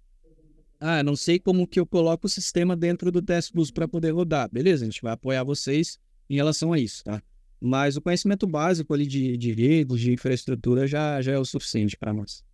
ah, 0.86 1.02
não 1.02 1.16
sei 1.16 1.38
como 1.38 1.66
que 1.66 1.80
eu 1.80 1.86
coloco 1.86 2.26
o 2.26 2.30
sistema 2.30 2.76
dentro 2.76 3.10
do 3.10 3.22
Test 3.22 3.52
Plus 3.52 3.70
para 3.70 3.88
poder 3.88 4.10
rodar. 4.10 4.50
Beleza, 4.52 4.84
a 4.84 4.86
gente 4.86 5.00
vai 5.00 5.14
apoiar 5.14 5.42
vocês 5.42 5.98
em 6.28 6.34
relação 6.34 6.74
a 6.74 6.78
isso, 6.78 7.02
tá? 7.02 7.22
Mas 7.58 7.96
o 7.96 8.02
conhecimento 8.02 8.46
básico 8.46 8.92
ali 8.92 9.06
de, 9.06 9.34
de 9.38 9.50
redes, 9.50 9.98
de 9.98 10.12
infraestrutura 10.12 10.86
já, 10.86 11.22
já 11.22 11.32
é 11.32 11.38
o 11.38 11.44
suficiente 11.46 11.96
para 11.96 12.12
nós. 12.12 12.44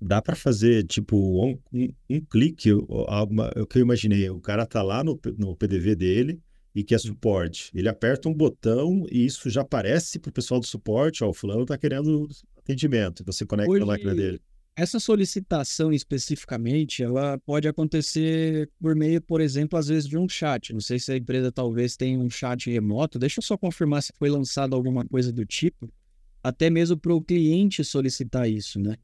Dá 0.00 0.22
para 0.22 0.34
fazer, 0.34 0.86
tipo, 0.86 1.14
um, 1.46 1.58
um, 1.70 1.88
um 2.08 2.20
clique, 2.22 2.70
alguma, 3.06 3.52
o 3.54 3.66
que 3.66 3.76
eu 3.76 3.82
imaginei, 3.82 4.30
o 4.30 4.40
cara 4.40 4.64
tá 4.64 4.82
lá 4.82 5.04
no, 5.04 5.20
no 5.36 5.54
PDV 5.54 5.94
dele 5.94 6.40
e 6.74 6.82
quer 6.82 6.98
suporte. 6.98 7.70
Ele 7.74 7.88
aperta 7.88 8.30
um 8.30 8.34
botão 8.34 9.04
e 9.12 9.26
isso 9.26 9.50
já 9.50 9.60
aparece 9.60 10.18
para 10.18 10.30
o 10.30 10.32
pessoal 10.32 10.58
do 10.58 10.66
suporte, 10.66 11.22
ó, 11.22 11.28
o 11.28 11.34
fulano 11.34 11.64
está 11.64 11.76
querendo 11.76 12.26
atendimento, 12.56 13.22
você 13.26 13.44
conecta 13.44 13.70
Hoje, 13.70 13.82
a 13.82 13.86
máquina 13.86 14.14
dele. 14.14 14.40
Essa 14.74 14.98
solicitação 14.98 15.92
especificamente, 15.92 17.02
ela 17.02 17.38
pode 17.44 17.68
acontecer 17.68 18.70
por 18.80 18.96
meio, 18.96 19.20
por 19.20 19.42
exemplo, 19.42 19.78
às 19.78 19.88
vezes 19.88 20.08
de 20.08 20.16
um 20.16 20.26
chat. 20.26 20.72
Não 20.72 20.80
sei 20.80 20.98
se 20.98 21.12
a 21.12 21.16
empresa 21.16 21.52
talvez 21.52 21.94
tenha 21.94 22.18
um 22.18 22.30
chat 22.30 22.70
remoto. 22.70 23.18
Deixa 23.18 23.38
eu 23.38 23.42
só 23.42 23.58
confirmar 23.58 24.02
se 24.02 24.14
foi 24.18 24.30
lançado 24.30 24.74
alguma 24.74 25.04
coisa 25.04 25.30
do 25.30 25.44
tipo, 25.44 25.92
até 26.42 26.70
mesmo 26.70 26.96
para 26.96 27.12
o 27.12 27.20
cliente 27.20 27.84
solicitar 27.84 28.48
isso, 28.48 28.80
né? 28.80 28.96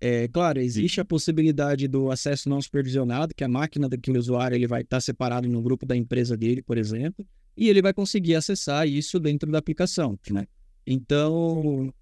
É, 0.00 0.28
claro, 0.28 0.60
existe 0.60 1.00
a 1.00 1.04
possibilidade 1.04 1.88
do 1.88 2.10
acesso 2.10 2.48
não 2.48 2.60
supervisionado, 2.60 3.34
que 3.34 3.42
a 3.42 3.48
máquina 3.48 3.88
daquele 3.88 4.18
usuário 4.18 4.54
ele 4.54 4.66
vai 4.66 4.82
estar 4.82 5.00
separado 5.00 5.48
no 5.48 5.60
grupo 5.60 5.84
da 5.84 5.96
empresa 5.96 6.36
dele, 6.36 6.62
por 6.62 6.78
exemplo, 6.78 7.26
e 7.56 7.68
ele 7.68 7.82
vai 7.82 7.92
conseguir 7.92 8.36
acessar 8.36 8.86
isso 8.86 9.18
dentro 9.18 9.50
da 9.50 9.58
aplicação, 9.58 10.16
né? 10.30 10.46
Então, 10.86 11.92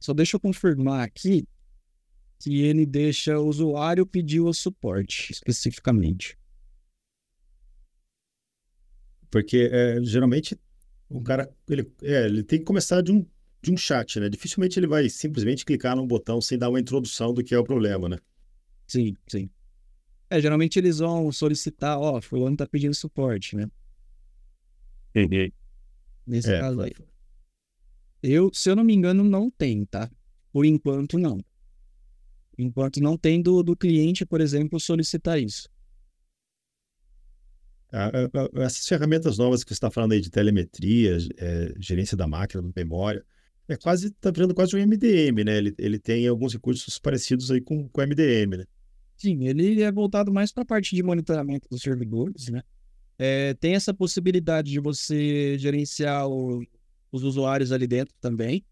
só 0.00 0.14
deixa 0.14 0.36
eu 0.36 0.40
confirmar 0.40 1.04
aqui 1.04 1.44
que 2.38 2.62
ele 2.62 2.84
deixa 2.84 3.38
o 3.38 3.46
usuário 3.46 4.06
pedir 4.06 4.40
o 4.40 4.52
suporte, 4.52 5.32
especificamente. 5.32 6.38
Porque 9.30 9.68
é, 9.72 10.02
geralmente 10.02 10.58
o 11.08 11.20
cara 11.20 11.50
ele, 11.68 11.90
é, 12.02 12.26
ele 12.26 12.42
tem 12.42 12.58
que 12.58 12.64
começar 12.64 13.00
de 13.00 13.12
um, 13.12 13.26
de 13.62 13.72
um 13.72 13.76
chat, 13.76 14.20
né? 14.20 14.28
Dificilmente 14.28 14.78
ele 14.78 14.86
vai 14.86 15.08
simplesmente 15.08 15.64
clicar 15.64 15.96
num 15.96 16.06
botão 16.06 16.40
sem 16.40 16.58
dar 16.58 16.68
uma 16.68 16.80
introdução 16.80 17.32
do 17.32 17.42
que 17.42 17.54
é 17.54 17.58
o 17.58 17.64
problema, 17.64 18.08
né? 18.08 18.18
Sim, 18.86 19.16
sim. 19.26 19.50
É, 20.28 20.40
geralmente 20.40 20.78
eles 20.78 20.98
vão 20.98 21.30
solicitar, 21.30 21.98
ó, 21.98 22.20
fulano 22.20 22.56
tá 22.56 22.66
pedindo 22.66 22.94
suporte, 22.94 23.56
né? 23.56 23.70
Entendi. 25.10 25.52
Nesse 26.26 26.52
é, 26.52 26.60
caso 26.60 26.80
aí. 26.80 26.92
Eu, 28.22 28.50
se 28.52 28.68
eu 28.68 28.74
não 28.74 28.82
me 28.82 28.94
engano, 28.94 29.22
não 29.22 29.50
tem, 29.50 29.84
tá? 29.84 30.10
Por 30.52 30.64
enquanto, 30.64 31.18
não. 31.18 31.38
Enquanto 32.58 33.00
não 33.00 33.16
tem 33.16 33.42
do, 33.42 33.62
do 33.62 33.76
cliente, 33.76 34.24
por 34.24 34.40
exemplo, 34.40 34.80
solicitar 34.80 35.40
isso. 35.40 35.68
Essas 38.54 38.86
ferramentas 38.86 39.38
novas 39.38 39.62
que 39.62 39.70
você 39.70 39.74
está 39.74 39.90
falando 39.90 40.12
aí 40.12 40.20
de 40.20 40.30
telemetria, 40.30 41.18
é, 41.38 41.74
gerência 41.78 42.16
da 42.16 42.26
máquina, 42.26 42.62
da 42.62 42.70
memória, 42.74 43.24
é 43.68 43.76
quase, 43.76 44.08
está 44.08 44.30
virando 44.30 44.54
quase 44.54 44.76
um 44.76 44.80
MDM, 44.80 45.44
né? 45.44 45.56
Ele, 45.58 45.74
ele 45.78 45.98
tem 45.98 46.26
alguns 46.26 46.52
recursos 46.52 46.98
parecidos 46.98 47.50
aí 47.50 47.60
com 47.60 47.88
o 47.92 48.00
MDM, 48.00 48.58
né? 48.58 48.64
Sim, 49.16 49.46
ele 49.46 49.80
é 49.82 49.90
voltado 49.90 50.32
mais 50.32 50.52
para 50.52 50.62
a 50.62 50.66
parte 50.66 50.94
de 50.94 51.02
monitoramento 51.02 51.68
dos 51.70 51.82
servidores, 51.82 52.48
né? 52.48 52.62
É, 53.18 53.54
tem 53.54 53.74
essa 53.74 53.94
possibilidade 53.94 54.70
de 54.70 54.78
você 54.78 55.56
gerenciar 55.58 56.28
o, 56.28 56.62
os 57.10 57.22
usuários 57.22 57.72
ali 57.72 57.86
dentro 57.86 58.14
também. 58.20 58.64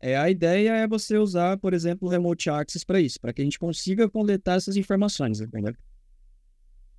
É, 0.00 0.16
a 0.16 0.30
ideia 0.30 0.70
é 0.76 0.86
você 0.86 1.18
usar, 1.18 1.58
por 1.58 1.74
exemplo, 1.74 2.06
o 2.06 2.10
Remote 2.10 2.48
Access 2.48 2.84
para 2.84 3.00
isso, 3.00 3.20
para 3.20 3.32
que 3.32 3.42
a 3.42 3.44
gente 3.44 3.58
consiga 3.58 4.08
coletar 4.08 4.54
essas 4.54 4.76
informações, 4.76 5.40
entendeu? 5.40 5.74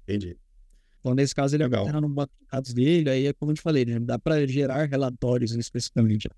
Entendi. 0.03 0.37
Então, 0.99 1.15
nesse 1.15 1.33
caso, 1.33 1.55
ele 1.55 1.63
Legal. 1.63 1.87
no 2.01 2.09
banco 2.09 2.33
de 2.39 2.47
dados 2.51 2.73
dele, 2.73 3.09
aí 3.09 3.27
é 3.27 3.33
como 3.33 3.51
eu 3.51 3.55
te 3.55 3.61
falei, 3.61 3.85
né? 3.85 3.99
dá 3.99 4.19
para 4.19 4.45
gerar 4.45 4.85
relatórios 4.85 5.51
especificamente. 5.55 6.29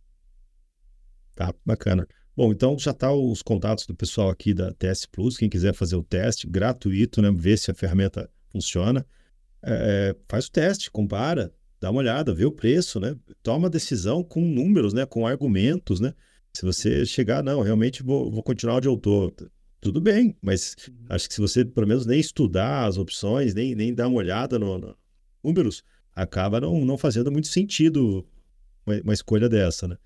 Tá, 1.36 1.54
bacana. 1.66 2.08
Bom, 2.36 2.52
então 2.52 2.78
já 2.78 2.94
tá 2.94 3.12
os 3.12 3.42
contatos 3.42 3.86
do 3.86 3.96
pessoal 3.96 4.30
aqui 4.30 4.54
da 4.54 4.72
TS 4.74 5.06
Plus, 5.06 5.38
quem 5.38 5.50
quiser 5.50 5.74
fazer 5.74 5.96
o 5.96 6.04
teste 6.04 6.48
gratuito, 6.48 7.22
né? 7.22 7.32
Ver 7.32 7.58
se 7.58 7.72
a 7.72 7.74
ferramenta 7.74 8.30
funciona. 8.50 9.06
É, 9.64 10.16
faz 10.30 10.46
o 10.46 10.52
teste, 10.52 10.90
compara, 10.90 11.54
dá 11.80 11.92
uma 11.92 12.00
olhada, 12.00 12.34
vê 12.34 12.46
o 12.46 12.52
preço, 12.52 13.00
né? 13.00 13.16
Toma 13.44 13.70
decisão 13.70 14.24
com 14.24 14.42
números, 14.42 14.94
né? 14.94 15.06
Com 15.06 15.26
argumentos, 15.26 16.00
né? 16.00 16.14
Se 16.54 16.66
você 16.66 17.06
chegar, 17.06 17.44
não, 17.44 17.62
realmente 17.62 18.04
vou, 18.04 18.30
vou 18.30 18.44
continuar 18.44 18.76
onde 18.76 18.88
eu 18.88 18.98
tô, 18.98 19.34
tudo 19.80 20.00
bem, 20.00 20.38
mas 20.42 20.76
uhum. 20.88 20.96
acho 21.10 21.28
que 21.28 21.34
se 21.34 21.42
você 21.42 21.66
pelo 21.66 21.88
menos 21.88 22.06
nem 22.06 22.20
estudar 22.20 22.86
as 22.86 22.98
opções, 22.98 23.54
nem, 23.54 23.74
nem 23.74 23.94
dar 23.94 24.08
uma 24.08 24.18
olhada 24.18 24.60
nos 24.60 24.82
no 24.82 24.98
números, 25.44 25.84
acaba 26.16 26.62
não, 26.62 26.86
não 26.86 26.98
fazendo 26.98 27.32
muito 27.32 27.48
sentido 27.48 28.26
uma, 28.86 29.02
uma 29.02 29.14
escolha 29.14 29.50
dessa, 29.50 29.88
né? 29.88 29.98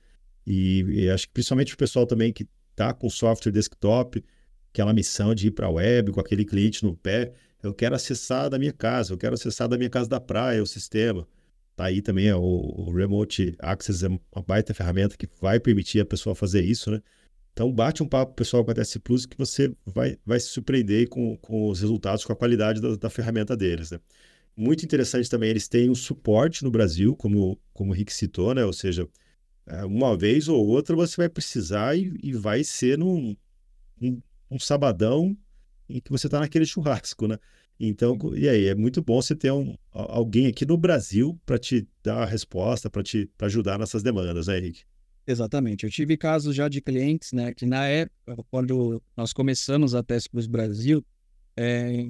E, 0.47 0.81
e, 0.87 1.09
acho 1.09 1.27
que 1.27 1.33
principalmente 1.33 1.73
o 1.73 1.77
pessoal 1.77 2.05
também 2.05 2.31
que 2.31 2.47
está 2.71 2.93
com 2.93 3.09
software 3.09 3.51
desktop, 3.51 4.23
aquela 4.69 4.93
missão 4.93 5.33
de 5.33 5.47
ir 5.47 5.51
para 5.51 5.65
a 5.65 5.71
web 5.71 6.11
com 6.11 6.19
aquele 6.19 6.45
cliente 6.45 6.83
no 6.83 6.95
pé, 6.95 7.33
eu 7.63 7.73
quero 7.73 7.95
acessar 7.95 8.49
da 8.49 8.59
minha 8.59 8.71
casa, 8.71 9.13
eu 9.13 9.17
quero 9.17 9.33
acessar 9.33 9.67
da 9.67 9.77
minha 9.77 9.89
casa 9.89 10.07
da 10.07 10.19
praia 10.19 10.61
o 10.61 10.67
sistema. 10.67 11.27
Tá 11.76 11.86
aí 11.86 12.01
também 12.01 12.32
o, 12.32 12.91
Remote 12.91 13.55
Access 13.59 14.05
é 14.05 14.07
uma 14.07 14.43
baita 14.47 14.73
ferramenta 14.73 15.17
que 15.17 15.28
vai 15.41 15.59
permitir 15.59 15.99
a 15.99 16.05
pessoa 16.05 16.34
fazer 16.34 16.63
isso, 16.63 16.89
né? 16.89 17.01
Então 17.51 17.71
bate 17.71 18.01
um 18.01 18.07
papo 18.07 18.34
pessoal 18.34 18.63
com 18.63 18.71
a 18.71 18.73
TS 18.73 18.97
Plus 18.97 19.26
que 19.26 19.38
você 19.38 19.73
vai, 19.86 20.17
vai 20.26 20.39
se 20.39 20.47
surpreender 20.47 21.09
com, 21.09 21.38
com 21.38 21.69
os 21.69 21.82
resultados, 21.82 22.23
com 22.23 22.32
a 22.32 22.36
qualidade 22.36 22.82
da, 22.82 22.95
da 22.95 23.09
ferramenta 23.09 23.55
deles, 23.57 23.91
né? 23.91 23.99
Muito 24.57 24.86
interessante 24.86 25.30
também, 25.30 25.49
eles 25.49 25.67
têm 25.67 25.89
um 25.89 25.95
suporte 25.95 26.63
no 26.63 26.71
Brasil, 26.71 27.13
como, 27.15 27.59
como 27.73 27.91
o 27.91 27.93
Rick 27.93 28.13
citou, 28.13 28.53
né? 28.53 28.63
Ou 28.63 28.71
seja, 28.71 29.07
é, 29.67 29.84
uma 29.84 30.17
vez 30.17 30.47
ou 30.47 30.65
outra 30.65 30.95
você 30.95 31.17
vai 31.17 31.30
precisar 31.30 31.97
e, 31.97 32.13
e 32.23 32.34
vai 32.34 32.63
ser 32.63 32.97
num 32.97 33.36
um, 34.01 34.21
um 34.49 34.59
sabadão 34.59 35.36
em 35.89 35.99
que 35.99 36.11
você 36.11 36.28
está 36.28 36.39
naquele 36.39 36.65
churrasco, 36.65 37.28
né? 37.28 37.38
Então, 37.80 38.17
e 38.36 38.47
aí, 38.47 38.67
é 38.67 38.76
muito 38.76 39.01
bom 39.01 39.21
você 39.21 39.36
ter 39.36 39.51
um, 39.51 39.76
alguém 39.91 40.47
aqui 40.47 40.65
no 40.65 40.78
Brasil 40.78 41.39
para 41.45 41.57
te 41.57 41.88
dar 42.01 42.23
a 42.23 42.26
resposta, 42.26 42.89
para 42.89 43.03
te 43.03 43.30
pra 43.38 43.47
ajudar 43.47 43.78
nessas 43.78 44.01
demandas, 44.01 44.47
né, 44.47 44.57
Henrique? 44.57 44.84
Exatamente. 45.28 45.84
Eu 45.84 45.89
tive 45.89 46.15
casos 46.15 46.55
já 46.55 46.69
de 46.69 46.82
clientes, 46.82 47.34
né, 47.34 47.53
que 47.53 47.65
na 47.65 47.86
época, 47.86 48.43
quando 48.49 49.01
nós 49.17 49.34
começamos 49.34 49.93
a 49.93 50.03
Plus 50.03 50.47
Brasil, 50.47 51.03
é, 51.57 52.07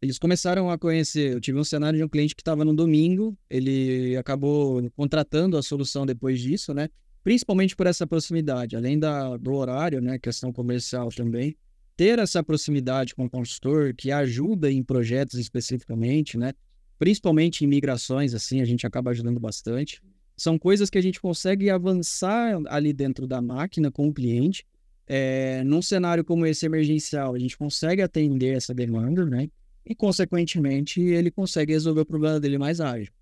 eles 0.00 0.18
começaram 0.18 0.70
a 0.70 0.78
conhecer. 0.78 1.32
Eu 1.32 1.40
tive 1.40 1.58
um 1.58 1.64
cenário 1.64 1.98
de 1.98 2.04
um 2.04 2.08
cliente 2.08 2.34
que 2.34 2.40
estava 2.40 2.64
no 2.64 2.74
domingo, 2.74 3.36
ele 3.50 4.16
acabou 4.16 4.88
contratando 4.92 5.58
a 5.58 5.62
solução 5.62 6.06
depois 6.06 6.40
disso, 6.40 6.72
né? 6.72 6.88
Principalmente 7.22 7.76
por 7.76 7.86
essa 7.86 8.06
proximidade, 8.06 8.76
além 8.76 8.98
da, 8.98 9.36
do 9.36 9.52
horário, 9.52 10.00
né? 10.00 10.18
Questão 10.18 10.50
comercial 10.52 11.10
também 11.10 11.54
ter 12.00 12.18
essa 12.18 12.42
proximidade 12.42 13.14
com 13.14 13.26
o 13.26 13.30
consultor 13.30 13.92
que 13.92 14.10
ajuda 14.10 14.72
em 14.72 14.82
projetos 14.82 15.38
especificamente, 15.38 16.38
né? 16.38 16.54
Principalmente 16.98 17.62
em 17.62 17.66
migrações, 17.66 18.32
assim, 18.32 18.62
a 18.62 18.64
gente 18.64 18.86
acaba 18.86 19.10
ajudando 19.10 19.38
bastante. 19.38 20.00
São 20.34 20.58
coisas 20.58 20.88
que 20.88 20.96
a 20.96 21.02
gente 21.02 21.20
consegue 21.20 21.68
avançar 21.68 22.58
ali 22.68 22.94
dentro 22.94 23.26
da 23.26 23.42
máquina 23.42 23.90
com 23.90 24.08
o 24.08 24.14
cliente. 24.14 24.64
É, 25.06 25.62
num 25.62 25.82
cenário 25.82 26.24
como 26.24 26.46
esse 26.46 26.64
emergencial, 26.64 27.34
a 27.34 27.38
gente 27.38 27.58
consegue 27.58 28.00
atender 28.00 28.56
essa 28.56 28.72
demanda, 28.72 29.26
né? 29.26 29.50
E, 29.84 29.94
consequentemente, 29.94 31.02
ele 31.02 31.30
consegue 31.30 31.74
resolver 31.74 32.00
o 32.00 32.06
problema 32.06 32.40
dele 32.40 32.56
mais 32.56 32.80
ágil. 32.80 33.12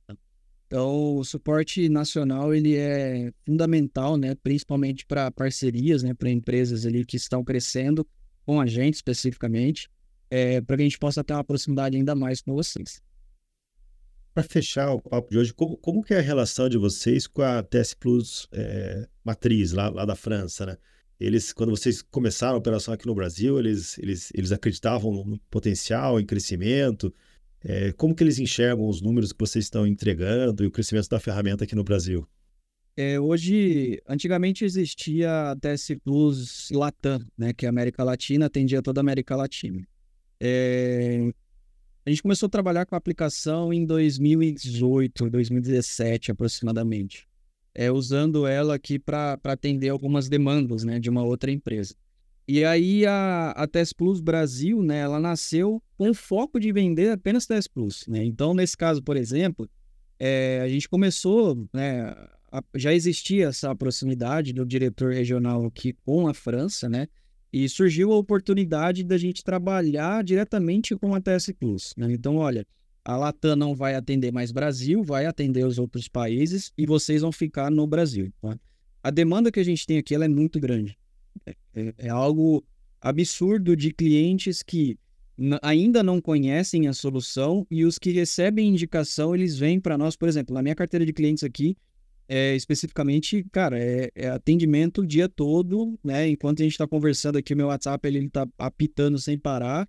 Então, 0.69 1.17
o 1.17 1.25
suporte 1.25 1.89
nacional 1.89 2.55
ele 2.55 2.77
é 2.77 3.33
fundamental, 3.45 4.17
né? 4.17 4.37
Principalmente 4.41 5.05
para 5.05 5.33
parcerias, 5.33 6.05
né? 6.05 6.15
Para 6.15 6.31
empresas 6.31 6.87
ali 6.87 7.05
que 7.05 7.17
estão 7.17 7.43
crescendo 7.43 8.07
com 8.49 8.63
a 8.63 8.67
gente 8.67 8.95
especificamente, 8.95 9.91
é, 10.31 10.63
para 10.63 10.77
que 10.77 10.83
a 10.83 10.87
gente 10.87 10.99
possa 10.99 11.23
ter 11.23 11.35
uma 11.35 11.45
proximidade 11.45 11.99
ainda 11.99 12.15
mais 12.15 12.41
com 12.41 12.55
vocês. 12.55 13.03
Para 14.33 14.43
fechar 14.43 14.91
o 14.91 15.03
papo 15.03 15.31
de 15.31 15.37
hoje, 15.37 15.53
como, 15.53 15.77
como 15.77 16.03
que 16.03 16.15
é 16.15 16.19
a 16.19 16.23
relação 16.23 16.67
de 16.67 16.79
vocês 16.79 17.27
com 17.27 17.43
a 17.43 17.63
TS 17.63 17.93
Plus 17.93 18.49
é, 18.51 19.07
matriz 19.23 19.73
lá, 19.73 19.91
lá 19.91 20.07
da 20.07 20.17
França, 20.17 20.65
né? 20.65 20.79
Eles, 21.21 21.53
quando 21.53 21.77
vocês 21.77 22.01
começaram 22.01 22.55
a 22.55 22.59
operação 22.59 22.95
aqui 22.95 23.07
no 23.07 23.15
Brasil, 23.15 23.59
eles, 23.59 23.99
eles, 23.99 24.33
eles 24.35 24.51
acreditavam 24.51 25.13
no 25.13 25.39
potencial, 25.51 26.19
em 26.19 26.25
crescimento. 26.25 27.13
É, 27.63 27.93
como 27.93 28.15
que 28.15 28.25
eles 28.25 28.39
enxergam 28.39 28.89
os 28.89 29.03
números 29.03 29.31
que 29.31 29.41
vocês 29.41 29.67
estão 29.67 29.87
entregando 29.87 30.65
e 30.65 30.69
o 30.69 30.71
crescimento 30.71 31.11
da 31.11 31.21
ferramenta 31.21 31.65
aqui 31.65 31.75
no 31.75 31.85
Brasil? 31.85 32.27
É, 33.01 33.21
hoje, 33.21 34.03
antigamente 34.09 34.65
existia 34.65 35.53
a 35.53 35.55
TS 35.55 35.93
Plus 36.03 36.69
Latam, 36.73 37.25
né, 37.39 37.53
que 37.53 37.65
é 37.65 37.69
a 37.69 37.71
América 37.71 38.03
Latina, 38.03 38.47
atendia 38.47 38.83
toda 38.83 38.99
a 38.99 39.03
América 39.03 39.37
Latina. 39.37 39.87
É, 40.41 41.33
a 42.05 42.11
gente 42.11 42.21
começou 42.21 42.49
a 42.49 42.51
trabalhar 42.51 42.87
com 42.87 42.97
a 42.97 42.99
aplicação 42.99 43.73
em 43.73 43.87
2018, 43.87 45.31
2017 45.31 46.33
aproximadamente, 46.33 47.29
é, 47.73 47.89
usando 47.89 48.49
ela 48.49 48.75
aqui 48.75 48.99
para 48.99 49.39
atender 49.45 49.91
algumas 49.91 50.29
demandas 50.29 50.83
né, 50.83 50.99
de 50.99 51.09
uma 51.09 51.23
outra 51.23 51.53
empresa. 51.53 51.95
E 52.49 52.65
aí 52.65 53.07
a, 53.07 53.53
a 53.53 53.69
TES 53.69 53.93
Plus 53.93 54.21
Brasil, 54.21 54.83
né, 54.83 54.99
ela 54.99 55.21
nasceu 55.21 55.81
com 55.97 56.11
o 56.11 56.15
foco 56.15 56.59
de 56.59 56.73
vender 56.73 57.13
apenas 57.13 57.47
TES 57.47 57.69
Plus. 57.69 58.09
Né? 58.09 58.25
Então, 58.25 58.55
nesse 58.55 58.77
caso, 58.77 59.01
por 59.01 59.17
exemplo, 59.17 59.71
é, 60.19 60.63
a 60.65 60.69
gente 60.69 60.89
começou, 60.89 61.65
né, 61.73 62.13
já 62.75 62.95
existia 62.95 63.49
essa 63.49 63.75
proximidade 63.75 64.53
do 64.53 64.65
diretor 64.65 65.13
regional 65.13 65.65
aqui 65.67 65.93
com 66.05 66.27
a 66.27 66.35
França, 66.35 66.89
né? 66.89 67.07
E 67.53 67.69
surgiu 67.69 68.13
a 68.13 68.17
oportunidade 68.17 69.03
da 69.03 69.17
gente 69.17 69.43
trabalhar 69.43 70.23
diretamente 70.23 70.95
com 70.97 71.15
a 71.15 71.21
TS 71.21 71.53
Plus. 71.59 71.95
Né? 71.97 72.13
Então, 72.13 72.37
olha, 72.37 72.67
a 73.05 73.17
Latam 73.17 73.57
não 73.57 73.75
vai 73.75 73.95
atender 73.95 74.31
mais 74.31 74.53
Brasil, 74.53 75.03
vai 75.03 75.25
atender 75.25 75.65
os 75.65 75.79
outros 75.79 76.09
países 76.09 76.73
e 76.77 76.85
vocês 76.85 77.23
vão 77.23 77.33
ficar 77.33 77.71
no 77.71 77.87
Brasil. 77.87 78.31
Tá? 78.43 78.59
A 79.03 79.11
demanda 79.11 79.51
que 79.51 79.59
a 79.59 79.65
gente 79.65 79.87
tem 79.87 79.97
aqui 79.97 80.15
ela 80.15 80.27
é 80.27 80.29
muito 80.29 80.61
grande. 80.61 80.99
É, 81.47 81.57
é, 81.75 81.95
é 81.99 82.09
algo 82.11 82.63
absurdo 83.01 83.75
de 83.75 83.93
clientes 83.93 84.63
que 84.63 84.99
ainda 85.63 86.03
não 86.03 86.21
conhecem 86.21 86.89
a 86.89 86.93
solução 86.93 87.67
e 87.71 87.85
os 87.85 87.99
que 87.99 88.11
recebem 88.11 88.69
indicação, 88.69 89.35
eles 89.35 89.57
vêm 89.57 89.81
para 89.81 89.97
nós, 89.97 90.17
por 90.17 90.29
exemplo, 90.29 90.55
na 90.55 90.63
minha 90.63 90.75
carteira 90.75 91.07
de 91.07 91.13
clientes 91.13 91.45
aqui, 91.45 91.77
é, 92.29 92.55
especificamente, 92.55 93.45
cara, 93.51 93.79
é, 93.79 94.11
é, 94.15 94.29
atendimento 94.29 95.01
o 95.01 95.07
dia 95.07 95.29
todo, 95.29 95.99
né? 96.05 96.29
Enquanto 96.29 96.61
a 96.61 96.63
gente 96.63 96.73
está 96.73 96.87
conversando 96.87 97.39
aqui, 97.39 97.55
o 97.55 97.57
meu 97.57 97.69
WhatsApp 97.69 98.07
ele 98.07 98.27
está 98.27 98.47
apitando 98.59 99.19
sem 99.19 99.39
parar. 99.39 99.89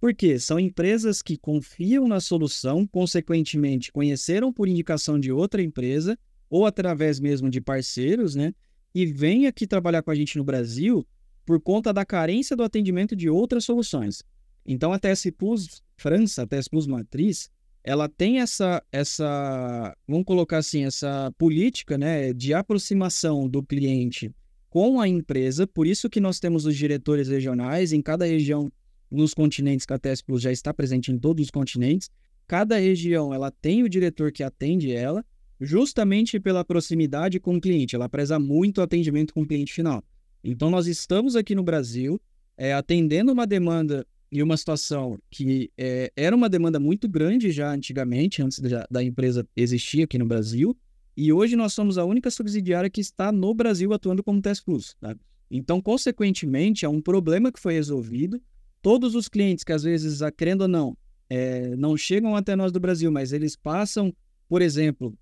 Por 0.00 0.14
quê? 0.14 0.38
São 0.38 0.58
empresas 0.58 1.20
que 1.20 1.36
confiam 1.36 2.06
na 2.06 2.20
solução, 2.20 2.86
consequentemente, 2.86 3.92
conheceram 3.92 4.52
por 4.52 4.68
indicação 4.68 5.18
de 5.18 5.32
outra 5.32 5.60
empresa 5.60 6.16
ou 6.48 6.64
através 6.64 7.18
mesmo 7.18 7.50
de 7.50 7.60
parceiros, 7.60 8.36
né? 8.36 8.54
E 8.94 9.04
vêm 9.04 9.46
aqui 9.46 9.66
trabalhar 9.66 10.02
com 10.02 10.10
a 10.10 10.14
gente 10.14 10.38
no 10.38 10.44
Brasil 10.44 11.06
por 11.44 11.60
conta 11.60 11.92
da 11.92 12.04
carência 12.04 12.56
do 12.56 12.62
atendimento 12.62 13.16
de 13.16 13.28
outras 13.28 13.64
soluções. 13.64 14.22
Então, 14.64 14.92
a 14.92 14.98
TS 14.98 15.26
Plus 15.36 15.82
França, 15.96 16.42
a 16.42 16.46
TS 16.46 16.68
Plus 16.68 16.86
Matriz, 16.86 17.50
ela 17.82 18.08
tem 18.08 18.40
essa, 18.40 18.82
essa, 18.92 19.96
vamos 20.06 20.24
colocar 20.24 20.58
assim, 20.58 20.84
essa 20.84 21.32
política 21.38 21.96
né, 21.96 22.32
de 22.32 22.52
aproximação 22.52 23.48
do 23.48 23.62
cliente 23.62 24.30
com 24.68 25.00
a 25.00 25.08
empresa, 25.08 25.66
por 25.66 25.86
isso 25.86 26.08
que 26.08 26.20
nós 26.20 26.38
temos 26.38 26.64
os 26.64 26.76
diretores 26.76 27.28
regionais 27.28 27.92
em 27.92 28.00
cada 28.00 28.24
região 28.24 28.70
nos 29.10 29.34
continentes 29.34 29.84
que 29.84 29.92
a 29.92 29.98
Plus 30.24 30.42
já 30.42 30.52
está 30.52 30.72
presente 30.72 31.10
em 31.10 31.18
todos 31.18 31.46
os 31.46 31.50
continentes. 31.50 32.08
Cada 32.46 32.78
região 32.78 33.34
ela 33.34 33.50
tem 33.50 33.82
o 33.82 33.88
diretor 33.88 34.30
que 34.30 34.44
atende 34.44 34.92
ela, 34.92 35.24
justamente 35.60 36.38
pela 36.38 36.64
proximidade 36.64 37.40
com 37.40 37.56
o 37.56 37.60
cliente. 37.60 37.96
Ela 37.96 38.08
preza 38.08 38.38
muito 38.38 38.78
o 38.78 38.82
atendimento 38.82 39.34
com 39.34 39.42
o 39.42 39.46
cliente 39.46 39.72
final. 39.72 40.02
Então 40.42 40.70
nós 40.70 40.86
estamos 40.86 41.34
aqui 41.34 41.54
no 41.54 41.62
Brasil 41.62 42.20
é, 42.56 42.72
atendendo 42.72 43.32
uma 43.32 43.46
demanda 43.46 44.06
e 44.30 44.42
uma 44.42 44.56
situação 44.56 45.18
que 45.30 45.70
é, 45.76 46.12
era 46.16 46.34
uma 46.34 46.48
demanda 46.48 46.78
muito 46.78 47.08
grande 47.08 47.50
já 47.50 47.72
antigamente, 47.72 48.42
antes 48.42 48.58
da, 48.60 48.86
da, 48.90 49.02
empresa 49.02 49.46
existir 49.56 50.02
aqui 50.02 50.18
no 50.18 50.26
Brasil, 50.26 50.76
e 51.16 51.32
hoje 51.32 51.56
nós 51.56 51.72
somos 51.72 51.98
a 51.98 52.04
única 52.04 52.30
subsidiária 52.30 52.88
que 52.88 53.00
está 53.00 53.32
no 53.32 53.52
Brasil 53.52 53.92
atuando 53.92 54.22
como 54.22 54.40
Test 54.40 54.64
Plus. 54.64 54.94
Tá? 55.00 55.16
Então, 55.50 55.80
consequentemente, 55.80 56.84
é 56.84 56.88
um 56.88 57.00
problema 57.00 57.50
que 57.50 57.58
foi 57.58 57.74
resolvido. 57.74 58.40
Todos 58.80 59.14
os 59.14 59.28
clientes 59.28 59.64
que 59.64 59.72
às 59.72 59.82
vezes, 59.82 60.20
querendo 60.36 60.62
ou 60.62 60.68
não, 60.68 60.96
é, 61.28 61.74
não 61.76 61.96
chegam 61.96 62.36
até 62.36 62.54
nós 62.54 62.70
do 62.70 62.80
Brasil, 62.80 63.10
mas 63.10 63.32
eles 63.32 63.56
passam, 63.56 64.14
por 64.48 64.62
exemplo, 64.62 65.12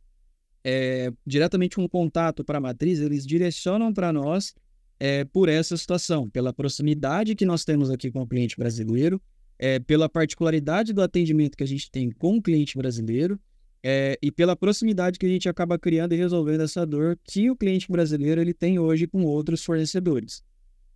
é, 0.63 1.11
diretamente 1.27 1.81
um 1.81 1.89
contato 1.89 2.45
para 2.45 2.59
a 2.59 2.61
matriz, 2.61 3.01
eles 3.01 3.27
direcionam 3.27 3.93
para 3.93 4.13
nós 4.13 4.55
é, 5.01 5.25
por 5.25 5.49
essa 5.49 5.77
situação, 5.77 6.29
pela 6.29 6.53
proximidade 6.53 7.35
que 7.35 7.47
nós 7.47 7.65
temos 7.65 7.91
aqui 7.91 8.11
com 8.11 8.23
o 8.23 8.27
cliente 8.27 8.57
brasileiro, 8.57 9.20
é, 9.59 9.79
pela 9.79 10.09
particularidade 10.09 10.93
do 10.93 11.03
atendimento 11.03 11.57
que 11.57 11.65
a 11.65 11.69
gente 11.69 11.91
tem 11.91 12.11
com 12.11 12.37
o 12.37 12.43
cliente 12.43 12.77
brasileiro 12.77 13.39
é, 13.83 14.19
e 14.23 14.31
pela 14.31 14.57
proximidade 14.57 15.19
que 15.19 15.27
a 15.27 15.29
gente 15.29 15.49
acaba 15.49 15.79
criando 15.79 16.12
e 16.12 16.16
resolvendo 16.16 16.62
essa 16.62 16.85
dor 16.85 17.19
que 17.25 17.51
o 17.51 17.57
cliente 17.57 17.91
brasileiro 17.91 18.41
ele 18.41 18.55
tem 18.55 18.79
hoje 18.79 19.07
com 19.07 19.25
outros 19.25 19.65
fornecedores. 19.65 20.43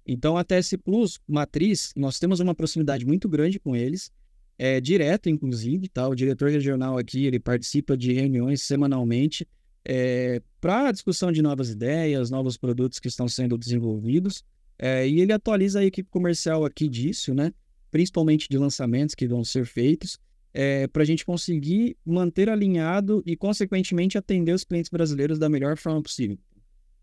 Então, 0.06 0.36
a 0.36 0.42
TS 0.42 0.74
Plus 0.82 1.20
Matriz, 1.28 1.92
nós 1.96 2.18
temos 2.18 2.40
uma 2.40 2.54
proximidade 2.54 3.06
muito 3.06 3.28
grande 3.28 3.58
com 3.60 3.76
eles, 3.76 4.10
é, 4.58 4.80
direto, 4.80 5.28
inclusive, 5.28 5.88
tá? 5.88 6.08
O 6.08 6.14
diretor 6.14 6.50
regional 6.50 6.98
aqui, 6.98 7.24
ele 7.24 7.38
participa 7.38 7.96
de 7.96 8.12
reuniões 8.12 8.62
semanalmente, 8.62 9.46
é, 9.84 10.40
para 10.60 10.88
a 10.88 10.92
discussão 10.92 11.32
de 11.32 11.42
novas 11.42 11.70
ideias, 11.70 12.30
novos 12.30 12.56
produtos 12.56 12.98
que 12.98 13.08
estão 13.08 13.28
sendo 13.28 13.58
desenvolvidos. 13.58 14.44
É, 14.78 15.06
e 15.08 15.20
ele 15.20 15.32
atualiza 15.32 15.80
a 15.80 15.84
equipe 15.84 16.08
comercial 16.10 16.64
aqui 16.64 16.88
disso, 16.88 17.34
né? 17.34 17.52
principalmente 17.92 18.48
de 18.48 18.56
lançamentos 18.56 19.14
que 19.14 19.28
vão 19.28 19.44
ser 19.44 19.66
feitos, 19.66 20.18
é, 20.54 20.86
para 20.88 21.02
a 21.02 21.06
gente 21.06 21.24
conseguir 21.24 21.96
manter 22.04 22.48
alinhado 22.48 23.22
e, 23.24 23.36
consequentemente, 23.36 24.16
atender 24.18 24.52
os 24.52 24.64
clientes 24.64 24.90
brasileiros 24.90 25.38
da 25.38 25.48
melhor 25.48 25.76
forma 25.76 26.02
possível. 26.02 26.38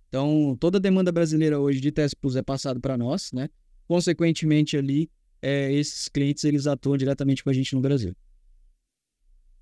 Então, 0.08 0.58
toda 0.60 0.80
a 0.80 0.82
demanda 0.82 1.12
brasileira 1.12 1.60
hoje 1.60 1.80
de 1.80 1.92
TES 1.92 2.16
Plus 2.16 2.36
é 2.36 2.42
passada 2.42 2.80
para 2.80 2.98
nós, 2.98 3.32
né? 3.32 3.50
Consequentemente, 3.88 4.76
ali, 4.76 5.10
é, 5.42 5.72
esses 5.72 6.10
clientes 6.10 6.44
eles 6.44 6.66
atuam 6.66 6.98
diretamente 6.98 7.44
com 7.44 7.52
a 7.52 7.54
gente 7.54 7.76
no 7.76 7.82
Brasil. 7.82 8.16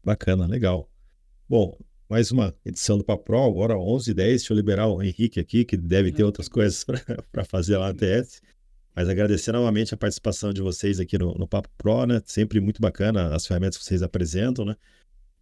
Bacana, 0.04 0.48
legal. 0.48 0.90
Bom, 1.50 1.78
mais 2.10 2.32
uma 2.32 2.56
edição 2.66 2.98
do 2.98 3.04
Papo 3.04 3.26
Pro, 3.26 3.44
agora 3.44 3.78
11 3.78 4.12
h 4.12 4.16
10 4.16 4.30
Deixa 4.42 4.54
eu 4.54 4.58
liberar 4.58 4.88
o 4.88 5.04
Henrique 5.04 5.40
aqui, 5.40 5.66
que 5.66 5.76
deve 5.76 6.12
ter 6.12 6.24
outras 6.24 6.48
coisas 6.48 6.86
para 7.32 7.44
fazer 7.44 7.78
lá 7.78 7.88
na 7.88 7.94
TS. 7.94 8.42
Mas 8.96 9.10
agradecer 9.10 9.52
novamente 9.52 9.94
a 9.94 9.98
participação 9.98 10.54
de 10.54 10.62
vocês 10.62 11.00
aqui 11.00 11.18
no, 11.18 11.34
no 11.36 11.48
Papo 11.48 11.70
Pro, 11.78 12.06
né? 12.06 12.22
Sempre 12.26 12.60
muito 12.60 12.82
bacana 12.82 13.36
as 13.36 13.46
ferramentas 13.46 13.78
que 13.78 13.84
vocês 13.84 14.02
apresentam, 14.02 14.66
né? 14.66 14.76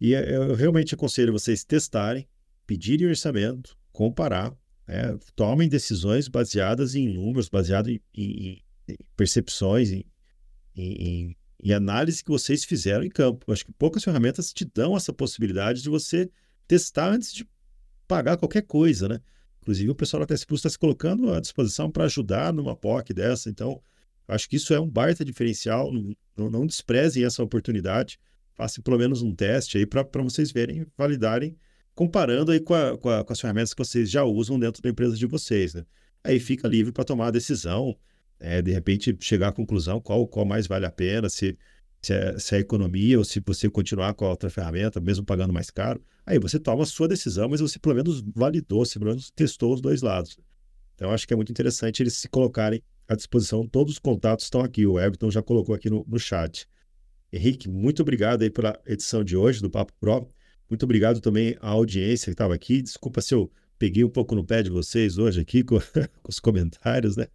E 0.00 0.12
eu 0.12 0.54
realmente 0.54 0.94
aconselho 0.94 1.32
vocês 1.32 1.64
testarem, 1.64 2.28
pedirem 2.66 3.08
orçamento, 3.08 3.78
comparar, 3.92 4.52
né? 4.86 5.16
tomem 5.34 5.70
decisões 5.70 6.28
baseadas 6.28 6.94
em 6.94 7.08
números, 7.08 7.48
baseadas 7.48 7.92
em, 7.92 8.00
em, 8.14 8.62
em 8.88 8.96
percepções, 9.16 9.90
em, 9.90 10.04
em 10.76 11.72
análise 11.72 12.22
que 12.22 12.30
vocês 12.30 12.62
fizeram 12.64 13.04
em 13.04 13.08
campo. 13.08 13.46
Eu 13.48 13.54
acho 13.54 13.64
que 13.64 13.72
poucas 13.72 14.04
ferramentas 14.04 14.52
te 14.52 14.66
dão 14.66 14.94
essa 14.94 15.14
possibilidade 15.14 15.80
de 15.80 15.88
você 15.88 16.30
testar 16.66 17.10
antes 17.10 17.32
de 17.32 17.46
pagar 18.06 18.36
qualquer 18.36 18.62
coisa, 18.62 19.08
né? 19.08 19.20
Inclusive, 19.60 19.90
o 19.90 19.94
pessoal 19.94 20.20
da 20.24 20.26
TS 20.26 20.44
Plus 20.44 20.60
está 20.60 20.70
se 20.70 20.78
colocando 20.78 21.32
à 21.32 21.40
disposição 21.40 21.90
para 21.90 22.04
ajudar 22.04 22.52
numa 22.52 22.76
POC 22.76 23.12
dessa. 23.12 23.50
Então, 23.50 23.82
acho 24.28 24.48
que 24.48 24.56
isso 24.56 24.72
é 24.72 24.78
um 24.78 24.88
baita 24.88 25.24
diferencial. 25.24 25.92
Não, 25.92 26.14
não, 26.36 26.50
não 26.50 26.66
desprezem 26.66 27.24
essa 27.24 27.42
oportunidade. 27.42 28.18
Façam 28.54 28.82
pelo 28.82 28.96
menos 28.96 29.22
um 29.22 29.34
teste 29.34 29.78
aí 29.78 29.84
para 29.84 30.04
vocês 30.22 30.52
verem, 30.52 30.86
validarem, 30.96 31.56
comparando 31.96 32.52
aí 32.52 32.60
com, 32.60 32.74
a, 32.74 32.96
com, 32.96 33.10
a, 33.10 33.24
com, 33.24 33.32
as 33.32 33.40
ferramentas 33.40 33.74
que 33.74 33.84
vocês 33.84 34.08
já 34.08 34.22
usam 34.22 34.58
dentro 34.58 34.80
da 34.80 34.88
empresa 34.88 35.16
de 35.16 35.26
vocês, 35.26 35.74
né? 35.74 35.84
Aí 36.22 36.38
fica 36.38 36.68
livre 36.68 36.92
para 36.92 37.04
tomar 37.04 37.26
a 37.26 37.30
decisão, 37.30 37.96
é, 38.38 38.62
de 38.62 38.72
repente 38.72 39.16
chegar 39.20 39.48
à 39.48 39.52
conclusão 39.52 40.00
qual, 40.00 40.26
qual 40.26 40.46
mais 40.46 40.66
vale 40.66 40.86
a 40.86 40.90
pena, 40.90 41.28
se 41.28 41.58
se 42.06 42.12
é, 42.12 42.38
se 42.38 42.54
é 42.54 42.58
economia 42.60 43.18
ou 43.18 43.24
se 43.24 43.42
você 43.44 43.68
continuar 43.68 44.14
com 44.14 44.24
a 44.24 44.30
outra 44.30 44.48
ferramenta, 44.48 45.00
mesmo 45.00 45.24
pagando 45.24 45.52
mais 45.52 45.70
caro, 45.70 46.00
aí 46.24 46.38
você 46.38 46.58
toma 46.58 46.84
a 46.84 46.86
sua 46.86 47.08
decisão, 47.08 47.48
mas 47.48 47.60
você 47.60 47.78
pelo 47.78 47.96
menos 47.96 48.22
validou, 48.34 48.84
você 48.84 48.98
pelo 48.98 49.10
menos 49.10 49.30
testou 49.30 49.74
os 49.74 49.80
dois 49.80 50.02
lados. 50.02 50.38
Então, 50.94 51.10
acho 51.10 51.26
que 51.26 51.32
é 51.32 51.36
muito 51.36 51.50
interessante 51.50 52.02
eles 52.02 52.14
se 52.14 52.28
colocarem 52.28 52.82
à 53.08 53.14
disposição. 53.14 53.66
Todos 53.66 53.94
os 53.94 53.98
contatos 53.98 54.46
estão 54.46 54.62
aqui. 54.62 54.86
O 54.86 54.98
Everton 54.98 55.30
já 55.30 55.42
colocou 55.42 55.74
aqui 55.74 55.90
no, 55.90 56.06
no 56.08 56.18
chat. 56.18 56.66
Henrique, 57.32 57.68
muito 57.68 58.02
obrigado 58.02 58.42
aí 58.42 58.50
pela 58.50 58.80
edição 58.86 59.22
de 59.22 59.36
hoje 59.36 59.60
do 59.60 59.68
Papo 59.68 59.92
Pro. 60.00 60.30
Muito 60.70 60.84
obrigado 60.84 61.20
também 61.20 61.56
à 61.60 61.70
audiência 61.70 62.26
que 62.26 62.34
estava 62.34 62.54
aqui. 62.54 62.80
Desculpa 62.80 63.20
se 63.20 63.34
eu 63.34 63.50
peguei 63.78 64.04
um 64.04 64.08
pouco 64.08 64.34
no 64.34 64.44
pé 64.44 64.62
de 64.62 64.70
vocês 64.70 65.18
hoje 65.18 65.40
aqui 65.40 65.62
com, 65.62 65.78
com 66.22 66.30
os 66.30 66.38
comentários, 66.38 67.16
né? 67.16 67.26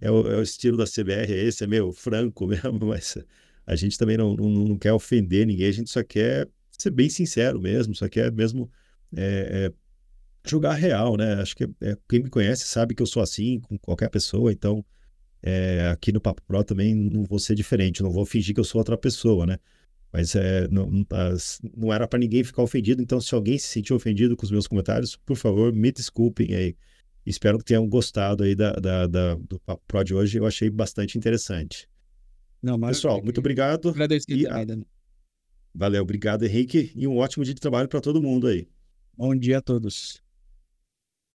É 0.00 0.10
o, 0.10 0.30
é 0.30 0.36
o, 0.36 0.42
estilo 0.42 0.76
da 0.76 0.84
CBR, 0.84 1.32
é 1.32 1.44
esse, 1.44 1.64
é 1.64 1.66
meio 1.66 1.90
franco 1.90 2.46
mesmo, 2.46 2.86
mas 2.86 3.18
a 3.68 3.76
gente 3.76 3.98
também 3.98 4.16
não, 4.16 4.34
não, 4.34 4.48
não, 4.48 4.78
quer 4.78 4.94
ofender 4.94 5.46
ninguém, 5.46 5.68
a 5.68 5.72
gente 5.72 5.90
só 5.90 6.02
quer 6.02 6.48
ser 6.78 6.90
bem 6.90 7.10
sincero 7.10 7.60
mesmo, 7.60 7.94
só 7.94 8.08
quer 8.08 8.32
mesmo 8.32 8.70
é, 9.14 9.66
é, 9.70 9.72
jogar 10.48 10.72
real, 10.72 11.18
né? 11.18 11.34
Acho 11.34 11.54
que 11.54 11.64
é, 11.82 11.94
quem 12.08 12.22
me 12.22 12.30
conhece 12.30 12.64
sabe 12.64 12.94
que 12.94 13.02
eu 13.02 13.06
sou 13.06 13.22
assim 13.22 13.60
com 13.60 13.78
qualquer 13.78 14.08
pessoa, 14.08 14.50
então 14.50 14.82
é, 15.42 15.86
aqui 15.92 16.10
no 16.12 16.20
Papo 16.20 16.42
Pro 16.46 16.64
também 16.64 16.94
não 16.94 17.24
vou 17.24 17.38
ser 17.38 17.54
diferente, 17.54 18.02
não 18.02 18.10
vou 18.10 18.24
fingir 18.24 18.54
que 18.54 18.60
eu 18.60 18.64
sou 18.64 18.78
outra 18.78 18.96
pessoa, 18.96 19.44
né? 19.44 19.58
Mas 20.10 20.34
é, 20.34 20.66
não, 20.68 20.90
não 21.76 21.92
era 21.92 22.08
para 22.08 22.18
ninguém 22.18 22.42
ficar 22.42 22.62
ofendido, 22.62 23.02
então 23.02 23.20
se 23.20 23.34
alguém 23.34 23.58
se 23.58 23.68
sentiu 23.68 23.96
ofendido 23.96 24.34
com 24.34 24.46
os 24.46 24.50
meus 24.50 24.66
comentários, 24.66 25.14
por 25.14 25.36
favor, 25.36 25.74
me 25.74 25.92
desculpem 25.92 26.54
aí. 26.54 26.74
Espero 27.26 27.58
que 27.58 27.64
tenham 27.64 27.86
gostado 27.86 28.44
aí 28.44 28.54
da, 28.54 28.72
da, 28.72 29.06
da 29.06 29.34
do 29.34 29.60
Papo 29.60 29.82
Pro 29.86 30.02
de 30.02 30.14
hoje, 30.14 30.38
eu 30.38 30.46
achei 30.46 30.70
bastante 30.70 31.18
interessante. 31.18 31.86
Não, 32.62 32.76
mas 32.76 32.96
Pessoal, 32.96 33.22
muito 33.22 33.38
obrigado. 33.38 33.90
Agradecido. 33.90 34.34
E, 34.34 34.46
né? 34.66 34.82
Valeu, 35.74 36.02
obrigado, 36.02 36.44
Henrique, 36.44 36.92
e 36.94 37.06
um 37.06 37.18
ótimo 37.18 37.44
dia 37.44 37.54
de 37.54 37.60
trabalho 37.60 37.88
para 37.88 38.00
todo 38.00 38.22
mundo 38.22 38.46
aí. 38.46 38.68
Bom 39.16 39.34
dia 39.34 39.58
a 39.58 39.62
todos. 39.62 40.22